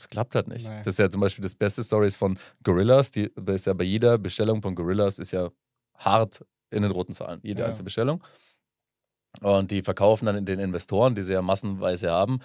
das 0.01 0.09
klappt 0.09 0.35
halt 0.35 0.47
nicht. 0.47 0.67
Nee. 0.67 0.81
Das 0.83 0.95
ist 0.95 0.99
ja 0.99 1.09
zum 1.09 1.21
Beispiel 1.21 1.43
das 1.43 1.55
beste 1.55 1.83
Stories 1.83 2.15
von 2.15 2.37
Gorillas. 2.63 3.11
Die 3.11 3.31
ist 3.47 3.65
ja 3.65 3.73
bei 3.73 3.83
jeder 3.83 4.17
Bestellung 4.17 4.61
von 4.61 4.75
Gorillas 4.75 5.19
ist 5.19 5.31
ja 5.31 5.49
hart 5.97 6.43
in 6.71 6.81
den 6.83 6.91
roten 6.91 7.13
Zahlen. 7.13 7.39
Jede 7.43 7.61
Ja. 7.61 7.67
einzelne 7.67 7.85
Bestellung. 7.85 8.23
Und 9.41 9.71
die 9.71 9.81
verkaufen 9.81 10.25
dann 10.25 10.35
in 10.35 10.45
den 10.45 10.59
Investoren, 10.59 11.15
die 11.15 11.23
sie 11.23 11.33
ja 11.33 11.41
massenweise 11.41 12.11
haben, 12.11 12.39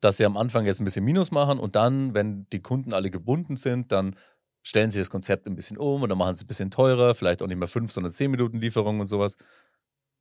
dass 0.00 0.18
sie 0.18 0.24
am 0.24 0.36
Anfang 0.36 0.66
jetzt 0.66 0.80
ein 0.80 0.84
bisschen 0.84 1.04
Minus 1.04 1.30
machen 1.32 1.58
und 1.58 1.74
dann, 1.74 2.14
wenn 2.14 2.46
die 2.52 2.60
Kunden 2.60 2.92
alle 2.92 3.10
gebunden 3.10 3.56
sind, 3.56 3.90
dann 3.90 4.14
stellen 4.62 4.90
sie 4.90 4.98
das 5.00 5.10
Konzept 5.10 5.46
ein 5.46 5.56
bisschen 5.56 5.78
um 5.78 6.02
oder 6.02 6.14
machen 6.14 6.34
es 6.34 6.42
ein 6.42 6.46
bisschen 6.46 6.70
teurer, 6.70 7.14
vielleicht 7.14 7.42
auch 7.42 7.46
nicht 7.46 7.56
mehr 7.58 7.68
fünf, 7.68 7.90
sondern 7.90 8.12
zehn 8.12 8.30
Minuten 8.30 8.60
Lieferung 8.60 9.00
und 9.00 9.06
sowas. 9.06 9.36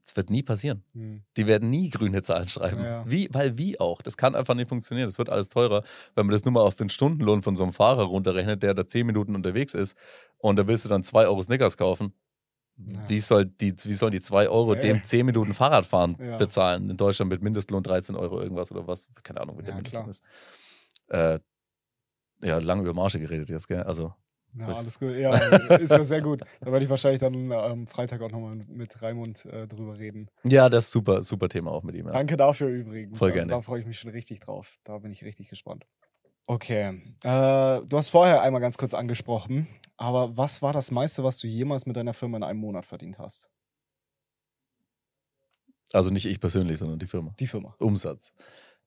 Das 0.07 0.15
wird 0.15 0.29
nie 0.29 0.41
passieren. 0.41 0.83
Hm. 0.93 1.21
Die 1.35 1.47
werden 1.47 1.69
nie 1.69 1.89
grüne 1.89 2.21
Zahlen 2.21 2.47
schreiben. 2.47 2.81
Ja. 2.81 3.03
Wie, 3.05 3.27
weil 3.33 3.57
wie 3.57 3.77
auch? 3.77 4.01
Das 4.01 4.15
kann 4.15 4.35
einfach 4.35 4.53
nicht 4.55 4.69
funktionieren. 4.69 5.05
Das 5.09 5.17
wird 5.17 5.29
alles 5.29 5.49
teurer, 5.49 5.83
wenn 6.15 6.25
man 6.25 6.31
das 6.31 6.45
nur 6.45 6.53
mal 6.53 6.61
auf 6.61 6.75
den 6.75 6.87
Stundenlohn 6.87 7.41
von 7.41 7.57
so 7.57 7.63
einem 7.65 7.73
Fahrer 7.73 8.03
runterrechnet, 8.03 8.63
der 8.63 8.73
da 8.73 8.85
zehn 8.85 9.05
Minuten 9.05 9.35
unterwegs 9.35 9.73
ist 9.73 9.97
und 10.37 10.55
da 10.57 10.65
willst 10.65 10.85
du 10.85 10.89
dann 10.89 11.03
zwei 11.03 11.25
Euro 11.27 11.41
Snickers 11.41 11.75
kaufen. 11.75 12.13
Ja. 12.77 13.09
Wie, 13.09 13.19
soll 13.19 13.47
die, 13.47 13.73
wie 13.83 13.93
sollen 13.93 14.13
die 14.13 14.21
zwei 14.21 14.47
Euro 14.47 14.75
Ja. 14.75 14.79
dem 14.79 15.03
zehn 15.03 15.25
Minuten 15.25 15.53
Fahrradfahren 15.53 16.15
Ja. 16.23 16.37
bezahlen? 16.37 16.89
In 16.89 16.95
Deutschland 16.95 17.29
mit 17.29 17.41
Mindestlohn 17.41 17.83
13 17.83 18.15
Euro 18.15 18.39
irgendwas 18.41 18.71
oder 18.71 18.87
was? 18.87 19.09
Keine 19.23 19.41
Ahnung, 19.41 19.57
wie 19.57 19.63
der 19.63 19.75
Mindestlohn 19.75 20.03
klar. 20.03 20.09
ist. 20.09 20.23
Äh, 21.09 21.39
ja, 22.47 22.59
lange 22.59 22.83
über 22.83 22.93
Marge 22.93 23.19
geredet 23.19 23.49
jetzt, 23.49 23.67
gell? 23.67 23.83
Also, 23.83 24.13
Ja, 24.57 24.67
Was- 24.67 24.79
alles 24.79 24.99
gut. 24.99 25.15
Ja, 25.15 25.35
ist 25.77 25.91
ja 25.91 26.03
sehr 26.03 26.21
gut. 26.21 26.41
Da 26.61 26.71
werde 26.71 26.85
ich 26.85 26.89
wahrscheinlich 26.89 27.21
dann 27.21 27.51
am 27.51 27.87
Freitag 27.87 28.21
auch 28.21 28.31
nochmal 28.31 28.55
mit 28.55 29.01
Raimund 29.01 29.45
äh, 29.45 29.67
drüber 29.67 29.97
reden. 29.97 30.29
ja, 30.43 30.69
das 30.69 30.85
ist 30.85 30.91
super, 30.91 31.21
super 31.21 31.49
Thema 31.49 31.71
auch 31.71 31.83
mit 31.83 31.95
ihm. 31.95 32.07
Ja. 32.07 32.13
Danke 32.13 32.37
dafür 32.37 32.67
übrigens. 32.67 33.17
Voll 33.17 33.29
also, 33.29 33.35
gerne. 33.35 33.51
Da 33.51 33.61
freue 33.61 33.81
ich 33.81 33.85
mich 33.85 33.99
schon 33.99 34.11
richtig 34.11 34.39
drauf. 34.39 34.79
Da 34.83 34.97
bin 34.97 35.11
ich 35.11 35.23
richtig 35.23 35.49
gespannt. 35.49 35.85
Okay. 36.47 37.01
Äh, 37.23 37.81
du 37.85 37.97
hast 37.97 38.09
vorher 38.09 38.41
einmal 38.41 38.61
ganz 38.61 38.77
kurz 38.77 38.93
angesprochen, 38.93 39.67
aber 39.97 40.37
was 40.37 40.61
war 40.61 40.71
das 40.71 40.91
meiste, 40.91 41.23
was 41.23 41.39
du 41.39 41.47
jemals 41.47 41.85
mit 41.85 41.97
deiner 41.97 42.13
Firma 42.13 42.37
in 42.37 42.43
einem 42.43 42.59
Monat 42.59 42.85
verdient 42.85 43.19
hast? 43.19 43.49
Also 45.93 46.09
nicht 46.09 46.25
ich 46.25 46.39
persönlich, 46.39 46.77
sondern 46.77 46.99
die 46.99 47.07
Firma. 47.07 47.33
Die 47.39 47.47
Firma. 47.47 47.75
Umsatz. 47.79 48.33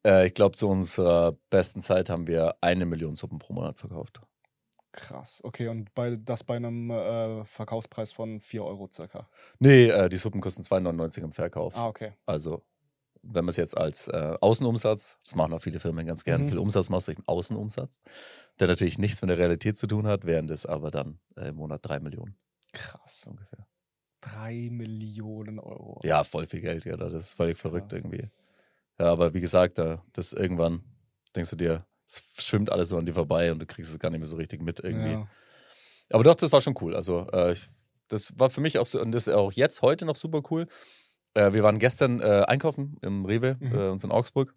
Äh, 0.06 0.26
ich 0.26 0.34
glaube, 0.34 0.56
zu 0.56 0.68
unserer 0.68 1.32
besten 1.50 1.80
Zeit 1.80 2.10
haben 2.10 2.26
wir 2.26 2.56
eine 2.60 2.86
Million 2.86 3.14
Suppen 3.14 3.38
pro 3.38 3.52
Monat 3.52 3.78
verkauft. 3.78 4.20
Krass. 4.92 5.40
Okay, 5.44 5.68
und 5.68 5.94
bei, 5.94 6.16
das 6.16 6.42
bei 6.44 6.56
einem 6.56 6.90
äh, 6.90 7.44
Verkaufspreis 7.44 8.12
von 8.12 8.40
4 8.40 8.64
Euro 8.64 8.88
circa. 8.90 9.28
Nee, 9.58 9.88
äh, 9.88 10.08
die 10.08 10.16
Suppen 10.16 10.40
kosten 10.40 10.62
2,99 10.62 11.22
im 11.22 11.32
Verkauf. 11.32 11.76
Ah, 11.76 11.86
okay. 11.86 12.12
Also, 12.26 12.64
wenn 13.22 13.44
man 13.44 13.50
es 13.50 13.56
jetzt 13.56 13.76
als 13.76 14.08
äh, 14.08 14.36
Außenumsatz, 14.40 15.18
das 15.22 15.34
machen 15.36 15.52
auch 15.52 15.60
viele 15.62 15.78
Firmen 15.78 16.06
ganz 16.06 16.24
gerne, 16.24 16.44
Mhm. 16.44 16.48
viel 16.48 16.58
Umsatz 16.58 16.88
machst 16.90 17.08
du 17.08 17.12
im 17.12 17.22
Außenumsatz, 17.26 18.00
der 18.58 18.68
natürlich 18.68 18.98
nichts 18.98 19.20
mit 19.22 19.30
der 19.30 19.38
Realität 19.38 19.76
zu 19.76 19.86
tun 19.86 20.06
hat, 20.06 20.24
wären 20.24 20.46
das 20.48 20.66
aber 20.66 20.90
dann 20.90 21.20
äh, 21.36 21.48
im 21.50 21.56
Monat 21.56 21.80
drei 21.86 22.00
Millionen 22.00 22.36
Krass. 22.72 23.26
ungefähr. 23.28 23.66
3 24.22 24.68
Millionen 24.70 25.58
Euro. 25.58 26.00
Ja, 26.02 26.24
voll 26.24 26.46
viel 26.46 26.60
Geld, 26.60 26.84
ja, 26.84 26.96
das 26.96 27.12
ist 27.14 27.34
völlig 27.34 27.58
verrückt 27.58 27.90
Krass. 27.90 28.00
irgendwie. 28.00 28.28
Ja, 28.98 29.06
aber 29.12 29.32
wie 29.34 29.40
gesagt, 29.40 29.78
da, 29.78 30.04
das 30.12 30.32
irgendwann 30.34 30.82
denkst 31.34 31.50
du 31.50 31.56
dir, 31.56 31.86
es 32.10 32.44
schwimmt 32.44 32.70
alles 32.70 32.88
so 32.88 32.98
an 32.98 33.06
dir 33.06 33.14
vorbei 33.14 33.52
und 33.52 33.58
du 33.60 33.66
kriegst 33.66 33.90
es 33.92 33.98
gar 33.98 34.10
nicht 34.10 34.20
mehr 34.20 34.26
so 34.28 34.36
richtig 34.36 34.62
mit 34.62 34.80
irgendwie. 34.80 35.12
Ja. 35.12 35.28
Aber 36.10 36.24
doch, 36.24 36.34
das 36.34 36.50
war 36.52 36.60
schon 36.60 36.74
cool. 36.80 36.96
Also, 36.96 37.26
äh, 37.32 37.52
ich, 37.52 37.66
das 38.08 38.36
war 38.38 38.50
für 38.50 38.60
mich 38.60 38.78
auch 38.78 38.86
so, 38.86 39.00
und 39.00 39.12
das 39.12 39.26
ist 39.28 39.34
auch 39.34 39.52
jetzt 39.52 39.82
heute 39.82 40.04
noch 40.04 40.16
super 40.16 40.42
cool. 40.50 40.66
Äh, 41.34 41.52
wir 41.52 41.62
waren 41.62 41.78
gestern 41.78 42.20
äh, 42.20 42.44
einkaufen 42.48 42.96
im 43.02 43.24
Rewe, 43.24 43.56
Mhm. 43.60 43.72
äh, 43.74 43.88
uns 43.90 44.02
in 44.02 44.10
Augsburg. 44.10 44.54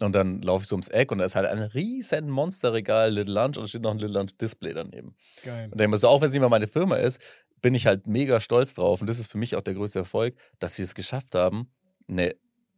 Und 0.00 0.14
dann 0.14 0.40
laufe 0.40 0.62
ich 0.62 0.68
so 0.68 0.74
ums 0.74 0.88
Eck 0.88 1.12
und 1.12 1.18
da 1.18 1.24
ist 1.26 1.34
halt 1.34 1.46
ein 1.46 1.58
riesen 1.58 2.30
Monsterregal 2.30 3.10
Little 3.12 3.34
Lunch 3.34 3.58
und 3.58 3.64
da 3.64 3.68
steht 3.68 3.82
noch 3.82 3.90
ein 3.90 3.98
Little 3.98 4.18
Lunch 4.18 4.36
Display 4.38 4.72
daneben. 4.72 5.14
Geil. 5.42 5.68
Und 5.70 5.78
denke 5.78 5.90
mir 5.90 5.98
so, 5.98 6.08
auch 6.08 6.20
wenn 6.22 6.28
es 6.28 6.32
nicht 6.32 6.40
mehr 6.40 6.48
meine 6.48 6.66
Firma 6.68 6.96
ist, 6.96 7.20
bin 7.60 7.74
ich 7.74 7.86
halt 7.86 8.06
mega 8.06 8.40
stolz 8.40 8.74
drauf. 8.74 9.00
Und 9.02 9.06
das 9.06 9.18
ist 9.18 9.30
für 9.30 9.36
mich 9.38 9.54
auch 9.54 9.60
der 9.60 9.74
größte 9.74 9.98
Erfolg, 9.98 10.34
dass 10.58 10.78
wir 10.78 10.84
es 10.84 10.94
geschafft 10.94 11.34
haben, 11.34 11.70
eine 12.08 12.34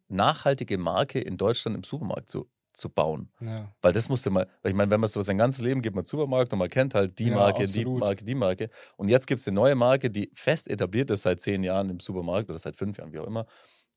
nachhaltige 0.09 0.77
Marke 0.77 1.21
in 1.21 1.37
Deutschland 1.37 1.77
im 1.77 1.85
Supermarkt 1.85 2.29
zu, 2.29 2.49
zu 2.75 2.89
bauen. 2.91 3.31
Ja. 3.41 3.73
Weil 3.81 3.93
das 3.93 4.09
musste 4.09 4.31
mal, 4.31 4.47
weil 4.63 4.71
ich 4.73 4.77
meine, 4.77 4.91
wenn 4.91 5.01
man 5.01 5.09
so 5.09 5.23
sein 5.23 5.39
ganzes 5.39 5.63
Leben 5.63 5.81
geht 5.81 5.95
man 5.95 6.05
Supermarkt 6.05 6.53
und 6.53 6.59
man 6.59 6.69
kennt 6.69 6.95
halt 6.95 7.19
die 7.19 7.29
Ja, 7.29 7.37
Marke, 7.37 7.63
absolut. 7.65 7.97
die 7.97 8.01
Marke, 8.01 8.25
die 8.25 8.35
Marke. 8.35 8.71
Und 8.97 9.09
jetzt 9.09 9.27
gibt 9.27 9.41
es 9.41 9.49
eine 9.49 9.55
neue 9.55 9.75
Marke, 9.75 10.11
die 10.11 10.31
fest 10.35 10.69
etabliert 10.69 11.11
ist 11.11 11.23
seit 11.23 11.41
zehn 11.41 11.63
Jahren 11.63 11.89
im 11.91 12.01
Supermarkt 12.01 12.51
oder 12.51 12.59
seit 12.59 12.77
fünf 12.77 12.99
Jahren, 12.99 13.13
wie 13.13 13.19
auch 13.19 13.27
immer. 13.27 13.47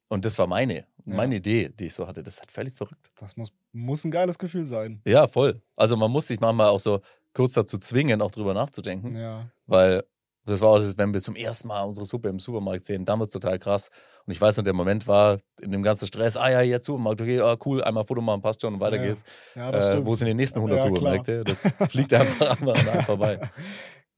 Und 0.09 0.23
das 0.23 0.39
war 0.39 0.47
meine, 0.47 0.85
meine 1.03 1.35
Idee, 1.35 1.69
die 1.69 1.87
ich 1.87 1.93
so 1.93 2.07
hatte. 2.07 2.23
Das 2.23 2.35
ist 2.35 2.39
halt 2.39 2.51
völlig 2.51 2.77
verrückt. 2.77 3.11
Das 3.19 3.35
muss, 3.35 3.51
muss 3.73 4.05
ein 4.05 4.11
geiles 4.11 4.39
Gefühl 4.39 4.63
sein. 4.63 5.01
Ja, 5.05 5.27
voll. 5.27 5.61
Also 5.75 5.97
man 5.97 6.09
muss 6.11 6.27
sich 6.27 6.39
manchmal 6.39 6.67
auch 6.69 6.79
so 6.79 7.01
kurz 7.33 7.53
dazu 7.53 7.77
zwingen, 7.77 8.21
auch 8.21 8.31
drüber 8.31 8.53
nachzudenken. 8.53 9.17
Ja. 9.17 9.51
Weil 9.65 10.03
das 10.47 10.61
war 10.61 10.69
auch, 10.69 10.77
das, 10.79 10.97
wenn 10.97 11.13
wir 11.13 11.21
zum 11.21 11.35
ersten 11.35 11.67
Mal 11.67 11.83
unsere 11.83 12.05
Suppe 12.05 12.29
im 12.29 12.39
Supermarkt 12.39 12.83
sehen, 12.83 13.05
damals 13.05 13.31
total 13.31 13.59
krass. 13.59 13.89
Und 14.25 14.33
ich 14.33 14.41
weiß 14.41 14.57
noch, 14.57 14.63
der 14.63 14.73
Moment 14.73 15.07
war 15.07 15.37
in 15.61 15.71
dem 15.71 15.83
ganzen 15.83 16.07
Stress, 16.07 16.35
ah 16.37 16.49
ja, 16.49 16.61
jetzt 16.61 16.85
Supermarkt, 16.85 17.21
okay, 17.21 17.39
ah, 17.41 17.57
cool, 17.65 17.83
einmal 17.83 18.05
Foto 18.05 18.21
machen, 18.21 18.41
passt 18.41 18.61
schon 18.61 18.73
und 18.75 18.79
weiter 18.79 18.97
Ja, 18.97 19.03
geht's. 19.03 19.23
Ja, 19.55 19.71
das 19.71 19.85
Äh, 19.85 19.91
stimmt. 19.91 20.05
wo 20.07 20.13
sind 20.13 20.27
die 20.27 20.33
nächsten 20.33 20.59
100 20.59 20.79
Ja. 20.79 20.87
Supermärkte? 20.87 21.43
Das 21.43 21.71
fliegt 21.89 22.13
einfach 22.13 22.61
an 22.61 22.69
einem 22.69 23.03
vorbei. 23.03 23.39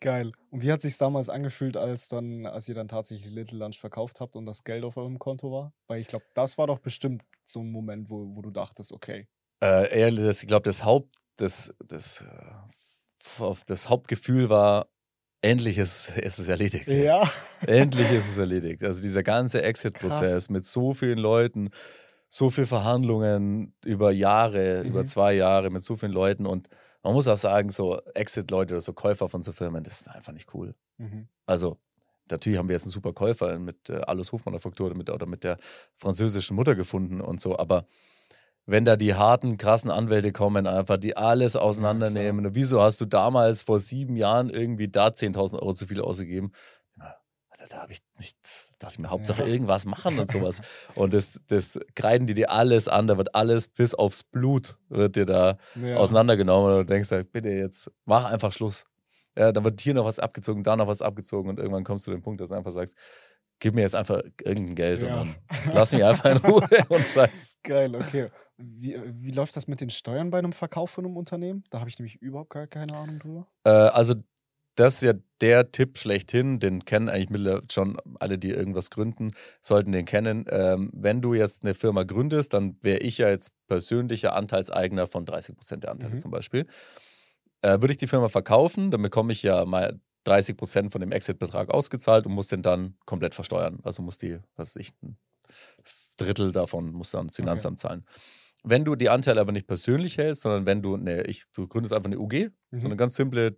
Geil. 0.01 0.31
Und 0.49 0.63
wie 0.63 0.71
hat 0.71 0.79
sich 0.79 0.97
damals 0.97 1.29
angefühlt, 1.29 1.75
als 1.75 2.07
dann, 2.07 2.45
als 2.45 2.69
ihr 2.69 2.75
dann 2.75 2.87
tatsächlich 2.87 3.29
Little 3.33 3.57
Lunch 3.57 3.77
verkauft 3.79 4.21
habt 4.21 4.37
und 4.37 4.45
das 4.45 4.63
Geld 4.63 4.85
auf 4.85 4.95
eurem 4.95 5.19
Konto 5.19 5.51
war? 5.51 5.73
Weil 5.87 5.99
ich 5.99 6.07
glaube, 6.07 6.25
das 6.33 6.57
war 6.57 6.67
doch 6.67 6.79
bestimmt 6.79 7.23
so 7.43 7.59
ein 7.59 7.69
Moment, 7.71 8.09
wo, 8.09 8.33
wo 8.35 8.41
du 8.41 8.49
dachtest, 8.49 8.93
okay. 8.93 9.27
Äh, 9.61 9.99
ehrlich, 9.99 10.41
ich 10.41 10.47
glaube, 10.47 10.63
das 10.63 10.85
Haupt, 10.85 11.15
das, 11.35 11.73
das, 11.85 12.21
äh, 12.21 13.53
das 13.65 13.89
Hauptgefühl 13.89 14.49
war, 14.49 14.87
endlich 15.41 15.77
ist, 15.77 16.09
ist 16.17 16.39
es 16.39 16.47
erledigt. 16.47 16.87
Ja. 16.87 17.29
Endlich 17.67 18.11
ist 18.11 18.29
es 18.29 18.37
erledigt. 18.37 18.83
Also 18.83 19.01
dieser 19.01 19.23
ganze 19.23 19.61
Exit-Prozess 19.61 20.49
mit 20.49 20.65
so 20.65 20.93
vielen 20.93 21.17
Leuten, 21.19 21.69
so 22.27 22.49
viel 22.49 22.65
Verhandlungen 22.65 23.73
über 23.85 24.11
Jahre, 24.11 24.81
Mhm. 24.83 24.89
über 24.89 25.05
zwei 25.05 25.33
Jahre 25.33 25.69
mit 25.69 25.83
so 25.83 25.95
vielen 25.95 26.11
Leuten 26.11 26.45
und 26.45 26.69
man 27.03 27.13
muss 27.13 27.27
auch 27.29 27.37
sagen, 27.37 27.69
so 27.69 28.01
Exit-Leute 28.13 28.73
oder 28.73 28.81
so 28.81 28.93
Käufer 28.93 29.29
von 29.29 29.41
so 29.41 29.51
Firmen, 29.53 29.83
das 29.83 30.01
ist 30.01 30.09
einfach 30.09 30.33
nicht 30.33 30.53
cool. 30.53 30.75
Mhm. 30.97 31.27
Also 31.45 31.77
natürlich 32.29 32.59
haben 32.59 32.67
wir 32.67 32.73
jetzt 32.75 32.83
einen 32.83 32.91
super 32.91 33.13
Käufer 33.13 33.57
mit 33.59 33.89
äh, 33.89 34.01
Alles 34.01 34.31
Hofmanufaktur 34.33 34.87
oder 34.87 34.97
mit, 34.97 35.09
oder 35.09 35.25
mit 35.25 35.43
der 35.45 35.57
französischen 35.95 36.55
Mutter 36.55 36.75
gefunden 36.75 37.21
und 37.21 37.39
so, 37.39 37.57
aber 37.57 37.85
wenn 38.69 38.85
da 38.85 38.95
die 38.95 39.15
harten, 39.15 39.57
krassen 39.57 39.89
Anwälte 39.89 40.31
kommen, 40.31 40.67
einfach 40.67 40.97
die 40.97 41.17
alles 41.17 41.55
auseinandernehmen. 41.55 42.45
und 42.45 42.55
wieso 42.55 42.81
hast 42.81 43.01
du 43.01 43.05
damals 43.05 43.63
vor 43.63 43.79
sieben 43.79 44.15
Jahren 44.15 44.49
irgendwie 44.49 44.87
da 44.87 45.07
10.000 45.07 45.55
Euro 45.55 45.73
zu 45.73 45.87
viel 45.87 46.01
ausgegeben? 46.01 46.51
Ja, 46.97 47.65
da 47.67 47.81
habe 47.81 47.91
ich 47.91 47.99
nichts, 48.17 48.71
dachte 48.79 48.93
ich 48.93 48.99
mir, 48.99 49.09
Hauptsache 49.09 49.43
irgendwas 49.43 49.85
machen 49.85 50.17
und 50.19 50.31
sowas. 50.31 50.61
Und 50.95 51.13
das, 51.13 51.41
das 51.47 51.77
kreiden 51.93 52.25
die 52.25 52.33
dir 52.33 52.51
alles 52.51 52.87
an, 52.87 53.07
da 53.07 53.17
wird 53.17 53.35
alles 53.35 53.67
bis 53.67 53.93
aufs 53.95 54.23
Blut, 54.23 54.77
wird 54.87 55.17
dir 55.17 55.25
da 55.25 55.57
ja. 55.75 55.97
auseinandergenommen 55.97 56.71
und 56.71 56.77
du 56.77 56.85
denkst 56.85 57.11
halt, 57.11 57.33
bitte 57.33 57.49
jetzt, 57.49 57.91
mach 58.05 58.25
einfach 58.25 58.53
Schluss. 58.53 58.85
Ja, 59.35 59.51
dann 59.51 59.65
wird 59.65 59.81
hier 59.81 59.93
noch 59.93 60.05
was 60.05 60.19
abgezogen, 60.19 60.63
da 60.63 60.77
noch 60.77 60.87
was 60.87 61.01
abgezogen 61.01 61.49
und 61.49 61.59
irgendwann 61.59 61.83
kommst 61.83 62.05
du 62.07 62.11
zu 62.11 62.15
dem 62.15 62.21
Punkt, 62.21 62.39
dass 62.39 62.49
du 62.49 62.55
einfach 62.55 62.71
sagst, 62.71 62.95
gib 63.59 63.75
mir 63.75 63.81
jetzt 63.81 63.95
einfach 63.95 64.21
irgendein 64.43 64.75
Geld 64.75 65.01
ja. 65.01 65.21
und 65.21 65.35
dann 65.63 65.73
lass 65.73 65.91
mich 65.91 66.03
einfach 66.03 66.25
in 66.25 66.37
Ruhe 66.49 66.67
und 66.89 67.05
scheiß. 67.05 67.59
Geil, 67.63 67.95
okay. 67.95 68.29
Wie, 68.57 68.99
wie 69.05 69.31
läuft 69.31 69.55
das 69.55 69.67
mit 69.67 69.79
den 69.79 69.89
Steuern 69.89 70.31
bei 70.31 70.39
einem 70.39 70.51
Verkauf 70.51 70.89
von 70.89 71.05
einem 71.05 71.15
Unternehmen? 71.15 71.63
Da 71.69 71.79
habe 71.79 71.89
ich 71.89 71.97
nämlich 71.97 72.21
überhaupt 72.21 72.49
gar 72.49 72.67
keine 72.67 72.93
Ahnung 72.93 73.19
drüber. 73.19 73.47
Äh, 73.63 73.69
also 73.69 74.15
das 74.75 74.95
ist 74.95 75.01
ja 75.01 75.13
der 75.41 75.71
Tipp 75.71 75.97
schlechthin, 75.97 76.59
den 76.59 76.85
kennen 76.85 77.09
eigentlich 77.09 77.29
mittlerweile 77.29 77.63
schon 77.69 77.97
alle, 78.19 78.37
die 78.37 78.51
irgendwas 78.51 78.89
gründen, 78.89 79.31
sollten 79.61 79.91
den 79.91 80.05
kennen. 80.05 80.45
Ähm, 80.49 80.89
wenn 80.93 81.21
du 81.21 81.33
jetzt 81.33 81.63
eine 81.63 81.73
Firma 81.73 82.03
gründest, 82.03 82.53
dann 82.53 82.77
wäre 82.81 82.99
ich 82.99 83.17
ja 83.17 83.29
jetzt 83.29 83.51
persönlicher 83.67 84.35
Anteilseigner 84.35 85.07
von 85.07 85.25
30 85.25 85.55
Prozent 85.55 85.83
der 85.83 85.91
Anteile 85.91 86.13
mhm. 86.13 86.19
zum 86.19 86.31
Beispiel. 86.31 86.65
Äh, 87.61 87.81
würde 87.81 87.91
ich 87.91 87.97
die 87.97 88.07
Firma 88.07 88.29
verkaufen, 88.29 88.89
dann 88.89 89.01
bekomme 89.01 89.33
ich 89.33 89.43
ja 89.43 89.65
mal 89.65 89.99
30 90.25 90.57
Prozent 90.57 90.91
von 90.91 91.01
dem 91.01 91.11
Exit-Betrag 91.11 91.69
ausgezahlt 91.69 92.25
und 92.25 92.33
muss 92.33 92.47
den 92.47 92.61
dann 92.61 92.95
komplett 93.05 93.35
versteuern. 93.35 93.79
Also 93.83 94.01
muss 94.01 94.17
die, 94.17 94.39
was 94.55 94.75
weiß 94.75 94.81
ich, 94.81 94.93
ein 95.01 95.17
Drittel 96.17 96.51
davon 96.51 96.91
muss 96.91 97.11
dann 97.11 97.23
ins 97.23 97.35
Finanzamt 97.37 97.79
okay. 97.79 97.87
zahlen. 97.87 98.05
Wenn 98.63 98.83
du 98.83 98.95
die 98.95 99.09
Anteile 99.09 99.39
aber 99.39 99.51
nicht 99.51 99.67
persönlich 99.67 100.17
hältst, 100.17 100.41
sondern 100.41 100.65
wenn 100.65 100.81
du, 100.81 100.97
ne, 100.97 101.23
ich, 101.23 101.43
du 101.53 101.67
gründest 101.67 101.93
einfach 101.93 102.09
eine 102.09 102.19
UG, 102.19 102.51
mhm. 102.71 102.81
so 102.81 102.87
eine 102.87 102.97
ganz 102.97 103.15
simple 103.15 103.57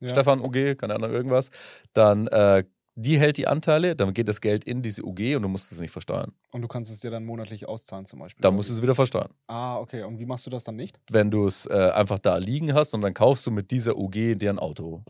ja. 0.00 0.08
Stefan 0.08 0.40
UG, 0.40 0.76
keine 0.76 0.94
Ahnung, 0.94 1.10
irgendwas, 1.10 1.50
dann 1.92 2.28
äh, 2.28 2.64
die 2.98 3.18
hält 3.18 3.36
die 3.36 3.46
Anteile, 3.46 3.94
dann 3.94 4.14
geht 4.14 4.28
das 4.28 4.40
Geld 4.40 4.64
in 4.64 4.80
diese 4.80 5.04
UG 5.04 5.36
und 5.36 5.42
du 5.42 5.48
musst 5.48 5.70
es 5.70 5.80
nicht 5.80 5.90
versteuern. 5.90 6.32
Und 6.50 6.62
du 6.62 6.68
kannst 6.68 6.90
es 6.90 7.00
dir 7.00 7.10
dann 7.10 7.24
monatlich 7.24 7.68
auszahlen 7.68 8.06
zum 8.06 8.20
Beispiel? 8.20 8.40
Dann 8.40 8.54
musst 8.54 8.70
du 8.70 8.74
es 8.74 8.80
wieder 8.80 8.94
versteuern. 8.94 9.34
Ah, 9.48 9.78
okay. 9.78 10.02
Und 10.02 10.18
wie 10.18 10.24
machst 10.24 10.46
du 10.46 10.50
das 10.50 10.64
dann 10.64 10.76
nicht? 10.76 10.98
Wenn 11.10 11.30
du 11.30 11.46
es 11.46 11.66
äh, 11.66 11.90
einfach 11.94 12.18
da 12.18 12.38
liegen 12.38 12.72
hast 12.72 12.94
und 12.94 13.02
dann 13.02 13.12
kaufst 13.12 13.46
du 13.46 13.50
mit 13.50 13.70
dieser 13.70 13.98
UG 13.98 14.36
dir 14.36 14.48
ein 14.48 14.58
Auto, 14.58 15.04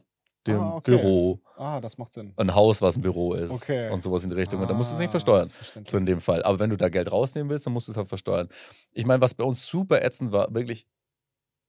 dem 0.47 0.61
ah, 0.61 0.77
okay. 0.77 0.93
Büro. 0.93 1.41
Ah, 1.57 1.81
das 1.81 1.99
macht 1.99 2.13
Sinn. 2.13 2.33
Ein 2.37 2.55
Haus, 2.55 2.83
was 2.83 2.97
ein 2.97 3.03
Büro 3.03 3.35
ist 3.35 3.51
okay. 3.51 3.91
und 3.91 4.01
sowas 4.01 4.25
in 4.25 4.31
die 4.31 4.37
Richtung. 4.37 4.61
Ah, 4.61 4.63
und 4.63 4.69
dann 4.69 4.77
musst 4.77 4.91
du 4.91 4.95
es 4.95 5.01
nicht 5.01 5.11
versteuern. 5.11 5.51
So 5.85 5.97
in 5.97 6.07
dem 6.07 6.21
Fall. 6.21 6.43
Aber 6.43 6.59
wenn 6.59 6.71
du 6.71 6.77
da 6.77 6.89
Geld 6.89 7.11
rausnehmen 7.11 7.51
willst, 7.51 7.67
dann 7.67 7.73
musst 7.73 7.89
du 7.89 7.93
es 7.93 7.99
halt 7.99 8.09
versteuern. 8.09 8.49
Ich 8.93 9.07
meine, 9.07 9.21
was 9.21 9.35
bei 9.35 9.45
uns 9.45 9.67
super 9.67 10.03
ätzend 10.03 10.33
war, 10.33 10.53
wirklich 10.55 10.87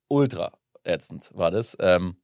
ultra 0.08 0.52
ätzend 0.84 1.32
war 1.34 1.52
das. 1.52 1.76
Ähm, 1.80 2.18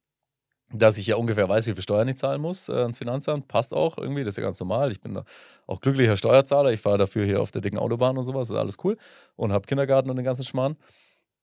dass 0.72 0.98
ich 0.98 1.06
ja 1.06 1.16
ungefähr 1.16 1.48
weiß, 1.48 1.66
wie 1.66 1.72
viel 1.72 1.82
Steuern 1.82 2.08
ich 2.08 2.16
zahlen 2.16 2.40
muss 2.40 2.68
äh, 2.68 2.72
ans 2.72 2.98
Finanzamt. 2.98 3.48
Passt 3.48 3.72
auch 3.74 3.98
irgendwie, 3.98 4.24
das 4.24 4.32
ist 4.32 4.38
ja 4.38 4.42
ganz 4.42 4.58
normal. 4.58 4.90
Ich 4.90 5.00
bin 5.00 5.20
auch 5.66 5.80
glücklicher 5.80 6.16
Steuerzahler. 6.16 6.72
Ich 6.72 6.80
fahre 6.80 6.98
dafür 6.98 7.24
hier 7.24 7.40
auf 7.40 7.52
der 7.52 7.62
dicken 7.62 7.78
Autobahn 7.78 8.18
und 8.18 8.24
sowas, 8.24 8.48
das 8.48 8.56
ist 8.56 8.60
alles 8.60 8.76
cool. 8.82 8.96
Und 9.36 9.52
habe 9.52 9.66
Kindergarten 9.66 10.10
und 10.10 10.16
den 10.16 10.24
ganzen 10.24 10.44
Schmarrn. 10.44 10.76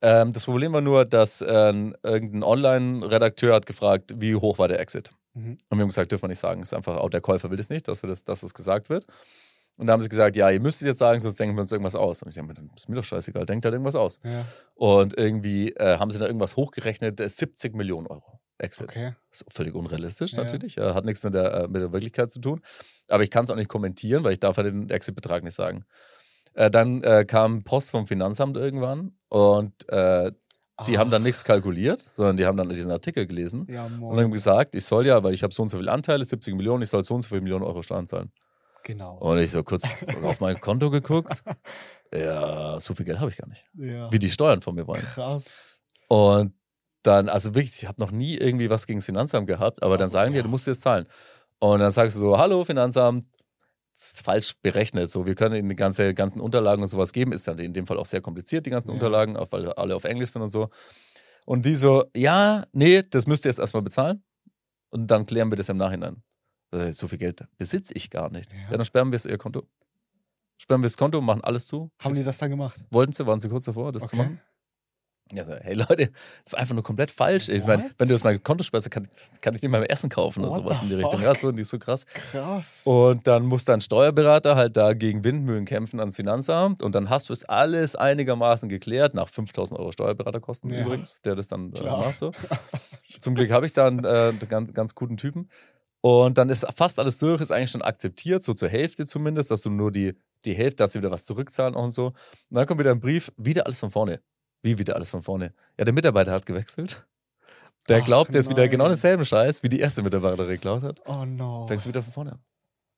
Ähm, 0.01 0.33
das 0.33 0.45
Problem 0.45 0.73
war 0.73 0.81
nur, 0.81 1.05
dass 1.05 1.41
äh, 1.41 1.73
irgendein 2.03 2.43
Online-Redakteur 2.43 3.55
hat 3.55 3.65
gefragt, 3.65 4.13
wie 4.17 4.35
hoch 4.35 4.57
war 4.57 4.67
der 4.67 4.79
Exit. 4.79 5.11
Mhm. 5.33 5.57
Und 5.69 5.77
wir 5.77 5.81
haben 5.81 5.89
gesagt, 5.89 6.11
dürfen 6.11 6.23
wir 6.23 6.29
nicht 6.29 6.39
sagen. 6.39 6.61
ist 6.61 6.73
einfach, 6.73 6.97
auch 6.97 7.09
der 7.09 7.21
Käufer 7.21 7.49
will 7.49 7.57
das 7.57 7.69
nicht, 7.69 7.87
dass, 7.87 8.03
wir 8.03 8.09
das, 8.09 8.23
dass 8.23 8.41
das 8.41 8.53
gesagt 8.53 8.89
wird. 8.89 9.05
Und 9.77 9.87
da 9.87 9.93
haben 9.93 10.01
sie 10.01 10.09
gesagt, 10.09 10.35
ja, 10.35 10.49
ihr 10.49 10.59
müsst 10.59 10.81
es 10.81 10.87
jetzt 10.87 10.99
sagen, 10.99 11.19
sonst 11.19 11.39
denken 11.39 11.55
wir 11.55 11.61
uns 11.61 11.71
irgendwas 11.71 11.95
aus. 11.95 12.21
Und 12.21 12.35
ich 12.35 12.41
mir, 12.41 12.53
ist 12.75 12.89
mir 12.89 12.95
doch 12.95 13.03
scheißegal, 13.03 13.45
denkt 13.45 13.65
halt 13.65 13.73
irgendwas 13.73 13.95
aus. 13.95 14.19
Ja. 14.23 14.45
Und 14.75 15.17
irgendwie 15.17 15.71
äh, 15.73 15.97
haben 15.97 16.11
sie 16.11 16.19
da 16.19 16.27
irgendwas 16.27 16.55
hochgerechnet, 16.55 17.19
70 17.19 17.73
Millionen 17.73 18.07
Euro. 18.07 18.39
Exit. 18.59 18.89
Okay. 18.89 19.15
Das 19.29 19.41
ist 19.41 19.53
völlig 19.53 19.73
unrealistisch 19.73 20.33
ja. 20.33 20.43
natürlich. 20.43 20.77
Hat 20.77 21.05
nichts 21.05 21.23
mit 21.23 21.33
der, 21.33 21.53
äh, 21.53 21.67
mit 21.67 21.81
der 21.81 21.91
Wirklichkeit 21.91 22.29
zu 22.29 22.39
tun. 22.39 22.61
Aber 23.07 23.23
ich 23.23 23.31
kann 23.31 23.43
es 23.43 23.49
auch 23.49 23.55
nicht 23.55 23.69
kommentieren, 23.69 24.23
weil 24.23 24.33
ich 24.33 24.39
darf 24.39 24.57
ja 24.57 24.63
den 24.63 24.89
Exit-Betrag 24.89 25.43
nicht 25.43 25.55
sagen. 25.55 25.85
Äh, 26.53 26.69
dann 26.69 27.03
äh, 27.03 27.25
kam 27.25 27.63
Post 27.63 27.91
vom 27.91 28.07
Finanzamt 28.07 28.57
irgendwann 28.57 29.13
und 29.29 29.87
äh, 29.89 30.31
die 30.87 30.97
haben 30.97 31.11
dann 31.11 31.23
nichts 31.23 31.43
kalkuliert, 31.43 31.99
sondern 32.11 32.37
die 32.37 32.45
haben 32.45 32.57
dann 32.57 32.69
diesen 32.69 32.91
Artikel 32.91 33.27
gelesen 33.27 33.67
ja, 33.69 33.85
und 33.85 34.19
haben 34.19 34.31
gesagt, 34.31 34.75
ich 34.75 34.85
soll 34.85 35.05
ja, 35.05 35.23
weil 35.23 35.33
ich 35.33 35.43
habe 35.43 35.53
so 35.53 35.61
und 35.61 35.69
so 35.69 35.77
viele 35.77 35.91
Anteile, 35.91 36.23
70 36.23 36.55
Millionen, 36.55 36.81
ich 36.81 36.89
soll 36.89 37.03
so 37.03 37.13
und 37.13 37.21
so 37.21 37.29
viele 37.29 37.41
Millionen 37.41 37.63
Euro 37.63 37.81
Steuern 37.83 38.07
zahlen. 38.07 38.31
Genau. 38.83 39.17
Und 39.17 39.37
ich 39.37 39.51
so 39.51 39.63
kurz 39.63 39.83
auf 40.23 40.39
mein 40.39 40.59
Konto 40.59 40.89
geguckt. 40.89 41.43
Ja, 42.13 42.77
so 42.81 42.93
viel 42.93 43.05
Geld 43.05 43.21
habe 43.21 43.31
ich 43.31 43.37
gar 43.37 43.47
nicht. 43.47 43.63
Ja. 43.73 44.11
Wie 44.11 44.19
die 44.19 44.29
Steuern 44.29 44.61
von 44.61 44.75
mir 44.75 44.85
wollen. 44.85 45.01
Krass. 45.01 45.81
Und 46.09 46.53
dann, 47.03 47.29
also 47.29 47.55
wirklich, 47.55 47.83
ich 47.83 47.87
habe 47.87 48.01
noch 48.01 48.11
nie 48.11 48.35
irgendwie 48.35 48.69
was 48.69 48.85
gegen 48.85 48.99
das 48.99 49.05
Finanzamt 49.05 49.47
gehabt, 49.47 49.81
aber 49.81 49.97
dann 49.97 50.09
sagen 50.09 50.33
die, 50.33 50.41
du 50.41 50.49
musst 50.49 50.67
jetzt 50.67 50.81
zahlen. 50.81 51.07
Und 51.59 51.79
dann 51.79 51.91
sagst 51.91 52.17
du 52.17 52.19
so, 52.19 52.37
hallo 52.37 52.65
Finanzamt, 52.65 53.27
falsch 53.93 54.55
berechnet. 54.61 55.11
So, 55.11 55.25
wir 55.25 55.35
können 55.35 55.55
ihnen 55.55 55.69
die 55.69 55.75
ganze, 55.75 56.13
ganzen 56.13 56.41
Unterlagen 56.41 56.81
und 56.81 56.87
sowas 56.87 57.11
geben. 57.11 57.31
Ist 57.31 57.47
dann 57.47 57.59
in 57.59 57.73
dem 57.73 57.87
Fall 57.87 57.97
auch 57.97 58.05
sehr 58.05 58.21
kompliziert, 58.21 58.65
die 58.65 58.69
ganzen 58.69 58.89
ja. 58.89 58.93
Unterlagen, 58.93 59.37
auch 59.37 59.51
weil 59.51 59.71
alle 59.73 59.95
auf 59.95 60.03
Englisch 60.03 60.31
sind 60.31 60.41
und 60.41 60.49
so. 60.49 60.69
Und 61.45 61.65
die 61.65 61.75
so, 61.75 62.05
ja, 62.15 62.65
nee, 62.71 63.03
das 63.03 63.27
müsst 63.27 63.45
ihr 63.45 63.49
jetzt 63.49 63.59
erstmal 63.59 63.83
bezahlen. 63.83 64.23
Und 64.89 65.07
dann 65.07 65.25
klären 65.25 65.49
wir 65.51 65.55
das 65.55 65.69
im 65.69 65.77
Nachhinein. 65.77 66.23
So 66.91 67.07
viel 67.07 67.17
Geld 67.17 67.45
besitze 67.57 67.93
ich 67.95 68.09
gar 68.09 68.31
nicht. 68.31 68.53
Ja. 68.53 68.59
ja, 68.71 68.77
dann 68.77 68.85
sperren 68.85 69.11
wir 69.11 69.17
es 69.17 69.25
ihr 69.25 69.37
Konto. 69.37 69.67
Sperren 70.57 70.81
wir 70.81 70.85
das 70.85 70.95
Konto, 70.95 71.19
machen 71.19 71.43
alles 71.43 71.67
zu. 71.67 71.91
Haben 71.99 72.13
die 72.13 72.23
das 72.23 72.37
dann 72.37 72.51
gemacht? 72.51 72.85
Wollten 72.91 73.11
sie, 73.11 73.25
waren 73.25 73.39
sie 73.39 73.49
kurz 73.49 73.65
davor, 73.65 73.91
das 73.91 74.03
okay. 74.03 74.09
zu 74.11 74.15
machen? 74.15 74.41
Ja, 75.33 75.45
so, 75.45 75.53
hey 75.53 75.73
Leute, 75.73 76.07
das 76.43 76.53
ist 76.53 76.55
einfach 76.55 76.73
nur 76.73 76.83
komplett 76.83 77.11
falsch. 77.11 77.49
Ich 77.49 77.65
meine, 77.65 77.91
wenn 77.97 78.07
du 78.07 78.13
das 78.13 78.23
mal 78.23 78.37
Konto 78.39 78.63
sperrst, 78.63 78.91
kann, 78.91 79.07
kann 79.41 79.55
ich 79.55 79.61
nicht 79.61 79.71
mal 79.71 79.79
mehr 79.79 79.91
Essen 79.91 80.09
kaufen 80.09 80.43
What 80.43 80.49
oder 80.49 80.59
sowas 80.59 80.81
in 80.81 80.89
die 80.89 80.95
Richtung. 80.95 81.21
Ja, 81.21 81.33
so, 81.35 81.51
die 81.51 81.61
ist 81.61 81.69
so 81.69 81.79
krass. 81.79 82.05
Krass. 82.05 82.83
Und 82.85 83.25
dann 83.27 83.45
muss 83.45 83.65
dein 83.65 83.81
Steuerberater 83.81 84.55
halt 84.55 84.77
da 84.77 84.93
gegen 84.93 85.23
Windmühlen 85.23 85.65
kämpfen 85.65 85.99
ans 85.99 86.15
Finanzamt 86.15 86.83
und 86.83 86.93
dann 86.93 87.09
hast 87.09 87.29
du 87.29 87.33
es 87.33 87.45
alles 87.45 87.95
einigermaßen 87.95 88.69
geklärt, 88.69 89.13
nach 89.13 89.29
5000 89.29 89.79
Euro 89.79 89.91
Steuerberaterkosten 89.91 90.71
ja. 90.71 90.81
übrigens, 90.81 91.21
der 91.21 91.35
das 91.35 91.47
dann 91.47 91.73
äh, 91.73 91.83
macht. 91.83 92.19
So. 92.19 92.31
Zum 93.19 93.35
Glück 93.35 93.51
habe 93.51 93.65
ich 93.65 93.73
da 93.73 93.87
einen 93.87 94.03
äh, 94.03 94.33
ganz, 94.47 94.73
ganz 94.73 94.95
guten 94.95 95.17
Typen. 95.17 95.49
Und 96.01 96.39
dann 96.39 96.49
ist 96.49 96.65
fast 96.75 96.99
alles 96.99 97.19
durch, 97.19 97.41
ist 97.41 97.51
eigentlich 97.51 97.69
schon 97.69 97.83
akzeptiert, 97.83 98.43
so 98.43 98.53
zur 98.55 98.69
Hälfte 98.69 99.05
zumindest, 99.05 99.51
dass 99.51 99.61
du 99.61 99.69
nur 99.69 99.91
die, 99.91 100.13
die 100.45 100.53
Hälfte, 100.53 100.77
dass 100.77 100.93
sie 100.93 100.99
wieder 100.99 101.11
was 101.11 101.25
zurückzahlen 101.25 101.75
und 101.75 101.91
so. 101.91 102.07
Und 102.07 102.15
dann 102.49 102.65
kommt 102.65 102.79
wieder 102.79 102.91
ein 102.91 102.99
Brief, 102.99 103.31
wieder 103.37 103.67
alles 103.67 103.79
von 103.79 103.91
vorne. 103.91 104.19
Wie 104.61 104.77
wieder 104.77 104.95
alles 104.95 105.09
von 105.09 105.23
vorne? 105.23 105.53
Ja, 105.77 105.85
der 105.85 105.93
Mitarbeiter 105.93 106.31
hat 106.31 106.45
gewechselt. 106.45 107.05
Der 107.89 108.01
Ach, 108.01 108.05
glaubt, 108.05 108.33
der 108.33 108.41
ist 108.41 108.49
wieder 108.49 108.67
genau 108.67 108.87
denselben 108.87 109.25
Scheiß, 109.25 109.63
wie 109.63 109.69
die 109.69 109.79
erste 109.79 110.03
Mitarbeiterin 110.03 110.51
geklaut 110.51 110.83
hat. 110.83 111.01
Oh 111.07 111.25
no. 111.25 111.65
Denkst 111.67 111.85
du 111.85 111.89
wieder 111.89 112.03
von 112.03 112.13
vorne 112.13 112.31
an. 112.33 112.39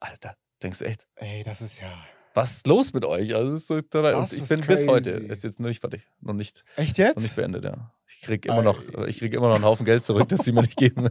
Alter, 0.01 0.35
denkst 0.61 0.79
du 0.79 0.85
echt? 0.85 1.07
Ey, 1.15 1.43
das 1.43 1.61
ist 1.61 1.79
ja. 1.79 1.87
Was 2.33 2.57
ist 2.57 2.67
los 2.67 2.93
mit 2.93 3.05
euch? 3.05 3.33
Also, 3.35 3.53
ist 3.53 3.67
so 3.67 3.79
das 3.79 4.33
ich 4.33 4.49
bin 4.49 4.61
crazy. 4.61 4.85
bis 4.85 4.87
heute, 4.87 5.09
ist 5.11 5.43
jetzt 5.43 5.59
noch 5.59 5.67
nicht 5.67 5.79
fertig. 5.79 6.07
Noch 6.19 6.33
nicht, 6.33 6.65
echt 6.75 6.97
jetzt? 6.97 7.17
Noch 7.17 7.23
nicht 7.23 7.35
beendet, 7.35 7.63
ja. 7.63 7.93
Ich 8.07 8.21
krieg 8.21 8.45
immer 8.45 8.63
noch, 8.63 8.79
ich 9.07 9.19
krieg 9.19 9.33
immer 9.33 9.49
noch 9.49 9.55
einen 9.55 9.63
Haufen 9.63 9.85
Geld 9.85 10.03
zurück, 10.03 10.27
das 10.29 10.41
sie 10.43 10.51
mir 10.51 10.61
nicht 10.61 10.75
geben. 10.75 11.09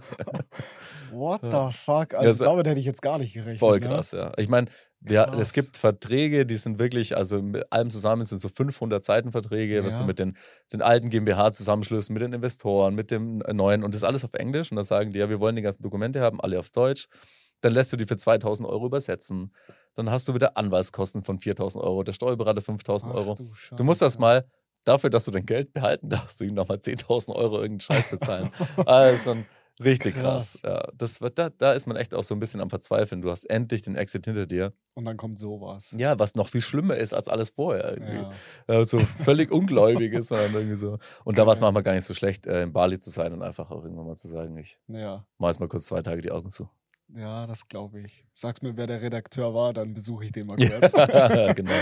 What 1.13 1.43
the 1.43 1.77
fuck? 1.77 2.15
Also, 2.15 2.45
ja, 2.45 2.51
damit 2.51 2.67
hätte 2.67 2.81
ich 2.81 2.87
jetzt 2.87 3.03
gar 3.03 3.19
nicht 3.19 3.35
gerechnet. 3.35 3.61
Voll 3.61 3.79
ne? 3.79 3.87
krass, 3.87 4.13
ne? 4.13 4.19
ja. 4.19 4.33
Ich 4.37 4.49
meine, 4.49 4.69
ja, 5.09 5.35
es 5.39 5.53
gibt 5.53 5.77
Verträge, 5.77 6.47
die 6.47 6.57
sind 6.57 6.79
wirklich, 6.79 7.17
also 7.17 7.43
mit 7.43 7.71
allem 7.73 7.91
zusammen 7.91 8.25
sind 8.25 8.39
so 8.39 8.49
500 8.49 9.03
Seiten 9.03 9.33
Verträge, 9.33 9.77
ja. 9.77 9.85
was 9.85 9.99
du 9.99 10.05
mit 10.05 10.19
den, 10.19 10.37
den 10.73 10.83
alten 10.83 11.11
GmbH-Zusammenschlüssen, 11.11 12.13
mit 12.13 12.23
den 12.23 12.33
Investoren, 12.33 12.95
mit 12.95 13.11
dem 13.11 13.39
neuen 13.39 13.83
und 13.83 13.95
das 13.95 14.01
ist 14.03 14.05
alles 14.05 14.25
auf 14.25 14.35
Englisch 14.35 14.71
und 14.71 14.77
dann 14.77 14.85
sagen 14.85 15.13
die, 15.13 15.19
ja, 15.19 15.29
wir 15.29 15.41
wollen 15.41 15.57
die 15.57 15.63
ganzen 15.63 15.83
Dokumente 15.83 16.21
haben, 16.21 16.41
alle 16.41 16.59
auf 16.59 16.71
Deutsch. 16.71 17.09
Dann 17.61 17.73
lässt 17.73 17.93
du 17.93 17.97
die 17.97 18.07
für 18.07 18.17
2000 18.17 18.69
Euro 18.69 18.87
übersetzen. 18.87 19.55
Dann 19.95 20.11
hast 20.11 20.27
du 20.27 20.35
wieder 20.35 20.57
Anwaltskosten 20.57 21.23
von 21.23 21.39
4000 21.39 21.83
Euro, 21.85 22.03
der 22.03 22.13
Steuerberater 22.13 22.61
5000 22.61 23.15
Euro. 23.15 23.35
Du, 23.35 23.53
du, 23.77 23.85
musst 23.85 24.03
das 24.03 24.19
mal 24.19 24.45
dafür, 24.85 25.11
dass 25.11 25.27
du 25.27 25.31
dein 25.31 25.47
Geld 25.47 25.73
behalten 25.73 26.09
darfst, 26.09 26.41
du 26.41 26.45
ihm 26.45 26.55
nochmal 26.55 26.79
10.000 26.79 27.35
Euro 27.35 27.57
irgendeinen 27.57 27.81
Scheiß 27.81 28.09
bezahlen. 28.11 28.51
also 28.87 29.37
Richtig 29.83 30.15
krass. 30.15 30.61
krass. 30.61 30.63
Ja, 30.65 30.93
das 30.95 31.21
wird, 31.21 31.39
da, 31.39 31.51
da 31.51 31.73
ist 31.73 31.87
man 31.87 31.97
echt 31.97 32.15
auch 32.15 32.25
so 32.25 32.35
ein 32.35 32.41
bisschen 32.41 32.61
am 32.61 32.71
Verzweifeln. 32.71 33.23
Du 33.23 33.31
hast 33.31 33.45
endlich 33.45 33.83
den 33.83 33.97
Exit 33.97 34.27
hinter 34.27 34.47
dir. 34.47 34.73
Und 34.95 35.05
dann 35.05 35.17
kommt 35.17 35.39
sowas. 35.39 35.95
Ja, 35.99 36.19
was 36.19 36.35
noch 36.35 36.49
viel 36.49 36.61
schlimmer 36.61 36.97
ist 36.97 37.15
als 37.15 37.29
alles 37.29 37.51
vorher. 37.51 37.99
Ja. 37.99 38.33
Ja, 38.69 38.85
so 38.85 38.99
völlig 38.99 39.51
ungläubig 39.51 40.13
ist 40.13 40.31
man 40.31 40.53
irgendwie 40.53 40.77
so. 40.77 40.99
Und 41.25 41.39
da 41.39 41.47
war 41.47 41.55
es 41.55 41.61
manchmal 41.61 41.83
gar 41.83 41.95
nicht 41.95 42.05
so 42.05 42.15
schlecht, 42.15 42.47
äh, 42.47 42.63
in 42.63 42.73
Bali 42.73 42.99
zu 42.99 43.11
sein 43.11 43.33
und 43.33 43.43
einfach 43.43 43.71
auch 43.71 43.83
irgendwann 43.83 44.07
mal 44.07 44.17
zu 44.17 44.29
sagen, 44.29 44.57
ich 44.59 44.79
ja. 44.89 45.25
mach 45.39 45.49
jetzt 45.49 45.61
mal 45.61 45.69
kurz 45.69 45.87
zwei 45.87 46.03
Tage 46.03 46.21
die 46.21 46.31
Augen 46.31 46.51
zu. 46.51 46.69
Ja, 47.15 47.47
das 47.47 47.69
glaube 47.69 48.01
ich. 48.01 48.25
Sag's 48.33 48.63
mir, 48.63 48.77
wer 48.77 48.87
der 48.87 49.03
Redakteur 49.03 49.55
war, 49.55 49.73
dann 49.73 49.93
besuche 49.93 50.25
ich 50.25 50.33
den 50.33 50.47
mal 50.47 50.57
kurz. 50.81 50.93
ja, 50.93 51.53
genau. 51.53 51.73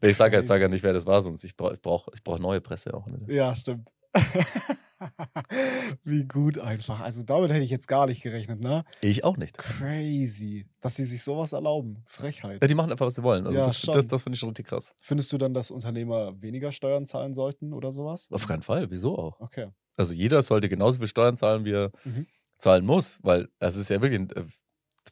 Nee, 0.00 0.08
ich 0.08 0.16
sage 0.16 0.36
ja, 0.36 0.42
sag 0.42 0.60
ja 0.60 0.68
nicht, 0.68 0.82
wer 0.82 0.92
das 0.92 1.06
war, 1.06 1.22
sonst 1.22 1.44
ich 1.44 1.56
brauche 1.56 1.74
ich 1.74 1.80
brauch, 1.80 2.08
ich 2.14 2.22
brauch 2.22 2.38
neue 2.38 2.60
Presse 2.60 2.94
auch. 2.94 3.06
Ne? 3.06 3.20
Ja, 3.28 3.54
stimmt. 3.54 3.90
Wie 6.04 6.24
gut 6.24 6.58
einfach. 6.58 7.00
Also 7.00 7.22
damit 7.22 7.50
hätte 7.50 7.62
ich 7.62 7.70
jetzt 7.70 7.88
gar 7.88 8.06
nicht 8.06 8.22
gerechnet, 8.22 8.60
ne? 8.60 8.84
Ich 9.00 9.24
auch 9.24 9.36
nicht. 9.36 9.58
Crazy, 9.58 10.66
dass 10.80 10.96
sie 10.96 11.04
sich 11.04 11.22
sowas 11.22 11.52
erlauben. 11.52 12.02
Frechheit. 12.06 12.62
Ja, 12.62 12.68
die 12.68 12.74
machen 12.74 12.90
einfach, 12.90 13.06
was 13.06 13.14
sie 13.14 13.22
wollen. 13.22 13.46
Also 13.46 13.58
ja, 13.58 13.64
das, 13.66 13.80
das, 13.82 14.06
das 14.06 14.22
finde 14.22 14.34
ich 14.34 14.40
schon 14.40 14.50
richtig 14.50 14.66
krass. 14.66 14.94
Findest 15.02 15.32
du 15.32 15.38
dann, 15.38 15.54
dass 15.54 15.70
Unternehmer 15.70 16.40
weniger 16.40 16.72
Steuern 16.72 17.06
zahlen 17.06 17.34
sollten 17.34 17.72
oder 17.72 17.92
sowas? 17.92 18.28
Auf 18.30 18.46
keinen 18.46 18.62
Fall. 18.62 18.90
Wieso 18.90 19.18
auch? 19.18 19.40
Okay. 19.40 19.68
Also 19.96 20.14
jeder 20.14 20.42
sollte 20.42 20.68
genauso 20.68 20.98
viel 20.98 21.08
Steuern 21.08 21.36
zahlen, 21.36 21.64
wie 21.64 21.72
er 21.72 21.90
mhm. 22.04 22.26
zahlen 22.56 22.84
muss, 22.84 23.18
weil 23.22 23.48
es 23.58 23.76
ist 23.76 23.90
ja 23.90 24.02
wirklich 24.02 24.20
äh, 24.36 24.44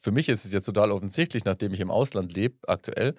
für 0.01 0.11
mich 0.11 0.29
ist 0.29 0.45
es 0.45 0.53
jetzt 0.53 0.65
total 0.65 0.91
offensichtlich, 0.91 1.45
nachdem 1.45 1.73
ich 1.73 1.79
im 1.79 1.89
Ausland 1.89 2.35
lebe, 2.35 2.57
aktuell, 2.67 3.15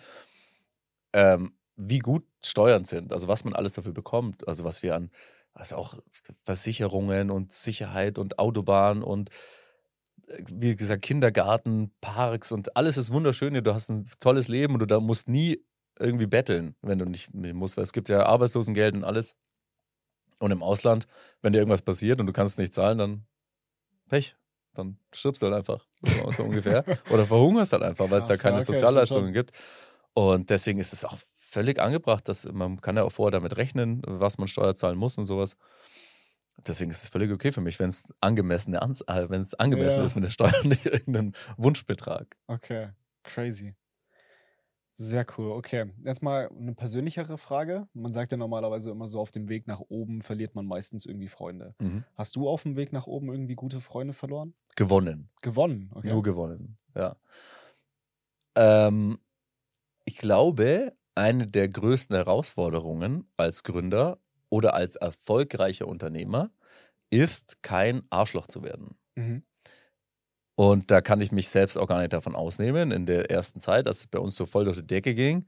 ähm, 1.13 1.57
wie 1.77 1.99
gut 1.99 2.25
Steuern 2.45 2.85
sind, 2.85 3.13
also 3.13 3.29
was 3.29 3.45
man 3.45 3.55
alles 3.55 3.75
dafür 3.75 3.93
bekommt, 3.93 4.47
also 4.49 4.65
was 4.65 4.83
wir 4.83 4.95
an, 4.95 5.11
also 5.57 5.77
auch 5.77 5.95
Versicherungen 6.45 7.31
und 7.31 7.53
Sicherheit 7.53 8.19
und 8.19 8.39
Autobahn 8.39 9.03
und 9.03 9.31
äh, 10.29 10.43
wie 10.53 10.77
gesagt, 10.77 11.03
Kindergarten, 11.03 11.93
Parks 12.01 12.53
und 12.53 12.77
alles 12.77 12.97
ist 12.97 13.11
wunderschön. 13.11 13.55
Du 13.65 13.75
hast 13.75 13.89
ein 13.89 14.09
tolles 14.21 14.49
Leben 14.49 14.75
und 14.75 14.81
du 14.81 14.87
da 14.87 15.01
musst 15.01 15.29
nie 15.29 15.65
irgendwie 15.99 16.27
betteln, 16.27 16.77
wenn 16.83 16.99
du 16.99 17.07
nicht 17.07 17.33
musst, 17.33 17.77
weil 17.77 17.85
es 17.85 17.93
gibt 17.93 18.09
ja 18.09 18.27
Arbeitslosengeld 18.27 18.95
und 18.95 19.05
alles. 19.05 19.37
Und 20.39 20.51
im 20.51 20.63
Ausland, 20.63 21.07
wenn 21.41 21.55
dir 21.55 21.61
irgendwas 21.61 21.81
passiert 21.81 22.21
und 22.21 22.27
du 22.27 22.33
kannst 22.35 22.59
nicht 22.59 22.75
zahlen, 22.75 22.99
dann 22.99 23.27
Pech. 24.09 24.37
Dann 24.75 24.99
stirbst 25.11 25.41
du 25.41 25.47
halt 25.47 25.57
einfach, 25.57 25.87
so, 26.03 26.31
so 26.31 26.45
ungefähr. 26.45 26.85
Oder 27.11 27.25
verhungerst 27.25 27.73
halt 27.73 27.83
einfach, 27.83 28.11
weil 28.11 28.19
es 28.19 28.27
da 28.27 28.37
keine 28.37 28.57
okay, 28.57 28.65
Sozialleistungen 28.65 29.33
gibt. 29.33 29.53
Und 30.13 30.51
deswegen 30.51 30.79
ist 30.79 30.93
es 30.93 31.07
auch 31.07 31.17
völlig 31.57 31.81
angebracht, 31.81 32.29
dass 32.29 32.45
man 32.53 32.83
kann 32.83 32.97
ja 32.97 33.05
auch 33.05 33.13
vorher 33.13 33.31
damit 33.31 33.57
rechnen, 33.57 34.03
was 34.07 34.37
man 34.37 34.47
Steuer 34.47 34.75
zahlen 34.75 34.99
muss 34.99 35.17
und 35.17 35.25
sowas. 35.25 35.57
Deswegen 36.67 36.91
ist 36.91 37.03
es 37.03 37.09
völlig 37.09 37.33
okay 37.33 37.51
für 37.51 37.63
mich, 37.63 37.79
wenn 37.79 37.89
es 37.89 38.13
angemessen, 38.21 38.75
äh, 38.75 39.31
wenn 39.31 39.41
es 39.41 39.55
angemessen 39.55 40.01
ja. 40.01 40.05
ist 40.05 40.17
mit 40.17 40.25
der 40.25 40.31
Steuer 40.31 40.53
und 40.63 40.69
nicht 40.69 40.85
irgendein 40.85 41.35
Wunschbetrag. 41.57 42.37
Okay, 42.47 42.91
crazy. 43.23 43.75
Sehr 44.97 45.27
cool. 45.37 45.53
Okay, 45.53 45.87
jetzt 46.05 46.23
mal 46.23 46.51
eine 46.51 46.75
persönlichere 46.75 47.39
Frage. 47.39 47.89
Man 47.95 48.13
sagt 48.13 48.33
ja 48.33 48.39
normalerweise 48.39 48.91
immer 48.91 49.09
so, 49.09 49.19
auf 49.21 49.31
dem 49.31 49.49
Weg 49.49 49.67
nach 49.67 49.81
oben 49.81 50.21
verliert 50.21 50.55
man 50.55 50.67
meistens 50.67 51.07
irgendwie 51.07 51.29
Freunde. 51.29 51.75
Mhm. 51.79 52.05
Hast 52.17 52.37
du 52.37 52.49
auf 52.49 52.65
dem 52.65 52.77
Weg 52.77 52.93
nach 52.93 53.07
oben 53.07 53.31
irgendwie 53.31 53.55
gute 53.55 53.81
Freunde 53.81 54.13
verloren? 54.13 54.53
Gewonnen. 54.75 55.31
Gewonnen, 55.41 55.91
okay. 55.95 56.13
Nur 56.13 56.23
gewonnen, 56.23 56.77
ja. 56.95 57.17
Ähm, 58.55 59.19
ich 60.05 60.19
glaube, 60.19 60.95
eine 61.17 61.47
der 61.47 61.69
größten 61.69 62.15
Herausforderungen 62.15 63.29
als 63.37 63.65
Gründer 63.65 64.19
oder 64.49 64.75
als 64.75 64.97
erfolgreicher 64.97 65.89
Unternehmer 65.89 66.51
ist, 67.11 67.63
kein 67.63 68.03
Arschloch 68.11 68.47
zu 68.47 68.63
werden. 68.63 68.97
Mhm. 69.17 69.43
Und 70.55 70.91
da 70.91 71.01
kann 71.01 71.21
ich 71.21 71.33
mich 71.33 71.49
selbst 71.49 71.77
auch 71.77 71.87
gar 71.87 72.01
nicht 72.01 72.13
davon 72.13 72.35
ausnehmen. 72.35 72.91
In 72.91 73.07
der 73.07 73.31
ersten 73.31 73.61
Zeit, 73.61 73.87
als 73.87 74.01
es 74.01 74.07
bei 74.07 74.19
uns 74.19 74.37
so 74.37 74.47
voll 74.47 74.65
durch 74.65 74.79
die 74.79 74.87
Decke 74.87 75.15
ging, 75.15 75.47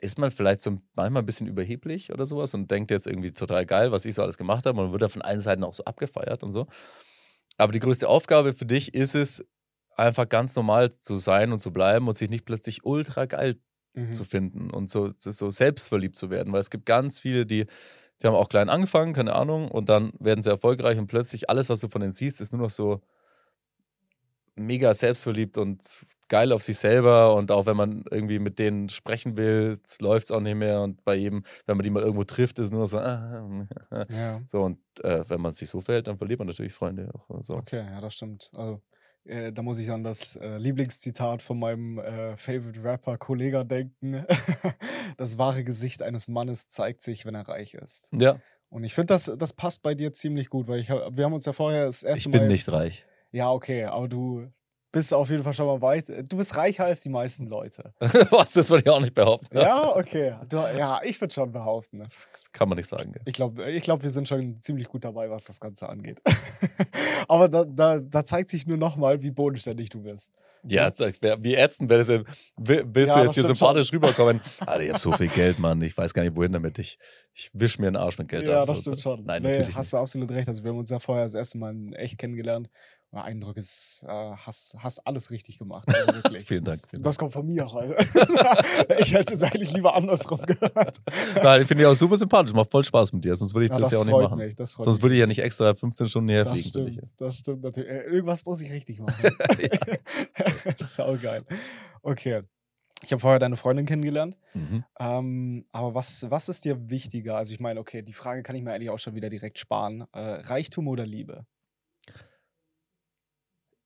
ist 0.00 0.18
man 0.18 0.30
vielleicht 0.30 0.60
so 0.60 0.80
manchmal 0.94 1.22
ein 1.22 1.26
bisschen 1.26 1.46
überheblich 1.46 2.12
oder 2.12 2.26
sowas 2.26 2.54
und 2.54 2.70
denkt 2.70 2.90
jetzt 2.90 3.06
irgendwie 3.06 3.32
total 3.32 3.66
geil, 3.66 3.92
was 3.92 4.04
ich 4.04 4.14
so 4.14 4.22
alles 4.22 4.38
gemacht 4.38 4.66
habe. 4.66 4.80
Und 4.80 4.92
wird 4.92 5.02
da 5.02 5.08
von 5.08 5.22
allen 5.22 5.40
Seiten 5.40 5.64
auch 5.64 5.72
so 5.72 5.84
abgefeiert 5.84 6.42
und 6.42 6.52
so. 6.52 6.66
Aber 7.56 7.72
die 7.72 7.80
größte 7.80 8.08
Aufgabe 8.08 8.54
für 8.54 8.66
dich 8.66 8.94
ist 8.94 9.14
es, 9.14 9.44
einfach 9.96 10.28
ganz 10.28 10.54
normal 10.54 10.90
zu 10.92 11.16
sein 11.16 11.50
und 11.50 11.58
zu 11.58 11.72
bleiben 11.72 12.06
und 12.06 12.14
sich 12.14 12.30
nicht 12.30 12.44
plötzlich 12.44 12.84
ultra 12.84 13.26
geil 13.26 13.60
mhm. 13.94 14.12
zu 14.12 14.24
finden 14.24 14.70
und 14.70 14.90
so, 14.90 15.10
so 15.16 15.50
selbstverliebt 15.50 16.16
zu 16.16 16.30
werden. 16.30 16.52
Weil 16.52 16.60
es 16.60 16.70
gibt 16.70 16.86
ganz 16.86 17.18
viele, 17.18 17.46
die, 17.46 17.66
die 18.22 18.26
haben 18.26 18.34
auch 18.34 18.48
klein 18.48 18.68
angefangen, 18.68 19.12
keine 19.12 19.34
Ahnung, 19.34 19.70
und 19.70 19.88
dann 19.88 20.12
werden 20.18 20.42
sie 20.42 20.50
erfolgreich 20.50 20.98
und 20.98 21.06
plötzlich 21.06 21.50
alles, 21.50 21.68
was 21.68 21.80
du 21.80 21.88
von 21.88 22.00
denen 22.00 22.12
siehst, 22.12 22.40
ist 22.40 22.52
nur 22.52 22.62
noch 22.62 22.70
so 22.70 23.00
mega 24.58 24.92
selbstverliebt 24.92 25.56
und 25.56 26.06
geil 26.28 26.52
auf 26.52 26.62
sich 26.62 26.76
selber 26.78 27.34
und 27.34 27.50
auch 27.50 27.66
wenn 27.66 27.76
man 27.76 28.04
irgendwie 28.10 28.38
mit 28.38 28.58
denen 28.58 28.88
sprechen 28.88 29.36
will, 29.36 29.78
läuft 30.00 30.26
es 30.26 30.32
auch 30.32 30.40
nicht 30.40 30.56
mehr 30.56 30.82
und 30.82 31.04
bei 31.04 31.14
jedem, 31.14 31.44
wenn 31.66 31.76
man 31.76 31.84
die 31.84 31.90
mal 31.90 32.02
irgendwo 32.02 32.24
trifft, 32.24 32.58
ist 32.58 32.70
nur 32.70 32.86
so, 32.86 32.98
ah, 32.98 33.66
ja. 34.10 34.42
so 34.46 34.62
und 34.62 34.78
äh, 35.02 35.24
wenn 35.28 35.40
man 35.40 35.52
sich 35.52 35.70
so 35.70 35.80
verhält, 35.80 36.08
dann 36.08 36.18
verliert 36.18 36.38
man 36.40 36.48
natürlich 36.48 36.74
Freunde 36.74 37.10
auch. 37.14 37.42
So. 37.42 37.54
Okay, 37.54 37.84
ja, 37.90 38.00
das 38.00 38.14
stimmt. 38.14 38.50
Also 38.54 38.82
äh, 39.28 39.52
da 39.52 39.62
muss 39.62 39.78
ich 39.78 39.90
an 39.90 40.02
das 40.02 40.36
äh, 40.36 40.56
Lieblingszitat 40.56 41.42
von 41.42 41.58
meinem 41.58 41.98
äh, 41.98 42.36
Favorite 42.36 42.82
Rapper 42.82 43.18
Kollega 43.18 43.64
denken. 43.64 44.24
das 45.16 45.38
wahre 45.38 45.64
Gesicht 45.64 46.02
eines 46.02 46.28
Mannes 46.28 46.66
zeigt 46.66 47.02
sich, 47.02 47.26
wenn 47.26 47.34
er 47.34 47.48
reich 47.48 47.74
ist. 47.74 48.10
Ja. 48.12 48.40
Und 48.70 48.84
ich 48.84 48.94
finde, 48.94 49.14
das, 49.14 49.32
das 49.38 49.52
passt 49.52 49.82
bei 49.82 49.94
dir 49.94 50.12
ziemlich 50.12 50.50
gut, 50.50 50.68
weil 50.68 50.80
ich, 50.80 50.88
wir 50.88 51.24
haben 51.24 51.32
uns 51.32 51.46
ja 51.46 51.52
vorher 51.52 51.86
das 51.86 52.02
erste 52.02 52.28
Mal. 52.28 52.36
Ich 52.36 52.40
bin 52.40 52.48
nicht 52.48 52.72
reich. 52.72 53.06
Ja, 53.30 53.50
okay, 53.50 53.84
aber 53.84 54.08
du 54.08 54.50
bist 54.90 55.12
auf 55.12 55.28
jeden 55.30 55.44
Fall 55.44 55.52
schon 55.52 55.66
mal 55.66 55.80
weit. 55.82 56.08
Du 56.30 56.36
bist 56.36 56.56
reicher 56.56 56.86
als 56.86 57.00
die 57.00 57.08
meisten 57.08 57.46
Leute. 57.46 57.92
Was? 58.00 58.52
Das 58.52 58.70
würde 58.70 58.84
ich 58.86 58.90
auch 58.90 59.00
nicht 59.00 59.14
behaupten. 59.14 59.56
Ja, 59.56 59.94
okay. 59.94 60.34
Du, 60.48 60.56
ja, 60.56 61.00
ich 61.02 61.20
würde 61.20 61.34
schon 61.34 61.52
behaupten. 61.52 62.06
Kann 62.52 62.68
man 62.68 62.76
nicht 62.76 62.88
sagen. 62.88 63.12
Gell? 63.12 63.22
Ich 63.26 63.34
glaube, 63.34 63.70
ich 63.70 63.82
glaub, 63.82 64.02
wir 64.02 64.10
sind 64.10 64.28
schon 64.28 64.60
ziemlich 64.60 64.88
gut 64.88 65.04
dabei, 65.04 65.30
was 65.30 65.44
das 65.44 65.60
Ganze 65.60 65.88
angeht. 65.88 66.20
Aber 67.28 67.48
da, 67.48 67.64
da, 67.64 67.98
da 67.98 68.24
zeigt 68.24 68.50
sich 68.50 68.66
nur 68.66 68.78
nochmal, 68.78 69.22
wie 69.22 69.30
bodenständig 69.30 69.90
du 69.90 70.02
bist. 70.02 70.30
Ja, 70.66 70.90
wie 70.90 71.54
ätzend 71.54 71.88
wäre 71.88 72.04
das. 72.04 72.08
Willst 72.56 73.14
ja, 73.14 73.20
du 73.20 73.26
jetzt 73.26 73.34
hier 73.34 73.44
sympathisch 73.44 73.88
schon. 73.88 73.98
rüberkommen? 73.98 74.40
Alter, 74.66 74.82
ich 74.82 74.88
habe 74.88 74.98
so 74.98 75.12
viel 75.12 75.28
Geld, 75.28 75.58
Mann. 75.58 75.80
Ich 75.82 75.96
weiß 75.96 76.12
gar 76.12 76.22
nicht, 76.22 76.36
wohin 76.36 76.52
damit. 76.52 76.78
Ich, 76.78 76.98
ich 77.32 77.50
wisch 77.52 77.78
mir 77.78 77.86
den 77.86 77.96
Arsch 77.96 78.18
mit 78.18 78.28
Geld 78.28 78.46
Ja, 78.46 78.64
das 78.64 78.80
stimmt 78.80 79.00
schon. 79.00 79.24
Nein, 79.24 79.42
nee, 79.42 79.50
natürlich. 79.50 79.76
Hast 79.76 79.86
nicht. 79.86 79.92
du 79.92 79.96
absolut 79.98 80.30
recht. 80.32 80.48
Also, 80.48 80.64
wir 80.64 80.70
haben 80.70 80.78
uns 80.78 80.90
ja 80.90 80.98
vorher 80.98 81.24
das 81.24 81.34
erste 81.34 81.58
Mal 81.58 81.74
echt 81.94 82.18
kennengelernt. 82.18 82.68
Mein 83.10 83.22
Eindruck 83.22 83.56
ist, 83.56 84.04
äh, 84.06 84.08
hast, 84.08 84.76
hast 84.78 84.98
alles 85.06 85.30
richtig 85.30 85.58
gemacht. 85.58 85.88
Also 85.88 86.20
vielen 86.44 86.62
Dank. 86.62 86.82
Vielen 86.90 87.02
das 87.02 87.16
kommt 87.16 87.32
von 87.32 87.46
mir. 87.46 87.66
Also. 87.66 87.94
ich 88.98 89.14
hätte 89.14 89.34
es 89.34 89.42
eigentlich 89.42 89.72
lieber 89.72 89.94
andersrum 89.94 90.42
gehört. 90.42 90.98
Nein, 91.42 91.62
ich 91.62 91.68
finde 91.68 91.84
dich 91.84 91.86
auch 91.86 91.94
super 91.94 92.16
sympathisch. 92.16 92.52
Macht 92.52 92.70
voll 92.70 92.84
Spaß 92.84 93.14
mit 93.14 93.24
dir. 93.24 93.34
Sonst 93.34 93.54
würde 93.54 93.64
ich 93.64 93.70
ja, 93.70 93.78
das, 93.78 93.92
ja 93.92 93.98
auch 94.00 94.04
nicht 94.04 94.12
machen. 94.12 94.36
Mich, 94.36 94.54
Sonst 94.56 95.00
würde 95.00 95.14
ich 95.14 95.20
ja 95.20 95.26
nicht 95.26 95.38
extra 95.38 95.72
15 95.72 96.08
Stunden 96.10 96.28
hierher 96.28 96.44
das 96.44 96.60
fliegen. 96.60 96.92
Stimmt, 96.92 97.10
das 97.16 97.38
stimmt 97.38 97.62
natürlich. 97.62 97.90
Äh, 97.90 98.02
irgendwas 98.02 98.44
muss 98.44 98.60
ich 98.60 98.70
richtig 98.70 99.00
machen. 99.00 99.30
Sau 100.80 101.16
geil. 101.16 101.44
Okay. 102.02 102.42
Ich 103.02 103.12
habe 103.12 103.20
vorher 103.20 103.38
deine 103.38 103.56
Freundin 103.56 103.86
kennengelernt. 103.86 104.36
Mhm. 104.52 104.84
Ähm, 105.00 105.64
aber 105.72 105.94
was, 105.94 106.30
was 106.30 106.50
ist 106.50 106.66
dir 106.66 106.90
wichtiger? 106.90 107.36
Also 107.36 107.54
ich 107.54 107.60
meine, 107.60 107.80
okay, 107.80 108.02
die 108.02 108.12
Frage 108.12 108.42
kann 108.42 108.54
ich 108.54 108.62
mir 108.62 108.72
eigentlich 108.72 108.90
auch 108.90 108.98
schon 108.98 109.14
wieder 109.14 109.30
direkt 109.30 109.58
sparen. 109.58 110.04
Äh, 110.12 110.18
Reichtum 110.18 110.88
oder 110.88 111.06
Liebe? 111.06 111.46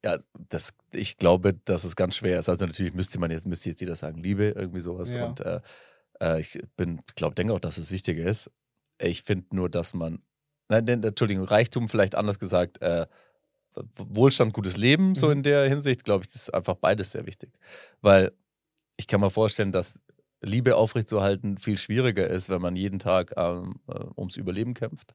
Ja, 0.04 0.16
das, 0.48 0.72
ich 0.92 1.16
glaube, 1.16 1.54
dass 1.54 1.84
es 1.84 1.94
ganz 1.94 2.16
schwer 2.16 2.38
ist. 2.38 2.48
Also 2.48 2.66
natürlich 2.66 2.94
müsste 2.94 3.20
man 3.20 3.30
jetzt, 3.30 3.46
müsste 3.46 3.68
jetzt 3.68 3.80
jeder 3.80 3.94
sagen, 3.94 4.20
Liebe, 4.20 4.48
irgendwie 4.56 4.80
sowas. 4.80 5.14
Ja. 5.14 5.26
Und 5.26 5.40
äh, 5.40 5.60
äh, 6.20 6.40
ich 6.40 6.60
bin, 6.76 7.02
glaube, 7.14 7.34
denke 7.34 7.52
auch, 7.52 7.60
dass 7.60 7.78
es 7.78 7.90
wichtiger 7.90 8.24
ist. 8.24 8.50
Ich 8.98 9.22
finde 9.22 9.54
nur, 9.54 9.68
dass 9.68 9.94
man, 9.94 10.20
nein, 10.68 10.86
Entschuldigung, 10.88 11.44
Reichtum 11.44 11.88
vielleicht 11.88 12.14
anders 12.14 12.38
gesagt, 12.38 12.82
äh, 12.82 13.06
Wohlstand, 13.96 14.52
gutes 14.52 14.76
Leben, 14.76 15.14
so 15.14 15.26
mhm. 15.26 15.32
in 15.32 15.42
der 15.44 15.68
Hinsicht, 15.68 16.04
glaube 16.04 16.24
ich, 16.24 16.32
das 16.32 16.42
ist 16.42 16.54
einfach 16.54 16.74
beides 16.74 17.12
sehr 17.12 17.26
wichtig. 17.26 17.50
Weil 18.00 18.32
ich 18.96 19.06
kann 19.06 19.20
mir 19.20 19.30
vorstellen, 19.30 19.72
dass 19.72 20.00
Liebe 20.42 20.76
aufrechtzuerhalten 20.76 21.58
viel 21.58 21.78
schwieriger 21.78 22.28
ist, 22.28 22.48
wenn 22.48 22.60
man 22.60 22.76
jeden 22.76 22.98
Tag 22.98 23.32
ähm, 23.36 23.76
äh, 23.88 24.04
ums 24.16 24.36
Überleben 24.36 24.74
kämpft. 24.74 25.14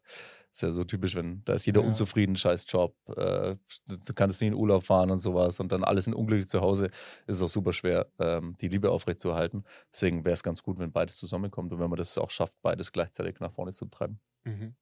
Ist 0.52 0.62
ja 0.62 0.72
so 0.72 0.84
typisch, 0.84 1.16
wenn 1.16 1.44
da 1.46 1.54
ist 1.54 1.66
jeder 1.66 1.82
ja. 1.82 1.88
unzufrieden, 1.88 2.36
scheiß 2.36 2.66
Job, 2.68 2.96
äh, 3.16 3.56
du 3.88 4.14
kannst 4.16 4.42
nie 4.42 4.48
in 4.48 4.54
Urlaub 4.54 4.84
fahren 4.84 5.12
und 5.12 5.20
sowas 5.20 5.60
und 5.60 5.72
dann 5.72 5.84
alles 5.84 6.06
sind 6.06 6.14
unglücklich 6.14 6.48
zu 6.48 6.62
Hause, 6.62 6.88
ist 7.28 7.36
es 7.38 7.42
auch 7.42 7.50
super 7.50 7.74
schwer, 7.74 8.08
ähm, 8.20 8.56
die 8.60 8.68
Liebe 8.68 8.90
aufrechtzuerhalten. 8.90 9.64
Deswegen 9.94 10.26
wäre 10.26 10.34
es 10.34 10.44
ganz 10.44 10.64
gut, 10.64 10.80
wenn 10.80 10.92
beides 10.92 11.18
zusammenkommt 11.18 11.72
und 11.74 11.80
wenn 11.80 11.90
man 11.90 11.98
das 11.98 12.18
auch 12.18 12.32
schafft, 12.32 12.60
beides 12.62 12.92
gleichzeitig 12.92 13.40
nach 13.40 13.52
vorne 13.52 13.72
zu 13.72 13.86
treiben. 13.86 14.20
Mhm. 14.46 14.76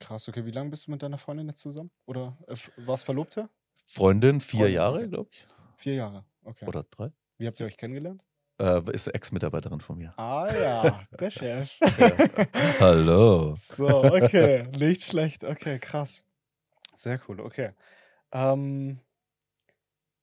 Krass, 0.00 0.28
okay. 0.28 0.44
Wie 0.46 0.50
lange 0.50 0.70
bist 0.70 0.86
du 0.86 0.90
mit 0.90 1.02
deiner 1.02 1.18
Freundin 1.18 1.48
jetzt 1.48 1.60
zusammen? 1.60 1.90
Oder 2.06 2.36
äh, 2.46 2.56
warst 2.76 3.04
Verlobte? 3.04 3.48
Freundin, 3.84 4.40
vier 4.40 4.60
Freundin, 4.60 4.74
Jahre, 4.74 5.08
glaube 5.08 5.30
ich. 5.32 5.46
Vier 5.76 5.94
Jahre, 5.94 6.24
okay. 6.44 6.66
Oder 6.66 6.84
drei. 6.84 7.12
Wie 7.38 7.46
habt 7.46 7.60
ihr 7.60 7.66
euch 7.66 7.76
kennengelernt? 7.76 8.22
Äh, 8.62 8.80
ist 8.92 9.08
Ex-Mitarbeiterin 9.08 9.80
von 9.80 9.98
mir. 9.98 10.16
Ah 10.16 10.48
ja, 10.54 11.00
der 11.18 11.30
Chef. 11.30 11.72
Ja. 11.98 12.78
Hallo. 12.78 13.56
So, 13.56 14.04
okay. 14.04 14.62
Nicht 14.78 15.02
schlecht. 15.02 15.42
Okay, 15.42 15.80
krass. 15.80 16.24
Sehr 16.94 17.20
cool, 17.26 17.40
okay. 17.40 17.70
Ähm, 18.30 19.00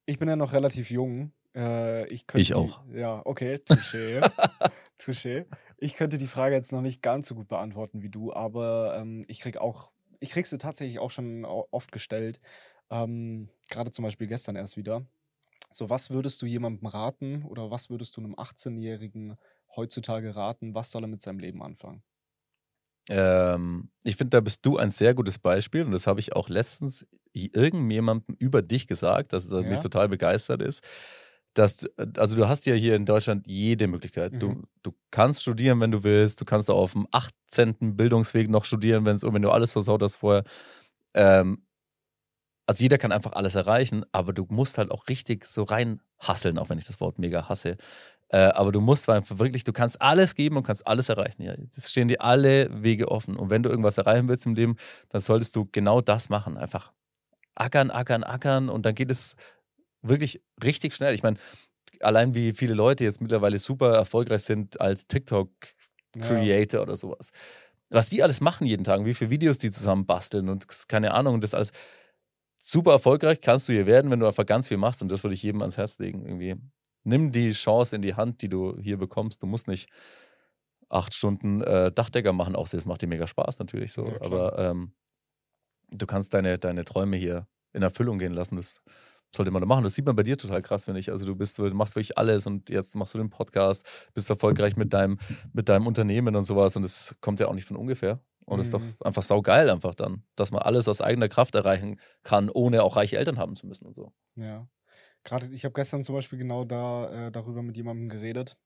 ich 0.05 0.19
bin 0.19 0.29
ja 0.29 0.37
noch 0.37 0.53
relativ 0.53 0.89
jung. 0.89 1.33
Äh, 1.53 2.07
ich, 2.07 2.23
ich 2.33 2.53
auch. 2.53 2.81
Die, 2.85 2.99
ja, 2.99 3.21
okay, 3.25 3.55
touché. 3.55 4.21
touché. 4.97 5.45
Ich 5.77 5.95
könnte 5.95 6.17
die 6.17 6.27
Frage 6.27 6.55
jetzt 6.55 6.71
noch 6.71 6.81
nicht 6.81 7.01
ganz 7.01 7.27
so 7.27 7.35
gut 7.35 7.49
beantworten 7.49 8.01
wie 8.01 8.09
du, 8.09 8.31
aber 8.31 8.99
ähm, 9.01 9.21
ich 9.27 9.41
krieg 9.41 9.57
auch, 9.57 9.91
ich 10.21 10.29
krieg 10.29 10.47
sie 10.47 10.57
tatsächlich 10.57 10.99
auch 10.99 11.11
schon 11.11 11.43
oft 11.43 11.91
gestellt. 11.91 12.39
Ähm, 12.89 13.49
Gerade 13.69 13.91
zum 13.91 14.03
Beispiel 14.03 14.27
gestern 14.27 14.55
erst 14.55 14.77
wieder. 14.77 15.05
So, 15.71 15.89
was 15.89 16.09
würdest 16.09 16.41
du 16.41 16.45
jemandem 16.45 16.87
raten 16.87 17.43
oder 17.43 17.69
was 17.69 17.89
würdest 17.89 18.17
du 18.17 18.21
einem 18.21 18.35
18-Jährigen 18.35 19.37
heutzutage 19.75 20.35
raten? 20.35 20.73
Was 20.73 20.91
soll 20.91 21.03
er 21.03 21.07
mit 21.07 21.21
seinem 21.21 21.39
Leben 21.39 21.61
anfangen? 21.61 22.03
Ähm, 23.09 23.89
ich 24.03 24.15
finde, 24.15 24.31
da 24.31 24.41
bist 24.41 24.65
du 24.65 24.77
ein 24.77 24.89
sehr 24.89 25.13
gutes 25.13 25.39
Beispiel 25.39 25.83
und 25.83 25.91
das 25.91 26.07
habe 26.07 26.19
ich 26.19 26.35
auch 26.35 26.49
letztens 26.49 27.07
irgendjemandem 27.33 28.35
über 28.39 28.61
dich 28.61 28.87
gesagt, 28.87 29.33
dass 29.33 29.51
er 29.51 29.61
ja. 29.61 29.69
mich 29.69 29.79
total 29.79 30.09
begeistert 30.09 30.61
ist. 30.61 30.83
Dass, 31.53 31.87
also 32.17 32.35
du 32.35 32.47
hast 32.47 32.65
ja 32.67 32.75
hier 32.75 32.95
in 32.95 33.05
Deutschland 33.05 33.47
jede 33.47 33.87
Möglichkeit. 33.87 34.33
Mhm. 34.33 34.39
Du, 34.39 34.63
du 34.83 34.91
kannst 35.09 35.41
studieren, 35.41 35.79
wenn 35.79 35.91
du 35.91 36.03
willst. 36.03 36.39
Du 36.39 36.45
kannst 36.45 36.69
auch 36.69 36.77
auf 36.77 36.93
dem 36.93 37.07
18. 37.11 37.95
Bildungsweg 37.95 38.49
noch 38.49 38.65
studieren, 38.65 39.05
wenn 39.05 39.41
du 39.41 39.49
alles 39.49 39.71
versaut 39.71 40.03
hast 40.03 40.17
vorher. 40.17 40.43
Ähm, 41.15 41.65
also 42.69 42.83
jeder 42.83 42.99
kann 42.99 43.11
einfach 43.11 43.33
alles 43.33 43.55
erreichen, 43.55 44.05
aber 44.11 44.31
du 44.31 44.45
musst 44.47 44.77
halt 44.77 44.91
auch 44.91 45.07
richtig 45.07 45.43
so 45.43 45.63
reinhasseln, 45.63 46.59
auch 46.59 46.69
wenn 46.69 46.77
ich 46.77 46.85
das 46.85 46.99
Wort 46.99 47.17
mega 47.17 47.49
hasse. 47.49 47.77
Äh, 48.27 48.41
aber 48.41 48.71
du 48.71 48.79
musst 48.79 49.09
einfach 49.09 49.39
wirklich, 49.39 49.63
du 49.63 49.73
kannst 49.73 49.99
alles 50.03 50.35
geben 50.35 50.55
und 50.55 50.61
kannst 50.67 50.85
alles 50.85 51.09
erreichen. 51.09 51.41
Ja, 51.41 51.55
es 51.75 51.89
stehen 51.89 52.09
dir 52.09 52.21
alle 52.21 52.69
Wege 52.83 53.07
offen. 53.07 53.37
Und 53.37 53.49
wenn 53.49 53.63
du 53.63 53.71
irgendwas 53.71 53.97
erreichen 53.97 54.27
willst 54.27 54.45
im 54.45 54.53
Leben, 54.53 54.75
dann 55.09 55.19
solltest 55.19 55.55
du 55.55 55.67
genau 55.71 55.99
das 55.99 56.29
machen. 56.29 56.57
Einfach 56.57 56.93
ackern, 57.55 57.89
ackern, 57.89 58.23
ackern 58.23 58.69
und 58.69 58.85
dann 58.85 58.93
geht 58.93 59.09
es 59.09 59.35
wirklich 60.03 60.39
richtig 60.63 60.93
schnell. 60.93 61.15
Ich 61.15 61.23
meine, 61.23 61.37
allein 62.01 62.35
wie 62.35 62.53
viele 62.53 62.75
Leute 62.75 63.03
jetzt 63.03 63.19
mittlerweile 63.19 63.57
super 63.57 63.95
erfolgreich 63.95 64.43
sind 64.43 64.79
als 64.79 65.07
TikTok-Creator 65.07 66.81
ja. 66.81 66.83
oder 66.83 66.95
sowas. 66.95 67.31
Was 67.89 68.09
die 68.09 68.21
alles 68.21 68.41
machen 68.41 68.67
jeden 68.67 68.83
Tag, 68.83 69.03
wie 69.05 69.15
viele 69.15 69.31
Videos 69.31 69.57
die 69.57 69.71
zusammen 69.71 70.05
basteln 70.05 70.49
und 70.49 70.67
keine 70.87 71.15
Ahnung, 71.15 71.41
das 71.41 71.55
alles 71.55 71.71
super 72.59 72.91
erfolgreich 72.91 73.41
kannst 73.41 73.67
du 73.67 73.73
hier 73.73 73.85
werden, 73.85 74.11
wenn 74.11 74.19
du 74.19 74.27
einfach 74.27 74.45
ganz 74.45 74.67
viel 74.67 74.77
machst 74.77 75.01
und 75.01 75.11
das 75.11 75.23
würde 75.23 75.33
ich 75.33 75.41
jedem 75.41 75.61
ans 75.61 75.77
Herz 75.77 75.97
legen 75.97 76.25
irgendwie. 76.25 76.55
Nimm 77.03 77.31
die 77.31 77.53
Chance 77.53 77.95
in 77.95 78.01
die 78.01 78.15
Hand, 78.15 78.41
die 78.41 78.49
du 78.49 78.77
hier 78.79 78.97
bekommst. 78.97 79.41
Du 79.41 79.47
musst 79.47 79.67
nicht 79.67 79.89
acht 80.89 81.13
Stunden 81.13 81.61
äh, 81.61 81.91
Dachdecker 81.91 82.33
machen, 82.33 82.55
auch 82.55 82.67
das 82.67 82.85
macht 82.85 83.01
dir 83.01 83.07
mega 83.07 83.25
Spaß 83.25 83.59
natürlich 83.59 83.93
so, 83.93 84.05
ja, 84.05 84.21
aber 84.21 84.59
ähm, 84.59 84.93
du 85.91 86.05
kannst 86.05 86.33
deine, 86.33 86.59
deine 86.59 86.83
Träume 86.83 87.17
hier 87.17 87.47
in 87.73 87.81
Erfüllung 87.81 88.19
gehen 88.19 88.33
lassen. 88.33 88.57
Das 88.57 88.81
sollte 89.35 89.51
man 89.51 89.61
da 89.61 89.67
machen. 89.67 89.83
Das 89.83 89.93
sieht 89.93 90.05
man 90.05 90.15
bei 90.15 90.23
dir 90.23 90.37
total 90.37 90.61
krass, 90.61 90.85
finde 90.85 90.99
ich. 90.99 91.11
Also 91.11 91.25
du 91.25 91.35
bist, 91.35 91.57
du 91.57 91.63
machst 91.71 91.95
wirklich 91.95 92.17
alles 92.17 92.47
und 92.47 92.69
jetzt 92.69 92.95
machst 92.95 93.13
du 93.13 93.19
den 93.19 93.29
Podcast, 93.29 93.85
bist 94.13 94.29
erfolgreich 94.29 94.75
mit 94.75 94.93
deinem, 94.93 95.19
mit 95.53 95.69
deinem 95.69 95.87
Unternehmen 95.87 96.35
und 96.35 96.43
sowas 96.43 96.75
und 96.75 96.81
das 96.81 97.15
kommt 97.21 97.39
ja 97.39 97.47
auch 97.47 97.53
nicht 97.53 97.67
von 97.67 97.77
ungefähr. 97.77 98.19
Und 98.49 98.57
mhm. 98.57 98.61
ist 98.61 98.73
doch 98.73 98.81
mhm. 98.81 98.95
einfach 99.03 99.23
saugeil 99.23 99.69
einfach 99.69 99.95
dann, 99.95 100.23
dass 100.35 100.51
man 100.51 100.61
alles 100.61 100.87
aus 100.87 101.01
eigener 101.01 101.29
Kraft 101.29 101.55
erreichen 101.55 101.99
kann, 102.23 102.49
ohne 102.49 102.83
auch 102.83 102.95
reiche 102.95 103.17
Eltern 103.17 103.37
haben 103.37 103.55
zu 103.55 103.67
müssen 103.67 103.85
und 103.85 103.95
so. 103.95 104.11
Ja. 104.35 104.67
Gerade, 105.23 105.47
ich 105.51 105.65
habe 105.65 105.73
gestern 105.73 106.01
zum 106.01 106.15
Beispiel 106.15 106.39
genau 106.39 106.63
da 106.63 107.27
äh, 107.27 107.31
darüber 107.31 107.61
mit 107.61 107.77
jemandem 107.77 108.09
geredet. 108.09 108.57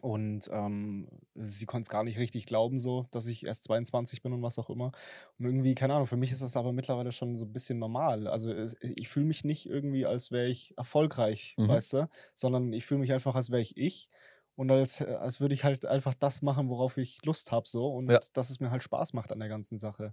Und 0.00 0.48
ähm, 0.50 1.06
sie 1.34 1.66
konnte 1.66 1.82
es 1.82 1.90
gar 1.90 2.02
nicht 2.02 2.18
richtig 2.18 2.46
glauben, 2.46 2.78
so, 2.78 3.06
dass 3.10 3.26
ich 3.26 3.44
erst 3.44 3.64
22 3.64 4.22
bin 4.22 4.32
und 4.32 4.42
was 4.42 4.58
auch 4.58 4.70
immer. 4.70 4.92
Und 5.38 5.44
irgendwie, 5.44 5.74
keine 5.74 5.92
Ahnung, 5.92 6.06
für 6.06 6.16
mich 6.16 6.32
ist 6.32 6.40
das 6.40 6.56
aber 6.56 6.72
mittlerweile 6.72 7.12
schon 7.12 7.36
so 7.36 7.44
ein 7.44 7.52
bisschen 7.52 7.78
normal. 7.78 8.26
Also 8.26 8.50
es, 8.50 8.74
ich 8.80 9.08
fühle 9.08 9.26
mich 9.26 9.44
nicht 9.44 9.68
irgendwie, 9.68 10.06
als 10.06 10.30
wäre 10.30 10.48
ich 10.48 10.72
erfolgreich, 10.78 11.54
mhm. 11.58 11.68
weißt 11.68 11.92
du, 11.92 12.08
sondern 12.32 12.72
ich 12.72 12.86
fühle 12.86 13.00
mich 13.00 13.12
einfach, 13.12 13.34
als 13.34 13.50
wäre 13.50 13.60
ich 13.60 13.76
ich 13.76 14.08
und 14.54 14.70
als, 14.70 15.02
als 15.02 15.40
würde 15.40 15.54
ich 15.54 15.64
halt 15.64 15.86
einfach 15.86 16.14
das 16.14 16.42
machen, 16.42 16.68
worauf 16.68 16.96
ich 16.98 17.18
Lust 17.24 17.52
habe, 17.52 17.68
so 17.68 17.86
und 17.86 18.10
ja. 18.10 18.20
dass 18.32 18.50
es 18.50 18.60
mir 18.60 18.70
halt 18.70 18.82
Spaß 18.82 19.12
macht 19.12 19.32
an 19.32 19.38
der 19.38 19.48
ganzen 19.48 19.78
Sache. 19.78 20.12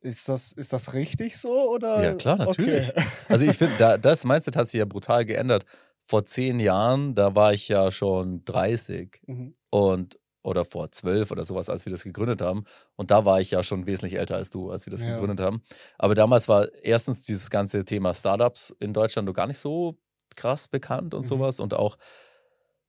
Ist 0.00 0.28
das, 0.28 0.52
ist 0.52 0.72
das 0.72 0.92
richtig 0.92 1.38
so? 1.38 1.70
Oder? 1.70 2.02
Ja, 2.02 2.14
klar, 2.14 2.36
natürlich. 2.36 2.90
Okay. 2.90 3.04
Also 3.28 3.46
ich 3.46 3.56
finde, 3.56 3.74
da, 3.78 3.96
das 3.96 4.24
Mindset 4.24 4.54
hat 4.54 4.68
sich 4.68 4.78
ja 4.78 4.84
brutal 4.84 5.24
geändert. 5.24 5.64
Vor 6.02 6.24
zehn 6.24 6.60
Jahren, 6.60 7.14
da 7.14 7.34
war 7.34 7.54
ich 7.54 7.68
ja 7.68 7.90
schon 7.90 8.44
30 8.44 9.22
mhm. 9.26 9.56
und 9.70 10.18
oder 10.42 10.66
vor 10.66 10.92
zwölf 10.92 11.30
oder 11.30 11.42
sowas, 11.42 11.70
als 11.70 11.86
wir 11.86 11.90
das 11.90 12.04
gegründet 12.04 12.42
haben. 12.42 12.64
Und 12.96 13.10
da 13.10 13.24
war 13.24 13.40
ich 13.40 13.50
ja 13.50 13.62
schon 13.62 13.86
wesentlich 13.86 14.18
älter 14.18 14.36
als 14.36 14.50
du, 14.50 14.70
als 14.70 14.84
wir 14.84 14.90
das 14.90 15.02
ja. 15.02 15.14
gegründet 15.14 15.40
haben. 15.40 15.62
Aber 15.98 16.14
damals 16.14 16.48
war 16.48 16.68
erstens 16.82 17.24
dieses 17.24 17.48
ganze 17.48 17.82
Thema 17.86 18.12
Startups 18.12 18.76
in 18.78 18.92
Deutschland 18.92 19.26
noch 19.26 19.32
gar 19.32 19.46
nicht 19.46 19.58
so 19.58 19.96
krass 20.36 20.68
bekannt 20.68 21.14
und 21.14 21.22
mhm. 21.22 21.26
sowas. 21.26 21.60
Und 21.60 21.72
auch, 21.72 21.96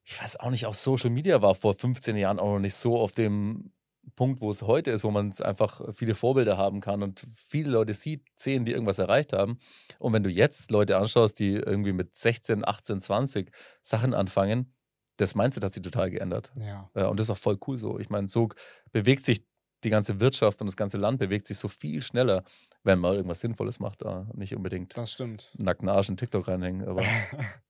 ich 0.06 0.22
weiß 0.22 0.40
auch 0.40 0.52
nicht, 0.52 0.66
auch 0.68 0.74
Social 0.74 1.10
Media 1.10 1.42
war 1.42 1.56
vor 1.56 1.74
15 1.74 2.16
Jahren 2.16 2.40
auch 2.40 2.54
noch 2.54 2.60
nicht 2.60 2.76
so 2.76 2.98
auf 2.98 3.14
dem 3.14 3.72
Punkt, 4.16 4.40
wo 4.40 4.52
es 4.52 4.62
heute 4.62 4.92
ist, 4.92 5.04
wo 5.04 5.10
man 5.10 5.34
einfach 5.42 5.82
viele 5.96 6.14
Vorbilder 6.14 6.58
haben 6.58 6.80
kann 6.80 7.02
und 7.02 7.28
viele 7.34 7.72
Leute 7.72 7.94
sieht, 7.96 8.24
sehen, 8.36 8.64
die 8.66 8.72
irgendwas 8.72 9.00
erreicht 9.00 9.34
haben. 9.34 9.58
Und 9.98 10.14
wenn 10.14 10.22
du 10.22 10.30
jetzt 10.30 10.70
Leute 10.70 10.98
anschaust, 10.98 11.40
die 11.40 11.54
irgendwie 11.54 11.92
mit 11.92 12.16
16, 12.16 12.68
18, 12.68 13.00
20 13.00 13.52
Sachen 13.82 14.14
anfangen, 14.14 14.76
das 15.18 15.34
Mindset 15.34 15.64
hat 15.64 15.72
sich 15.72 15.82
total 15.82 16.12
geändert. 16.12 16.52
Ja. 16.60 16.90
Und 17.08 17.20
das 17.20 17.28
ist 17.28 17.32
auch 17.32 17.42
voll 17.42 17.58
cool 17.68 17.78
so. 17.78 17.98
Ich 18.00 18.10
meine, 18.10 18.28
so 18.28 18.50
bewegt 18.92 19.26
sich 19.26 19.44
die 19.84 19.90
ganze 19.90 20.20
Wirtschaft 20.20 20.62
und 20.62 20.68
das 20.68 20.78
ganze 20.78 20.98
Land 20.98 21.20
bewegt 21.20 21.48
sich 21.48 21.58
so 21.58 21.68
viel 21.68 22.02
schneller, 22.02 22.44
wenn 22.84 23.00
man 23.00 23.16
irgendwas 23.16 23.40
Sinnvolles 23.40 23.80
macht, 23.80 24.02
da 24.02 24.28
nicht 24.34 24.56
unbedingt 24.56 24.98
das 24.98 25.12
stimmt. 25.12 25.54
nackten 25.58 25.90
Arsch 25.90 26.10
in 26.10 26.18
TikTok 26.18 26.48
reinhängen. 26.48 26.88
Aber 26.88 27.04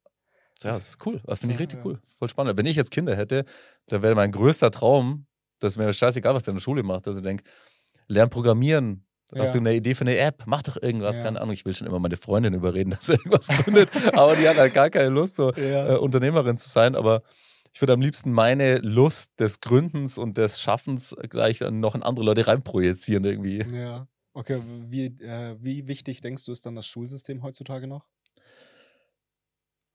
ja, 0.64 0.72
das 0.72 0.90
ist 0.90 1.06
cool. 1.06 1.22
Das 1.26 1.40
finde 1.40 1.56
ich 1.56 1.60
richtig 1.60 1.80
cool. 1.86 2.00
Voll 2.18 2.30
spannend. 2.30 2.58
Wenn 2.58 2.66
ich 2.66 2.76
jetzt 2.76 2.92
Kinder 2.92 3.16
hätte, 3.16 3.46
da 3.88 4.02
wäre 4.02 4.16
mein 4.16 4.32
größter 4.32 4.72
Traum, 4.72 5.26
das 5.60 5.74
ist 5.74 5.78
mir 5.78 5.92
scheißegal, 5.92 6.34
was 6.34 6.44
der 6.44 6.52
in 6.54 6.58
der 6.58 6.62
Schule 6.62 6.84
macht. 6.84 7.08
Also 7.08 7.20
ich 7.20 7.26
denke, 7.26 7.44
lern 8.08 8.30
programmieren. 8.30 9.06
Hast 9.36 9.48
ja. 9.48 9.54
du 9.54 9.60
eine 9.60 9.74
Idee 9.74 9.96
für 9.96 10.02
eine 10.02 10.18
App? 10.18 10.44
Mach 10.46 10.62
doch 10.62 10.78
irgendwas, 10.78 11.18
ja. 11.18 11.24
keine 11.24 11.42
Ahnung. 11.42 11.54
Ich 11.54 11.66
will 11.66 11.74
schon 11.74 11.88
immer 11.88 12.00
meine 12.00 12.18
Freundin 12.18 12.54
überreden, 12.54 12.90
dass 12.92 13.08
sie 13.08 13.14
irgendwas 13.14 13.48
gründet. 13.48 13.90
aber 14.14 14.36
die 14.36 14.48
hat 14.48 14.58
halt 14.58 14.74
gar 14.74 14.90
keine 14.90 15.10
Lust, 15.10 15.36
so 15.36 15.52
ja. 15.56 15.94
äh, 15.94 15.98
Unternehmerin 15.98 16.56
zu 16.56 16.70
sein. 16.70 16.96
Aber 16.96 17.24
ich 17.74 17.82
würde 17.82 17.94
am 17.94 18.02
liebsten 18.02 18.32
meine 18.32 18.78
Lust 18.78 19.40
des 19.40 19.60
Gründens 19.60 20.18
und 20.18 20.38
des 20.38 20.62
Schaffens 20.62 21.16
gleich 21.30 21.60
noch 21.62 21.96
in 21.96 22.04
andere 22.04 22.26
Leute 22.26 22.48
reinprojizieren 22.48 23.26
irgendwie. 23.26 23.66
Ja. 23.76 24.08
Okay, 24.34 24.62
wie, 24.90 25.06
äh, 25.06 25.56
wie 25.62 25.88
wichtig 25.88 26.22
denkst 26.22 26.46
du, 26.46 26.52
ist 26.52 26.66
dann 26.66 26.76
das 26.76 26.86
Schulsystem 26.86 27.42
heutzutage 27.42 27.88
noch? 27.88 28.06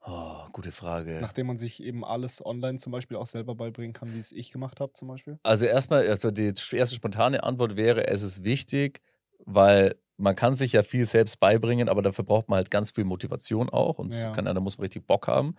Oh, 0.03 0.47
gute 0.53 0.73
Frage. 0.73 1.19
Nachdem 1.21 1.47
man 1.47 1.59
sich 1.59 1.83
eben 1.83 2.05
alles 2.05 2.45
online 2.45 2.79
zum 2.79 2.91
Beispiel 2.93 3.17
auch 3.17 3.27
selber 3.27 3.55
beibringen 3.55 3.93
kann, 3.93 4.15
wie 4.15 4.19
es 4.19 4.33
ich 4.33 4.51
gemacht 4.51 4.81
habe 4.81 4.93
zum 4.95 5.09
Beispiel? 5.09 5.39
Also 5.43 5.67
erstmal, 5.67 6.09
also 6.09 6.31
die 6.31 6.55
erste 6.73 6.95
spontane 6.95 7.43
Antwort 7.43 7.77
wäre, 7.77 8.07
es 8.07 8.23
ist 8.23 8.43
wichtig, 8.43 9.03
weil 9.45 9.97
man 10.17 10.37
kann 10.37 10.55
sich 10.55 10.73
ja 10.73 10.83
viel 10.83 11.05
selbst 11.05 11.39
beibringen, 11.41 11.89
aber 11.89 12.03
dafür 12.03 12.25
braucht 12.25 12.49
man 12.49 12.57
halt 12.59 12.71
ganz 12.71 12.91
viel 12.93 13.05
Motivation 13.05 13.69
auch 13.69 13.99
und 13.99 14.15
ja. 14.15 14.33
kann, 14.33 14.45
da 14.47 14.59
muss 14.61 14.79
man 14.79 14.85
richtig 14.85 15.07
Bock 15.07 15.29
haben. 15.29 15.55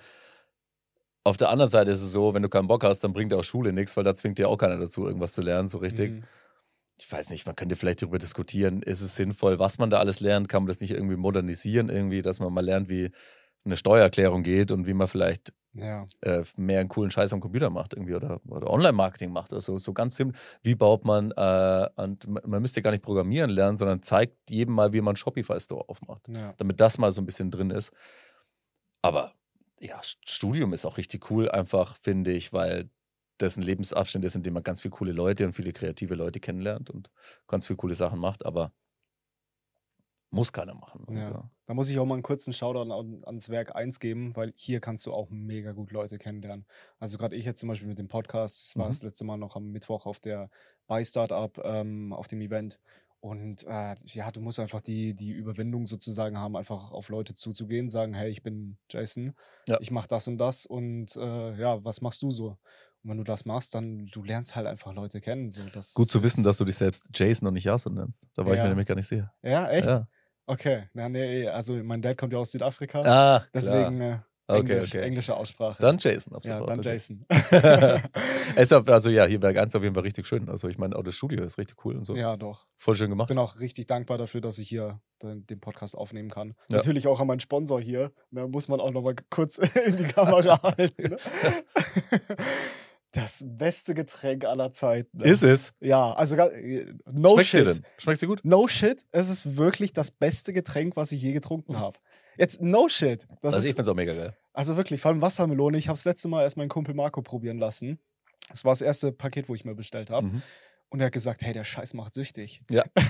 Auf 1.23 1.37
der 1.37 1.49
anderen 1.49 1.69
Seite 1.69 1.91
ist 1.91 2.01
es 2.01 2.11
so, 2.11 2.33
wenn 2.33 2.41
du 2.41 2.49
keinen 2.49 2.67
Bock 2.67 2.83
hast, 2.83 3.03
dann 3.03 3.13
bringt 3.13 3.33
auch 3.33 3.43
Schule 3.43 3.73
nichts, 3.73 3.95
weil 3.95 4.03
da 4.03 4.15
zwingt 4.15 4.39
dir 4.39 4.49
auch 4.49 4.57
keiner 4.57 4.77
dazu, 4.77 5.05
irgendwas 5.05 5.33
zu 5.33 5.43
lernen, 5.43 5.67
so 5.67 5.77
richtig. 5.77 6.11
Mhm. 6.11 6.23
Ich 6.97 7.11
weiß 7.11 7.29
nicht, 7.29 7.45
man 7.45 7.55
könnte 7.55 7.75
vielleicht 7.75 8.01
darüber 8.01 8.19
diskutieren, 8.19 8.81
ist 8.81 9.01
es 9.01 9.15
sinnvoll, 9.15 9.59
was 9.59 9.77
man 9.77 9.89
da 9.89 9.99
alles 9.99 10.19
lernt, 10.19 10.49
kann 10.49 10.63
man 10.63 10.67
das 10.67 10.79
nicht 10.81 10.91
irgendwie 10.91 11.15
modernisieren, 11.15 11.89
irgendwie, 11.89 12.21
dass 12.21 12.39
man 12.39 12.53
mal 12.53 12.65
lernt, 12.65 12.89
wie 12.89 13.11
eine 13.63 13.75
Steuererklärung 13.75 14.43
geht 14.43 14.71
und 14.71 14.87
wie 14.87 14.93
man 14.93 15.07
vielleicht 15.07 15.53
ja. 15.73 16.05
äh, 16.21 16.43
mehr 16.57 16.79
einen 16.79 16.89
coolen 16.89 17.11
Scheiß 17.11 17.33
am 17.33 17.39
Computer 17.39 17.69
macht 17.69 17.93
irgendwie 17.93 18.15
oder, 18.15 18.41
oder 18.47 18.69
Online-Marketing 18.69 19.31
macht. 19.31 19.53
Also 19.53 19.77
so 19.77 19.93
ganz 19.93 20.15
simpel, 20.15 20.39
wie 20.63 20.75
baut 20.75 21.05
man, 21.05 21.31
äh, 21.31 21.89
und 21.95 22.27
man 22.27 22.61
müsste 22.61 22.81
gar 22.81 22.91
nicht 22.91 23.03
programmieren 23.03 23.49
lernen, 23.49 23.77
sondern 23.77 24.01
zeigt 24.01 24.49
jedem 24.49 24.75
mal, 24.75 24.93
wie 24.93 25.01
man 25.01 25.15
Shopify-Store 25.15 25.87
aufmacht. 25.87 26.27
Ja. 26.29 26.53
Damit 26.57 26.79
das 26.79 26.97
mal 26.97 27.11
so 27.11 27.21
ein 27.21 27.25
bisschen 27.25 27.51
drin 27.51 27.69
ist. 27.69 27.93
Aber 29.01 29.33
ja, 29.79 29.99
Studium 30.03 30.73
ist 30.73 30.85
auch 30.85 30.97
richtig 30.97 31.29
cool, 31.31 31.49
einfach, 31.49 31.97
finde 31.97 32.31
ich, 32.31 32.53
weil 32.53 32.89
das 33.37 33.57
ein 33.57 33.63
Lebensabschnitt 33.63 34.23
ist, 34.23 34.35
in 34.35 34.43
dem 34.43 34.53
man 34.53 34.63
ganz 34.63 34.81
viele 34.81 34.91
coole 34.91 35.11
Leute 35.11 35.45
und 35.45 35.53
viele 35.53 35.73
kreative 35.73 36.13
Leute 36.13 36.39
kennenlernt 36.39 36.89
und 36.89 37.09
ganz 37.47 37.65
viele 37.65 37.77
coole 37.77 37.95
Sachen 37.95 38.19
macht. 38.19 38.45
Aber 38.45 38.71
muss 40.31 40.53
keiner 40.53 40.73
machen. 40.73 41.05
Ja. 41.09 41.25
Also. 41.25 41.43
Da 41.67 41.73
muss 41.73 41.89
ich 41.89 41.99
auch 41.99 42.05
mal 42.05 42.15
einen 42.15 42.23
kurzen 42.23 42.53
Shoutout 42.53 42.91
an, 42.91 43.23
ans 43.25 43.49
Werk 43.49 43.75
1 43.75 43.99
geben, 43.99 44.35
weil 44.35 44.53
hier 44.55 44.79
kannst 44.79 45.05
du 45.05 45.13
auch 45.13 45.29
mega 45.29 45.73
gut 45.73 45.91
Leute 45.91 46.17
kennenlernen. 46.17 46.65
Also 46.99 47.17
gerade 47.17 47.35
ich 47.35 47.45
jetzt 47.45 47.59
zum 47.59 47.69
Beispiel 47.69 47.87
mit 47.87 47.99
dem 47.99 48.07
Podcast, 48.07 48.65
das 48.65 48.77
war 48.77 48.85
mhm. 48.85 48.89
das 48.89 49.03
letzte 49.03 49.25
Mal 49.25 49.37
noch 49.37 49.55
am 49.55 49.71
Mittwoch 49.71 50.05
auf 50.05 50.19
der 50.19 50.49
bei 50.87 51.03
Startup, 51.03 51.57
ähm, 51.63 52.13
auf 52.13 52.27
dem 52.27 52.41
Event. 52.41 52.79
Und 53.19 53.63
äh, 53.67 53.95
ja, 54.05 54.31
du 54.31 54.41
musst 54.41 54.59
einfach 54.59 54.81
die, 54.81 55.13
die 55.13 55.31
Überwindung 55.31 55.85
sozusagen 55.85 56.37
haben, 56.39 56.57
einfach 56.57 56.91
auf 56.91 57.09
Leute 57.09 57.35
zuzugehen, 57.35 57.87
sagen, 57.87 58.15
hey, 58.15 58.31
ich 58.31 58.41
bin 58.41 58.77
Jason, 58.89 59.35
ja. 59.67 59.77
ich 59.79 59.91
mache 59.91 60.07
das 60.07 60.27
und 60.27 60.39
das 60.39 60.65
und 60.65 61.15
äh, 61.17 61.55
ja, 61.55 61.83
was 61.85 62.01
machst 62.01 62.23
du 62.23 62.31
so? 62.31 62.57
Und 63.03 63.09
wenn 63.09 63.17
du 63.17 63.23
das 63.23 63.45
machst, 63.45 63.75
dann 63.75 64.07
du 64.07 64.23
lernst 64.23 64.55
halt 64.55 64.65
einfach 64.65 64.93
Leute 64.93 65.21
kennen. 65.21 65.49
So, 65.49 65.61
Gut 65.93 66.11
zu 66.11 66.23
wissen, 66.23 66.43
dass 66.43 66.57
du 66.57 66.65
dich 66.65 66.75
selbst 66.75 67.09
Jason 67.13 67.47
und 67.47 67.53
nicht 67.53 67.65
Jason 67.65 67.93
nennst. 67.93 68.27
Da 68.33 68.43
war 68.43 68.53
ja. 68.53 68.55
ich 68.55 68.63
mir 68.63 68.69
nämlich 68.69 68.87
gar 68.87 68.95
nicht 68.95 69.07
sicher. 69.07 69.31
Ja, 69.43 69.69
echt? 69.69 69.87
Ja. 69.87 70.07
Okay, 70.45 70.89
na, 70.93 71.07
nee, 71.09 71.47
also 71.47 71.73
mein 71.75 72.01
Dad 72.01 72.17
kommt 72.17 72.33
ja 72.33 72.39
aus 72.39 72.51
Südafrika. 72.51 73.01
Ah, 73.01 73.45
deswegen 73.53 74.01
äh, 74.01 74.19
okay, 74.47 74.59
Englisch, 74.59 74.89
okay. 74.89 75.01
englische 75.01 75.35
Aussprache. 75.35 75.81
Dann 75.81 75.97
Jason, 75.97 76.35
ab 76.35 76.43
Ja, 76.45 76.61
dann. 76.65 76.81
Jason. 76.81 77.25
also 78.55 79.09
ja, 79.09 79.25
hier 79.25 79.39
bei 79.39 79.53
ganz 79.53 79.75
auf 79.75 79.83
jeden 79.83 79.95
Fall 79.95 80.03
richtig 80.03 80.27
schön. 80.27 80.49
Also 80.49 80.67
ich 80.67 80.77
meine, 80.77 80.95
auch 80.95 81.03
das 81.03 81.15
Studio 81.15 81.43
ist 81.43 81.57
richtig 81.57 81.83
cool 81.85 81.95
und 81.95 82.05
so. 82.05 82.15
Ja, 82.15 82.35
doch. 82.37 82.65
Voll 82.75 82.95
schön 82.95 83.09
gemacht. 83.09 83.29
Ich 83.29 83.35
bin 83.35 83.43
auch 83.43 83.59
richtig 83.59 83.87
dankbar 83.87 84.17
dafür, 84.17 84.41
dass 84.41 84.57
ich 84.57 84.67
hier 84.67 84.99
den, 85.21 85.45
den 85.45 85.59
Podcast 85.59 85.97
aufnehmen 85.97 86.29
kann. 86.29 86.55
Ja. 86.69 86.77
Natürlich 86.77 87.07
auch 87.07 87.19
an 87.19 87.27
meinen 87.27 87.39
Sponsor 87.39 87.79
hier. 87.79 88.11
Da 88.31 88.47
muss 88.47 88.67
man 88.67 88.79
auch 88.79 88.91
nochmal 88.91 89.15
kurz 89.29 89.57
in 89.85 89.97
die 89.97 90.05
Kamera 90.05 90.61
halten. 90.61 91.17
Das 93.11 93.43
beste 93.45 93.93
Getränk 93.93 94.45
aller 94.45 94.71
Zeiten. 94.71 95.17
Ne? 95.17 95.25
Ist 95.25 95.43
es? 95.43 95.73
Ja, 95.81 96.13
also 96.13 96.35
äh, 96.35 96.93
no 97.11 97.33
Schmeckt 97.33 97.49
shit. 97.49 97.59
Sie 97.59 97.65
denn? 97.65 97.85
Schmeckt 97.97 98.19
sie 98.21 98.27
gut? 98.27 98.39
No 98.43 98.67
shit. 98.67 99.05
Es 99.11 99.29
ist 99.29 99.57
wirklich 99.57 99.91
das 99.91 100.11
beste 100.11 100.53
Getränk, 100.53 100.95
was 100.95 101.11
ich 101.11 101.21
je 101.21 101.33
getrunken 101.33 101.77
habe. 101.77 101.97
Jetzt 102.37 102.61
no 102.61 102.87
shit. 102.87 103.27
Das 103.41 103.55
also 103.55 103.67
ich 103.67 103.73
finde 103.73 103.81
es 103.81 103.87
auch 103.89 103.95
mega 103.95 104.13
geil. 104.13 104.37
Also 104.53 104.77
wirklich, 104.77 105.01
vor 105.01 105.11
allem 105.11 105.21
Wassermelone. 105.21 105.77
Ich 105.77 105.87
habe 105.87 105.97
das 105.97 106.05
letzte 106.05 106.27
Mal 106.27 106.43
erst 106.43 106.57
meinen 106.57 106.69
Kumpel 106.69 106.95
Marco 106.95 107.21
probieren 107.21 107.57
lassen. 107.57 107.99
Das 108.49 108.65
war 108.65 108.71
das 108.71 108.81
erste 108.81 109.11
Paket, 109.11 109.49
wo 109.49 109.55
ich 109.55 109.65
mir 109.65 109.75
bestellt 109.75 110.09
habe. 110.09 110.27
Mhm. 110.27 110.41
Und 110.91 110.99
er 110.99 111.05
hat 111.07 111.13
gesagt, 111.13 111.41
hey, 111.41 111.53
der 111.53 111.63
Scheiß 111.63 111.93
macht 111.95 112.13
süchtig. 112.13 112.61
Ja. 112.69 112.83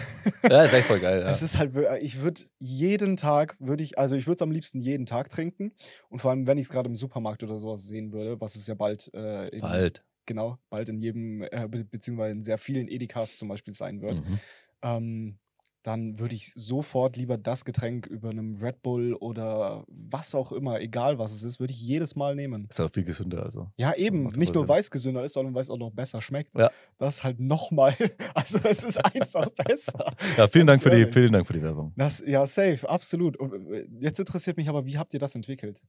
Ja, 0.43 0.63
ist 0.63 0.73
echt 0.73 0.86
voll 0.88 0.99
geil. 0.99 1.21
Ja. 1.21 1.32
Es 1.32 1.41
ist 1.41 1.57
halt, 1.57 1.73
wir- 1.73 1.99
ich 2.01 2.19
würde 2.21 2.41
jeden 2.59 3.15
Tag, 3.17 3.55
würde 3.59 3.84
ich, 3.84 3.97
also 3.97 4.15
ich 4.15 4.25
würde 4.27 4.36
es 4.36 4.41
am 4.43 4.51
liebsten 4.51 4.79
jeden 4.79 5.05
Tag 5.07 5.29
trinken. 5.29 5.71
Und 6.09 6.19
vor 6.21 6.29
allem, 6.32 6.45
wenn 6.45 6.57
ich 6.59 6.65
es 6.65 6.69
gerade 6.69 6.88
im 6.89 6.95
Supermarkt 6.95 7.41
oder 7.43 7.57
sowas 7.59 7.88
sehen 7.88 8.11
würde, 8.11 8.39
was 8.39 8.55
es 8.55 8.67
ja 8.67 8.75
bald, 8.75 9.11
äh, 9.15 9.47
in, 9.49 9.61
Bald. 9.61 10.03
genau, 10.27 10.57
bald 10.69 10.89
in 10.89 10.99
jedem, 10.99 11.41
äh, 11.43 11.67
be 11.67 11.84
beziehungsweise 11.84 12.32
in 12.34 12.43
sehr 12.43 12.57
vielen 12.59 12.88
Edekas 12.88 13.36
zum 13.36 13.47
Beispiel 13.49 13.73
sein 13.73 14.01
wird, 14.01 14.15
Mhm. 14.17 14.39
ähm, 14.84 15.38
dann 15.84 16.19
würde 16.19 16.36
ich 16.36 16.53
sofort 16.53 17.17
lieber 17.17 17.38
das 17.38 17.65
Getränk 17.65 18.05
über 18.05 18.29
einem 18.29 18.55
Red 18.55 18.82
Bull 18.84 19.13
oder 19.15 19.84
was 19.88 20.36
auch 20.36 20.51
immer, 20.51 20.79
egal 20.79 21.17
was 21.17 21.34
es 21.34 21.43
ist, 21.43 21.59
würde 21.59 21.73
ich 21.73 21.82
jedes 21.82 22.15
Mal 22.15 22.36
nehmen. 22.36 22.67
Ist 22.69 22.79
auch 22.79 22.91
viel 22.91 23.03
gesünder. 23.03 23.43
Also. 23.43 23.71
Ja, 23.77 23.93
eben. 23.95 24.27
Nicht 24.36 24.53
nur 24.53 24.67
weil 24.67 24.79
es 24.79 24.91
gesünder 24.91 25.23
ist, 25.23 25.34
sondern 25.34 25.55
weil 25.55 25.61
es 25.61 25.69
auch 25.69 25.77
noch 25.77 25.91
besser 25.91 26.21
schmeckt. 26.21 26.53
Ja. 26.55 26.69
Das 26.99 27.23
halt 27.23 27.39
nochmal, 27.39 27.95
also 28.36 28.59
es 28.63 28.84
ist 28.84 29.03
einfach 29.03 29.49
besser. 29.65 30.13
Ja, 30.38 30.47
vielen 30.47 30.67
Dank, 30.67 30.84
für 30.84 30.91
die, 30.91 31.05
vielen 31.11 31.32
Dank 31.32 31.47
für 31.47 31.53
die 31.53 31.63
Werbung. 31.63 31.93
Das, 31.97 32.23
ja, 32.25 32.45
safe, 32.45 32.88
absolut. 32.88 33.39
Äh, 33.39 33.88
Jetzt 33.99 34.19
interessiert 34.19 34.57
mich 34.57 34.69
aber, 34.69 34.86
wie 34.86 34.97
habt 34.97 35.13
ihr 35.13 35.19
das 35.19 35.34
entwickelt? 35.36 35.82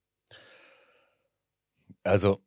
Also, 2.04 2.38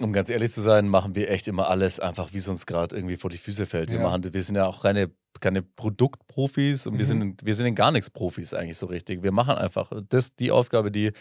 um 0.00 0.12
ganz 0.12 0.28
ehrlich 0.30 0.52
zu 0.52 0.60
sein, 0.60 0.88
machen 0.88 1.14
wir 1.14 1.30
echt 1.30 1.46
immer 1.48 1.68
alles 1.68 2.00
einfach, 2.00 2.32
wie 2.32 2.38
es 2.38 2.48
uns 2.48 2.66
gerade 2.66 2.96
irgendwie 2.96 3.16
vor 3.16 3.30
die 3.30 3.38
Füße 3.38 3.66
fällt. 3.66 3.90
Wir, 3.90 3.98
Ja. 3.98 4.02
machen, 4.02 4.32
wir 4.32 4.42
sind 4.42 4.56
ja 4.56 4.66
auch 4.66 4.82
keine, 4.82 5.10
keine 5.44 5.62
Produktprofis 5.62 6.86
und 6.86 6.94
wir, 6.94 7.04
Mhm. 7.04 7.08
sind, 7.08 7.20
in- 7.22 7.36
wir 7.42 7.54
sind 7.54 7.66
in 7.66 7.74
gar 7.74 7.92
nichts 7.92 8.10
Profis 8.10 8.52
eigentlich 8.54 8.78
so 8.78 8.86
richtig. 8.86 9.22
Wir 9.22 9.30
machen 9.32 9.54
einfach 9.56 9.92
das, 10.08 10.34
die 10.34 10.50
Aufgabe, 10.50 10.90
die 10.90 11.12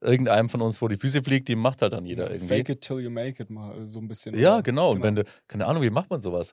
irgendeinem 0.00 0.48
von 0.48 0.62
uns 0.62 0.78
vor 0.78 0.88
die 0.88 0.96
Füße 0.96 1.22
fliegt, 1.22 1.48
die 1.48 1.56
macht 1.56 1.82
halt 1.82 1.92
dann 1.92 2.04
jeder 2.04 2.30
irgendwie. 2.30 2.48
Fake 2.48 2.68
it 2.68 2.80
till 2.80 2.98
you 3.00 3.10
make 3.10 3.42
it 3.42 3.50
mal 3.50 3.82
äh, 3.82 3.88
so 3.88 3.98
ein 4.00 4.08
bisschen. 4.08 4.34
Ja, 4.38 4.54
oder? 4.54 4.62
genau. 4.62 4.90
Und 4.92 5.02
wenn 5.02 5.16
du, 5.16 5.24
keine 5.48 5.66
Ahnung, 5.66 5.82
wie 5.82 5.90
macht 5.90 6.10
man 6.10 6.20
sowas? 6.20 6.52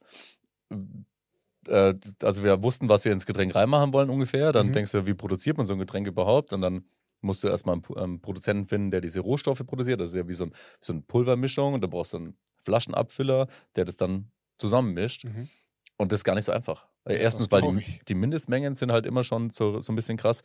Äh, 1.68 1.93
also 2.22 2.43
wir 2.43 2.61
wussten, 2.64 2.89
was 2.89 3.05
wir 3.05 3.11
ins 3.11 3.26
Getränk 3.26 3.55
reinmachen 3.55 3.93
wollen 3.93 4.09
ungefähr. 4.09 4.51
Dann 4.51 4.68
Mhm. 4.68 4.74
denkst 4.74 4.91
du, 4.91 5.05
wie 5.05 5.14
produziert 5.14 5.57
man 5.57 5.66
so 5.66 5.74
ein 5.74 5.80
Getränk 5.80 6.07
überhaupt? 6.07 6.51
Und 6.53 6.61
dann 6.61 6.84
musst 7.22 7.43
du 7.43 7.47
erstmal 7.47 7.76
einen, 7.76 7.97
einen 7.97 8.22
Produzenten 8.22 8.68
finden, 8.68 8.91
der 8.91 9.01
diese 9.01 9.22
Rohstoffe 9.22 9.64
produziert. 9.66 9.99
Das 10.01 10.09
ist 10.09 10.16
ja 10.16 10.28
wie 10.28 10.34
so, 10.34 10.45
ein, 10.45 10.51
so 10.82 10.93
eine 10.93 11.01
Pulvermischung. 11.03 11.74
Und 11.74 11.82
da 11.82 11.88
brauchst 11.88 12.14
du 12.14 12.18
einen 12.18 12.38
Flaschenabfüller, 12.64 13.47
der 13.76 13.86
das 13.86 13.97
dann 13.97 14.30
zusammenmischt. 14.57 15.26
Mhm. 15.26 15.47
Und 15.97 16.11
das 16.11 16.20
ist 16.22 16.24
gar 16.24 16.36
nicht 16.36 16.45
so 16.45 16.51
einfach. 16.51 16.88
Weil 17.05 17.17
Erstens, 17.17 17.49
das 17.49 17.63
weil 17.63 17.75
die, 17.79 17.99
die 18.07 18.15
Mindestmengen 18.15 18.73
sind 18.73 18.91
halt 18.91 19.05
immer 19.05 19.23
schon 19.23 19.49
so, 19.49 19.81
so 19.81 19.91
ein 19.91 19.95
bisschen 19.95 20.17
krass. 20.17 20.41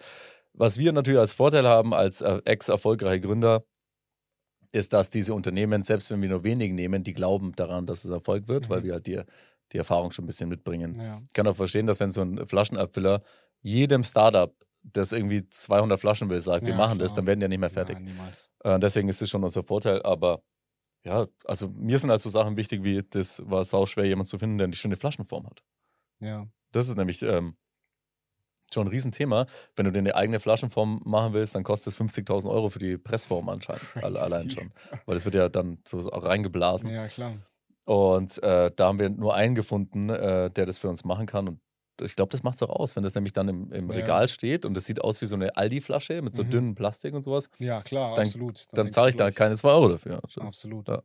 Was 0.52 0.78
wir 0.78 0.92
natürlich 0.92 1.20
als 1.20 1.32
Vorteil 1.32 1.68
haben, 1.68 1.94
als 1.94 2.20
äh, 2.20 2.40
ex-erfolgreiche 2.44 3.20
Gründer, 3.20 3.64
ist, 4.72 4.92
dass 4.92 5.08
diese 5.10 5.32
Unternehmen, 5.34 5.82
selbst 5.82 6.10
wenn 6.10 6.20
wir 6.20 6.28
nur 6.28 6.44
wenig 6.44 6.72
nehmen, 6.72 7.02
die 7.02 7.14
glauben 7.14 7.52
daran, 7.54 7.86
dass 7.86 8.04
es 8.04 8.10
Erfolg 8.10 8.48
wird, 8.48 8.68
weil 8.68 8.80
Mhm. 8.80 8.84
wir 8.84 8.92
halt 8.94 9.06
die, 9.06 9.22
die 9.72 9.78
Erfahrung 9.78 10.10
schon 10.10 10.24
ein 10.24 10.26
bisschen 10.26 10.48
mitbringen. 10.48 11.00
Ja. 11.00 11.22
Ich 11.26 11.32
kann 11.32 11.46
auch 11.46 11.56
verstehen, 11.56 11.86
dass 11.86 12.00
wenn 12.00 12.10
so 12.10 12.20
ein 12.22 12.46
Flaschenabfüller 12.46 13.22
jedem 13.62 14.04
Startup, 14.04 14.54
das 14.82 15.12
irgendwie 15.12 15.48
200 15.48 15.98
Flaschen 15.98 16.28
will, 16.28 16.40
sagt, 16.40 16.64
wir 16.64 16.72
Ja, 16.72 16.76
machen 16.76 16.98
das, 16.98 17.12
klar. 17.12 17.16
dann 17.16 17.26
werden 17.26 17.40
die 17.40 17.44
ja 17.44 17.48
nicht 17.48 17.58
mehr 17.60 17.70
fertig. 17.70 17.98
Nein. 18.00 18.30
Äh, 18.64 18.78
deswegen 18.78 19.08
ist 19.08 19.22
es 19.22 19.30
schon 19.30 19.42
unser 19.42 19.62
Vorteil, 19.62 20.02
aber 20.02 20.42
ja, 21.04 21.26
also 21.44 21.68
mir 21.68 21.98
sind 21.98 22.10
halt 22.10 22.20
so 22.20 22.28
Sachen 22.30 22.56
wichtig, 22.56 22.82
wie 22.84 23.02
das 23.02 23.42
war 23.48 23.64
sau 23.64 23.86
schwer, 23.86 24.04
jemanden 24.04 24.28
zu 24.28 24.38
finden, 24.38 24.58
der 24.58 24.66
eine 24.66 24.74
schöne 24.76 24.96
Flaschenform 24.96 25.46
hat. 25.46 25.62
Ja. 26.20 26.46
Das 26.72 26.88
ist 26.88 26.96
nämlich 26.96 27.22
ähm, 27.22 27.56
schon 28.72 28.86
ein 28.86 28.90
Riesenthema. 28.90 29.46
Wenn 29.76 29.86
du 29.86 29.92
dir 29.92 29.98
eine 30.00 30.14
eigene 30.14 30.40
Flaschenform 30.40 31.00
machen 31.04 31.32
willst, 31.32 31.54
dann 31.54 31.64
kostet 31.64 31.94
es 31.94 32.00
50.000 32.00 32.50
Euro 32.50 32.68
für 32.68 32.78
die 32.78 32.98
Pressform 32.98 33.48
anscheinend. 33.48 33.82
Alle, 34.02 34.20
allein 34.20 34.50
schon. 34.50 34.72
Weil 35.06 35.14
das 35.14 35.24
wird 35.24 35.34
ja 35.34 35.48
dann 35.48 35.78
so 35.86 35.98
auch 36.10 36.24
reingeblasen. 36.24 36.90
ja, 36.90 37.08
klar. 37.08 37.36
Und 37.84 38.42
äh, 38.42 38.70
da 38.76 38.86
haben 38.88 38.98
wir 38.98 39.08
nur 39.08 39.34
einen 39.34 39.54
gefunden, 39.54 40.10
äh, 40.10 40.50
der 40.50 40.66
das 40.66 40.76
für 40.76 40.90
uns 40.90 41.04
machen 41.04 41.24
kann. 41.26 41.48
Und 41.48 41.60
ich 42.02 42.14
glaube, 42.16 42.30
das 42.30 42.42
macht 42.42 42.56
es 42.56 42.62
auch 42.62 42.68
aus, 42.68 42.94
wenn 42.96 43.02
das 43.02 43.14
nämlich 43.14 43.32
dann 43.32 43.48
im, 43.48 43.72
im 43.72 43.88
Ja. 43.90 43.96
Regal 43.96 44.28
steht 44.28 44.66
und 44.66 44.74
das 44.74 44.84
sieht 44.84 45.00
aus 45.00 45.22
wie 45.22 45.26
so 45.26 45.36
eine 45.36 45.56
Aldi-Flasche 45.56 46.20
mit 46.20 46.34
so 46.34 46.44
Mhm. 46.44 46.50
dünnem 46.50 46.74
Plastik 46.74 47.14
und 47.14 47.22
sowas. 47.22 47.48
Ja, 47.58 47.80
klar, 47.80 48.14
Dann- 48.14 48.26
absolut. 48.26 48.66
Dann 48.72 48.84
denkst 48.84 48.94
zahle 48.94 49.08
ich 49.08 49.16
da 49.16 49.24
gleich. 49.30 49.36
keine 49.36 49.56
2 49.56 49.70
Euro 49.70 49.88
dafür. 49.88 50.20
Das 50.22 50.36
Absolut. 50.36 50.86
Ja. 50.88 51.02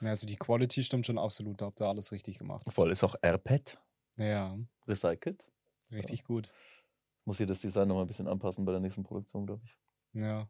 Ja, 0.00 0.08
also 0.08 0.26
die 0.26 0.34
Quality 0.36 0.82
stimmt 0.82 1.06
schon 1.06 1.16
absolut. 1.16 1.60
Da 1.62 1.66
habt 1.66 1.80
ihr 1.80 1.86
alles 1.86 2.10
richtig 2.10 2.38
gemacht. 2.38 2.64
voll. 2.70 2.90
Ist 2.90 3.04
auch 3.04 3.14
AirPad 3.22 3.78
Ja, 4.16 4.58
recycelt. 4.86 5.46
richtig 5.92 6.24
gut. 6.24 6.52
Muss 7.24 7.38
hier 7.38 7.46
das 7.46 7.60
Design 7.60 7.88
nochmal 7.88 8.04
ein 8.04 8.08
bisschen 8.08 8.28
anpassen 8.28 8.64
bei 8.64 8.72
der 8.72 8.80
nächsten 8.80 9.02
Produktion, 9.02 9.46
glaube 9.46 9.62
ich. 9.64 9.76
Ja. 10.12 10.48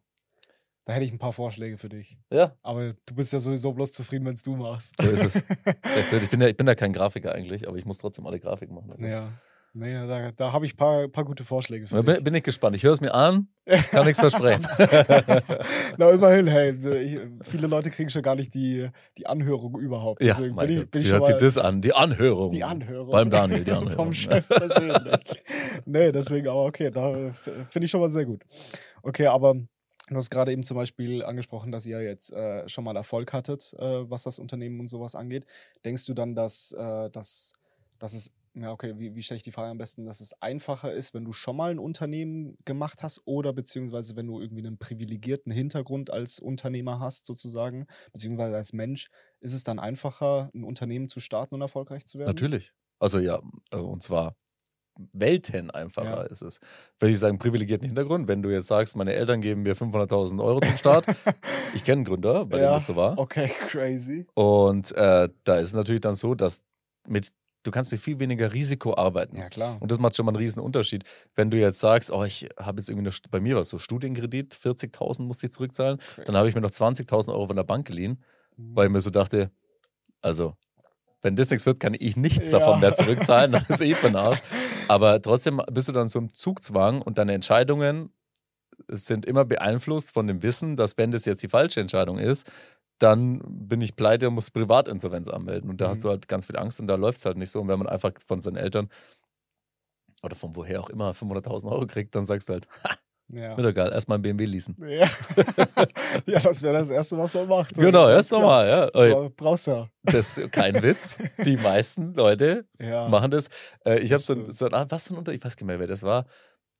Da 0.84 0.92
hätte 0.92 1.04
ich 1.04 1.10
ein 1.12 1.18
paar 1.18 1.32
Vorschläge 1.32 1.78
für 1.78 1.88
dich. 1.88 2.16
Ja, 2.30 2.56
Aber 2.62 2.92
du 2.92 3.14
bist 3.14 3.32
ja 3.32 3.40
sowieso 3.40 3.72
bloß 3.72 3.92
zufrieden, 3.92 4.24
wenn 4.24 4.34
es 4.34 4.42
du 4.44 4.54
machst. 4.54 4.94
So 5.00 5.08
ist 5.08 5.24
es. 5.24 5.34
Ich 6.22 6.30
bin, 6.30 6.40
ja, 6.40 6.46
ich 6.48 6.56
bin 6.56 6.66
ja 6.68 6.74
kein 6.76 6.92
Grafiker 6.92 7.32
eigentlich, 7.32 7.66
aber 7.66 7.76
ich 7.76 7.84
muss 7.86 7.98
trotzdem 7.98 8.26
alle 8.26 8.38
Grafiken 8.38 8.74
machen. 8.74 9.04
ja. 9.04 9.32
Nee, 9.78 9.92
da, 10.06 10.32
da 10.32 10.52
habe 10.52 10.64
ich 10.64 10.72
ein 10.72 10.76
paar, 10.78 11.06
paar 11.08 11.26
gute 11.26 11.44
Vorschläge 11.44 11.86
für 11.86 12.02
bin, 12.02 12.24
bin 12.24 12.34
ich 12.34 12.42
gespannt. 12.42 12.74
Ich 12.76 12.82
höre 12.82 12.94
es 12.94 13.02
mir 13.02 13.12
an, 13.12 13.48
kann 13.90 14.06
nichts 14.06 14.18
versprechen. 14.20 14.66
Na, 15.98 16.08
immerhin, 16.10 16.46
hey, 16.46 17.20
viele 17.42 17.66
Leute 17.66 17.90
kriegen 17.90 18.08
schon 18.08 18.22
gar 18.22 18.36
nicht 18.36 18.54
die, 18.54 18.88
die 19.18 19.26
Anhörung 19.26 19.78
überhaupt. 19.78 20.22
ja, 20.22 20.28
Deswegen 20.28 20.56
bin 20.56 20.70
ich, 20.70 20.90
bin 20.90 21.02
ich 21.02 21.08
Wie 21.08 21.12
hört 21.12 21.26
sich 21.26 21.36
das 21.36 21.58
an? 21.58 21.82
Die 21.82 21.92
Anhörung. 21.92 22.50
die 22.50 22.64
Anhörung. 22.64 23.10
Beim 23.10 23.28
Daniel, 23.28 23.64
die 23.64 23.70
Anhörung. 23.72 23.96
Vom 23.96 24.12
Chef 24.14 24.48
persönlich. 24.48 25.42
nee, 25.84 26.10
deswegen, 26.10 26.48
aber 26.48 26.64
okay, 26.64 26.90
da 26.90 27.32
finde 27.68 27.84
ich 27.84 27.90
schon 27.90 28.00
mal 28.00 28.08
sehr 28.08 28.24
gut. 28.24 28.44
Okay, 29.02 29.26
aber 29.26 29.56
du 30.08 30.14
hast 30.16 30.30
gerade 30.30 30.52
eben 30.52 30.62
zum 30.62 30.78
Beispiel 30.78 31.22
angesprochen, 31.22 31.70
dass 31.70 31.84
ihr 31.84 32.00
jetzt 32.00 32.32
äh, 32.32 32.66
schon 32.66 32.84
mal 32.84 32.96
Erfolg 32.96 33.34
hattet, 33.34 33.74
äh, 33.78 34.10
was 34.10 34.22
das 34.22 34.38
Unternehmen 34.38 34.80
und 34.80 34.88
sowas 34.88 35.14
angeht. 35.14 35.44
Denkst 35.84 36.06
du 36.06 36.14
dann, 36.14 36.34
dass, 36.34 36.72
äh, 36.72 37.10
dass, 37.10 37.52
dass 37.98 38.14
es, 38.14 38.32
ja, 38.58 38.72
okay, 38.72 38.94
wie, 38.98 39.14
wie 39.14 39.22
stelle 39.22 39.36
ich 39.36 39.42
die 39.42 39.52
Frage 39.52 39.70
am 39.70 39.78
besten, 39.78 40.06
dass 40.06 40.20
es 40.20 40.32
einfacher 40.40 40.92
ist, 40.92 41.12
wenn 41.12 41.24
du 41.24 41.32
schon 41.32 41.56
mal 41.56 41.70
ein 41.70 41.78
Unternehmen 41.78 42.56
gemacht 42.64 43.02
hast 43.02 43.20
oder 43.26 43.52
beziehungsweise 43.52 44.16
wenn 44.16 44.26
du 44.26 44.40
irgendwie 44.40 44.66
einen 44.66 44.78
privilegierten 44.78 45.52
Hintergrund 45.52 46.10
als 46.10 46.38
Unternehmer 46.38 46.98
hast, 46.98 47.26
sozusagen, 47.26 47.86
beziehungsweise 48.12 48.56
als 48.56 48.72
Mensch, 48.72 49.10
ist 49.40 49.52
es 49.52 49.62
dann 49.62 49.78
einfacher, 49.78 50.50
ein 50.54 50.64
Unternehmen 50.64 51.08
zu 51.08 51.20
starten 51.20 51.54
und 51.54 51.60
erfolgreich 51.60 52.06
zu 52.06 52.18
werden? 52.18 52.28
Natürlich. 52.28 52.72
Also 52.98 53.18
ja, 53.18 53.42
äh, 53.72 53.76
und 53.76 54.02
zwar 54.02 54.36
Welten 55.14 55.70
einfacher 55.70 56.22
Ja. 56.22 56.22
ist 56.22 56.40
es. 56.42 56.58
Wenn 56.98 57.10
ich 57.10 57.18
sagen, 57.18 57.38
privilegierten 57.38 57.86
Hintergrund, 57.86 58.28
wenn 58.28 58.42
du 58.42 58.50
jetzt 58.50 58.68
sagst, 58.68 58.96
meine 58.96 59.12
Eltern 59.12 59.42
geben 59.42 59.62
mir 59.62 59.76
500.000 59.76 60.42
Euro 60.42 60.60
zum 60.60 60.76
Start, 60.78 61.04
ich 61.74 61.84
kenne 61.84 61.98
einen 61.98 62.04
Gründer, 62.06 62.46
bei 62.46 62.56
dem 62.58 62.64
Ja, 62.64 62.74
das 62.74 62.86
so 62.86 62.96
war. 62.96 63.18
Okay, 63.18 63.48
crazy. 63.68 64.26
Und 64.34 64.92
äh, 64.92 65.28
da 65.44 65.56
ist 65.56 65.68
es 65.68 65.74
natürlich 65.74 66.00
dann 66.00 66.14
so, 66.14 66.34
dass 66.34 66.64
mit, 67.06 67.30
du 67.66 67.70
kannst 67.70 67.90
mit 67.90 68.00
viel 68.00 68.18
weniger 68.18 68.52
Risiko 68.52 68.96
arbeiten. 68.96 69.36
Ja, 69.36 69.48
klar. 69.48 69.76
Und 69.80 69.90
das 69.90 69.98
macht 69.98 70.16
schon 70.16 70.24
mal 70.26 70.30
einen 70.30 70.38
riesen 70.38 70.60
Unterschied. 70.62 71.04
Wenn 71.34 71.50
du 71.50 71.58
jetzt 71.58 71.80
sagst, 71.80 72.10
oh, 72.10 72.24
ich 72.24 72.48
habe 72.58 72.80
jetzt 72.80 72.88
irgendwie 72.88 73.08
eine, 73.08 73.16
bei 73.30 73.40
mir 73.40 73.56
was 73.56 73.68
so 73.68 73.78
Studienkredit, 73.78 74.54
40.000 74.54 75.22
musste 75.22 75.46
ich 75.46 75.52
zurückzahlen, 75.52 75.98
dann 76.24 76.36
habe 76.36 76.48
ich 76.48 76.54
mir 76.54 76.60
noch 76.60 76.70
20.000 76.70 77.30
Euro 77.32 77.46
von 77.48 77.56
der 77.56 77.64
Bank 77.64 77.86
geliehen, 77.86 78.22
weil 78.56 78.86
ich 78.86 78.92
mir 78.92 79.00
so 79.00 79.10
dachte, 79.10 79.50
also 80.22 80.54
wenn 81.22 81.34
das 81.34 81.50
nichts 81.50 81.66
wird, 81.66 81.80
kann 81.80 81.94
ich 81.98 82.16
nichts 82.16 82.50
Ja. 82.52 82.58
davon 82.60 82.80
mehr 82.80 82.94
zurückzahlen, 82.94 83.52
das 83.52 83.68
ist 83.68 83.80
eh 83.80 83.94
für 83.94 84.08
den 84.08 84.16
Arsch. 84.16 84.40
Aber 84.88 85.20
trotzdem 85.20 85.60
bist 85.72 85.88
du 85.88 85.92
dann 85.92 86.08
so 86.08 86.18
im 86.20 86.32
Zugzwang 86.32 87.02
und 87.02 87.18
deine 87.18 87.32
Entscheidungen 87.32 88.10
sind 88.88 89.26
immer 89.26 89.44
beeinflusst 89.44 90.12
von 90.12 90.26
dem 90.26 90.42
Wissen, 90.42 90.76
dass 90.76 90.96
wenn 90.98 91.10
das 91.10 91.24
jetzt 91.24 91.42
die 91.42 91.48
falsche 91.48 91.80
Entscheidung 91.80 92.18
ist, 92.18 92.48
dann 92.98 93.42
bin 93.46 93.80
ich 93.80 93.94
pleite 93.96 94.28
und 94.28 94.34
muss 94.34 94.50
Privatinsolvenz 94.50 95.28
anmelden. 95.28 95.68
Und 95.70 95.80
da 95.80 95.88
hast 95.88 95.98
Mhm. 95.98 96.02
du 96.02 96.08
halt 96.10 96.28
ganz 96.28 96.46
viel 96.46 96.56
Angst 96.56 96.80
und 96.80 96.86
da 96.86 96.94
läuft 96.94 97.18
es 97.18 97.24
halt 97.26 97.36
nicht 97.36 97.50
so. 97.50 97.60
Und 97.60 97.68
wenn 97.68 97.78
man 97.78 97.88
einfach 97.88 98.12
von 98.26 98.40
seinen 98.40 98.56
Eltern 98.56 98.88
oder 100.22 100.34
von 100.34 100.56
woher 100.56 100.80
auch 100.80 100.90
immer 100.90 101.12
500.000 101.14 101.70
Euro 101.70 101.86
kriegt, 101.86 102.14
dann 102.14 102.24
sagst 102.24 102.48
du 102.48 102.54
halt, 102.54 102.66
ja. 103.32 103.54
mir 103.56 103.62
doch 103.62 103.70
egal, 103.70 103.92
erstmal 103.92 104.18
ein 104.18 104.22
BMW 104.22 104.44
leasen. 104.46 104.76
Ja. 104.88 105.06
ja, 106.26 106.38
das 106.40 106.62
wäre 106.62 106.74
das 106.74 106.90
Erste, 106.90 107.18
was 107.18 107.34
man 107.34 107.46
macht. 107.48 107.74
Genau, 107.74 108.08
erst 108.08 108.32
nochmal, 108.32 108.68
ja. 108.68 108.86
Bra- 108.90 109.30
Brauchst 109.36 109.66
ja. 109.66 109.88
Das 110.04 110.38
ist 110.38 110.52
kein 110.52 110.82
Witz. 110.82 111.18
Die 111.44 111.56
meisten 111.56 112.14
Leute 112.14 112.66
Ja. 112.80 113.08
machen 113.08 113.30
das. 113.30 113.48
Äh, 113.84 113.98
ich 114.00 114.12
habe 114.12 114.22
so, 114.22 114.50
so 114.50 114.66
ein, 114.66 114.74
ah, 114.74 114.86
was 114.88 115.08
für 115.08 115.14
ein 115.14 115.18
Unter, 115.18 115.32
ich 115.32 115.44
weiß 115.44 115.54
nicht 115.56 115.64
mehr, 115.64 115.78
wer 115.78 115.86
das 115.86 116.02
war. 116.02 116.24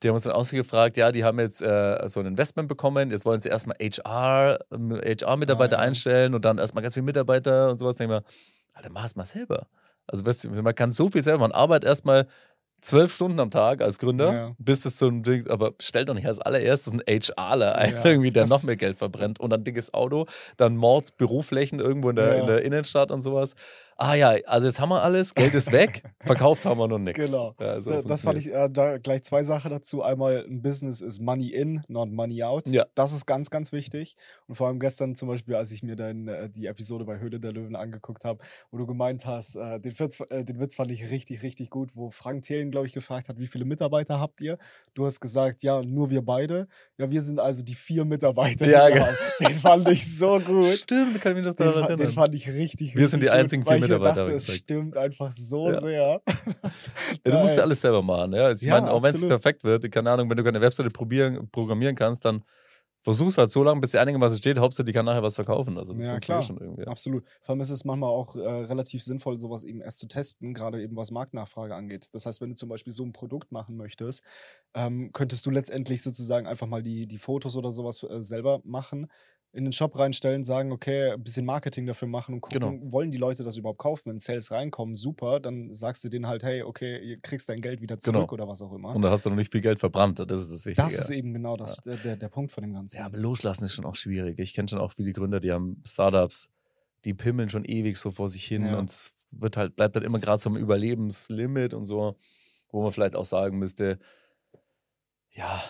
Die 0.02 0.08
haben 0.08 0.14
uns 0.14 0.24
dann 0.24 0.34
ausgefragt, 0.34 0.96
ja, 0.96 1.10
die 1.10 1.24
haben 1.24 1.38
jetzt 1.40 1.62
äh, 1.62 1.98
so 2.06 2.20
ein 2.20 2.26
Investment 2.26 2.68
bekommen, 2.68 3.10
jetzt 3.10 3.24
wollen 3.24 3.40
sie 3.40 3.48
erstmal 3.48 3.76
HR, 3.80 4.58
ähm, 4.72 4.92
HR-Mitarbeiter 5.02 5.78
Ah, 5.78 5.82
ja. 5.82 5.86
einstellen 5.88 6.34
und 6.34 6.44
dann 6.44 6.58
erstmal 6.58 6.82
ganz 6.82 6.94
viele 6.94 7.04
Mitarbeiter 7.04 7.70
und 7.70 7.78
sowas. 7.78 7.96
Denke 7.96 8.14
ich 8.16 8.20
mir, 8.20 8.26
Alter, 8.74 8.90
mach 8.90 9.06
es 9.06 9.16
mal 9.16 9.24
selber. 9.24 9.68
Also 10.06 10.24
weißt 10.26 10.44
du, 10.44 10.50
man 10.62 10.74
kann 10.74 10.92
so 10.92 11.08
viel 11.08 11.22
selber, 11.22 11.40
man 11.40 11.52
arbeitet 11.52 11.88
erstmal 11.88 12.26
zwölf 12.82 13.12
Stunden 13.14 13.40
am 13.40 13.50
Tag 13.50 13.80
als 13.80 13.98
Gründer, 13.98 14.32
Ja. 14.32 14.54
bis 14.58 14.84
es 14.84 14.98
so 14.98 15.08
ein 15.08 15.22
Ding, 15.22 15.48
aber 15.48 15.72
stell 15.80 16.04
doch 16.04 16.14
nicht 16.14 16.26
als 16.26 16.38
allererstes 16.40 16.92
einen 16.92 17.00
HRler 17.08 17.74
ein, 17.76 17.94
Ja, 17.94 18.04
irgendwie, 18.04 18.30
der 18.30 18.42
das- 18.42 18.50
noch 18.50 18.62
mehr 18.64 18.76
Geld 18.76 18.98
verbrennt 18.98 19.40
und 19.40 19.52
ein 19.52 19.64
dickes 19.64 19.94
Auto, 19.94 20.26
dann 20.58 20.76
Mords 20.76 21.10
Büroflächen 21.10 21.80
irgendwo 21.80 22.10
in 22.10 22.16
der, 22.16 22.36
in 22.38 22.46
der 22.46 22.62
Innenstadt 22.62 23.10
und 23.10 23.22
sowas. 23.22 23.54
Ah 23.96 24.14
ja, 24.14 24.36
also 24.46 24.66
jetzt 24.66 24.80
haben 24.80 24.88
wir 24.90 25.02
alles, 25.02 25.34
Geld 25.34 25.54
ist 25.54 25.72
weg, 25.72 26.02
verkauft 26.24 26.64
haben 26.66 26.78
wir 26.78 26.88
noch 26.88 26.98
nichts. 26.98 27.24
Genau. 27.26 27.54
Ja, 27.60 27.80
so 27.80 27.90
Da- 27.90 28.02
das 28.02 28.22
fand 28.22 28.38
ich 28.38 28.52
äh, 28.52 28.68
da 28.68 28.98
gleich 28.98 29.22
zwei 29.24 29.42
Sachen 29.42 29.70
dazu. 29.70 30.02
Einmal, 30.02 30.44
ein 30.48 30.62
Business 30.62 31.00
ist 31.00 31.20
Money 31.20 31.48
in, 31.48 31.82
not 31.88 32.10
Money 32.10 32.42
out. 32.42 32.68
Ja. 32.68 32.86
Das 32.94 33.12
ist 33.12 33.26
ganz, 33.26 33.50
ganz 33.50 33.72
wichtig. 33.72 34.16
Und 34.46 34.56
vor 34.56 34.68
allem 34.68 34.78
gestern 34.80 35.14
zum 35.14 35.28
Beispiel, 35.28 35.54
als 35.54 35.70
ich 35.72 35.82
mir 35.82 35.96
dann 35.96 36.28
äh, 36.28 36.48
die 36.50 36.66
Episode 36.66 37.04
bei 37.04 37.18
Höhle 37.18 37.40
der 37.40 37.52
Löwen 37.52 37.76
angeguckt 37.76 38.24
habe, 38.24 38.38
wo 38.70 38.78
du 38.78 38.86
gemeint 38.86 39.26
hast, 39.26 39.56
äh, 39.56 39.80
den, 39.80 39.98
Witz, 39.98 40.20
äh, 40.30 40.44
den 40.44 40.60
Witz 40.60 40.74
fand 40.76 40.90
ich 40.90 41.10
richtig, 41.10 41.42
richtig 41.42 41.70
gut, 41.70 41.90
wo 41.94 42.10
Frank 42.10 42.42
Thelen, 42.42 42.70
glaube 42.70 42.86
ich, 42.86 42.92
gefragt 42.92 43.28
hat, 43.28 43.38
wie 43.38 43.46
viele 43.46 43.64
Mitarbeiter 43.64 44.20
habt 44.20 44.40
ihr? 44.40 44.58
Du 44.94 45.06
hast 45.06 45.20
gesagt, 45.20 45.62
ja, 45.62 45.82
nur 45.82 46.10
wir 46.10 46.22
beide. 46.22 46.68
Ja, 46.98 47.10
wir 47.10 47.22
sind 47.22 47.38
also 47.40 47.62
die 47.62 47.74
vier 47.74 48.04
Mitarbeiter, 48.04 48.64
die 48.66 48.70
Ja, 48.72 48.88
genau. 48.88 49.08
Den 49.40 49.58
fand 49.60 49.88
ich 49.88 50.16
so 50.16 50.38
gut. 50.46 50.66
Stimmt, 50.76 51.20
kann 51.20 51.32
ich 51.32 51.36
mich 51.38 51.46
noch 51.46 51.54
Den, 51.54 51.66
daran 51.66 51.82
den 51.88 51.98
erinnern. 51.98 52.12
fand 52.14 52.34
ich 52.34 52.48
richtig, 52.48 52.94
Wir 52.96 53.08
sind 53.08 53.20
die 53.22 53.26
richtig 53.26 53.42
einzigen 53.42 53.64
gut, 53.64 53.72
weil 53.72 53.85
vier 53.86 53.96
ich 53.96 54.02
Mitarbeiter, 54.02 54.24
dachte, 54.24 54.36
es 54.36 54.52
stimmt 54.52 54.96
einfach 54.96 55.32
so 55.32 55.72
Ja. 55.72 55.80
sehr. 55.80 56.22
Ja, 57.24 57.32
du 57.32 57.38
musst 57.38 57.56
ja 57.56 57.62
alles 57.62 57.80
selber 57.80 58.02
machen. 58.02 58.32
Ja? 58.32 58.50
Ich 58.52 58.62
Ja, 58.62 58.74
meine, 58.80 58.90
auch 58.90 59.02
wenn 59.02 59.14
es 59.14 59.22
perfekt 59.26 59.64
wird, 59.64 59.90
keine 59.90 60.10
Ahnung, 60.10 60.28
wenn 60.30 60.36
du 60.36 60.44
keine 60.44 60.60
Webseite 60.60 60.90
probieren, 60.90 61.48
programmieren 61.50 61.94
kannst, 61.96 62.24
dann 62.24 62.42
versuch's 63.00 63.38
halt 63.38 63.50
so 63.50 63.62
lange, 63.62 63.80
bis 63.80 63.92
dir 63.92 64.00
einigermaßen 64.00 64.38
steht. 64.38 64.58
Hauptsache, 64.58 64.84
die 64.84 64.92
kann 64.92 65.04
nachher 65.06 65.22
was 65.22 65.36
verkaufen. 65.36 65.78
Also 65.78 65.92
das 65.94 66.04
Ja, 66.04 66.18
klar. 66.18 66.42
schon 66.42 66.58
irgendwie. 66.58 66.86
Absolut. 66.86 67.24
Vor 67.42 67.52
allem 67.52 67.60
ist 67.60 67.70
es 67.70 67.84
manchmal 67.84 68.10
auch 68.10 68.34
äh, 68.36 68.40
relativ 68.40 69.02
sinnvoll, 69.02 69.36
sowas 69.38 69.64
eben 69.64 69.80
erst 69.80 69.98
zu 70.00 70.08
testen, 70.08 70.54
gerade 70.54 70.82
eben 70.82 70.96
was 70.96 71.10
Marktnachfrage 71.10 71.74
angeht. 71.74 72.08
Das 72.12 72.26
heißt, 72.26 72.40
wenn 72.40 72.50
du 72.50 72.56
zum 72.56 72.68
Beispiel 72.68 72.92
so 72.92 73.04
ein 73.04 73.12
Produkt 73.12 73.52
machen 73.52 73.76
möchtest, 73.76 74.24
ähm, 74.74 75.10
könntest 75.12 75.46
du 75.46 75.50
letztendlich 75.50 76.02
sozusagen 76.02 76.46
einfach 76.46 76.66
mal 76.66 76.82
die, 76.82 77.06
die 77.06 77.18
Fotos 77.18 77.56
oder 77.56 77.70
sowas 77.70 78.02
äh, 78.02 78.20
selber 78.22 78.60
machen, 78.64 79.06
in 79.56 79.64
den 79.64 79.72
Shop 79.72 79.98
reinstellen, 79.98 80.44
sagen, 80.44 80.70
okay, 80.70 81.10
ein 81.12 81.22
bisschen 81.22 81.44
Marketing 81.46 81.86
dafür 81.86 82.06
machen 82.08 82.34
und 82.34 82.40
gucken, 82.42 82.60
Genau. 82.60 82.92
wollen 82.92 83.10
die 83.10 83.18
Leute 83.18 83.42
das 83.42 83.56
überhaupt 83.56 83.78
kaufen? 83.78 84.10
Wenn 84.10 84.18
Sales 84.18 84.50
reinkommen, 84.52 84.94
super, 84.94 85.40
dann 85.40 85.74
sagst 85.74 86.04
du 86.04 86.08
denen 86.08 86.26
halt, 86.28 86.42
hey, 86.42 86.62
okay, 86.62 86.98
ihr 87.02 87.18
kriegst 87.20 87.48
dein 87.48 87.60
Geld 87.60 87.80
wieder 87.80 87.98
zurück 87.98 88.14
Genau. 88.28 88.32
oder 88.32 88.48
was 88.48 88.62
auch 88.62 88.72
immer. 88.72 88.94
Und 88.94 89.02
da 89.02 89.10
hast 89.10 89.24
du 89.26 89.30
noch 89.30 89.36
nicht 89.36 89.50
viel 89.52 89.60
Geld 89.62 89.80
verbrannt. 89.80 90.18
Das 90.30 90.40
ist 90.40 90.52
das 90.52 90.66
Wichtige. 90.66 90.86
das 90.86 90.98
ist 90.98 91.10
eben 91.10 91.32
genau 91.32 91.56
das, 91.56 91.76
der, 91.76 91.96
der, 91.96 92.16
der 92.16 92.28
Punkt 92.28 92.52
von 92.52 92.62
dem 92.62 92.74
Ganzen. 92.74 92.96
Ja, 92.98 93.06
aber 93.06 93.18
loslassen 93.18 93.64
ist 93.64 93.72
schon 93.74 93.84
auch 93.86 93.96
schwierig. 93.96 94.38
Ich 94.38 94.54
kenne 94.54 94.68
schon 94.68 94.78
auch 94.78 94.92
viele 94.92 95.12
Gründer, 95.12 95.40
die 95.40 95.50
haben 95.52 95.82
Startups, 95.84 96.48
die 97.04 97.14
pimmeln 97.14 97.48
schon 97.48 97.64
ewig 97.64 97.96
so 97.96 98.10
vor 98.10 98.28
sich 98.28 98.44
hin 98.44 98.64
Ja. 98.66 98.78
und 98.78 98.90
es 98.90 99.14
wird 99.30 99.56
halt, 99.56 99.74
bleibt 99.76 99.94
halt 99.96 100.04
immer 100.04 100.18
gerade 100.18 100.40
so 100.40 100.50
am 100.50 100.56
Überlebenslimit 100.56 101.74
und 101.74 101.84
so, 101.84 102.16
wo 102.70 102.82
man 102.82 102.92
vielleicht 102.92 103.16
auch 103.16 103.24
sagen 103.24 103.58
müsste, 103.58 103.98
ja, 105.30 105.62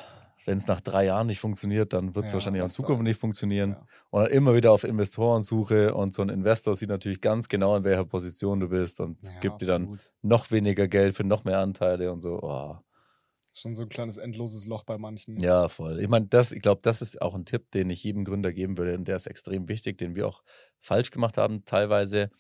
wenn 0.47 0.57
es 0.57 0.67
nach 0.67 0.81
drei 0.81 1.05
Jahren 1.05 1.27
nicht 1.27 1.41
funktioniert, 1.41 1.93
dann 1.93 2.15
wird 2.15 2.25
es 2.25 2.31
Ja, 2.31 2.37
wahrscheinlich 2.37 2.63
auch 2.63 2.67
in 2.67 2.71
Zukunft 2.71 2.99
soll- 3.01 3.05
nicht 3.05 3.21
funktionieren. 3.21 3.71
Ja. 3.73 3.87
Und 4.11 4.23
dann 4.23 4.31
immer 4.33 4.55
wieder 4.55 4.73
auf 4.73 4.85
Investorensuche 4.85 5.95
und 5.95 6.15
so 6.15 6.23
ein 6.23 6.29
Investor 6.31 6.75
sieht 6.75 6.89
natürlich 6.89 7.21
ganz 7.21 7.49
genau, 7.49 7.77
in 7.77 7.85
welcher 7.85 8.05
Position 8.05 8.61
du 8.61 8.69
bist 8.69 9.01
und 9.01 9.19
Ja, 9.25 9.39
gibt 9.41 9.61
dir 9.61 9.67
dann 9.67 9.83
absolut. 9.83 10.13
noch 10.23 10.51
weniger 10.51 10.89
Geld 10.89 11.15
für 11.15 11.25
noch 11.25 11.45
mehr 11.45 11.59
Anteile 11.59 12.11
und 12.13 12.21
so. 12.21 12.39
Oh. 12.43 12.77
Schon 13.53 13.75
so 13.75 13.83
ein 13.85 13.89
kleines 13.89 14.19
endloses 14.19 14.67
Loch 14.67 14.85
bei 14.85 14.99
manchen. 14.99 15.41
Ja, 15.41 15.69
voll. 15.69 15.99
Ich 16.01 16.09
meine, 16.09 16.27
das, 16.27 16.53
ich 16.53 16.61
glaube, 16.61 16.81
das 16.83 17.01
ist 17.01 17.23
auch 17.23 17.35
ein 17.35 17.47
Tipp, 17.47 17.71
den 17.71 17.89
ich 17.89 18.05
jedem 18.05 18.25
Gründer 18.25 18.53
geben 18.53 18.77
würde, 18.77 18.95
und 18.97 19.09
der 19.09 19.17
ist 19.17 19.27
extrem 19.27 19.69
wichtig, 19.69 19.97
den 19.97 20.15
wir 20.15 20.29
auch 20.29 20.43
falsch 20.79 21.11
gemacht 21.11 21.39
haben, 21.39 21.65
teilweise. 21.65 22.31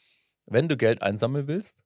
Wenn 0.44 0.68
du 0.68 0.76
Geld 0.76 1.02
einsammeln 1.02 1.48
willst, 1.48 1.84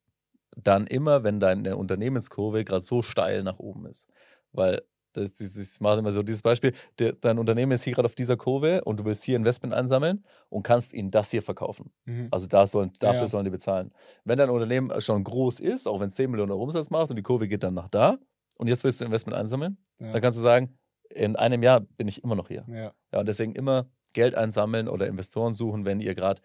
dann 0.56 0.86
immer, 0.88 1.22
wenn 1.22 1.38
deine 1.40 1.76
Unternehmenskurve 1.76 2.64
gerade 2.64 2.82
so 2.84 3.02
steil 3.02 3.42
nach 3.44 3.58
oben 3.60 3.86
ist. 3.86 4.08
Weil 4.52 4.82
das, 5.12 5.32
das, 5.32 5.54
das 5.54 5.80
macht 5.80 5.98
immer 5.98 6.12
so 6.12 6.22
dieses 6.22 6.42
Beispiel, 6.42 6.72
dein 7.20 7.38
Unternehmen 7.38 7.72
ist 7.72 7.84
hier 7.84 7.94
gerade 7.94 8.06
auf 8.06 8.14
dieser 8.14 8.36
Kurve 8.36 8.82
und 8.84 9.00
du 9.00 9.04
willst 9.04 9.24
hier 9.24 9.36
Investment 9.36 9.74
einsammeln 9.74 10.24
und 10.48 10.62
kannst 10.62 10.92
ihnen 10.92 11.10
das 11.10 11.30
hier 11.30 11.42
verkaufen. 11.42 11.92
Mhm. 12.04 12.28
Also 12.30 12.46
da 12.46 12.66
sollen, 12.66 12.92
dafür 13.00 13.22
Ja. 13.22 13.26
sollen 13.26 13.44
die 13.44 13.50
bezahlen. 13.50 13.92
Wenn 14.24 14.38
dein 14.38 14.50
Unternehmen 14.50 15.00
schon 15.00 15.24
groß 15.24 15.60
ist, 15.60 15.86
auch 15.86 16.00
wenn 16.00 16.08
es 16.08 16.14
10 16.14 16.30
Millionen 16.30 16.52
Euro 16.52 16.62
Umsatz 16.64 16.90
macht 16.90 17.10
und 17.10 17.16
die 17.16 17.22
Kurve 17.22 17.48
geht 17.48 17.62
dann 17.62 17.74
nach 17.74 17.88
da 17.88 18.18
und 18.56 18.68
jetzt 18.68 18.84
willst 18.84 19.00
du 19.00 19.04
Investment 19.04 19.36
einsammeln, 19.36 19.78
Ja. 19.98 20.12
dann 20.12 20.20
kannst 20.22 20.38
du 20.38 20.42
sagen, 20.42 20.76
in 21.12 21.34
einem 21.36 21.62
Jahr 21.62 21.80
bin 21.80 22.06
ich 22.08 22.22
immer 22.22 22.36
noch 22.36 22.48
hier. 22.48 22.64
ja. 22.68 22.92
Ja, 23.12 23.20
und 23.20 23.26
deswegen 23.26 23.52
immer 23.56 23.90
Geld 24.12 24.34
einsammeln 24.36 24.88
oder 24.88 25.06
Investoren 25.08 25.52
suchen, 25.54 25.84
wenn 25.84 25.98
ihr 26.00 26.14
gerade 26.14 26.40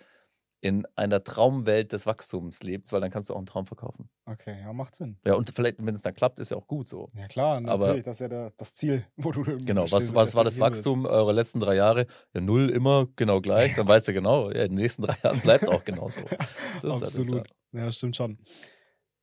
in 0.62 0.88
einer 0.96 1.24
Traumwelt 1.24 1.92
des 1.92 2.06
Wachstums 2.08 2.64
lebt, 2.64 2.92
weil 2.92 3.00
dann 3.02 3.12
kannst 3.12 3.30
du 3.30 3.34
auch 3.34 3.38
einen 3.38 3.46
Traum 3.46 3.68
verkaufen. 3.68 4.10
Okay, 4.26 4.60
ja, 4.62 4.74
macht 4.74 4.96
Sinn. 4.96 5.20
Ja, 5.26 5.36
und 5.36 5.52
vielleicht, 5.54 5.78
wenn 5.86 5.94
es 5.94 6.02
dann 6.02 6.16
klappt, 6.16 6.40
ist 6.40 6.50
ja 6.52 6.58
auch 6.58 6.66
gut 6.68 6.88
so. 6.88 7.12
Ja, 7.16 7.28
klar, 7.28 7.58
Aber- 7.58 7.86
natürlich, 7.86 8.04
das 8.04 8.16
ist 8.18 8.22
ja 8.22 8.28
der, 8.30 8.52
das 8.58 8.74
Ziel, 8.74 9.06
wo 9.18 9.32
du 9.32 9.42
irgendwie 9.42 9.66
Genau, 9.66 9.84
was, 9.84 10.04
stehst- 10.06 10.16
was 10.16 10.36
war 10.36 10.44
das. 10.44 10.60
Wachstum 10.60 11.06
eurer 11.06 11.34
letzten 11.34 11.60
drei 11.60 11.76
Jahre? 11.76 12.08
Ja, 12.34 12.42
null 12.42 12.70
immer 12.72 13.08
genau 13.16 13.42
gleich. 13.42 13.76
Dann 13.76 13.88
weißt 13.88 14.08
du 14.08 14.14
genau, 14.14 14.50
ja, 14.50 14.64
in 14.64 14.72
den 14.72 14.76
nächsten 14.76 15.04
drei 15.04 15.16
Jahren 15.24 15.40
bleibt 15.42 15.64
es 15.64 15.70
auch 15.70 15.84
genauso. 15.86 16.22
Das 16.82 16.84
ist 16.84 16.84
halt 16.84 17.02
das, 17.04 17.20
Absolut. 17.20 17.48
Ja, 17.72 17.92
stimmt 17.92 18.16
schon. 18.16 18.40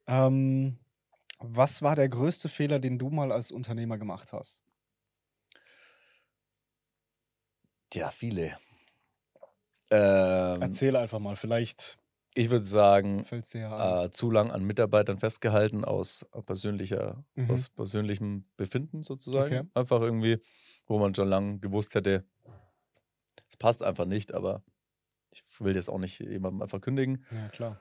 Ähm, 0.06 0.78
was 1.40 1.82
war 1.82 1.96
der 1.96 2.08
größte 2.08 2.48
Fehler, 2.48 2.78
den 2.78 2.98
du 2.98 3.10
mal 3.10 3.32
als 3.32 3.50
Unternehmer 3.50 3.98
gemacht 3.98 4.32
hast? 4.32 4.64
Ja, 7.94 8.10
viele. 8.10 8.56
Ähm, 9.92 10.62
Erzähl 10.62 10.96
einfach 10.96 11.18
mal, 11.18 11.36
vielleicht 11.36 11.98
ich 12.34 12.48
würde 12.50 12.64
sagen, 12.64 13.26
äh, 13.30 14.10
zu 14.10 14.30
lang 14.30 14.50
an 14.50 14.64
Mitarbeitern 14.64 15.18
festgehalten 15.18 15.84
aus 15.84 16.26
persönlicher, 16.46 17.22
Mhm. 17.34 17.50
aus 17.50 17.68
persönlichem 17.68 18.46
Befinden 18.56 19.02
sozusagen. 19.02 19.58
Okay. 19.58 19.68
Einfach 19.74 20.00
irgendwie, 20.00 20.38
wo 20.86 20.98
man 20.98 21.14
schon 21.14 21.28
lange 21.28 21.58
gewusst 21.58 21.94
hätte, 21.94 22.24
es 23.50 23.58
passt 23.58 23.82
einfach 23.82 24.06
nicht, 24.06 24.32
aber 24.32 24.62
ich 25.30 25.42
will 25.60 25.74
jetzt 25.74 25.90
auch 25.90 25.98
nicht 25.98 26.20
jemandem 26.20 26.62
einfach 26.62 26.80
kündigen. 26.80 27.24
Ja, 27.30 27.48
klar. 27.48 27.80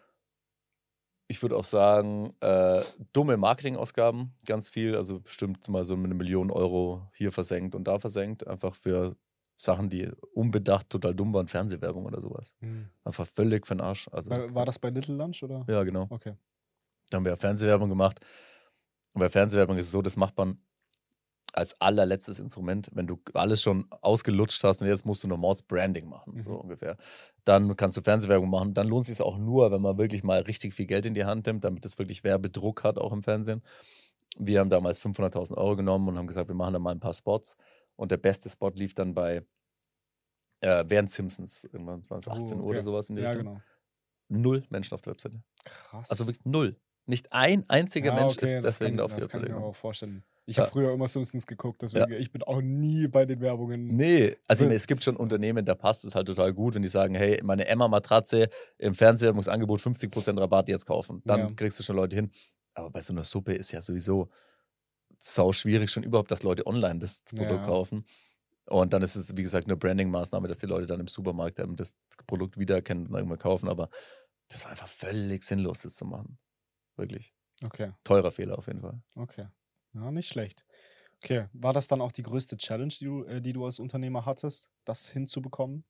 Ich 1.29 1.41
würde 1.41 1.55
auch 1.55 1.63
sagen, 1.63 2.35
äh, 2.41 2.81
dumme 3.13 3.37
Marketingausgaben, 3.37 4.33
ganz 4.45 4.67
viel, 4.67 4.97
also 4.97 5.21
bestimmt 5.21 5.65
mal 5.69 5.85
so 5.85 5.93
eine 5.93 6.13
Million 6.13 6.51
Euro 6.51 7.07
hier 7.13 7.31
versenkt 7.31 7.73
und 7.73 7.85
da 7.85 7.99
versenkt, 7.99 8.45
einfach 8.47 8.75
für 8.75 9.15
Sachen, 9.63 9.89
die 9.89 10.09
unbedacht 10.33 10.89
total 10.89 11.13
dumm 11.15 11.33
waren, 11.33 11.47
Fernsehwerbung 11.47 12.05
oder 12.05 12.19
sowas. 12.19 12.55
Mhm. 12.59 12.89
Einfach 13.03 13.27
völlig 13.27 13.67
für 13.67 13.75
den 13.75 13.81
Arsch. 13.81 14.07
Also, 14.11 14.31
War, 14.31 14.53
war 14.55 14.65
das 14.65 14.79
bei 14.79 14.89
Little 14.89 15.15
Lunch 15.15 15.43
oder? 15.43 15.65
ja, 15.67 15.83
genau. 15.83 16.07
Okay. 16.09 16.33
Da 17.09 17.17
haben 17.17 17.25
wir 17.25 17.37
Fernsehwerbung 17.37 17.89
gemacht. 17.89 18.19
Und 19.13 19.19
bei 19.19 19.29
Fernsehwerbung 19.29 19.77
ist 19.77 19.85
es 19.87 19.91
so, 19.91 20.01
das 20.01 20.15
macht 20.17 20.37
man 20.37 20.57
als 21.53 21.79
allerletztes 21.81 22.39
Instrument, 22.39 22.89
wenn 22.93 23.07
du 23.07 23.19
alles 23.33 23.61
schon 23.61 23.85
ausgelutscht 24.01 24.63
hast 24.63 24.81
und 24.81 24.87
jetzt 24.87 25.05
musst 25.05 25.21
du 25.23 25.27
noch 25.27 25.37
Maus 25.37 25.61
Branding 25.61 26.07
machen, 26.07 26.39
so 26.41 26.51
Mhm. 26.51 26.57
ungefähr. 26.61 26.95
Dann 27.43 27.75
kannst 27.75 27.97
du 27.97 28.01
Fernsehwerbung 28.01 28.49
machen. 28.49 28.73
Dann 28.73 28.87
lohnt 28.87 29.01
es 29.01 29.07
sich 29.17 29.21
auch 29.25 29.37
nur, 29.37 29.69
wenn 29.71 29.81
man 29.81 29.97
wirklich 29.97 30.23
mal 30.23 30.41
richtig 30.43 30.73
viel 30.73 30.85
Geld 30.85 31.05
in 31.05 31.13
die 31.13 31.25
Hand 31.25 31.45
nimmt, 31.47 31.65
damit 31.65 31.83
es 31.85 31.99
wirklich 31.99 32.23
Werbedruck 32.23 32.85
hat, 32.85 32.97
auch 32.97 33.11
im 33.11 33.21
Fernsehen. 33.21 33.61
Wir 34.37 34.61
haben 34.61 34.69
damals 34.69 34.97
500.000 35.01 35.57
Euro 35.57 35.75
genommen 35.75 36.07
und 36.07 36.17
haben 36.17 36.27
gesagt, 36.27 36.47
wir 36.47 36.55
machen 36.55 36.71
da 36.71 36.79
mal 36.79 36.91
ein 36.91 37.01
paar 37.01 37.13
Spots. 37.13 37.57
Und 38.01 38.09
der 38.11 38.17
beste 38.17 38.49
Spot 38.49 38.71
lief 38.73 38.95
dann 38.95 39.13
bei 39.13 39.45
äh, 40.61 40.83
während 40.87 41.11
Simpsons. 41.11 41.65
Irgendwann 41.65 42.01
war 42.09 42.17
es 42.17 42.27
Oh, 42.27 42.31
18 42.31 42.57
Uhr 42.57 42.63
okay. 42.65 42.69
oder 42.71 42.81
sowas 42.81 43.09
in 43.11 43.17
Ja, 43.17 43.29
Richtung. 43.29 43.45
genau. 43.53 43.61
Null 44.27 44.63
Menschen 44.69 44.95
auf 44.95 45.03
der 45.03 45.13
Webseite. 45.13 45.43
Krass. 45.65 46.09
Also 46.09 46.25
wirklich 46.25 46.43
null. 46.43 46.79
Nicht 47.05 47.31
ein 47.31 47.63
einziger 47.69 48.07
ja, 48.11 48.15
Mensch 48.15 48.33
okay, 48.37 48.57
ist 48.57 48.63
deswegen 48.63 48.97
kann, 48.97 49.05
auf 49.05 49.11
die 49.13 49.19
das 49.19 49.29
kann 49.29 49.41
ich 49.41 49.49
Webseite 49.49 49.59
mir 49.61 49.67
auch 49.67 49.75
vorstellen. 49.75 50.23
Ich 50.47 50.55
Ja. 50.55 50.63
habe 50.63 50.71
früher 50.71 50.91
immer 50.93 51.07
Simpsons 51.07 51.45
geguckt, 51.45 51.83
deswegen 51.83 52.11
ich 52.13 52.31
bin 52.31 52.41
auch 52.41 52.61
nie 52.61 53.07
bei 53.07 53.25
den 53.25 53.39
Werbungen. 53.39 53.85
Nee, 53.95 54.35
also 54.47 54.65
Witz. 54.65 54.73
es 54.77 54.87
gibt 54.87 55.03
schon 55.03 55.15
Unternehmen, 55.15 55.63
da 55.63 55.75
passt 55.75 56.03
es 56.03 56.15
halt 56.15 56.25
total 56.25 56.53
gut, 56.55 56.73
wenn 56.73 56.81
die 56.81 56.87
sagen, 56.87 57.13
hey, 57.13 57.39
meine 57.43 57.67
Emma-Matratze 57.67 58.49
im 58.79 58.95
Fernsehwerbungsangebot 58.95 59.79
50% 59.79 60.39
Rabatt 60.39 60.69
jetzt 60.69 60.87
kaufen. 60.87 61.21
Dann 61.25 61.39
Ja. 61.49 61.53
kriegst 61.55 61.77
du 61.77 61.83
schon 61.83 61.97
Leute 61.97 62.15
hin. 62.15 62.31
Aber 62.73 62.89
bei 62.89 63.01
so 63.01 63.13
einer 63.13 63.23
Suppe 63.23 63.53
ist 63.53 63.71
ja 63.71 63.79
sowieso 63.81 64.31
sau 65.23 65.51
schwierig 65.53 65.91
schon 65.91 66.03
überhaupt, 66.03 66.31
dass 66.31 66.43
Leute 66.43 66.65
online 66.67 66.99
das 66.99 67.21
Produkt 67.35 67.61
Ja. 67.61 67.65
kaufen. 67.65 68.05
Und 68.65 68.93
dann 68.93 69.01
ist 69.01 69.15
es, 69.15 69.35
wie 69.37 69.43
gesagt, 69.43 69.67
eine 69.67 69.77
Branding-Maßnahme, 69.77 70.47
dass 70.47 70.59
die 70.59 70.65
Leute 70.67 70.85
dann 70.87 70.99
im 70.99 71.07
Supermarkt 71.07 71.59
ähm, 71.59 71.75
das 71.75 71.95
Produkt 72.27 72.57
wiedererkennen 72.57 73.07
und 73.07 73.15
irgendwann 73.15 73.39
kaufen. 73.39 73.69
Aber 73.69 73.89
das 74.49 74.63
war 74.63 74.71
einfach 74.71 74.87
völlig 74.87 75.43
sinnlos, 75.43 75.81
das 75.81 75.95
zu 75.95 76.05
machen. 76.05 76.39
Wirklich. 76.97 77.33
Okay, 77.63 77.91
Teurer 78.03 78.31
Fehler 78.31 78.57
auf 78.57 78.67
jeden 78.67 78.81
Fall. 78.81 79.01
okay. 79.15 79.47
Ja, 79.93 80.09
nicht 80.11 80.29
schlecht. 80.29 80.63
Okay, 81.23 81.47
war 81.53 81.73
das 81.73 81.87
dann 81.87 82.01
auch 82.01 82.11
die 82.11 82.23
größte 82.23 82.57
Challenge, 82.57 82.93
die 82.99 83.05
du, 83.05 83.23
äh, 83.25 83.41
die 83.41 83.53
du 83.53 83.65
als 83.65 83.77
Unternehmer 83.77 84.25
hattest, 84.25 84.69
das 84.85 85.09
hinzubekommen? 85.09 85.83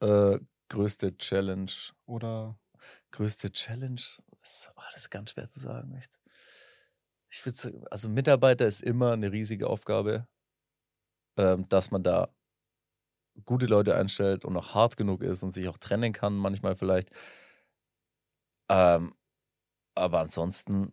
Äh, 0.00 0.40
größte 0.68 1.16
Challenge. 1.16 1.70
Oder 2.06 2.58
Größte 3.12 3.52
Challenge? 3.52 4.00
Das, 4.40 4.72
oh, 4.74 4.80
das 4.92 5.02
ist 5.02 5.10
ganz 5.10 5.30
schwer 5.30 5.46
zu 5.46 5.60
sagen, 5.60 5.94
echt. 5.94 6.18
Ich 7.32 7.44
würde 7.46 7.56
sagen, 7.56 7.84
also 7.90 8.10
Mitarbeiter 8.10 8.66
ist 8.66 8.82
immer 8.82 9.12
eine 9.12 9.32
riesige 9.32 9.66
Aufgabe, 9.66 10.28
ähm, 11.38 11.66
dass 11.70 11.90
man 11.90 12.02
da 12.02 12.28
gute 13.46 13.64
Leute 13.64 13.96
einstellt 13.96 14.44
und 14.44 14.54
auch 14.58 14.74
hart 14.74 14.98
genug 14.98 15.22
ist 15.22 15.42
und 15.42 15.50
sich 15.50 15.66
auch 15.68 15.78
trennen 15.78 16.12
kann, 16.12 16.34
manchmal 16.34 16.76
vielleicht. 16.76 17.10
Ähm, 18.70 19.14
aber 19.94 20.20
ansonsten, 20.20 20.92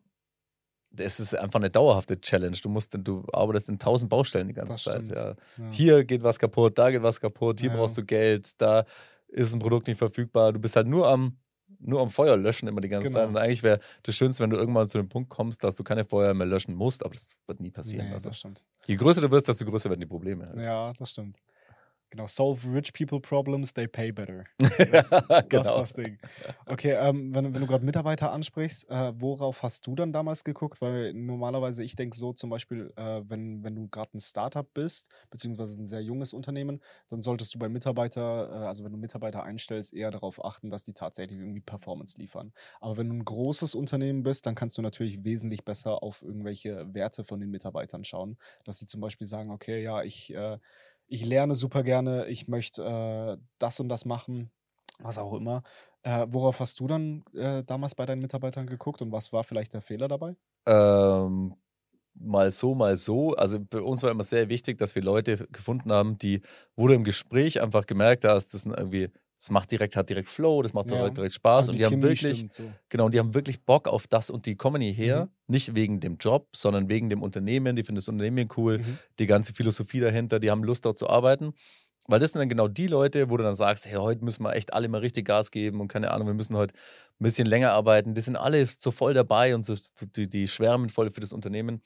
es 0.96 1.20
ist 1.20 1.36
einfach 1.36 1.60
eine 1.60 1.70
dauerhafte 1.70 2.20
Challenge. 2.22 2.58
Du 2.64 2.70
musst, 2.70 2.98
du 2.98 3.26
arbeitest 3.34 3.68
in 3.68 3.78
tausend 3.78 4.10
Baustellen 4.10 4.48
die 4.48 4.54
ganze 4.54 4.74
Das 4.74 4.84
Zeit. 4.84 5.08
Ja. 5.10 5.36
ja. 5.58 5.72
Hier 5.72 6.06
geht 6.06 6.24
was 6.24 6.40
kaputt, 6.40 6.78
da 6.78 6.90
geht 6.90 7.04
was 7.04 7.20
kaputt, 7.20 7.60
hier 7.60 7.70
Ja. 7.70 7.76
brauchst 7.76 7.98
du 7.98 8.06
Geld, 8.06 8.60
da 8.62 8.86
ist 9.28 9.54
ein 9.54 9.60
Produkt 9.60 9.88
nicht 9.88 9.98
verfügbar. 9.98 10.54
Du 10.54 10.60
bist 10.60 10.78
halt 10.78 10.88
nur 10.88 11.08
am 11.10 11.38
nur 11.80 12.02
am 12.02 12.10
Feuer 12.10 12.38
löschen 12.38 12.68
immer 12.68 12.82
die 12.82 12.90
ganze 12.90 13.08
Genau. 13.08 13.20
Zeit. 13.20 13.30
Und 13.30 13.38
eigentlich 13.38 13.64
wäre 13.64 13.80
das 14.04 14.16
Schönste, 14.16 14.44
wenn 14.44 14.50
du 14.50 14.58
irgendwann 14.58 14.88
zu 14.88 14.98
dem 14.98 15.10
Punkt 15.10 15.30
kommst, 15.30 15.64
dass 15.64 15.76
du 15.76 15.84
keine 15.84 16.06
Feuer 16.06 16.34
mehr 16.34 16.48
löschen 16.48 16.76
musst, 16.76 17.04
aber 17.04 17.14
das 17.14 17.38
wird 17.48 17.60
nie 17.62 17.72
passieren. 17.72 18.08
Nee, 18.08 18.14
also, 18.14 18.30
das 18.30 18.40
stimmt. 18.40 18.64
je 18.86 18.96
größer 18.96 19.22
du 19.22 19.32
wirst, 19.32 19.48
desto 19.48 19.66
größer 19.66 19.90
werden 19.90 20.02
die 20.02 20.06
Probleme. 20.06 20.48
Halt. 20.48 20.66
Ja, 20.66 20.94
das 20.98 21.12
stimmt. 21.12 21.38
Genau, 22.12 22.26
solve 22.26 22.74
rich 22.74 22.92
people 22.94 23.20
problems, 23.20 23.72
they 23.74 23.88
pay 23.88 24.12
better. 24.12 24.46
Das 25.30 25.48
genau. 25.50 25.62
ist 25.62 25.76
das 25.76 25.94
Ding. 25.94 26.18
Okay, 26.66 26.94
ähm, 26.94 27.34
wenn, 27.34 27.54
wenn 27.54 27.62
du 27.62 27.68
gerade 27.68 27.86
Mitarbeiter 27.86 28.32
ansprichst, 28.32 28.90
äh, 28.90 29.14
worauf 29.20 29.62
hast 29.64 29.86
du 29.86 29.96
dann 29.96 30.12
damals 30.12 30.44
geguckt? 30.44 30.82
Weil 30.82 31.14
normalerweise, 31.14 31.84
ich 31.84 31.96
denke 31.96 32.18
so 32.18 32.34
zum 32.34 32.50
Beispiel, 32.50 32.92
äh, 32.96 33.22
wenn, 33.28 33.64
wenn 33.64 33.76
du 33.76 33.88
gerade 33.88 34.18
ein 34.18 34.20
Startup 34.20 34.68
bist, 34.74 35.10
beziehungsweise 35.30 35.82
ein 35.82 35.86
sehr 35.86 36.02
junges 36.02 36.34
Unternehmen, 36.34 36.82
dann 37.10 37.22
solltest 37.22 37.54
du 37.54 37.60
bei 37.60 37.70
Mitarbeiter, 37.70 38.50
äh, 38.50 38.68
also 38.68 38.84
wenn 38.84 38.92
du 38.92 38.98
Mitarbeiter 38.98 39.44
einstellst, 39.44 39.94
eher 39.94 40.12
darauf 40.12 40.44
achten, 40.44 40.70
dass 40.70 40.84
die 40.84 40.94
tatsächlich 40.94 41.40
irgendwie 41.40 41.62
Performance 41.62 42.18
liefern. 42.18 42.54
Aber 42.80 42.98
wenn 42.98 43.10
du 43.10 43.16
ein 43.16 43.26
großes 43.26 43.76
Unternehmen 43.76 44.24
bist, 44.24 44.46
dann 44.46 44.56
kannst 44.56 44.78
du 44.78 44.82
natürlich 44.82 45.24
wesentlich 45.24 45.64
besser 45.64 46.02
auf 46.02 46.24
irgendwelche 46.24 46.94
Werte 46.94 47.24
von 47.24 47.40
den 47.40 47.52
Mitarbeitern 47.52 48.04
schauen, 48.04 48.38
dass 48.64 48.80
sie 48.80 48.86
zum 48.86 49.02
Beispiel 49.02 49.28
sagen, 49.28 49.52
okay, 49.52 49.84
ja, 49.84 50.04
ich, 50.04 50.34
äh, 50.34 50.58
ich 51.10 51.26
lerne 51.26 51.56
super 51.56 51.84
gerne, 51.84 52.28
ich 52.28 52.48
möchte 52.48 52.84
äh, 52.84 53.44
das 53.58 53.80
und 53.80 53.90
das 53.90 54.06
machen, 54.06 54.52
was 55.00 55.18
auch 55.18 55.34
immer. 55.34 55.64
Äh, 56.04 56.28
worauf 56.30 56.60
hast 56.60 56.80
du 56.80 56.88
dann 56.88 57.24
äh, 57.34 57.64
damals 57.64 57.96
bei 57.96 58.06
deinen 58.06 58.22
Mitarbeitern 58.22 58.68
geguckt 58.68 59.02
und 59.02 59.12
was 59.12 59.34
war 59.34 59.44
vielleicht 59.44 59.74
der 59.74 59.82
Fehler 59.82 60.08
dabei? 60.08 60.36
Ähm, 60.66 61.56
mal 62.14 62.52
so, 62.52 62.76
mal 62.76 62.96
so. 62.96 63.34
Also 63.34 63.60
bei 63.60 63.82
uns 63.82 64.04
war 64.04 64.12
immer 64.12 64.24
sehr 64.24 64.50
wichtig, 64.50 64.78
dass 64.78 64.96
wir 64.96 65.02
Leute 65.02 65.48
gefunden 65.52 65.92
haben, 65.92 66.18
die, 66.18 66.42
wo 66.76 66.88
du 66.88 66.94
im 66.94 67.04
Gespräch 67.04 67.62
einfach 67.62 67.86
gemerkt 67.86 68.24
hast, 68.24 68.54
das 68.54 68.62
sind 68.62 68.78
irgendwie, 68.78 69.10
das 69.40 69.50
macht 69.52 69.72
direkt, 69.72 69.96
hat 69.96 70.10
direkt 70.10 70.28
Flow, 70.30 70.62
das 70.62 70.74
macht 70.74 70.92
Ja. 70.92 70.98
direkt, 70.98 71.18
direkt 71.18 71.34
Spaß 71.36 71.70
Also 71.70 71.72
und 71.72 71.78
die 71.80 71.86
haben 71.86 71.94
Chemie 71.94 72.04
wirklich, 72.04 72.46
so. 72.52 72.72
genau, 72.90 73.06
und 73.06 73.14
die 73.14 73.20
haben 73.20 73.34
wirklich 73.34 73.64
Bock 73.64 73.88
auf 73.88 74.06
das 74.08 74.30
und 74.30 74.46
die 74.46 74.56
kommen 74.56 74.82
hierher, 74.82 75.26
Mhm. 75.26 75.30
nicht 75.48 75.76
wegen 75.76 76.00
dem 76.02 76.18
Job, 76.18 76.50
sondern 76.56 76.90
wegen 76.90 77.10
dem 77.10 77.24
Unternehmen, 77.24 77.76
die 77.76 77.84
finden 77.84 77.96
das 77.96 78.10
Unternehmen 78.10 78.50
cool, 78.58 78.80
Mhm. 78.80 79.00
die 79.18 79.26
ganze 79.28 79.54
Philosophie 79.54 80.02
dahinter, 80.02 80.40
die 80.40 80.52
haben 80.52 80.64
Lust 80.64 80.86
dort 80.86 80.98
zu 80.98 81.10
arbeiten. 81.10 81.54
Weil 82.08 82.20
das 82.20 82.32
sind 82.32 82.40
dann 82.40 82.50
genau 82.50 82.68
die 82.68 82.88
Leute, 82.88 83.30
wo 83.30 83.38
du 83.38 83.44
dann 83.44 83.54
sagst, 83.54 83.86
hey, 83.86 83.94
heute 83.98 84.26
müssen 84.26 84.44
wir 84.44 84.54
echt 84.56 84.74
alle 84.74 84.88
mal 84.90 84.98
richtig 85.00 85.26
Gas 85.28 85.52
geben 85.52 85.80
und 85.80 85.88
keine 85.90 86.12
Ahnung, 86.12 86.28
wir 86.28 86.34
müssen 86.34 86.56
heute 86.58 86.74
ein 86.74 87.24
bisschen 87.24 87.46
länger 87.46 87.72
arbeiten. 87.72 88.16
Die 88.16 88.22
sind 88.22 88.36
alle 88.36 88.68
so 88.78 88.90
voll 88.92 89.14
dabei 89.14 89.54
und 89.54 89.62
so, 89.62 89.76
die, 90.16 90.28
die 90.28 90.48
schwärmen 90.48 90.90
voll 90.90 91.12
für 91.12 91.22
das 91.22 91.32
Unternehmen. 91.34 91.82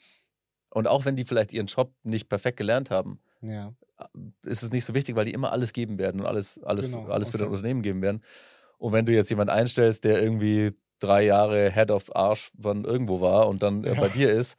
Und 0.69 0.87
auch 0.87 1.05
wenn 1.05 1.15
die 1.15 1.25
vielleicht 1.25 1.53
ihren 1.53 1.67
Job 1.67 1.93
nicht 2.03 2.29
perfekt 2.29 2.57
gelernt 2.57 2.89
haben, 2.89 3.19
Ja. 3.41 3.73
Ist 4.43 4.63
es 4.63 4.71
nicht 4.71 4.85
so 4.85 4.93
wichtig, 4.93 5.15
weil 5.15 5.25
die 5.25 5.33
immer 5.33 5.51
alles 5.51 5.73
geben 5.73 5.97
werden 5.97 6.21
und 6.21 6.27
alles, 6.27 6.61
alles, 6.63 6.91
Genau, 6.93 7.07
alles 7.07 7.29
für 7.31 7.37
dein. 7.37 7.47
Unternehmen 7.47 7.81
geben 7.81 8.01
werden. 8.01 8.23
Und 8.77 8.93
wenn 8.93 9.05
du 9.05 9.13
jetzt 9.13 9.29
jemanden 9.29 9.51
einstellst, 9.53 10.03
der 10.03 10.21
irgendwie 10.21 10.71
drei 10.99 11.23
Jahre 11.23 11.71
Head 11.71 11.91
of 11.91 12.15
Arsch 12.15 12.51
von 12.61 12.85
irgendwo 12.85 13.21
war 13.21 13.47
und 13.47 13.61
dann 13.63 13.83
äh, 13.83 13.93
Ja. 13.93 13.99
bei 14.01 14.09
dir 14.09 14.31
ist, 14.31 14.57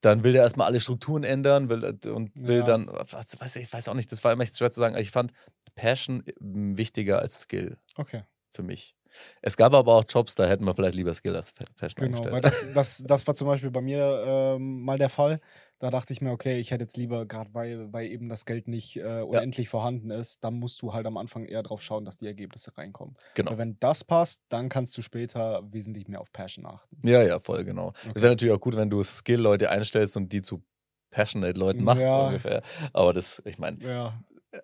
dann 0.00 0.22
will 0.24 0.32
der 0.32 0.42
erstmal 0.42 0.66
alle 0.68 0.80
Strukturen 0.80 1.24
ändern 1.24 1.68
will, 1.68 1.82
äh, 2.04 2.08
und 2.10 2.30
will 2.34 2.58
Ja. 2.58 2.64
dann, 2.64 2.86
was, 2.88 3.40
weiß 3.40 3.56
ich, 3.56 3.64
ich 3.64 3.72
weiß 3.72 3.88
auch 3.88 3.94
nicht, 3.94 4.10
das 4.12 4.22
war 4.24 4.32
immer 4.32 4.42
echt 4.42 4.56
schwer 4.56 4.70
zu 4.70 4.78
sagen. 4.80 4.96
Ich 4.96 5.10
fand 5.10 5.32
Passion 5.74 6.22
ähm, 6.40 6.76
wichtiger 6.76 7.18
als 7.20 7.40
Skill 7.42 7.78
Okay, 7.96 8.22
für 8.52 8.62
mich. 8.62 8.94
Es 9.40 9.56
gab 9.56 9.72
aber 9.72 9.94
auch 9.94 10.04
Jobs, 10.08 10.34
da 10.34 10.46
hätten 10.46 10.64
wir 10.64 10.74
vielleicht 10.74 10.94
lieber 10.94 11.14
Skill 11.14 11.34
als 11.36 11.52
Pa- 11.52 11.64
Passion 11.76 12.04
genau. 12.06 12.18
eingestellt. 12.18 12.34
Weil 12.34 12.40
das, 12.42 12.72
das, 12.74 13.04
das 13.06 13.26
war 13.26 13.34
zum 13.34 13.46
Beispiel 13.46 13.70
bei 13.70 13.80
mir 13.80 14.22
ähm, 14.26 14.82
mal 14.82 14.98
der 14.98 15.08
Fall. 15.08 15.40
Da 15.78 15.90
dachte 15.90 16.12
ich 16.12 16.22
mir, 16.22 16.30
okay, 16.30 16.58
ich 16.58 16.70
hätte 16.70 16.84
jetzt 16.84 16.96
lieber, 16.96 17.26
gerade 17.26 17.52
weil, 17.52 17.92
weil 17.92 18.06
eben 18.06 18.28
das 18.30 18.46
Geld 18.46 18.66
nicht 18.66 18.96
äh, 18.96 19.20
unendlich 19.20 19.68
vorhanden 19.68 20.10
ist, 20.10 20.42
dann 20.42 20.54
musst 20.54 20.80
du 20.80 20.94
halt 20.94 21.06
am 21.06 21.18
Anfang 21.18 21.44
eher 21.44 21.62
drauf 21.62 21.82
schauen, 21.82 22.04
dass 22.06 22.16
die 22.16 22.26
Ergebnisse 22.26 22.76
reinkommen. 22.78 23.14
genau. 23.34 23.50
Weil 23.50 23.58
wenn 23.58 23.78
das 23.78 24.02
passt, 24.02 24.42
dann 24.48 24.70
kannst 24.70 24.96
du 24.96 25.02
später 25.02 25.62
wesentlich 25.70 26.08
mehr 26.08 26.20
auf 26.22 26.32
Passion 26.32 26.64
achten. 26.66 26.96
Ja, 27.04 27.22
ja, 27.22 27.40
voll, 27.40 27.64
genau. 27.64 27.92
Es 28.02 28.08
Okay. 28.10 28.20
wäre 28.22 28.30
natürlich 28.32 28.54
auch 28.54 28.60
gut, 28.60 28.74
wenn 28.76 28.88
du 28.90 29.02
Skill-Leute 29.02 29.70
einstellst 29.70 30.16
und 30.16 30.32
die 30.32 30.40
zu 30.40 30.64
Passionate-Leuten 31.10 31.84
machst, 31.84 32.10
so 32.12 32.20
Ja. 32.20 32.26
ungefähr. 32.28 32.62
Aber 32.94 33.12
das, 33.12 33.42
ich 33.44 33.58
meine, 33.58 33.78
Ja, 33.78 34.18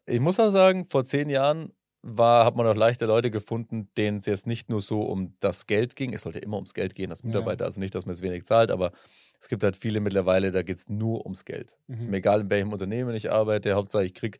ich 0.06 0.20
muss 0.20 0.40
auch 0.40 0.50
sagen, 0.50 0.86
vor 0.86 1.04
zehn 1.04 1.28
Jahren 1.30 1.72
war, 2.02 2.44
hat 2.44 2.56
man 2.56 2.66
noch 2.66 2.74
leichter 2.74 3.06
Leute 3.06 3.30
gefunden, 3.30 3.88
denen 3.96 4.18
es 4.18 4.26
jetzt 4.26 4.46
nicht 4.46 4.68
nur 4.68 4.80
so 4.80 5.02
um 5.02 5.36
das 5.40 5.66
Geld 5.66 5.94
ging. 5.94 6.12
Es 6.12 6.22
sollte 6.22 6.40
immer 6.40 6.56
ums 6.56 6.74
Geld 6.74 6.94
gehen 6.96 7.10
als 7.10 7.22
Ja. 7.22 7.28
Mitarbeiter. 7.28 7.64
Also 7.64 7.78
nicht, 7.80 7.94
dass 7.94 8.06
man 8.06 8.12
es 8.12 8.22
wenig 8.22 8.44
zahlt, 8.44 8.70
aber 8.72 8.90
es 9.38 9.48
gibt 9.48 9.62
halt 9.62 9.76
viele 9.76 10.00
mittlerweile, 10.00 10.50
da 10.50 10.62
geht 10.62 10.78
es 10.78 10.88
nur 10.88 11.24
ums 11.24 11.44
Geld. 11.44 11.76
Ist 11.88 12.06
Mhm. 12.06 12.10
mir 12.10 12.16
egal, 12.18 12.40
in 12.40 12.50
welchem 12.50 12.72
Unternehmen 12.72 13.14
ich 13.14 13.30
arbeite. 13.30 13.74
Hauptsache, 13.74 14.04
ich 14.04 14.14
krieg 14.14 14.38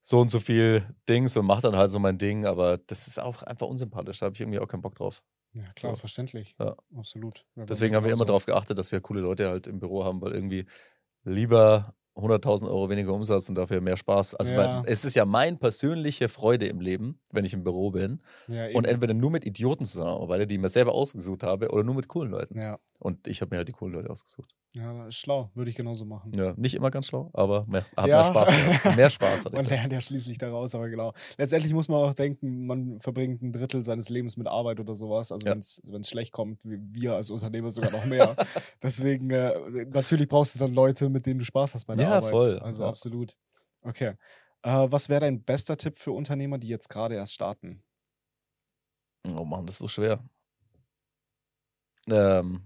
so 0.00 0.18
und 0.20 0.28
so 0.28 0.40
viel 0.40 0.84
Dings 1.08 1.36
und 1.36 1.46
mache 1.46 1.62
dann 1.62 1.76
halt 1.76 1.92
so 1.92 2.00
mein 2.00 2.18
Ding. 2.18 2.46
Aber 2.46 2.78
das 2.78 3.06
ist 3.06 3.20
auch 3.20 3.44
einfach 3.44 3.68
unsympathisch. 3.68 4.18
Da 4.18 4.26
habe 4.26 4.34
ich 4.34 4.40
irgendwie 4.40 4.58
auch 4.58 4.66
keinen 4.68 4.82
Bock 4.82 4.96
drauf. 4.96 5.22
ja 5.54 5.62
klar, 5.76 5.92
So. 5.92 6.00
verständlich. 6.00 6.56
Ja. 6.58 6.74
Absolut. 6.96 7.44
Ja, 7.54 7.66
Deswegen 7.66 7.94
haben 7.94 8.02
wir 8.04 8.08
immer 8.10 8.24
genauso. 8.24 8.24
darauf 8.24 8.46
geachtet, 8.46 8.78
dass 8.78 8.90
wir 8.90 9.00
coole 9.00 9.20
Leute 9.20 9.48
halt 9.50 9.66
im 9.68 9.78
Büro 9.78 10.02
haben, 10.04 10.20
weil 10.20 10.32
irgendwie 10.32 10.64
lieber 11.24 11.94
100.000 12.16 12.68
Euro 12.68 12.90
weniger 12.90 13.12
Umsatz 13.14 13.48
und 13.48 13.54
dafür 13.54 13.80
mehr 13.80 13.96
Spaß. 13.96 14.34
Also 14.34 14.52
Ja. 14.52 14.82
weil 14.82 14.90
es 14.92 15.04
ist 15.04 15.14
ja 15.16 15.24
meine 15.24 15.56
persönliche 15.56 16.28
Freude 16.28 16.66
im 16.66 16.80
Leben, 16.80 17.18
wenn 17.32 17.44
ich 17.44 17.54
im 17.54 17.64
Büro 17.64 17.90
bin 17.90 18.20
Ja, 18.48 18.66
und 18.74 18.86
entweder 18.86 19.14
nur 19.14 19.30
mit 19.30 19.44
Idioten 19.46 19.84
zusammenarbeite, 19.86 20.46
die 20.46 20.56
ich 20.56 20.60
mir 20.60 20.68
selber 20.68 20.92
ausgesucht 20.92 21.42
habe, 21.42 21.70
oder 21.70 21.84
nur 21.84 21.94
mit 21.94 22.08
coolen 22.08 22.30
Leuten. 22.30 22.60
Ja, 22.60 22.78
Und 22.98 23.26
ich 23.26 23.40
habe 23.40 23.54
mir 23.54 23.58
halt 23.58 23.68
die 23.68 23.72
coolen 23.72 23.94
Leute 23.94 24.10
ausgesucht. 24.10 24.54
ja, 24.74 25.06
ist 25.08 25.16
schlau, 25.16 25.50
würde 25.54 25.70
ich 25.70 25.76
genauso 25.76 26.04
machen. 26.04 26.32
Ja, 26.36 26.54
nicht 26.56 26.74
immer 26.74 26.90
ganz 26.90 27.06
schlau, 27.06 27.30
aber 27.34 27.64
mehr, 27.66 27.84
hat 27.96 28.06
mehr 28.06 28.24
Spaß. 28.24 28.50
Mehr 28.96 29.10
Spaß 29.10 29.44
hatte 29.46 29.56
Man 29.56 29.64
lernt 29.66 29.92
ja 29.92 30.00
schließlich 30.00 30.38
daraus, 30.38 30.74
aber 30.74 30.88
genau. 30.88 31.12
Letztendlich 31.38 31.72
muss 31.74 31.88
man 31.88 31.98
auch 32.02 32.14
denken, 32.14 32.66
man 32.66 32.98
verbringt 33.00 33.42
ein 33.42 33.52
Drittel 33.52 33.82
seines 33.84 34.08
Lebens 34.08 34.36
mit 34.36 34.46
Arbeit 34.46 34.80
oder 34.80 34.94
sowas. 34.94 35.30
Also 35.32 35.46
wenn 35.46 35.58
es 36.00 36.08
schlecht 36.08 36.32
kommt, 36.32 36.62
wir 36.64 37.14
als 37.14 37.30
Unternehmer 37.30 37.70
sogar 37.70 37.90
noch 37.90 38.04
mehr. 38.06 38.34
Deswegen, 38.82 39.30
äh, 39.30 39.52
natürlich 39.92 40.28
brauchst 40.28 40.54
du 40.54 40.58
dann 40.64 40.74
Leute, 40.74 41.08
mit 41.10 41.26
denen 41.26 41.38
du 41.40 41.44
Spaß 41.44 41.74
hast 41.74 41.84
bei 41.86 41.94
der 41.94 42.01
Ja, 42.02 42.16
Arbeit. 42.16 42.30
voll. 42.30 42.58
Also 42.60 42.82
Ja. 42.84 42.88
absolut. 42.88 43.36
Okay. 43.82 44.14
Äh, 44.62 44.86
was 44.90 45.08
wäre 45.08 45.20
dein 45.20 45.42
bester 45.42 45.76
Tipp 45.76 45.96
für 45.96 46.12
Unternehmer, 46.12 46.58
die 46.58 46.68
jetzt 46.68 46.88
gerade 46.88 47.14
erst 47.14 47.34
starten? 47.34 47.82
Oh 49.26 49.44
Mann, 49.44 49.66
das 49.66 49.76
ist 49.76 49.80
so 49.80 49.88
schwer. 49.88 50.22
Ähm, 52.08 52.62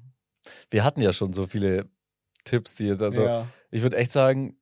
wir 0.70 0.84
hatten 0.84 1.01
ja 1.01 1.12
schon 1.12 1.32
so 1.32 1.47
viele 1.47 1.89
Tipps, 2.45 2.74
die, 2.74 2.91
also 2.93 3.24
ja, 3.24 3.47
ich 3.70 3.82
würde 3.82 3.97
echt 3.97 4.12
sagen, 4.12 4.59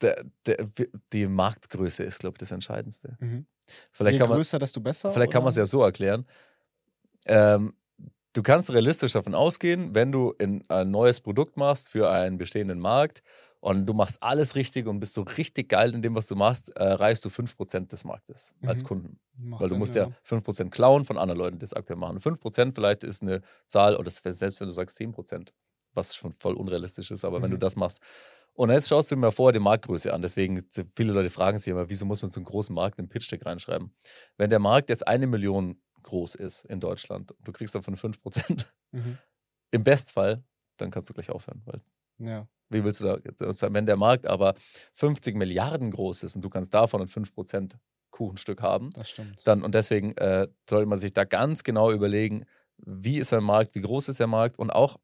der, 0.00 0.24
der, 0.46 0.68
die 1.12 1.26
Marktgröße 1.26 2.02
ist, 2.02 2.18
glaube 2.18 2.34
ich, 2.36 2.38
das 2.40 2.50
Entscheidendste. 2.50 3.16
mhm. 3.20 3.46
Vielleicht 3.92 4.14
Je 4.14 4.18
kann 4.18 4.28
man 4.28 4.38
größer, 4.38 4.58
desto 4.58 4.80
besser. 4.80 5.12
vielleicht 5.12 5.32
kann 5.32 5.42
man 5.42 5.50
es 5.50 5.54
oder? 5.56 5.62
ja 5.62 5.66
so 5.66 5.82
erklären. 5.82 6.26
Ähm, 7.26 7.74
du 8.32 8.42
kannst 8.42 8.72
realistisch 8.72 9.12
davon 9.12 9.34
ausgehen, 9.34 9.94
wenn 9.94 10.10
du 10.10 10.32
in 10.32 10.64
ein 10.68 10.90
neues 10.90 11.20
Produkt 11.20 11.56
machst 11.56 11.90
für 11.90 12.10
einen 12.10 12.38
bestehenden 12.38 12.80
Markt 12.80 13.22
und 13.62 13.86
du 13.86 13.94
machst 13.94 14.22
alles 14.22 14.56
richtig 14.56 14.86
und 14.88 14.98
bist 14.98 15.14
so 15.14 15.22
richtig 15.22 15.68
geil 15.68 15.94
in 15.94 16.02
dem, 16.02 16.14
was 16.16 16.26
du 16.26 16.34
machst, 16.34 16.70
erreichst 16.76 17.24
du 17.24 17.30
5% 17.30 17.92
des 17.92 18.04
Marktes 18.04 18.52
als 18.66 18.82
Mhm. 18.82 18.86
Kunden. 18.88 19.20
Macht 19.38 19.60
Weil 19.60 19.68
du 19.68 19.74
Sinn, 19.74 19.78
musst 19.78 19.94
ja 19.94 20.10
5% 20.24 20.70
klauen 20.72 21.04
von 21.04 21.16
anderen 21.16 21.38
Leuten, 21.38 21.56
die 21.58 21.60
das 21.60 21.72
aktuell 21.72 21.98
machen. 21.98 22.18
5% 22.20 22.74
vielleicht 22.74 23.04
ist 23.04 23.22
eine 23.22 23.40
Zahl, 23.66 23.96
oder 23.96 24.10
selbst 24.10 24.60
wenn 24.60 24.66
du 24.66 24.72
sagst 24.72 24.96
10%, 24.96 25.54
was 25.94 26.16
schon 26.16 26.32
voll 26.32 26.54
unrealistisch 26.54 27.10
ist, 27.12 27.24
aber 27.24 27.40
wenn 27.40 27.50
du 27.50 27.56
Mhm. 27.56 27.60
das 27.60 27.76
machst. 27.76 28.02
Und 28.54 28.70
jetzt 28.70 28.88
schaust 28.88 29.10
du 29.10 29.16
mal 29.16 29.30
vorher 29.30 29.52
die 29.52 29.60
Marktgröße 29.64 30.12
an. 30.12 30.20
Deswegen, 30.22 30.62
viele 30.94 31.12
Leute 31.12 31.30
fragen 31.30 31.56
sich 31.58 31.68
immer, 31.68 31.88
wieso 31.88 32.04
muss 32.04 32.20
man 32.20 32.30
so 32.30 32.40
einen 32.40 32.44
großen 32.46 32.74
Markt 32.74 32.98
im 32.98 33.08
Pitch-Deck 33.08 33.46
reinschreiben? 33.46 33.94
Wenn 34.36 34.50
der 34.50 34.58
Markt 34.58 34.88
jetzt 34.90 35.06
eine 35.06 35.26
Million 35.26 35.80
groß 36.02 36.34
ist 36.34 36.64
in 36.66 36.80
Deutschland 36.80 37.30
und 37.32 37.46
du 37.48 37.52
kriegst 37.52 37.74
davon 37.76 37.96
5%, 37.96 38.66
Mhm. 38.90 39.18
im 39.70 39.84
Bestfall, 39.84 40.42
dann 40.78 40.90
kannst 40.90 41.08
du 41.08 41.14
gleich 41.14 41.30
aufhören. 41.30 41.62
Weil 41.64 41.80
Ja, 42.18 42.46
wie 42.72 42.84
willst 42.84 43.00
du 43.00 43.04
da, 43.06 43.18
wenn 43.74 43.86
der 43.86 43.96
Markt 43.96 44.26
aber 44.26 44.54
50 44.94 45.36
Milliarden 45.36 45.90
groß 45.90 46.22
ist 46.24 46.36
und 46.36 46.42
du 46.42 46.50
kannst 46.50 46.72
davon 46.74 47.00
ein 47.02 47.08
5% 47.08 47.76
Kuchenstück 48.10 48.60
haben, 48.62 48.90
das 48.90 49.10
stimmt. 49.10 49.40
dann 49.46 49.62
und 49.62 49.74
deswegen 49.74 50.12
äh, 50.18 50.48
sollte 50.68 50.86
man 50.86 50.98
sich 50.98 51.12
da 51.12 51.24
ganz 51.24 51.62
genau 51.64 51.90
überlegen, 51.92 52.44
wie 52.84 53.18
ist 53.18 53.32
ein 53.32 53.44
Markt, 53.44 53.74
wie 53.74 53.80
groß 53.80 54.08
ist 54.08 54.20
der 54.20 54.26
Markt 54.26 54.58
und 54.58 54.70
auch 54.70 54.98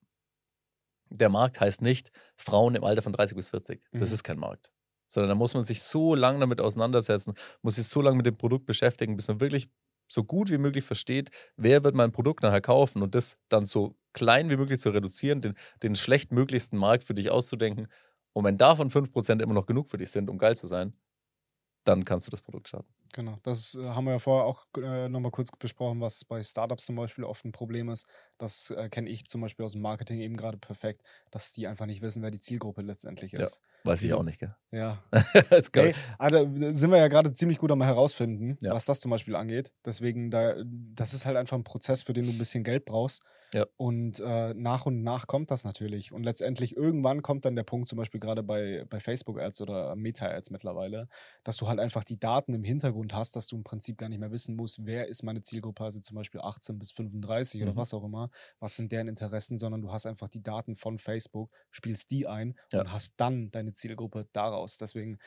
der 1.10 1.28
Markt 1.30 1.60
heißt 1.60 1.80
nicht 1.82 2.10
Frauen 2.36 2.74
im 2.74 2.84
Alter 2.84 3.02
von 3.02 3.12
30 3.12 3.36
bis 3.36 3.50
40. 3.50 3.82
Das 3.92 4.10
Mhm. 4.10 4.14
ist 4.14 4.24
kein 4.24 4.38
Markt. 4.38 4.72
Sondern 5.06 5.30
da 5.30 5.34
muss 5.34 5.54
man 5.54 5.62
sich 5.62 5.82
so 5.82 6.14
lange 6.14 6.40
damit 6.40 6.60
auseinandersetzen, 6.60 7.32
muss 7.62 7.76
sich 7.76 7.86
so 7.88 8.02
lange 8.02 8.18
mit 8.18 8.26
dem 8.26 8.36
Produkt 8.36 8.66
beschäftigen, 8.66 9.16
bis 9.16 9.28
man 9.28 9.40
wirklich 9.40 9.70
so 10.10 10.22
gut 10.24 10.50
wie 10.50 10.58
möglich 10.58 10.84
versteht, 10.84 11.30
wer 11.56 11.82
wird 11.84 11.94
mein 11.94 12.12
Produkt 12.12 12.42
nachher 12.42 12.60
kaufen 12.60 13.02
und 13.02 13.14
das 13.14 13.38
dann 13.48 13.64
so 13.64 13.94
klein 14.18 14.50
wie 14.50 14.56
möglich 14.56 14.80
zu 14.80 14.90
reduzieren, 14.90 15.40
den, 15.40 15.54
den 15.82 15.94
schlechtmöglichsten 15.96 16.78
Markt 16.78 17.04
für 17.04 17.14
dich 17.14 17.30
auszudenken. 17.30 17.88
Und 18.32 18.44
wenn 18.44 18.58
davon 18.58 18.90
5% 18.90 19.42
immer 19.42 19.54
noch 19.54 19.66
genug 19.66 19.88
für 19.88 19.98
dich 19.98 20.10
sind, 20.10 20.28
um 20.30 20.38
geil 20.38 20.56
zu 20.56 20.66
sein, 20.66 20.92
dann 21.84 22.04
kannst 22.04 22.26
du 22.26 22.30
das 22.30 22.42
Produkt 22.42 22.68
starten. 22.68 22.92
Genau, 23.14 23.38
das 23.42 23.74
äh, 23.74 23.82
haben 23.88 24.04
wir 24.04 24.12
ja 24.12 24.18
vorher 24.18 24.44
auch 24.44 24.66
äh, 24.76 25.08
nochmal 25.08 25.30
kurz 25.30 25.48
besprochen, 25.58 26.02
was 26.02 26.26
bei 26.26 26.42
Startups 26.42 26.84
zum 26.84 26.96
Beispiel 26.96 27.24
oft 27.24 27.42
ein 27.46 27.52
Problem 27.52 27.88
ist. 27.88 28.06
Das 28.36 28.68
äh, 28.70 28.90
kenne 28.90 29.08
ich 29.08 29.24
zum 29.24 29.40
Beispiel 29.40 29.64
aus 29.64 29.72
dem 29.72 29.80
Marketing 29.80 30.20
eben 30.20 30.36
gerade 30.36 30.58
perfekt, 30.58 31.00
dass 31.30 31.50
die 31.52 31.66
einfach 31.66 31.86
nicht 31.86 32.02
wissen, 32.02 32.22
wer 32.22 32.30
die 32.30 32.40
Zielgruppe 32.40 32.82
letztendlich 32.82 33.32
Ja, 33.32 33.40
ist. 33.44 33.62
weiß 33.84 34.02
ich 34.02 34.12
auch 34.12 34.22
nicht, 34.24 34.38
gell? 34.40 34.54
Ja, 34.70 35.02
geil. 35.72 35.94
aber 36.18 36.44
da 36.44 36.74
sind 36.74 36.90
wir 36.90 36.98
ja 36.98 37.08
gerade 37.08 37.32
ziemlich 37.32 37.56
gut 37.56 37.72
am 37.72 37.82
herausfinden, 37.82 38.58
Ja. 38.60 38.74
was 38.74 38.84
das 38.84 39.00
zum 39.00 39.10
Beispiel 39.10 39.36
angeht. 39.36 39.72
Deswegen, 39.86 40.30
da, 40.30 40.56
das 40.66 41.14
ist 41.14 41.24
halt 41.24 41.38
einfach 41.38 41.56
ein 41.56 41.64
Prozess, 41.64 42.02
für 42.02 42.12
den 42.12 42.26
du 42.26 42.32
ein 42.32 42.38
bisschen 42.38 42.62
Geld 42.62 42.84
brauchst. 42.84 43.22
Ja. 43.52 43.66
Und 43.80 44.18
äh, 44.18 44.54
nach 44.54 44.86
und 44.86 45.04
nach 45.04 45.28
kommt 45.28 45.52
das 45.52 45.62
natürlich. 45.62 46.10
Und 46.10 46.24
letztendlich 46.24 46.76
irgendwann 46.76 47.22
kommt 47.22 47.44
dann 47.44 47.54
der 47.54 47.62
Punkt, 47.62 47.86
zum 47.88 47.96
Beispiel 47.96 48.18
gerade 48.18 48.42
bei, 48.42 48.84
bei 48.90 48.98
Facebook-Ads 48.98 49.60
oder 49.60 49.94
Meta-Ads 49.94 50.50
mittlerweile, 50.50 51.06
dass 51.44 51.58
du 51.58 51.68
halt 51.68 51.78
einfach 51.78 52.02
die 52.02 52.18
Daten 52.18 52.54
im 52.54 52.64
Hintergrund 52.64 53.14
hast, 53.14 53.36
dass 53.36 53.46
du 53.46 53.56
im 53.56 53.62
Prinzip 53.62 53.96
gar 53.96 54.08
nicht 54.08 54.18
mehr 54.18 54.32
wissen 54.32 54.56
musst, 54.56 54.84
wer 54.84 55.06
ist 55.06 55.22
meine 55.22 55.42
Zielgruppe, 55.42 55.84
also 55.84 56.00
zum 56.00 56.16
Beispiel 56.16 56.40
18 56.40 56.80
bis 56.80 56.90
35 56.90 57.62
oder 57.62 57.72
Mhm. 57.72 57.76
was 57.76 57.94
auch 57.94 58.02
immer, 58.02 58.30
was 58.58 58.74
sind 58.74 58.90
deren 58.90 59.06
Interessen, 59.06 59.56
sondern 59.56 59.80
du 59.80 59.92
hast 59.92 60.06
einfach 60.06 60.28
die 60.28 60.42
Daten 60.42 60.74
von 60.74 60.98
Facebook, 60.98 61.52
spielst 61.70 62.10
die 62.10 62.26
ein 62.26 62.58
Ja. 62.72 62.84
und 62.84 62.92
hast 62.92 63.14
dann 63.18 63.52
deine 63.52 63.72
Zielgruppe 63.72 64.26
daraus. 64.32 64.78
Deswegen 64.78 65.18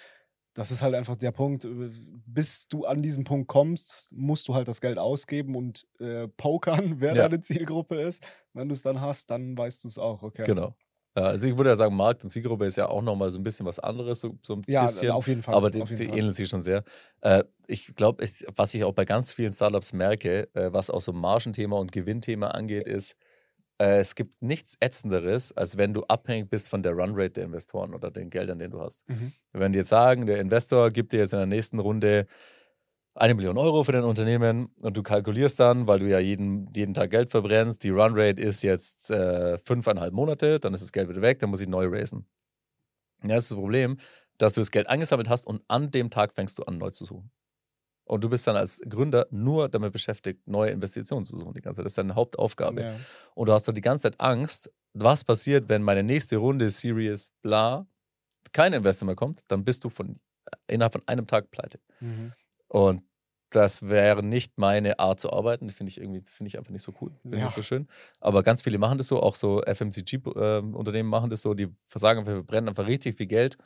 das 0.54 0.72
ist 0.72 0.82
halt 0.82 0.96
einfach 0.96 1.16
der 1.16 1.32
Punkt, 1.32 1.66
äh, 1.66 1.90
bis 2.26 2.68
du 2.68 2.86
an 2.86 3.02
diesen 3.02 3.24
Punkt 3.24 3.48
kommst, 3.48 4.14
musst 4.16 4.48
du 4.48 4.54
halt 4.56 4.68
das 4.68 4.82
Geld 4.82 4.98
ausgeben 4.98 5.56
und 5.56 5.88
äh, 6.00 6.28
pokern, 6.28 6.96
wer 7.00 7.16
Ja. 7.16 7.24
deine 7.24 7.42
Zielgruppe 7.42 7.96
ist. 8.02 8.24
Wenn 8.54 8.68
du 8.70 8.74
es 8.74 8.82
dann 8.82 9.02
hast, 9.02 9.30
dann 9.32 9.58
weißt 9.58 9.84
du 9.84 9.88
es 9.88 9.98
auch, 9.98 10.24
okay. 10.24 10.46
Genau. 10.46 10.76
Ja, 11.18 11.24
Also 11.26 11.48
ich 11.48 11.58
würde 11.58 11.70
ja 11.72 11.76
sagen, 11.76 11.96
Markt 11.96 12.24
und 12.24 12.30
Zielgruppe 12.30 12.66
ist 12.66 12.78
ja 12.78 12.88
auch 12.88 13.02
nochmal 13.02 13.30
so 13.32 13.40
ein 13.40 13.44
bisschen 13.44 13.66
was 13.66 13.80
anderes, 13.80 14.22
so, 14.22 14.38
so 14.44 14.54
ein 14.56 14.62
Ja, 14.68 14.86
bisschen. 14.86 15.12
auf 15.12 15.28
jeden 15.28 15.42
Fall. 15.42 15.56
aber 15.56 15.70
die, 15.70 15.84
die 15.84 16.06
ähneln 16.06 16.32
sich 16.32 16.48
schon 16.48 16.62
sehr. 16.62 16.84
Äh, 17.22 17.44
ich 17.68 17.94
glaube, 17.96 18.24
was 18.56 18.74
ich 18.74 18.84
auch 18.86 18.94
bei 18.94 19.04
ganz 19.06 19.34
vielen 19.34 19.52
Startups 19.52 19.92
merke, 19.94 20.50
äh, 20.56 20.72
was 20.72 20.90
auch 20.90 21.02
so 21.02 21.12
Margenthema 21.12 21.78
und 21.78 21.92
Gewinnthema 21.92 22.48
angeht, 22.48 22.88
ist, 22.88 23.12
äh, 23.12 23.16
es 23.84 24.16
gibt 24.16 24.42
nichts 24.42 24.76
Ätzenderes, 24.80 25.56
als 25.56 25.78
wenn 25.78 25.94
du 25.94 26.04
abhängig 26.04 26.50
bist 26.50 26.70
von 26.70 26.84
der 26.84 26.94
Runrate 26.94 27.32
der 27.32 27.46
Investoren 27.46 27.96
oder 27.96 28.12
den 28.12 28.30
Geldern, 28.30 28.60
den 28.60 28.72
du 28.72 28.82
hast. 28.82 29.08
Mhm. 29.10 29.34
Wenn 29.54 29.72
die 29.72 29.80
jetzt 29.80 29.90
sagen, 29.90 30.26
der 30.26 30.40
Investor 30.40 30.90
gibt 30.90 31.14
dir 31.14 31.20
jetzt 31.20 31.34
in 31.34 31.40
der 31.40 31.48
nächsten 31.48 31.80
Runde 31.80 32.28
eine 33.16 33.34
Million 33.34 33.58
Euro 33.58 33.84
für 33.84 33.92
dein 33.92 34.04
Unternehmen 34.04 34.70
und 34.82 34.96
du 34.96 35.04
kalkulierst 35.04 35.60
dann, 35.60 35.88
weil 35.88 36.00
du 36.00 36.08
ja 36.08 36.20
jeden, 36.20 36.72
jeden 36.74 36.94
Tag 36.94 37.10
Geld 37.10 37.30
verbrennst, 37.30 37.84
die 37.84 37.90
Runrate 37.90 38.42
ist 38.42 38.64
jetzt 38.64 39.12
äh, 39.12 39.58
fünfeinhalb 39.58 40.14
Monate, 40.14 40.60
dann 40.60 40.74
ist 40.74 40.82
das 40.82 40.92
Geld 40.92 41.10
wieder 41.10 41.22
weg, 41.22 41.40
dann 41.40 41.50
muss 41.50 41.60
ich 41.62 41.68
neu 41.68 41.88
raisen. 41.88 42.26
Ja, 43.24 43.36
das 43.36 43.46
ist 43.46 43.52
das 43.52 43.58
Problem, 43.58 43.98
dass 44.38 44.54
du 44.54 44.62
das 44.62 44.72
Geld 44.72 44.88
angesammelt 44.88 45.30
hast 45.30 45.46
und 45.46 45.62
an 45.68 45.92
dem 45.92 46.10
Tag 46.10 46.34
fängst 46.34 46.58
du 46.60 46.64
an, 46.64 46.78
neu 46.78 46.90
zu 46.90 47.06
suchen. 47.06 47.32
Und 48.04 48.24
du 48.24 48.30
bist 48.30 48.46
dann 48.48 48.56
als 48.56 48.82
Gründer 48.90 49.28
nur 49.32 49.70
damit 49.70 49.94
beschäftigt, 49.94 50.46
neue 50.48 50.72
Investitionen 50.72 51.24
zu 51.26 51.38
suchen 51.38 51.54
die 51.54 51.62
ganze 51.62 51.78
Zeit. 51.78 51.86
Das 51.86 51.94
ist 51.94 51.98
deine 51.98 52.16
Hauptaufgabe. 52.16 52.82
Ja. 52.82 52.96
Und 53.36 53.48
du 53.48 53.54
hast 53.54 53.68
doch 53.68 53.74
die 53.74 53.82
ganze 53.82 54.04
Zeit 54.04 54.20
Angst, 54.20 54.72
was 54.94 55.24
passiert, 55.24 55.70
wenn 55.70 55.84
meine 55.84 56.04
nächste 56.04 56.38
Runde 56.38 56.70
Series 56.70 57.32
bla 57.42 57.86
kein 58.54 58.74
Investor 58.74 59.06
mehr 59.06 59.16
kommt, 59.16 59.42
dann 59.48 59.64
bist 59.64 59.84
du 59.84 59.90
von 59.90 60.20
innerhalb 60.68 60.92
von 60.92 61.04
einem 61.08 61.28
Tag 61.28 61.52
pleite. 61.52 61.80
Mhm. 62.02 62.34
Und 62.68 63.04
das 63.52 63.84
wäre 63.84 64.24
nicht 64.24 64.58
meine 64.58 65.00
Art 65.00 65.20
zu 65.20 65.32
arbeiten. 65.32 65.70
Finde 65.70 65.90
ich 65.90 66.00
irgendwie, 66.00 66.22
finde 66.22 66.48
ich 66.48 66.58
einfach 66.58 66.72
nicht 66.72 66.84
so 66.84 66.94
cool. 67.02 67.12
Finde 67.22 67.36
ich 67.36 67.40
Ja. 67.40 67.46
nicht 67.46 67.56
so 67.56 67.62
schön. 67.64 67.88
Aber 68.20 68.44
ganz 68.44 68.62
viele 68.62 68.78
machen 68.78 68.98
das 68.98 69.08
so, 69.08 69.22
auch 69.22 69.36
so 69.36 69.62
FMCG-Unternehmen 69.64 71.10
machen 71.10 71.30
das 71.30 71.42
so, 71.42 71.54
die 71.54 71.68
versagen, 71.88 72.26
wir 72.26 72.34
verbrennen 72.34 72.70
einfach 72.70 72.88
richtig 72.88 73.18
viel 73.18 73.28
Geld. 73.28 73.58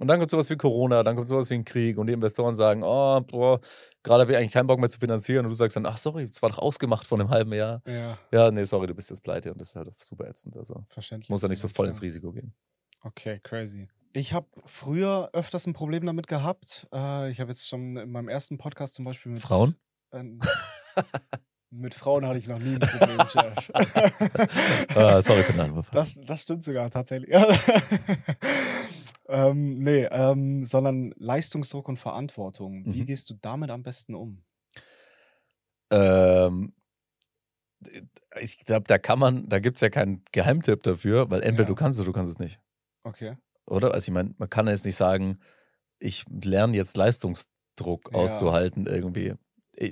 Und 0.00 0.08
dann 0.08 0.18
kommt 0.18 0.30
sowas 0.30 0.48
wie 0.48 0.56
Corona, 0.56 1.02
dann 1.02 1.14
kommt 1.14 1.28
sowas 1.28 1.50
wie 1.50 1.54
ein 1.54 1.64
Krieg 1.64 1.98
und 1.98 2.06
die 2.06 2.14
Investoren 2.14 2.54
sagen, 2.54 2.82
oh, 2.82 3.20
boah, 3.20 3.60
gerade 4.02 4.22
habe 4.22 4.32
ich 4.32 4.38
eigentlich 4.38 4.52
keinen 4.52 4.66
Bock 4.66 4.80
mehr 4.80 4.88
zu 4.88 4.98
finanzieren. 4.98 5.44
Und 5.44 5.50
du 5.50 5.56
sagst 5.56 5.76
dann, 5.76 5.84
ach 5.84 5.98
sorry, 5.98 6.26
das 6.26 6.40
war 6.40 6.48
doch 6.48 6.58
ausgemacht 6.58 7.06
vor 7.06 7.20
einem 7.20 7.28
halben 7.28 7.52
Jahr. 7.52 7.82
ja, 7.86 8.18
Ja, 8.32 8.50
nee, 8.50 8.64
sorry, 8.64 8.86
du 8.86 8.94
bist 8.94 9.10
jetzt 9.10 9.22
pleite 9.22 9.52
und 9.52 9.60
das 9.60 9.68
ist 9.68 9.76
halt 9.76 9.92
super 10.02 10.26
ätzend. 10.26 10.56
Also 10.56 10.84
verständlich. 10.88 11.28
muss 11.28 11.42
da 11.42 11.48
nicht 11.48 11.60
so 11.60 11.68
voll 11.68 11.86
ins. 11.86 12.00
Risiko 12.00 12.32
gehen. 12.32 12.54
Okay, 13.02 13.40
crazy. 13.42 13.88
Ich 14.14 14.32
habe 14.32 14.46
früher 14.64 15.28
öfters 15.34 15.66
ein 15.66 15.74
Problem 15.74 16.06
damit 16.06 16.26
gehabt. 16.26 16.88
Äh, 16.92 17.30
ich 17.30 17.40
habe 17.40 17.50
jetzt 17.50 17.68
schon 17.68 17.96
in 17.98 18.10
meinem 18.10 18.28
ersten 18.28 18.56
Podcast 18.56 18.94
zum 18.94 19.04
Beispiel 19.04 19.32
mit 19.32 19.42
Frauen? 19.42 19.76
Äh, 20.12 20.24
mit 21.70 21.94
Frauen 21.94 22.26
hatte 22.26 22.38
ich 22.38 22.48
noch 22.48 22.58
nie 22.58 22.74
ein 22.74 22.80
Problem. 22.80 23.18
Ah, 24.96 25.22
sorry 25.22 25.42
für 25.44 25.52
den 25.52 25.60
Anruf. 25.60 25.90
Das, 25.90 26.18
das 26.26 26.42
stimmt 26.42 26.64
sogar 26.64 26.90
tatsächlich. 26.90 27.30
ähm, 29.30 29.78
nee, 29.78 30.04
ähm, 30.10 30.64
sondern 30.64 31.12
Leistungsdruck 31.16 31.88
und 31.88 31.98
Verantwortung. 31.98 32.84
Wie 32.92 33.00
Mhm. 33.00 33.06
gehst 33.06 33.30
du 33.30 33.34
damit 33.40 33.70
am 33.70 33.82
besten 33.82 34.14
um? 34.14 34.42
Ähm, 35.90 36.72
ich 38.40 38.64
glaube, 38.64 38.84
da 38.86 38.98
kann 38.98 39.18
man, 39.18 39.48
da 39.48 39.58
gibt 39.58 39.76
es 39.76 39.80
ja 39.80 39.90
keinen 39.90 40.22
Geheimtipp 40.32 40.82
dafür, 40.82 41.30
weil 41.30 41.42
entweder 41.42 41.64
Ja. 41.64 41.68
du 41.68 41.74
kannst 41.74 41.98
es 41.98 42.02
oder 42.02 42.12
du 42.12 42.18
kannst 42.18 42.32
es 42.32 42.38
nicht. 42.38 42.60
Okay. 43.04 43.36
Oder? 43.66 43.92
Also 43.94 44.10
ich 44.10 44.14
meine, 44.14 44.34
man 44.38 44.50
kann 44.50 44.66
jetzt 44.68 44.84
nicht 44.84 44.96
sagen, 44.96 45.38
ich 45.98 46.24
lerne 46.30 46.76
jetzt 46.76 46.96
Leistungsdruck 46.96 48.12
Ja. 48.12 48.16
auszuhalten 48.16 48.86
irgendwie. 48.86 49.34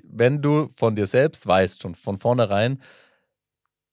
Wenn 0.04 0.42
du 0.42 0.68
von 0.76 0.96
dir 0.96 1.06
selbst 1.06 1.46
weißt, 1.46 1.82
schon 1.82 1.94
von 1.94 2.18
vornherein, 2.18 2.82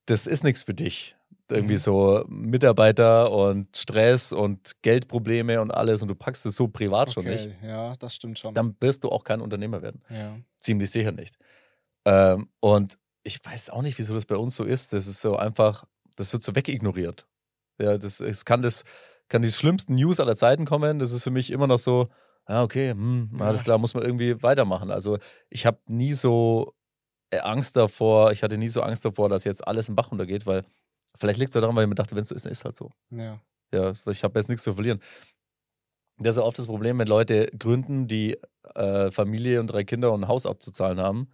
das 0.06 0.28
ist 0.28 0.44
nichts 0.44 0.64
für 0.64 0.74
dich. 0.74 1.16
Irgendwie 1.52 1.76
Mhm. 1.76 1.80
so 1.80 2.26
Mitarbeiter 2.28 3.32
und 3.32 3.76
Stress 3.78 4.34
und 4.34 4.82
Geldprobleme 4.82 5.62
und 5.62 5.72
alles 5.72 6.02
und 6.02 6.08
du 6.08 6.16
packst 6.16 6.46
es 6.46 6.56
so 6.56 6.68
privat 6.68 7.14
schon 7.14 7.26
nicht, 7.26 7.46
Okay, 7.48 7.68
ja, 7.68 7.96
das 7.98 8.16
stimmt 8.16 8.40
schon. 8.40 8.54
dann 8.54 8.76
wirst 8.80 9.04
du 9.04 9.10
auch 9.10 9.24
kein 9.24 9.42
Unternehmer 9.42 9.82
werden. 9.82 10.02
ja. 10.10 10.38
Ziemlich 10.60 10.90
sicher 10.90 11.12
nicht. 11.12 11.38
Ähm, 12.06 12.50
und 12.60 12.98
ich 13.24 13.40
weiß 13.44 13.70
auch 13.70 13.82
nicht, 13.84 13.98
wieso 14.00 14.14
das 14.16 14.26
bei 14.26 14.36
uns 14.36 14.56
so 14.56 14.64
ist. 14.64 14.94
Das 14.94 15.06
ist 15.06 15.22
so 15.22 15.36
einfach, 15.36 15.86
das 16.16 16.34
wird 16.34 16.42
so 16.42 16.56
wegignoriert. 16.56 17.28
Ja, 17.80 17.98
das, 18.00 18.20
es 18.20 18.46
kann 18.46 18.62
das, 18.64 18.84
kann 19.28 19.42
die 19.44 19.52
schlimmsten 19.52 19.94
News 19.96 20.20
aller 20.20 20.36
Zeiten 20.36 20.66
kommen. 20.66 20.98
Das 21.00 21.12
ist 21.12 21.24
für 21.24 21.30
mich 21.32 21.52
immer 21.52 21.68
noch 21.68 21.78
so, 21.78 22.08
ja, 22.50 22.64
okay, 22.64 22.92
hm, 22.92 23.38
alles 23.40 23.64
klar, 23.64 23.78
muss 23.78 23.94
man 23.94 24.04
irgendwie 24.04 24.42
weitermachen. 24.42 24.90
Also 24.90 25.18
ich 25.50 25.66
habe 25.68 25.78
nie 25.88 26.14
so 26.14 26.74
äh, 27.32 27.40
Angst 27.40 27.76
davor, 27.76 28.32
ich 28.32 28.42
hatte 28.44 28.58
nie 28.58 28.68
so 28.68 28.82
Angst 28.82 29.06
davor, 29.06 29.30
dass 29.30 29.44
jetzt 29.44 29.68
alles 29.68 29.90
im 29.90 29.96
Bach 29.96 30.12
runtergeht, 30.12 30.46
weil 30.48 30.64
vielleicht 31.18 31.40
liegt 31.40 31.50
es 31.50 31.54
daran, 31.54 31.76
weil 31.76 31.84
ich 31.84 31.90
mir 31.90 31.96
dachte, 31.96 32.16
wenn 32.16 32.24
es 32.24 32.30
so 32.30 32.36
ist, 32.36 32.46
dann 32.46 32.52
ist 32.52 32.60
es 32.60 32.66
halt 32.66 32.76
so. 32.76 32.92
Ja. 33.10 33.40
Ja, 33.74 33.94
ich 34.10 34.24
habe 34.24 34.40
jetzt 34.40 34.48
nichts 34.48 34.64
zu 34.64 34.74
verlieren. 34.74 35.02
Das 36.18 36.36
ist 36.36 36.42
ja 36.42 36.44
oft 36.44 36.58
das 36.58 36.68
Problem, 36.68 36.98
wenn 37.00 37.08
Leute 37.08 37.52
gründen, 37.58 38.08
die 38.08 38.38
äh, 38.76 39.12
Familie 39.12 39.60
und 39.60 39.68
drei 39.68 39.84
Kinder 39.84 40.14
und 40.14 40.24
ein 40.24 40.28
Haus 40.28 40.46
abzuzahlen 40.46 41.00
haben, 41.00 41.32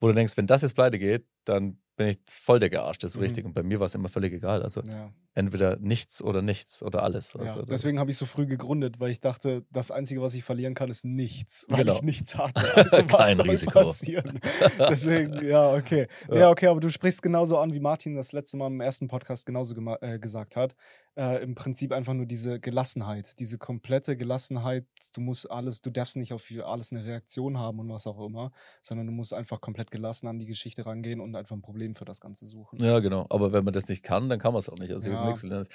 wo 0.00 0.08
du 0.08 0.14
denkst, 0.14 0.36
wenn 0.36 0.46
das 0.46 0.62
jetzt 0.62 0.74
pleite 0.74 0.98
geht, 0.98 1.26
dann 1.44 1.80
bin 1.98 2.06
ich 2.08 2.18
voll 2.26 2.60
der 2.60 2.70
Gearsch, 2.70 2.96
das 2.98 3.10
ist 3.10 3.16
Mhm. 3.18 3.22
richtig. 3.24 3.44
Und 3.44 3.52
bei 3.52 3.62
mir 3.62 3.78
war 3.80 3.86
es 3.86 3.94
immer 3.94 4.08
völlig 4.08 4.32
egal. 4.32 4.62
Also 4.62 4.80
ja. 4.82 5.12
entweder 5.34 5.76
nichts 5.78 6.22
oder 6.22 6.40
nichts 6.42 6.82
oder 6.82 7.02
alles. 7.02 7.36
Also, 7.36 7.62
deswegen 7.62 7.98
habe 7.98 8.10
ich 8.10 8.16
so 8.16 8.24
früh 8.24 8.46
gegründet, 8.46 9.00
weil 9.00 9.10
ich 9.10 9.20
dachte, 9.20 9.64
das 9.70 9.90
Einzige, 9.90 10.22
was 10.22 10.32
ich 10.34 10.44
verlieren 10.44 10.74
kann, 10.74 10.88
ist 10.90 11.04
nichts, 11.04 11.66
weil 11.68 11.80
Genau. 11.80 11.94
ich 11.96 12.02
nichts 12.02 12.36
hatte. 12.38 12.54
Also 12.76 13.02
was 13.10 13.26
Kein 13.26 13.36
soll 13.36 13.50
Risiko. 13.50 13.72
passieren? 13.72 14.40
Deswegen, 14.78 15.44
ja, 15.46 15.72
okay. 15.74 16.06
Ja. 16.30 16.36
Ja. 16.38 16.50
okay, 16.50 16.68
aber 16.68 16.80
du 16.80 16.88
sprichst 16.88 17.20
genauso 17.22 17.58
an, 17.58 17.72
wie 17.72 17.80
Martin 17.80 18.16
das 18.16 18.32
letzte 18.32 18.56
Mal 18.56 18.68
im 18.68 18.80
ersten 18.80 19.08
Podcast 19.08 19.44
genauso 19.44 19.74
äh, 20.00 20.18
gesagt 20.18 20.56
hat. 20.56 20.74
Äh, 21.18 21.42
Im 21.42 21.56
Prinzip 21.56 21.90
einfach 21.90 22.14
nur 22.14 22.26
diese 22.26 22.60
Gelassenheit, 22.60 23.40
diese 23.40 23.58
komplette 23.58 24.16
Gelassenheit. 24.16 24.86
Du 25.14 25.20
musst 25.20 25.50
alles, 25.50 25.82
du 25.82 25.90
darfst 25.90 26.14
nicht 26.14 26.32
auf 26.32 26.44
alles 26.64 26.92
eine 26.92 27.04
Reaktion 27.04 27.58
haben 27.58 27.80
und 27.80 27.88
was 27.88 28.06
auch 28.06 28.24
immer, 28.24 28.52
sondern 28.82 29.08
du 29.08 29.12
musst 29.12 29.34
einfach 29.34 29.60
komplett 29.60 29.90
gelassen 29.90 30.28
an 30.28 30.38
die 30.38 30.46
Geschichte 30.46 30.86
rangehen 30.86 31.20
und 31.20 31.34
einfach 31.34 31.56
ein 31.56 31.60
Problem 31.62 31.96
für 31.96 32.04
das 32.04 32.20
Ganze 32.20 32.46
suchen. 32.46 32.78
ja, 32.80 33.00
genau. 33.00 33.26
Aber 33.30 33.52
wenn 33.52 33.64
man 33.64 33.74
das 33.74 33.88
nicht 33.88 34.04
kann, 34.04 34.28
dann 34.28 34.38
kann 34.38 34.52
man 34.52 34.60
es 34.60 34.68
auch 34.68 34.78
nicht. 34.78 34.92
Also 34.92 35.10
Ja. 35.10 35.24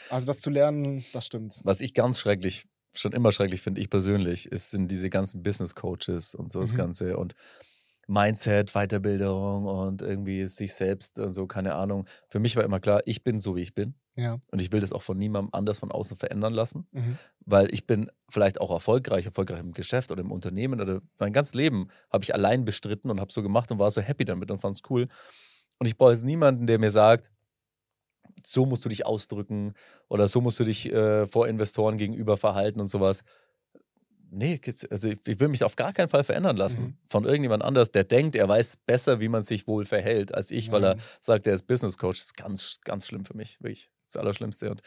Also 0.10 0.26
das 0.26 0.40
zu 0.40 0.50
lernen, 0.50 1.04
das 1.12 1.26
stimmt. 1.26 1.60
Was 1.66 1.82
ich 1.82 1.94
ganz 1.94 2.20
schrecklich, 2.20 2.66
schon 2.94 3.12
immer 3.12 3.34
schrecklich 3.34 3.62
finde, 3.62 3.82
ich 3.82 3.90
persönlich, 3.90 4.46
ist, 4.50 4.70
sind 4.70 4.90
diese 4.90 5.10
ganzen 5.10 5.44
Business 5.44 5.76
Coaches 5.76 6.36
und 6.36 6.54
so 6.54 6.62
das 6.62 6.72
Mhm. 6.72 6.78
Ganze 6.78 7.18
und 7.18 7.34
Mindset, 8.08 8.72
Weiterbildung 8.74 9.66
und 9.66 10.02
irgendwie 10.02 10.48
sich 10.48 10.74
selbst 10.74 11.20
und 11.20 11.32
so, 11.32 11.48
keine 11.48 11.76
Ahnung. 11.76 12.08
Für 12.30 12.40
mich 12.40 12.56
war 12.56 12.64
immer 12.64 12.80
klar, 12.80 13.02
ich 13.06 13.24
bin 13.24 13.40
so, 13.40 13.56
wie 13.56 13.62
ich 13.62 13.74
bin. 13.74 13.96
Ja. 14.16 14.38
Und 14.52 14.62
ich 14.62 14.72
will 14.72 14.80
das 14.82 14.92
auch 14.94 15.02
von 15.02 15.18
niemandem 15.18 15.50
anders 15.54 15.80
von 15.80 15.92
außen 15.92 16.18
verändern 16.18 16.54
lassen, 16.54 16.88
Mhm. 16.92 17.18
weil 17.46 17.74
ich 17.74 17.88
bin 17.88 18.12
vielleicht 18.30 18.62
auch 18.62 18.70
erfolgreich, 18.72 19.26
erfolgreich 19.26 19.60
im 19.60 19.74
Geschäft 19.74 20.12
oder 20.12 20.22
im 20.22 20.32
Unternehmen 20.32 20.80
oder 20.82 21.02
mein 21.18 21.34
ganzes 21.34 21.56
Leben 21.56 21.88
habe 22.12 22.24
ich 22.24 22.34
allein 22.34 22.64
bestritten 22.66 23.10
und 23.10 23.20
habe 23.20 23.32
so 23.32 23.42
gemacht 23.42 23.72
und 23.72 23.80
war 23.80 23.90
so 23.92 24.02
happy 24.02 24.26
damit 24.26 24.52
und 24.52 24.60
fand 24.60 24.76
es 24.76 24.82
cool. 24.90 25.08
Und 25.80 25.88
ich 25.88 25.98
brauche 25.98 26.12
jetzt 26.12 26.24
niemanden, 26.26 26.68
der 26.68 26.78
mir 26.80 26.92
sagt, 26.92 27.32
so 28.46 28.66
musst 28.66 28.84
du 28.86 28.90
dich 28.90 29.06
ausdrücken 29.06 29.74
oder 30.10 30.28
so 30.28 30.42
musst 30.42 30.60
du 30.60 30.64
dich 30.64 30.92
äh, 30.92 31.28
vor 31.28 31.48
Investoren 31.48 31.98
gegenüber 31.98 32.38
verhalten 32.38 32.80
und 32.80 32.88
sowas. 32.88 33.24
Nee, 34.36 34.60
also 34.90 35.10
ich, 35.10 35.40
will 35.40 35.48
mich 35.48 35.64
auf 35.64 35.76
gar 35.76 35.94
keinen 35.94 36.10
Fall 36.10 36.24
verändern 36.24 36.58
lassen 36.58 36.84
Mhm. 36.84 36.98
von 37.08 37.24
irgendjemand 37.26 37.64
anders, 37.64 37.92
der 37.92 38.04
denkt, 38.04 38.36
er 38.36 38.48
weiß 38.50 38.78
besser, 38.78 39.20
wie 39.20 39.28
man 39.30 39.44
sich 39.44 39.68
wohl 39.68 39.86
verhält 39.86 40.34
als 40.34 40.50
ich, 40.50 40.72
weil 40.72 40.82
Ja. 40.82 40.92
er 40.94 40.98
sagt, 41.22 41.46
er 41.46 41.54
ist 41.54 41.68
Business 41.68 41.98
Coach. 42.00 42.18
Das 42.20 42.26
ist 42.28 42.36
ganz, 42.38 42.78
ganz 42.84 43.06
schlimm 43.08 43.26
für 43.26 43.38
mich, 43.38 43.60
wirklich. 43.62 43.90
Das 44.06 44.18
Allerschlimmste. 44.18 44.70
Und 44.72 44.82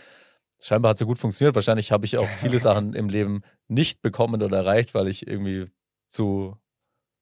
scheinbar 0.60 0.90
hat 0.90 0.96
es 0.96 1.00
so 1.00 1.06
gut 1.06 1.18
funktioniert. 1.18 1.54
Wahrscheinlich 1.54 1.92
habe 1.92 2.04
ich 2.04 2.18
auch 2.18 2.28
viele 2.28 2.58
Sachen 2.58 2.94
im 2.94 3.08
Leben 3.08 3.42
nicht 3.68 4.02
bekommen 4.02 4.42
oder 4.42 4.58
erreicht, 4.58 4.94
weil 4.94 5.08
ich 5.08 5.26
irgendwie 5.26 5.66
zu 6.06 6.56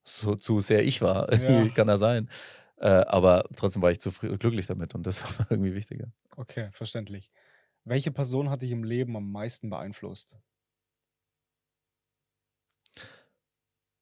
so, 0.06 0.34
zu 0.36 0.60
sehr 0.60 0.84
ich 0.84 1.00
war. 1.02 1.32
Ja. 1.42 1.68
Kann 1.70 1.88
ja 1.88 1.96
sein. 1.96 2.28
Äh, 2.76 2.88
aber 2.88 3.44
trotzdem 3.56 3.82
war 3.82 3.90
ich 3.90 4.00
zufrieden, 4.00 4.38
glücklich 4.38 4.66
damit 4.66 4.94
und 4.94 5.06
das 5.06 5.22
war 5.38 5.50
irgendwie 5.50 5.74
wichtiger. 5.74 6.12
Okay, 6.36 6.68
verständlich. 6.72 7.30
Welche 7.84 8.10
Person 8.10 8.50
hat 8.50 8.62
dich 8.62 8.70
im 8.70 8.84
Leben 8.84 9.16
am 9.16 9.30
meisten 9.30 9.70
beeinflusst? 9.70 10.36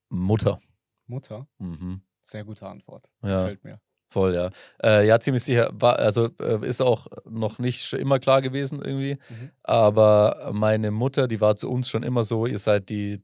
Mutter. 0.09 0.61
Mutter? 1.07 1.47
Mhm. 1.57 2.01
Sehr 2.21 2.45
gute 2.45 2.67
Antwort. 2.67 3.11
Ja. 3.21 3.41
Gefällt 3.41 3.63
mir. 3.63 3.81
Voll, 4.13 4.35
ja. 4.35 4.51
Äh, 4.83 5.07
ja, 5.07 5.19
ziemlich 5.19 5.43
sicher. 5.43 5.71
War, 5.73 5.97
also 5.97 6.29
äh, 6.39 6.63
ist 6.67 6.81
auch 6.81 7.07
noch 7.27 7.57
nicht 7.57 7.93
immer 7.93 8.19
klar 8.19 8.43
gewesen 8.43 8.79
irgendwie. 8.79 9.15
Mhm. 9.27 9.49
Aber 9.63 10.51
meine 10.53 10.91
Mutter, 10.91 11.27
die 11.27 11.41
war 11.41 11.55
zu 11.55 11.67
uns 11.71 11.89
schon 11.89 12.03
immer 12.03 12.23
so, 12.23 12.45
ihr 12.45 12.59
seid 12.59 12.89
die 12.89 13.23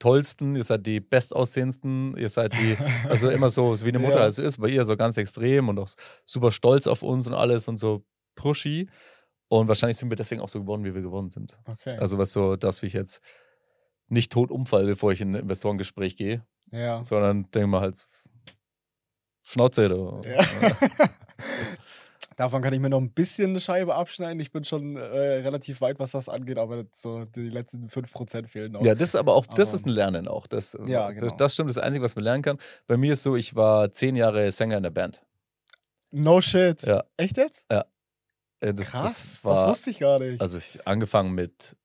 tollsten, 0.00 0.56
ihr 0.56 0.64
seid 0.64 0.86
die 0.86 0.98
bestaussehendsten, 0.98 2.16
ihr 2.16 2.28
seid 2.28 2.52
die, 2.54 2.76
also 3.08 3.30
immer 3.30 3.48
so, 3.48 3.76
so 3.76 3.84
wie 3.84 3.90
eine 3.90 4.00
Mutter 4.00 4.16
Ja. 4.18 4.22
also 4.22 4.42
ist, 4.42 4.58
bei 4.60 4.70
ihr 4.70 4.84
so 4.84 4.96
ganz 4.96 5.16
extrem 5.18 5.68
und 5.68 5.78
auch 5.78 5.88
super 6.24 6.50
stolz 6.50 6.88
auf 6.88 7.04
uns 7.04 7.28
und 7.28 7.34
alles 7.34 7.68
und 7.68 7.76
so 7.76 8.04
pushy. 8.34 8.88
Und 9.46 9.68
wahrscheinlich 9.68 9.98
sind 9.98 10.10
wir 10.10 10.16
deswegen 10.16 10.40
auch 10.40 10.48
so 10.48 10.58
geworden, 10.58 10.84
wie 10.84 10.96
wir 10.96 11.02
geworden 11.02 11.28
sind. 11.28 11.56
Okay. 11.64 11.96
Also 11.98 12.18
was 12.18 12.32
so, 12.32 12.56
dass 12.56 12.82
ich 12.82 12.92
jetzt 12.92 13.20
nicht 14.08 14.32
tot 14.32 14.50
umfalle, 14.50 14.86
bevor 14.86 15.12
ich 15.12 15.20
in 15.20 15.36
ein 15.36 15.42
Investorengespräch 15.42 16.16
gehe, 16.16 16.44
ja. 16.72 17.04
sondern 17.04 17.48
denke 17.52 17.68
mal 17.68 17.82
halt, 17.82 18.04
Schnauze. 19.44 19.88
Du. 19.88 20.20
Ja. 20.24 20.40
Davon 22.36 22.62
kann 22.62 22.72
ich 22.72 22.80
mir 22.80 22.90
noch 22.90 23.00
ein 23.00 23.12
bisschen 23.12 23.50
eine 23.50 23.60
Scheibe 23.60 23.94
abschneiden. 23.94 24.40
Ich 24.40 24.50
bin 24.50 24.64
schon 24.64 24.96
äh, 24.96 25.02
relativ 25.02 25.80
weit, 25.80 26.00
was 26.00 26.10
das 26.10 26.28
angeht, 26.28 26.58
aber 26.58 26.84
so 26.90 27.24
die 27.26 27.48
letzten 27.48 27.86
5% 27.86 28.48
fehlen 28.48 28.72
noch. 28.72 28.82
Ja, 28.84 28.96
das 28.96 29.10
ist 29.10 29.14
aber 29.14 29.34
auch, 29.34 29.46
das 29.46 29.68
Aber- 29.68 29.76
ist 29.76 29.86
ein 29.86 29.90
Lernen 29.90 30.26
auch. 30.26 30.48
Das, 30.48 30.76
Ja, 30.86 31.12
das, 31.12 31.20
genau. 31.20 31.36
das 31.36 31.54
stimmt, 31.54 31.68
das 31.70 31.76
ist 31.76 31.80
das 31.80 31.84
Einzige, 31.86 32.04
was 32.04 32.16
man 32.16 32.24
lernen 32.24 32.42
kann. 32.42 32.58
Bei 32.88 32.96
mir 32.96 33.12
ist 33.12 33.22
so, 33.22 33.36
ich 33.36 33.54
war 33.54 33.92
zehn 33.92 34.16
Jahre 34.16 34.50
Sänger 34.50 34.78
in 34.78 34.82
der 34.82 34.90
Band. 34.90 35.22
No 36.10 36.40
shit. 36.40 36.82
Ja. 36.82 37.04
Echt 37.16 37.36
jetzt? 37.36 37.66
Äh, 37.68 37.84
Das, 38.60 38.90
Krass, 38.90 39.02
das 39.04 39.42
das, 39.42 39.44
war, 39.44 39.68
wusste 39.68 39.90
ich 39.90 40.00
gar 40.00 40.18
nicht. 40.18 40.40
also 40.40 40.58
ich 40.58 40.84
angefangen 40.88 41.34
mit 41.34 41.76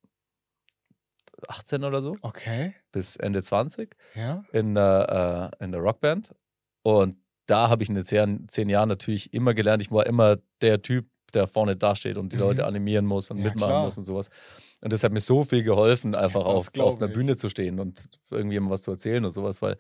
18 1.48 1.84
oder 1.84 2.02
so 2.02 2.16
okay, 2.22 2.74
bis 2.92 3.16
Ende 3.18 3.42
20 3.44 3.96
ja. 4.16 4.44
in, 4.52 4.74
der, 4.76 5.52
äh, 5.60 5.64
in 5.64 5.72
der 5.74 5.82
Rockband. 5.82 6.34
Und 6.82 7.18
da 7.50 7.70
habe 7.70 7.84
ich 7.84 7.90
in 7.90 7.96
den 7.96 8.04
zehn, 8.04 8.48
zehn 8.48 8.70
Jahren 8.70 8.90
natürlich 8.90 9.34
immer 9.34 9.54
gelernt. 9.54 9.82
Ich 9.84 9.92
war 9.92 10.06
immer 10.06 10.38
der 10.62 10.82
Typ, 10.82 11.08
der 11.34 11.48
vorne 11.48 11.76
dasteht 11.76 12.18
und 12.18 12.32
die 12.32 12.38
Mhm. 12.38 12.42
Leute 12.44 12.66
animieren 12.66 13.06
muss 13.06 13.30
und 13.32 13.38
Ja, 13.38 13.46
mitmachen 13.46 13.72
klar. 13.72 13.86
muss 13.86 13.98
und 13.98 14.04
sowas. 14.04 14.30
Und 14.82 14.94
das 14.94 15.04
hat 15.04 15.12
mir 15.12 15.20
so 15.20 15.44
viel 15.44 15.64
geholfen, 15.64 16.16
einfach 16.16 16.44
das 16.46 16.70
auf, 16.70 16.80
auf 16.80 16.98
einer 17.02 17.08
ich. 17.10 17.14
Bühne 17.14 17.36
zu 17.36 17.50
stehen 17.50 17.80
und 17.80 18.10
irgendjemandem 18.32 18.72
was 18.74 18.84
zu 18.84 18.92
erzählen 18.92 19.24
und 19.26 19.32
sowas, 19.32 19.62
weil 19.62 19.78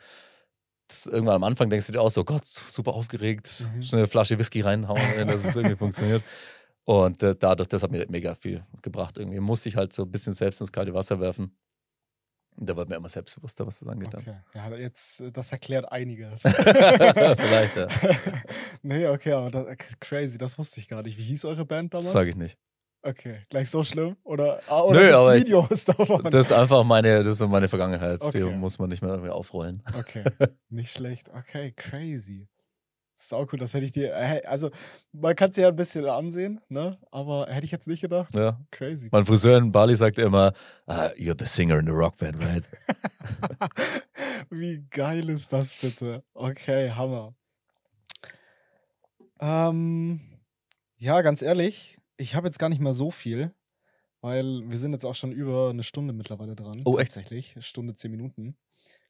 das 0.88 1.06
irgendwann 1.06 1.36
am 1.36 1.44
Anfang 1.44 1.70
denkst 1.70 1.88
du 1.88 1.94
dir 1.94 2.02
auch 2.02 2.10
so, 2.10 2.24
Gott, 2.24 2.46
super 2.46 2.94
aufgeregt, 2.94 3.70
Mhm. 3.76 3.84
schnell 3.84 4.00
eine 4.02 4.08
Flasche 4.08 4.38
Whisky 4.40 4.62
reinhauen, 4.62 5.28
dass 5.28 5.46
es 5.46 5.56
irgendwie 5.56 5.76
funktioniert. 5.76 6.24
Und 6.86 7.22
äh, 7.22 7.36
dadurch, 7.38 7.68
das 7.70 7.84
hat 7.84 7.91
mir 7.91 8.06
mega 8.10 8.34
viel 8.34 8.64
gebracht. 8.82 9.18
Irgendwie 9.20 9.40
musste 9.40 9.70
ich 9.70 9.76
halt 9.76 9.94
so 9.94 10.04
ein 10.04 10.12
bisschen 10.12 10.34
selbst 10.34 10.60
ins 10.62 10.72
kalte 10.72 10.94
Wasser 10.96 11.20
werfen. 11.20 11.56
Da 12.61 12.76
war 12.76 12.86
mir 12.88 12.95
immer 12.95 13.07
selbstbewusster, 13.07 13.65
was 13.65 13.80
das 13.80 13.88
angeht. 13.88 14.14
Okay. 14.14 14.36
Ja, 14.53 14.76
jetzt, 14.76 15.22
äh, 15.22 15.31
das 15.31 15.52
erklärt 15.52 15.90
einiges. 15.91 16.41
Vielleicht, 16.41 17.76
ja. 17.77 17.88
nee, 18.81 19.07
okay, 19.07 19.31
aber 19.31 19.49
das, 19.49 19.77
crazy, 20.02 20.38
das 20.38 20.57
wusste 20.57 20.81
ich 20.81 20.90
gar 20.90 21.02
nicht. 21.02 21.18
Wie 21.18 21.23
hieß 21.23 21.45
eure 21.45 21.65
Band 21.65 21.94
damals? 21.94 22.06
Das 22.07 22.14
sage 22.14 22.30
ich 22.31 22.36
nicht. 22.36 22.57
Okay, 23.02 23.44
gleich 23.49 23.69
so 23.69 23.81
schlimm? 23.86 24.18
Oder, 24.26 24.60
ah, 24.68 24.81
oder 24.81 24.99
Nö, 24.99 25.14
aber 25.15 25.38
ich- 25.38 25.45
Videos 25.45 25.86
davon? 25.86 26.22
Das 26.31 26.48
ist 26.48 26.52
einfach 26.52 26.84
meine, 26.84 27.23
das 27.23 27.40
ist 27.40 27.48
meine 27.48 27.69
Vergangenheit. 27.69 28.22
Die 28.34 28.44
Okay. 28.44 28.56
muss 28.57 28.77
man 28.77 28.90
nicht 28.90 29.02
mehr 29.02 29.11
irgendwie 29.11 29.30
aufrollen. 29.31 29.81
Okay, 29.98 30.26
nicht 30.69 30.91
schlecht. 30.91 31.30
Okay, 31.30 31.72
crazy. 31.72 32.49
Sau 33.22 33.46
cool, 33.52 33.60
das 33.60 33.74
hätte 33.74 33.84
ich 33.86 33.91
dir. 33.91 34.14
äh, 34.16 34.44
Also, 34.46 34.72
man 35.12 35.36
kann 35.36 35.50
es 35.50 35.58
ja 35.58 35.68
ein 35.68 35.76
bisschen 35.76 36.06
ansehen, 36.06 36.62
ne? 36.70 36.98
Aber 37.12 37.48
hätte 37.50 37.66
ich 37.66 37.72
jetzt 37.72 37.88
nicht 37.88 38.00
gedacht. 38.00 38.34
Ja. 38.40 38.62
Crazy. 38.72 39.10
Mein 39.12 39.26
Friseur 39.26 39.58
in 39.58 39.74
Bali 39.74 39.94
sagt 39.96 40.18
immer, 40.18 40.54
ah, 40.86 41.08
you're 41.18 41.36
the 41.38 41.44
singer 41.46 41.78
in 41.80 41.86
the 41.86 41.91
rock 41.91 42.16
band, 42.16 42.41
right? 42.41 42.64
Wie 44.50 44.86
geil 44.90 45.28
ist 45.30 45.52
das 45.52 45.76
bitte? 45.76 46.24
Okay, 46.34 46.91
Hammer. 46.91 47.36
Ähm, 49.41 50.22
ja, 50.98 51.22
ganz 51.22 51.41
ehrlich, 51.41 51.98
ich 52.18 52.36
habe 52.36 52.48
jetzt 52.48 52.58
gar 52.60 52.70
nicht 52.70 52.82
mehr 52.82 52.94
so 52.94 53.12
viel, 53.12 53.54
weil 54.22 54.62
wir 54.70 54.78
sind 54.78 54.94
jetzt 54.94 55.06
auch 55.06 55.16
schon 55.16 55.32
über 55.34 55.70
eine 55.72 55.84
Stunde 55.84 56.14
mittlerweile 56.14 56.56
dran. 56.56 56.82
Oh, 56.86 56.98
echt? 56.98 57.14
Tatsächlich. 57.14 57.56
Stunde, 57.60 57.94
zehn 57.96 58.12
Minuten. 58.12 58.56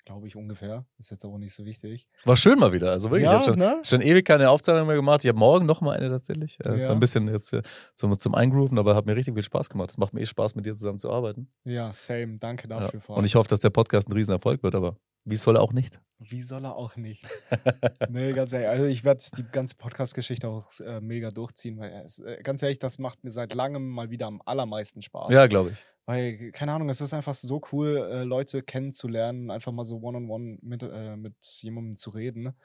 Glaube 0.09 0.25
ich 0.27 0.35
ungefähr. 0.35 0.85
Ist 0.97 1.11
jetzt 1.11 1.23
aber 1.23 1.37
nicht 1.37 1.53
so 1.53 1.65
wichtig. 1.65 2.07
War 2.25 2.35
schön 2.35 2.57
mal 2.57 2.73
wieder. 2.73 2.89
Also 2.89 3.11
wirklich, 3.11 3.25
ich 3.25 3.31
ja, 3.31 3.33
habe 3.37 3.45
schon, 3.45 3.59
ne? 3.59 3.79
schon 3.83 4.01
ewig 4.01 4.25
keine 4.25 4.49
Aufzeichnung 4.49 4.87
mehr 4.87 4.95
gemacht. 4.95 5.23
Ich 5.23 5.27
habe 5.29 5.37
morgen 5.37 5.67
noch 5.67 5.81
mal 5.81 5.95
eine 5.95 6.09
tatsächlich. 6.09 6.57
Äh, 6.65 6.79
So 6.79 6.85
Ja. 6.85 6.91
ein 6.93 6.99
bisschen 6.99 7.27
jetzt 7.27 7.53
äh, 7.53 7.61
so 7.93 8.09
zum 8.15 8.33
Eingrooven, 8.33 8.79
aber 8.79 8.95
hat 8.95 9.05
mir 9.05 9.15
richtig 9.15 9.35
viel 9.35 9.43
Spaß 9.43 9.69
gemacht. 9.69 9.91
Es 9.91 9.99
macht 9.99 10.15
mir 10.15 10.21
eh 10.21 10.25
Spaß, 10.25 10.55
mit 10.55 10.65
dir 10.65 10.73
zusammen 10.73 10.97
zu 10.97 11.11
arbeiten. 11.11 11.47
Ja, 11.63 11.93
same. 11.93 12.39
Danke 12.39 12.67
Ja. 12.67 12.79
dafür. 12.79 13.01
vor 13.01 13.17
Und 13.17 13.25
ich 13.25 13.35
hoffe, 13.35 13.49
dass 13.49 13.59
der 13.59 13.69
Podcast 13.69 14.09
ein 14.09 14.13
Riesenerfolg 14.13 14.63
wird, 14.63 14.73
aber 14.73 14.97
wie 15.25 15.35
soll 15.35 15.57
er 15.57 15.61
auch 15.61 15.73
nicht? 15.73 15.99
Wie 16.17 16.41
soll 16.41 16.65
er 16.65 16.75
auch 16.75 16.95
nicht? 16.95 17.23
nee, 18.09 18.33
ganz 18.33 18.51
ehrlich. 18.51 18.67
Also 18.67 18.85
ich 18.85 19.03
werde 19.03 19.23
die 19.37 19.43
ganze 19.43 19.75
Podcast-Geschichte 19.75 20.47
auch 20.49 20.71
äh, 20.79 21.01
mega 21.01 21.29
durchziehen, 21.29 21.77
weil 21.77 22.07
äh, 22.25 22.41
ganz 22.41 22.63
ehrlich, 22.63 22.79
das 22.79 22.97
macht 22.97 23.23
mir 23.23 23.29
seit 23.29 23.53
langem 23.53 23.87
mal 23.89 24.09
wieder 24.09 24.25
am 24.25 24.41
allermeisten 24.43 25.03
Spaß. 25.03 25.31
Ja, 25.31 25.45
glaube 25.45 25.69
ich. 25.71 25.77
Weil, 26.09 26.51
keine 26.53 26.71
Ahnung, 26.73 26.89
es 26.89 27.01
ist 27.01 27.13
einfach 27.13 27.35
so 27.35 27.61
cool, 27.71 27.97
äh, 28.11 28.23
Leute 28.23 28.63
kennenzulernen, 28.63 29.51
einfach 29.51 29.71
mal 29.71 29.83
so 29.83 29.97
one-on-one 29.97 30.57
mit, 30.63 30.81
äh, 30.81 31.15
mit 31.15 31.35
jemandem 31.61 31.97
zu 31.97 32.09
reden. 32.09 32.55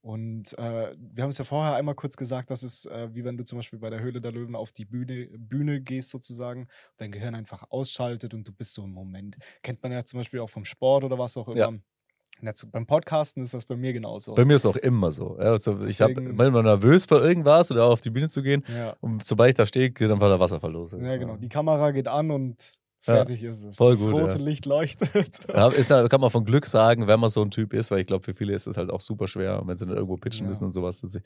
Und 0.00 0.58
äh, 0.58 0.96
wir 0.98 1.22
haben 1.22 1.30
es 1.30 1.38
ja 1.38 1.44
vorher 1.44 1.76
einmal 1.76 1.94
kurz 1.94 2.16
gesagt, 2.16 2.50
das 2.50 2.64
ist 2.64 2.86
äh, 2.86 3.14
wie 3.14 3.22
wenn 3.22 3.36
du 3.36 3.44
zum 3.44 3.60
Beispiel 3.60 3.78
bei 3.78 3.88
der 3.88 4.00
Höhle 4.00 4.20
der 4.20 4.32
Löwen 4.32 4.56
auf 4.56 4.72
die 4.72 4.84
Bühne, 4.84 5.28
Bühne 5.38 5.80
gehst 5.80 6.10
sozusagen, 6.10 6.66
dein 6.96 7.12
Gehirn 7.12 7.36
einfach 7.36 7.70
ausschaltet 7.70 8.34
und 8.34 8.48
du 8.48 8.52
bist 8.52 8.74
so 8.74 8.82
im 8.82 8.90
Moment. 8.94 9.36
Kennt 9.62 9.80
man 9.80 9.92
ja 9.92 10.04
zum 10.04 10.18
Beispiel 10.18 10.40
auch 10.40 10.50
vom 10.50 10.64
Sport 10.64 11.04
oder 11.04 11.20
was 11.20 11.36
auch 11.36 11.46
immer. 11.46 11.56
Ja. 11.56 11.72
Jetzt, 12.42 12.68
beim 12.72 12.86
Podcasten 12.86 13.44
ist 13.44 13.54
das 13.54 13.64
bei 13.64 13.76
mir 13.76 13.92
genauso. 13.92 14.34
Bei 14.34 14.44
mir 14.44 14.56
ist 14.56 14.62
es 14.64 14.66
auch 14.66 14.76
immer 14.76 15.12
so. 15.12 15.36
Also 15.36 15.80
ich 15.86 16.00
habe 16.00 16.14
Deswegen- 16.14 16.34
manchmal 16.34 16.64
nervös 16.64 17.04
vor 17.04 17.22
irgendwas 17.22 17.70
oder 17.70 17.84
auf 17.84 18.00
die 18.00 18.10
Bühne 18.10 18.28
zu 18.28 18.42
gehen. 18.42 18.64
ja. 18.68 18.96
Und 19.00 19.24
sobald 19.24 19.50
ich 19.50 19.54
da 19.56 19.66
stehe, 19.66 19.90
geht 19.90 20.10
einfach 20.10 20.28
der 20.28 20.40
Wasserfall 20.40 20.72
los. 20.72 20.90
Ja, 20.90 20.98
ist, 20.98 21.18
genau. 21.20 21.36
Die 21.36 21.48
Kamera 21.48 21.92
geht 21.92 22.08
an 22.08 22.32
und 22.32 22.74
Ja, 23.06 23.14
fertig 23.14 23.42
ist 23.44 23.62
es. 23.62 23.76
voll 23.76 23.92
das 23.92 24.00
gut, 24.04 24.12
rote 24.12 24.32
ja. 24.38 24.44
Licht 24.44 24.66
leuchtet. 24.66 25.40
Ja, 25.48 25.68
ist, 25.68 25.90
ja- 25.90 26.08
kann 26.08 26.20
man 26.20 26.30
von 26.30 26.44
Glück 26.44 26.66
sagen, 26.66 27.06
wenn 27.06 27.20
man 27.20 27.28
so 27.30 27.42
ein 27.42 27.50
Typ 27.50 27.72
ist, 27.72 27.90
weil 27.90 28.00
ich 28.00 28.06
glaube, 28.06 28.24
für 28.24 28.34
viele 28.34 28.52
ist 28.54 28.66
es 28.66 28.76
halt 28.76 28.90
auch 28.90 29.00
super 29.00 29.28
schwer, 29.28 29.62
wenn 29.64 29.76
sie 29.76 29.86
dann 29.86 29.94
irgendwo 29.96 30.16
pitchen 30.16 30.46
Ja. 30.46 30.48
müssen 30.48 30.64
und 30.64 30.72
sowas. 30.72 30.98
sie- 30.98 31.20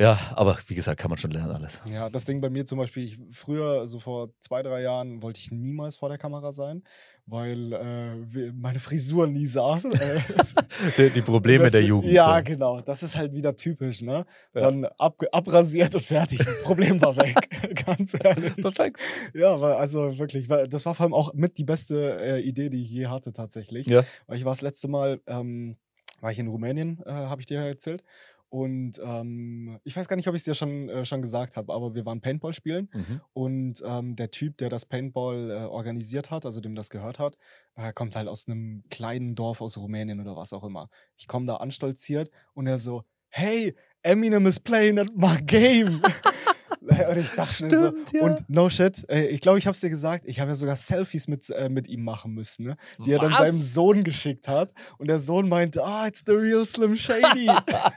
Ja, 0.00 0.18
aber 0.34 0.56
wie 0.66 0.74
gesagt, 0.74 0.98
kann 0.98 1.10
man 1.10 1.18
schon 1.18 1.30
lernen 1.30 1.52
alles. 1.52 1.80
Ja, 1.84 2.08
das 2.08 2.24
Ding 2.24 2.40
bei 2.40 2.48
mir 2.50 2.64
zum 2.64 2.78
Beispiel, 2.78 3.04
ich, 3.04 3.18
früher, 3.30 3.86
so 3.86 4.00
vor 4.00 4.30
zwei, 4.40 4.62
drei 4.62 4.80
Jahren, 4.82 5.22
wollte 5.22 5.38
ich 5.38 5.50
niemals 5.52 5.96
vor 5.96 6.08
der 6.08 6.18
Kamera 6.18 6.52
sein, 6.52 6.82
weil 7.26 7.72
äh, 7.72 8.52
meine 8.52 8.78
Frisur 8.78 9.26
nie 9.26 9.46
saß. 9.46 9.82
Die, 10.96 11.10
die 11.10 11.22
Probleme 11.22 11.64
das- 11.64 11.72
der 11.72 11.82
Jugend. 11.82 12.10
Ja, 12.12 12.38
so. 12.38 12.44
genau. 12.44 12.80
Das 12.80 13.02
ist 13.02 13.16
halt 13.16 13.32
wieder 13.32 13.56
typisch, 13.56 14.02
ne? 14.02 14.26
Ja. 14.54 14.60
Dann 14.62 14.84
ab, 14.98 15.22
abrasiert 15.32 15.94
und 15.94 16.04
fertig. 16.04 16.40
Problem 16.64 17.00
war 17.00 17.16
weg. 17.16 17.48
Ganz 17.86 18.16
ehrlich. 18.22 18.56
Perfekt. 18.56 19.00
Ja, 19.34 19.60
weil, 19.60 19.74
also 19.74 20.18
wirklich, 20.18 20.48
weil 20.48 20.68
das 20.68 20.84
war 20.84 20.94
vor 20.94 21.04
allem 21.04 21.14
auch 21.14 21.32
mit 21.34 21.58
die 21.58 21.64
beste 21.64 22.18
äh, 22.20 22.40
Idee, 22.40 22.68
die 22.68 22.82
ich 22.82 22.90
je 22.90 23.06
hatte, 23.06 23.32
tatsächlich. 23.32 23.86
Ja. 23.88 24.04
Weil 24.26 24.38
ich 24.38 24.44
war 24.44 24.52
das 24.52 24.62
letzte 24.62 24.88
Mal, 24.88 25.20
ähm, 25.26 25.76
war 26.20 26.30
ich 26.30 26.38
in 26.38 26.48
Rumänien, 26.48 27.00
äh, 27.06 27.10
habe 27.12 27.40
ich 27.40 27.46
dir 27.46 27.60
ja 27.60 27.66
erzählt. 27.66 28.02
Und 28.52 29.00
ähm, 29.02 29.78
ich 29.82 29.96
weiß 29.96 30.08
gar 30.08 30.16
nicht, 30.16 30.28
ob 30.28 30.34
ich 30.34 30.40
es 30.40 30.44
dir 30.44 30.52
schon, 30.52 30.90
äh, 30.90 31.06
schon 31.06 31.22
gesagt 31.22 31.56
habe, 31.56 31.72
aber 31.72 31.94
wir 31.94 32.04
waren 32.04 32.20
Paintball 32.20 32.52
spielen. 32.52 32.90
Mhm. 32.92 33.20
Und 33.32 33.82
ähm, 33.82 34.14
der 34.14 34.30
Typ, 34.30 34.58
der 34.58 34.68
das 34.68 34.84
Paintball 34.84 35.50
äh, 35.50 35.54
organisiert 35.64 36.30
hat, 36.30 36.44
also 36.44 36.60
dem 36.60 36.74
das 36.74 36.90
gehört 36.90 37.18
hat, 37.18 37.38
äh, 37.76 37.94
kommt 37.94 38.14
halt 38.14 38.28
aus 38.28 38.46
einem 38.46 38.84
kleinen 38.90 39.34
Dorf 39.34 39.62
aus 39.62 39.78
Rumänien 39.78 40.20
oder 40.20 40.36
was 40.36 40.52
auch 40.52 40.64
immer. 40.64 40.90
Ich 41.16 41.28
komme 41.28 41.46
da 41.46 41.56
anstolziert 41.56 42.30
und 42.52 42.66
er 42.66 42.76
so, 42.76 43.04
hey, 43.30 43.74
Eminem 44.02 44.46
is 44.46 44.60
playing 44.60 44.98
at 44.98 45.08
my 45.16 45.40
game. 45.40 46.02
und 46.82 47.16
ich 47.16 47.30
dachte 47.30 47.64
mir 47.64 47.76
so, 47.76 47.88
Stimmt, 47.88 48.12
ja. 48.12 48.22
und 48.22 48.48
no 48.48 48.68
shit, 48.68 49.04
ich 49.08 49.40
glaube, 49.40 49.58
ich 49.58 49.66
habe 49.66 49.74
es 49.74 49.80
dir 49.80 49.90
gesagt, 49.90 50.24
ich 50.26 50.40
habe 50.40 50.50
ja 50.50 50.54
sogar 50.54 50.76
Selfies 50.76 51.28
mit, 51.28 51.48
äh, 51.50 51.68
mit 51.68 51.88
ihm 51.88 52.02
machen 52.02 52.34
müssen, 52.34 52.66
ne? 52.66 52.76
die 53.04 53.12
er 53.12 53.18
dann 53.18 53.32
Was? 53.32 53.38
seinem 53.38 53.60
Sohn 53.60 54.04
geschickt 54.04 54.48
hat. 54.48 54.72
Und 54.98 55.08
der 55.08 55.18
Sohn 55.18 55.48
meinte, 55.48 55.84
ah, 55.84 56.06
it's 56.06 56.22
the 56.26 56.32
real 56.32 56.64
Slim 56.64 56.96
Shady. 56.96 57.48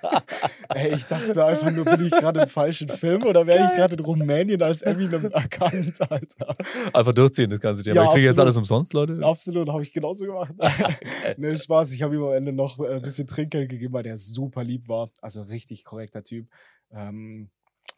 Ey, 0.70 0.96
ich 0.96 1.06
dachte 1.06 1.34
mir 1.34 1.46
einfach 1.46 1.72
nur, 1.72 1.86
bin 1.86 2.06
ich 2.06 2.12
gerade 2.12 2.42
im 2.42 2.50
falschen 2.50 2.90
Film 2.90 3.24
oder 3.24 3.48
werde 3.48 3.70
ich 3.72 3.78
gerade 3.78 3.96
in 3.96 4.02
Rumänien 4.02 4.62
als 4.62 4.82
Eminem 4.82 5.32
erkannt, 5.32 6.00
Alter? 6.10 6.56
Einfach 6.94 7.14
durchziehen, 7.14 7.50
das 7.50 7.60
ganze 7.60 7.84
Thema. 7.84 7.96
Ja, 7.96 8.04
ich 8.04 8.10
kriege 8.12 8.26
jetzt 8.26 8.40
alles 8.40 8.58
umsonst, 8.58 8.94
Leute. 8.94 9.20
Absolut, 9.24 9.70
habe 9.70 9.84
ich 9.84 9.94
genauso 9.94 10.26
gemacht. 10.26 10.54
nee, 11.38 11.58
Spaß. 11.58 11.92
Ich 11.94 12.02
habe 12.02 12.16
ihm 12.16 12.24
am 12.24 12.34
Ende 12.34 12.54
noch 12.54 12.80
äh, 12.80 12.96
ein 12.96 13.02
bisschen 13.02 13.28
Trinkgeld 13.28 13.70
gegeben, 13.70 13.94
weil 13.94 14.04
der 14.04 14.18
super 14.18 14.64
lieb 14.64 14.88
war. 14.88 15.10
Also 15.22 15.42
richtig 15.42 15.84
korrekter 15.84 16.24
Typ. 16.24 16.48
Ähm, 16.92 17.50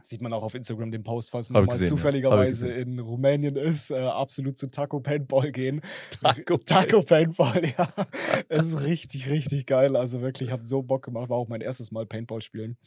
Sieht 0.07 0.21
man 0.21 0.31
auch 0.31 0.43
auf 0.43 0.55
Instagram 0.55 0.89
den 0.89 1.03
Post, 1.03 1.31
falls 1.31 1.49
man 1.49 1.65
mal 1.65 1.71
gesehen, 1.71 1.87
zufälligerweise 1.87 2.69
ja. 2.69 2.77
in 2.77 2.97
Rumänien 2.97 3.57
ist, 3.57 3.91
äh, 3.91 3.97
absolut 3.97 4.57
zu 4.57 4.71
Taco 4.71 5.01
Paintball 5.01 5.51
gehen. 5.51 5.81
Taco, 6.21 6.55
Taco 6.65 7.01
Paintball, 7.01 7.61
ja. 7.77 7.89
Es 8.47 8.67
ist 8.67 8.85
richtig, 8.85 9.29
richtig 9.29 9.65
geil. 9.65 9.97
Also 9.97 10.21
wirklich, 10.21 10.49
hat 10.49 10.63
so 10.63 10.81
Bock 10.81 11.03
gemacht. 11.03 11.29
War 11.29 11.35
auch 11.35 11.49
mein 11.49 11.59
erstes 11.59 11.91
Mal 11.91 12.05
Paintball 12.05 12.39
spielen. 12.39 12.77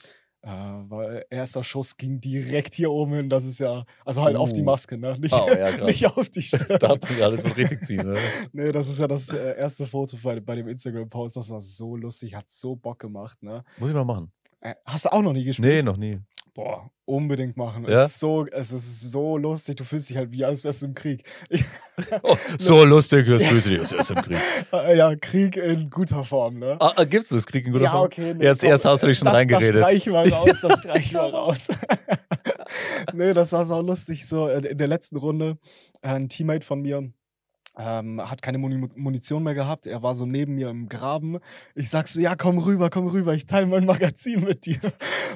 Äh, 0.40 0.48
weil 0.48 1.26
erster 1.28 1.62
Schuss 1.62 1.98
ging 1.98 2.22
direkt 2.22 2.74
hier 2.74 2.90
oben 2.90 3.12
hin. 3.12 3.28
Das 3.28 3.44
ist 3.44 3.60
ja, 3.60 3.84
also 4.06 4.22
halt 4.22 4.38
uh. 4.38 4.40
auf 4.40 4.54
die 4.54 4.62
uh. 4.62 4.64
Maske, 4.64 4.96
ne? 4.96 5.18
Nicht, 5.20 5.34
oh, 5.34 5.46
ja, 5.50 5.76
nicht 5.84 6.06
auf 6.06 6.30
die 6.30 6.40
Stirn. 6.40 6.78
da 6.80 6.88
hat 6.88 7.02
man 7.02 7.18
gerade 7.18 7.36
so 7.36 7.48
richtig 7.48 7.84
ziehen, 7.84 8.06
ne? 8.06 8.18
nee, 8.54 8.72
das 8.72 8.88
ist 8.88 8.98
ja 8.98 9.06
das 9.06 9.28
äh, 9.34 9.58
erste 9.58 9.86
Foto 9.86 10.16
bei, 10.22 10.40
bei 10.40 10.54
dem 10.54 10.68
Instagram-Post. 10.68 11.36
Das 11.36 11.50
war 11.50 11.60
so 11.60 11.96
lustig, 11.96 12.34
hat 12.34 12.48
so 12.48 12.76
Bock 12.76 12.98
gemacht, 12.98 13.42
ne? 13.42 13.62
Muss 13.76 13.90
ich 13.90 13.94
mal 13.94 14.06
machen. 14.06 14.32
Äh, 14.62 14.74
hast 14.84 15.06
du 15.06 15.12
auch 15.12 15.22
noch 15.22 15.32
nie 15.32 15.44
gespielt? 15.44 15.68
Nee, 15.68 15.82
noch 15.82 15.96
nie. 15.96 16.20
Boah, 16.52 16.90
unbedingt 17.04 17.56
machen. 17.56 17.84
Ja? 17.84 18.04
Es, 18.04 18.12
ist 18.12 18.20
so, 18.20 18.46
es 18.46 18.72
ist 18.72 19.12
so 19.12 19.38
lustig. 19.38 19.76
Du 19.76 19.84
fühlst 19.84 20.10
dich 20.10 20.16
halt 20.16 20.32
wie 20.32 20.44
als 20.44 20.64
wärst 20.64 20.82
du 20.82 20.86
im 20.86 20.94
Krieg. 20.94 21.24
oh, 22.22 22.36
so 22.58 22.84
lustig, 22.84 23.26
das 23.28 23.46
fühlst 23.46 23.66
du 23.66 23.70
dich 23.70 23.80
als 23.80 23.92
wärst 23.92 24.10
du 24.10 24.14
im 24.14 24.22
Krieg. 24.22 24.38
ja, 24.96 25.14
Krieg 25.16 25.56
in 25.56 25.90
guter 25.90 26.24
Form, 26.24 26.58
ne? 26.58 26.76
Ah, 26.80 26.92
ah 26.96 27.04
gibt's 27.04 27.28
das 27.28 27.46
Krieg 27.46 27.66
in 27.66 27.72
guter 27.72 27.84
ja, 27.84 27.92
Form? 27.92 28.06
okay. 28.06 28.34
Nee, 28.34 28.44
jetzt, 28.44 28.64
erst 28.64 28.84
hast 28.84 29.02
du 29.02 29.06
dich 29.06 29.18
schon 29.18 29.26
das, 29.26 29.36
reingeredet. 29.36 29.76
Das 29.76 29.90
streichen 29.90 30.12
wir 30.12 30.32
raus, 30.32 30.58
das 30.60 30.78
streichen 30.80 31.12
wir 31.12 31.20
raus. 31.20 31.68
nee, 33.12 33.32
das 33.32 33.52
war 33.52 33.64
so 33.64 33.80
lustig. 33.80 34.26
So 34.26 34.48
äh, 34.48 34.66
in 34.66 34.78
der 34.78 34.88
letzten 34.88 35.16
Runde, 35.16 35.58
äh, 36.02 36.08
ein 36.08 36.28
Teammate 36.28 36.66
von 36.66 36.80
mir, 36.80 37.12
ähm, 37.80 38.20
hat 38.20 38.42
keine 38.42 38.58
Munition 38.58 39.42
mehr 39.42 39.54
gehabt. 39.54 39.86
Er 39.86 40.02
war 40.02 40.14
so 40.14 40.26
neben 40.26 40.54
mir 40.54 40.68
im 40.68 40.88
Graben. 40.88 41.38
Ich 41.74 41.88
sag 41.88 42.08
so, 42.08 42.20
ja, 42.20 42.36
komm 42.36 42.58
rüber, 42.58 42.90
komm 42.90 43.06
rüber, 43.06 43.34
ich 43.34 43.46
teile 43.46 43.66
mein 43.66 43.86
Magazin 43.86 44.44
mit 44.44 44.66
dir. 44.66 44.80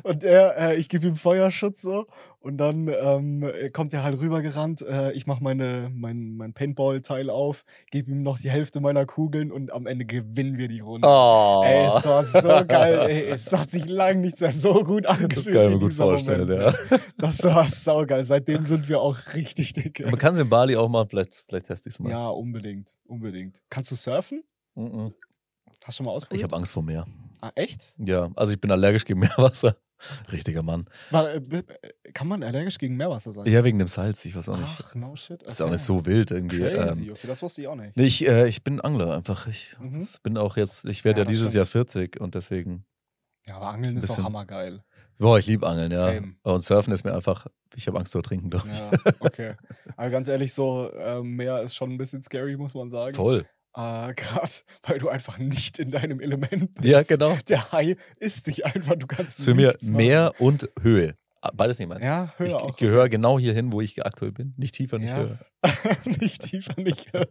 Und 0.03 0.25
er, 0.25 0.57
äh, 0.59 0.77
ich 0.77 0.89
gebe 0.89 1.07
ihm 1.07 1.17
Feuerschutz 1.17 1.83
so. 1.83 2.07
Und 2.45 2.59
dann 2.59 2.89
ähm, 2.89 3.51
kommt 3.73 3.95
er 3.95 4.03
halt 4.03 4.21
rübergerannt. 4.21 4.83
Äh, 4.83 5.13
ich 5.13 5.27
mache 5.27 5.43
meine, 5.43 5.91
mein, 5.95 6.37
mein 6.37 6.53
Paintball-Teil 6.53 7.31
auf, 7.31 7.65
gebe 7.91 8.11
ihm 8.11 8.23
noch 8.23 8.39
die 8.39 8.51
Hälfte 8.51 8.81
meiner 8.81 9.07
Kugeln 9.07 9.51
und 9.51 9.73
am 9.73 9.87
Ende 9.87 10.05
gewinnen 10.05 10.59
wir 10.59 10.69
die 10.69 10.81
Runde. 10.81 11.09
Oh. 11.09 11.63
Ey, 11.65 11.87
es 11.87 12.05
war 12.05 12.23
so 12.23 12.67
geil. 12.67 12.99
Ey, 13.09 13.23
es 13.31 13.51
hat 13.51 13.71
sich 13.71 13.87
lange 13.87 14.21
nicht 14.21 14.39
mehr 14.43 14.53
so 14.53 14.85
gut 14.85 15.07
angefühlt. 15.07 15.47
Das 15.47 15.55
kann 15.55 15.63
ich 15.63 15.71
mir 15.71 15.79
gut 15.79 15.95
vorstellen, 15.95 16.47
Moment. 16.47 16.77
ja. 16.91 16.99
Das 17.17 17.43
war 17.45 17.67
saugeil. 17.67 18.23
Seitdem 18.23 18.61
sind 18.61 18.91
wir 18.91 19.01
auch 19.01 19.17
richtig 19.33 19.73
dick. 19.73 20.05
Man 20.05 20.19
kann 20.19 20.35
es 20.35 20.41
in 20.41 20.51
Bali 20.51 20.77
auch 20.77 20.91
mal, 20.91 21.07
vielleicht, 21.07 21.47
vielleicht 21.49 21.65
teste 21.65 21.89
ich 21.89 21.95
es 21.95 21.99
mal. 21.99 22.11
Ja, 22.11 22.29
unbedingt. 22.29 22.91
Unbedingt. 23.07 23.57
Kannst 23.71 23.91
du 23.91 23.95
surfen? 23.95 24.45
Mm 24.75 24.83
-mm. 24.83 25.13
Hast 25.83 25.89
du 25.89 26.03
schon 26.03 26.07
mal 26.07 26.13
ausprobiert? 26.13 26.41
Ich 26.41 26.45
habe 26.45 26.57
Angst 26.57 26.73
vor 26.73 26.83
Meer. 26.83 27.07
Ah, 27.41 27.53
echt? 27.55 27.95
Ja, 27.99 28.31
also 28.37 28.53
ich 28.53 28.61
bin 28.61 28.71
allergisch 28.71 29.07
gegen 29.07 29.21
Meerwasser. 29.21 29.79
Richtiger 30.33 30.63
Mann. 30.63 30.87
Äh, 31.13 31.41
kann 32.13 32.29
man 32.29 32.43
allergisch 32.43 32.79
gegen 32.79 32.97
Meerwasser 32.97 33.33
sein? 33.33 33.47
Ja, 33.47 33.65
wegen 33.65 33.79
dem 33.79 33.89
Salz, 33.89 34.25
ich 34.25 34.35
weiß 34.35 34.49
auch 34.49 34.59
nicht. 34.59 34.77
Ach, 34.83 34.95
no 34.95 35.17
shit. 35.17 35.41
Okay. 35.41 35.49
Ist 35.49 35.63
auch 35.63 35.71
nicht 35.71 35.81
so 35.83 36.05
wild 36.07 36.31
irgendwie. 36.31 36.59
Crazy, 36.59 37.05
ähm, 37.05 37.11
okay, 37.13 37.27
das 37.27 37.43
wusste 37.43 37.63
ich 37.63 37.69
auch 37.69 37.77
nicht. 37.77 37.97
Nee, 37.97 38.07
ich, 38.07 38.27
äh, 38.29 38.47
ich 38.49 38.63
bin 38.65 38.81
Angler 38.81 39.15
einfach. 39.15 39.47
Ich 39.47 39.77
mhm. 39.81 40.07
bin 40.23 40.39
auch 40.39 40.57
jetzt, 40.57 40.87
ich 40.87 41.05
werde 41.05 41.21
ja, 41.21 41.25
ja 41.25 41.31
dieses 41.31 41.51
stimmt. 41.51 41.57
Jahr 41.57 41.67
40 41.67 42.21
und 42.21 42.35
deswegen. 42.35 42.85
Ja, 43.49 43.57
aber 43.57 43.69
Angeln 43.69 43.97
ist 43.97 44.11
auch 44.11 44.25
hammergeil. 44.25 44.83
Boah, 45.19 45.39
ich 45.39 45.47
liebe 45.47 45.67
Angeln, 45.67 45.93
ja. 45.93 46.03
Same. 46.03 46.35
Und 46.43 46.65
Surfen 46.65 46.93
ist 46.93 47.05
mir 47.05 47.15
einfach, 47.15 47.47
ich 47.75 47.87
habe 47.87 47.99
Angst 47.99 48.13
zu 48.13 48.19
ertrinken, 48.19 48.51
glaube 48.51 48.69
ich. 48.69 48.79
Ja, 48.79 49.13
okay. 49.21 49.55
Aber 49.97 50.11
ganz 50.11 50.29
ehrlich, 50.29 50.53
so 50.53 50.91
äh, 50.91 51.23
Meer 51.23 51.63
ist 51.63 51.77
schon 51.77 51.93
ein 51.93 51.99
bisschen 51.99 52.21
scary, 52.23 52.57
muss 52.57 52.75
man 52.75 52.91
sagen. 52.91 53.15
Voll. 53.15 53.47
Äh, 53.77 54.15
Gerade 54.15 54.51
weil 54.85 54.99
du 54.99 55.09
einfach 55.09 55.39
nicht 55.39 55.79
in 55.79 55.91
deinem 55.91 56.21
Element 56.21 56.75
bist. 56.75 56.85
Ja, 56.85 57.03
genau. 57.03 57.37
Der 57.49 57.73
Hai 57.73 57.97
isst 58.21 58.47
dich 58.47 58.65
einfach, 58.67 58.95
du 58.97 59.07
kannst 59.07 59.45
Für 59.45 59.55
mich 59.55 59.75
Meer 59.83 60.33
und 60.39 60.69
Höhe. 60.81 61.17
Ah, 61.47 61.51
beides 61.55 61.79
nicht 61.79 61.89
meins. 61.89 62.07
Ja, 62.07 62.33
Höhe 62.39 62.47
ich, 62.47 62.55
auch. 62.55 62.71
Ich 62.71 62.77
gehöre 62.77 63.11
genau 63.11 63.39
hier 63.39 63.53
hin, 63.53 63.71
wo 63.71 63.83
ich 63.83 64.03
aktuell 64.07 64.33
bin. 64.33 64.55
Nicht 64.57 64.77
tiefer, 64.77 64.99
nicht 64.99 65.11
ja. 65.11 65.19
höher. 65.19 65.39
nicht 66.21 66.41
tiefer, 66.41 66.81
nicht 66.81 67.13
höher. 67.13 67.29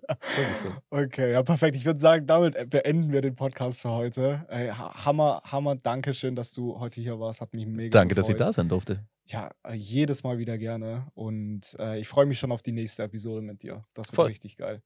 okay, 0.91 1.31
ja, 1.31 1.41
perfekt. 1.41 1.75
Ich 1.75 1.83
würde 1.85 1.99
sagen, 1.99 2.27
damit 2.27 2.69
beenden 2.69 3.11
wir 3.11 3.21
den 3.21 3.33
Podcast 3.33 3.81
für 3.81 3.89
heute. 3.89 4.45
Ey, 4.49 4.69
Hammer, 4.69 5.41
Hammer, 5.45 5.77
danke 5.77 6.13
schön, 6.13 6.35
dass 6.35 6.51
du 6.51 6.79
heute 6.79 7.01
hier 7.01 7.19
warst. 7.19 7.41
Hat 7.41 7.55
mich 7.55 7.65
mega 7.65 7.89
Danke, 7.89 8.13
gefreut. 8.13 8.17
dass 8.19 8.29
ich 8.29 8.35
da 8.35 8.53
sein 8.53 8.69
durfte. 8.69 9.03
Ja, 9.25 9.49
jedes 9.73 10.23
Mal 10.23 10.37
wieder 10.37 10.59
gerne. 10.59 11.07
Und 11.15 11.75
äh, 11.79 11.99
ich 11.99 12.07
freue 12.07 12.27
mich 12.27 12.37
schon 12.37 12.51
auf 12.51 12.61
die 12.61 12.71
nächste 12.71 13.01
Episode 13.01 13.41
mit 13.41 13.63
dir. 13.63 13.83
Das 13.95 14.09
wird 14.09 14.15
Voll. 14.15 14.27
richtig 14.27 14.57
geil. 14.57 14.83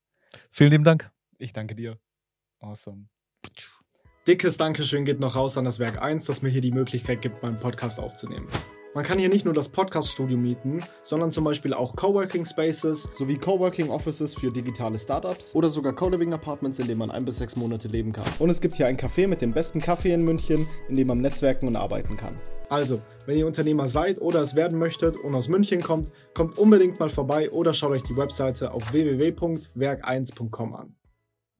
Vielen 0.51 0.71
lieben 0.71 0.83
Dank. 0.85 1.11
Ich 1.37 1.53
danke 1.53 1.75
dir. 1.75 1.99
Awesome. 2.59 3.07
Dickes 4.27 4.57
Dankeschön 4.57 5.05
geht 5.05 5.19
noch 5.19 5.35
raus 5.35 5.57
an 5.57 5.65
das 5.65 5.79
Werk 5.79 6.01
1, 6.01 6.25
das 6.25 6.41
mir 6.41 6.49
hier 6.49 6.61
die 6.61 6.71
Möglichkeit 6.71 7.21
gibt, 7.21 7.43
meinen 7.43 7.59
Podcast 7.59 7.99
aufzunehmen. 7.99 8.47
Man 8.93 9.05
kann 9.05 9.19
hier 9.19 9.29
nicht 9.29 9.45
nur 9.45 9.53
das 9.53 9.69
Podcast-Studio 9.69 10.37
mieten, 10.37 10.83
sondern 11.03 11.31
zum 11.31 11.43
Beispiel 11.43 11.73
auch 11.73 11.95
Coworking 11.95 12.45
Spaces 12.45 13.03
sowie 13.15 13.37
Coworking 13.37 13.89
Offices 13.89 14.33
für 14.33 14.51
digitale 14.51 14.97
Startups 14.97 15.53
oder 15.53 15.69
sogar 15.69 15.93
Co-Living 15.93 16.33
Apartments, 16.33 16.79
in 16.79 16.87
denen 16.87 16.97
man 16.97 17.11
ein 17.11 17.23
bis 17.23 17.37
sechs 17.37 17.55
Monate 17.55 17.89
leben 17.89 18.11
kann. 18.11 18.25
Und 18.39 18.49
es 18.49 18.59
gibt 18.59 18.75
hier 18.75 18.87
ein 18.87 18.97
Café 18.97 19.27
mit 19.27 19.41
dem 19.41 19.53
besten 19.53 19.79
Kaffee 19.79 20.13
in 20.13 20.23
München, 20.23 20.67
in 20.89 20.95
dem 20.95 21.07
man 21.07 21.21
netzwerken 21.21 21.67
und 21.67 21.75
arbeiten 21.75 22.17
kann. 22.17 22.39
Also, 22.69 23.01
wenn 23.27 23.37
ihr 23.37 23.45
Unternehmer 23.45 23.87
seid 23.87 24.19
oder 24.19 24.41
es 24.41 24.55
werden 24.55 24.79
möchtet 24.79 25.15
und 25.15 25.35
aus 25.35 25.47
München 25.47 25.81
kommt, 25.81 26.11
kommt 26.33 26.57
unbedingt 26.57 26.99
mal 26.99 27.09
vorbei 27.09 27.51
oder 27.51 27.73
schaut 27.73 27.91
euch 27.91 28.03
die 28.03 28.17
Webseite 28.17 28.71
auf 28.71 28.91
www.werk1.com 28.91 30.75
an. 30.75 30.95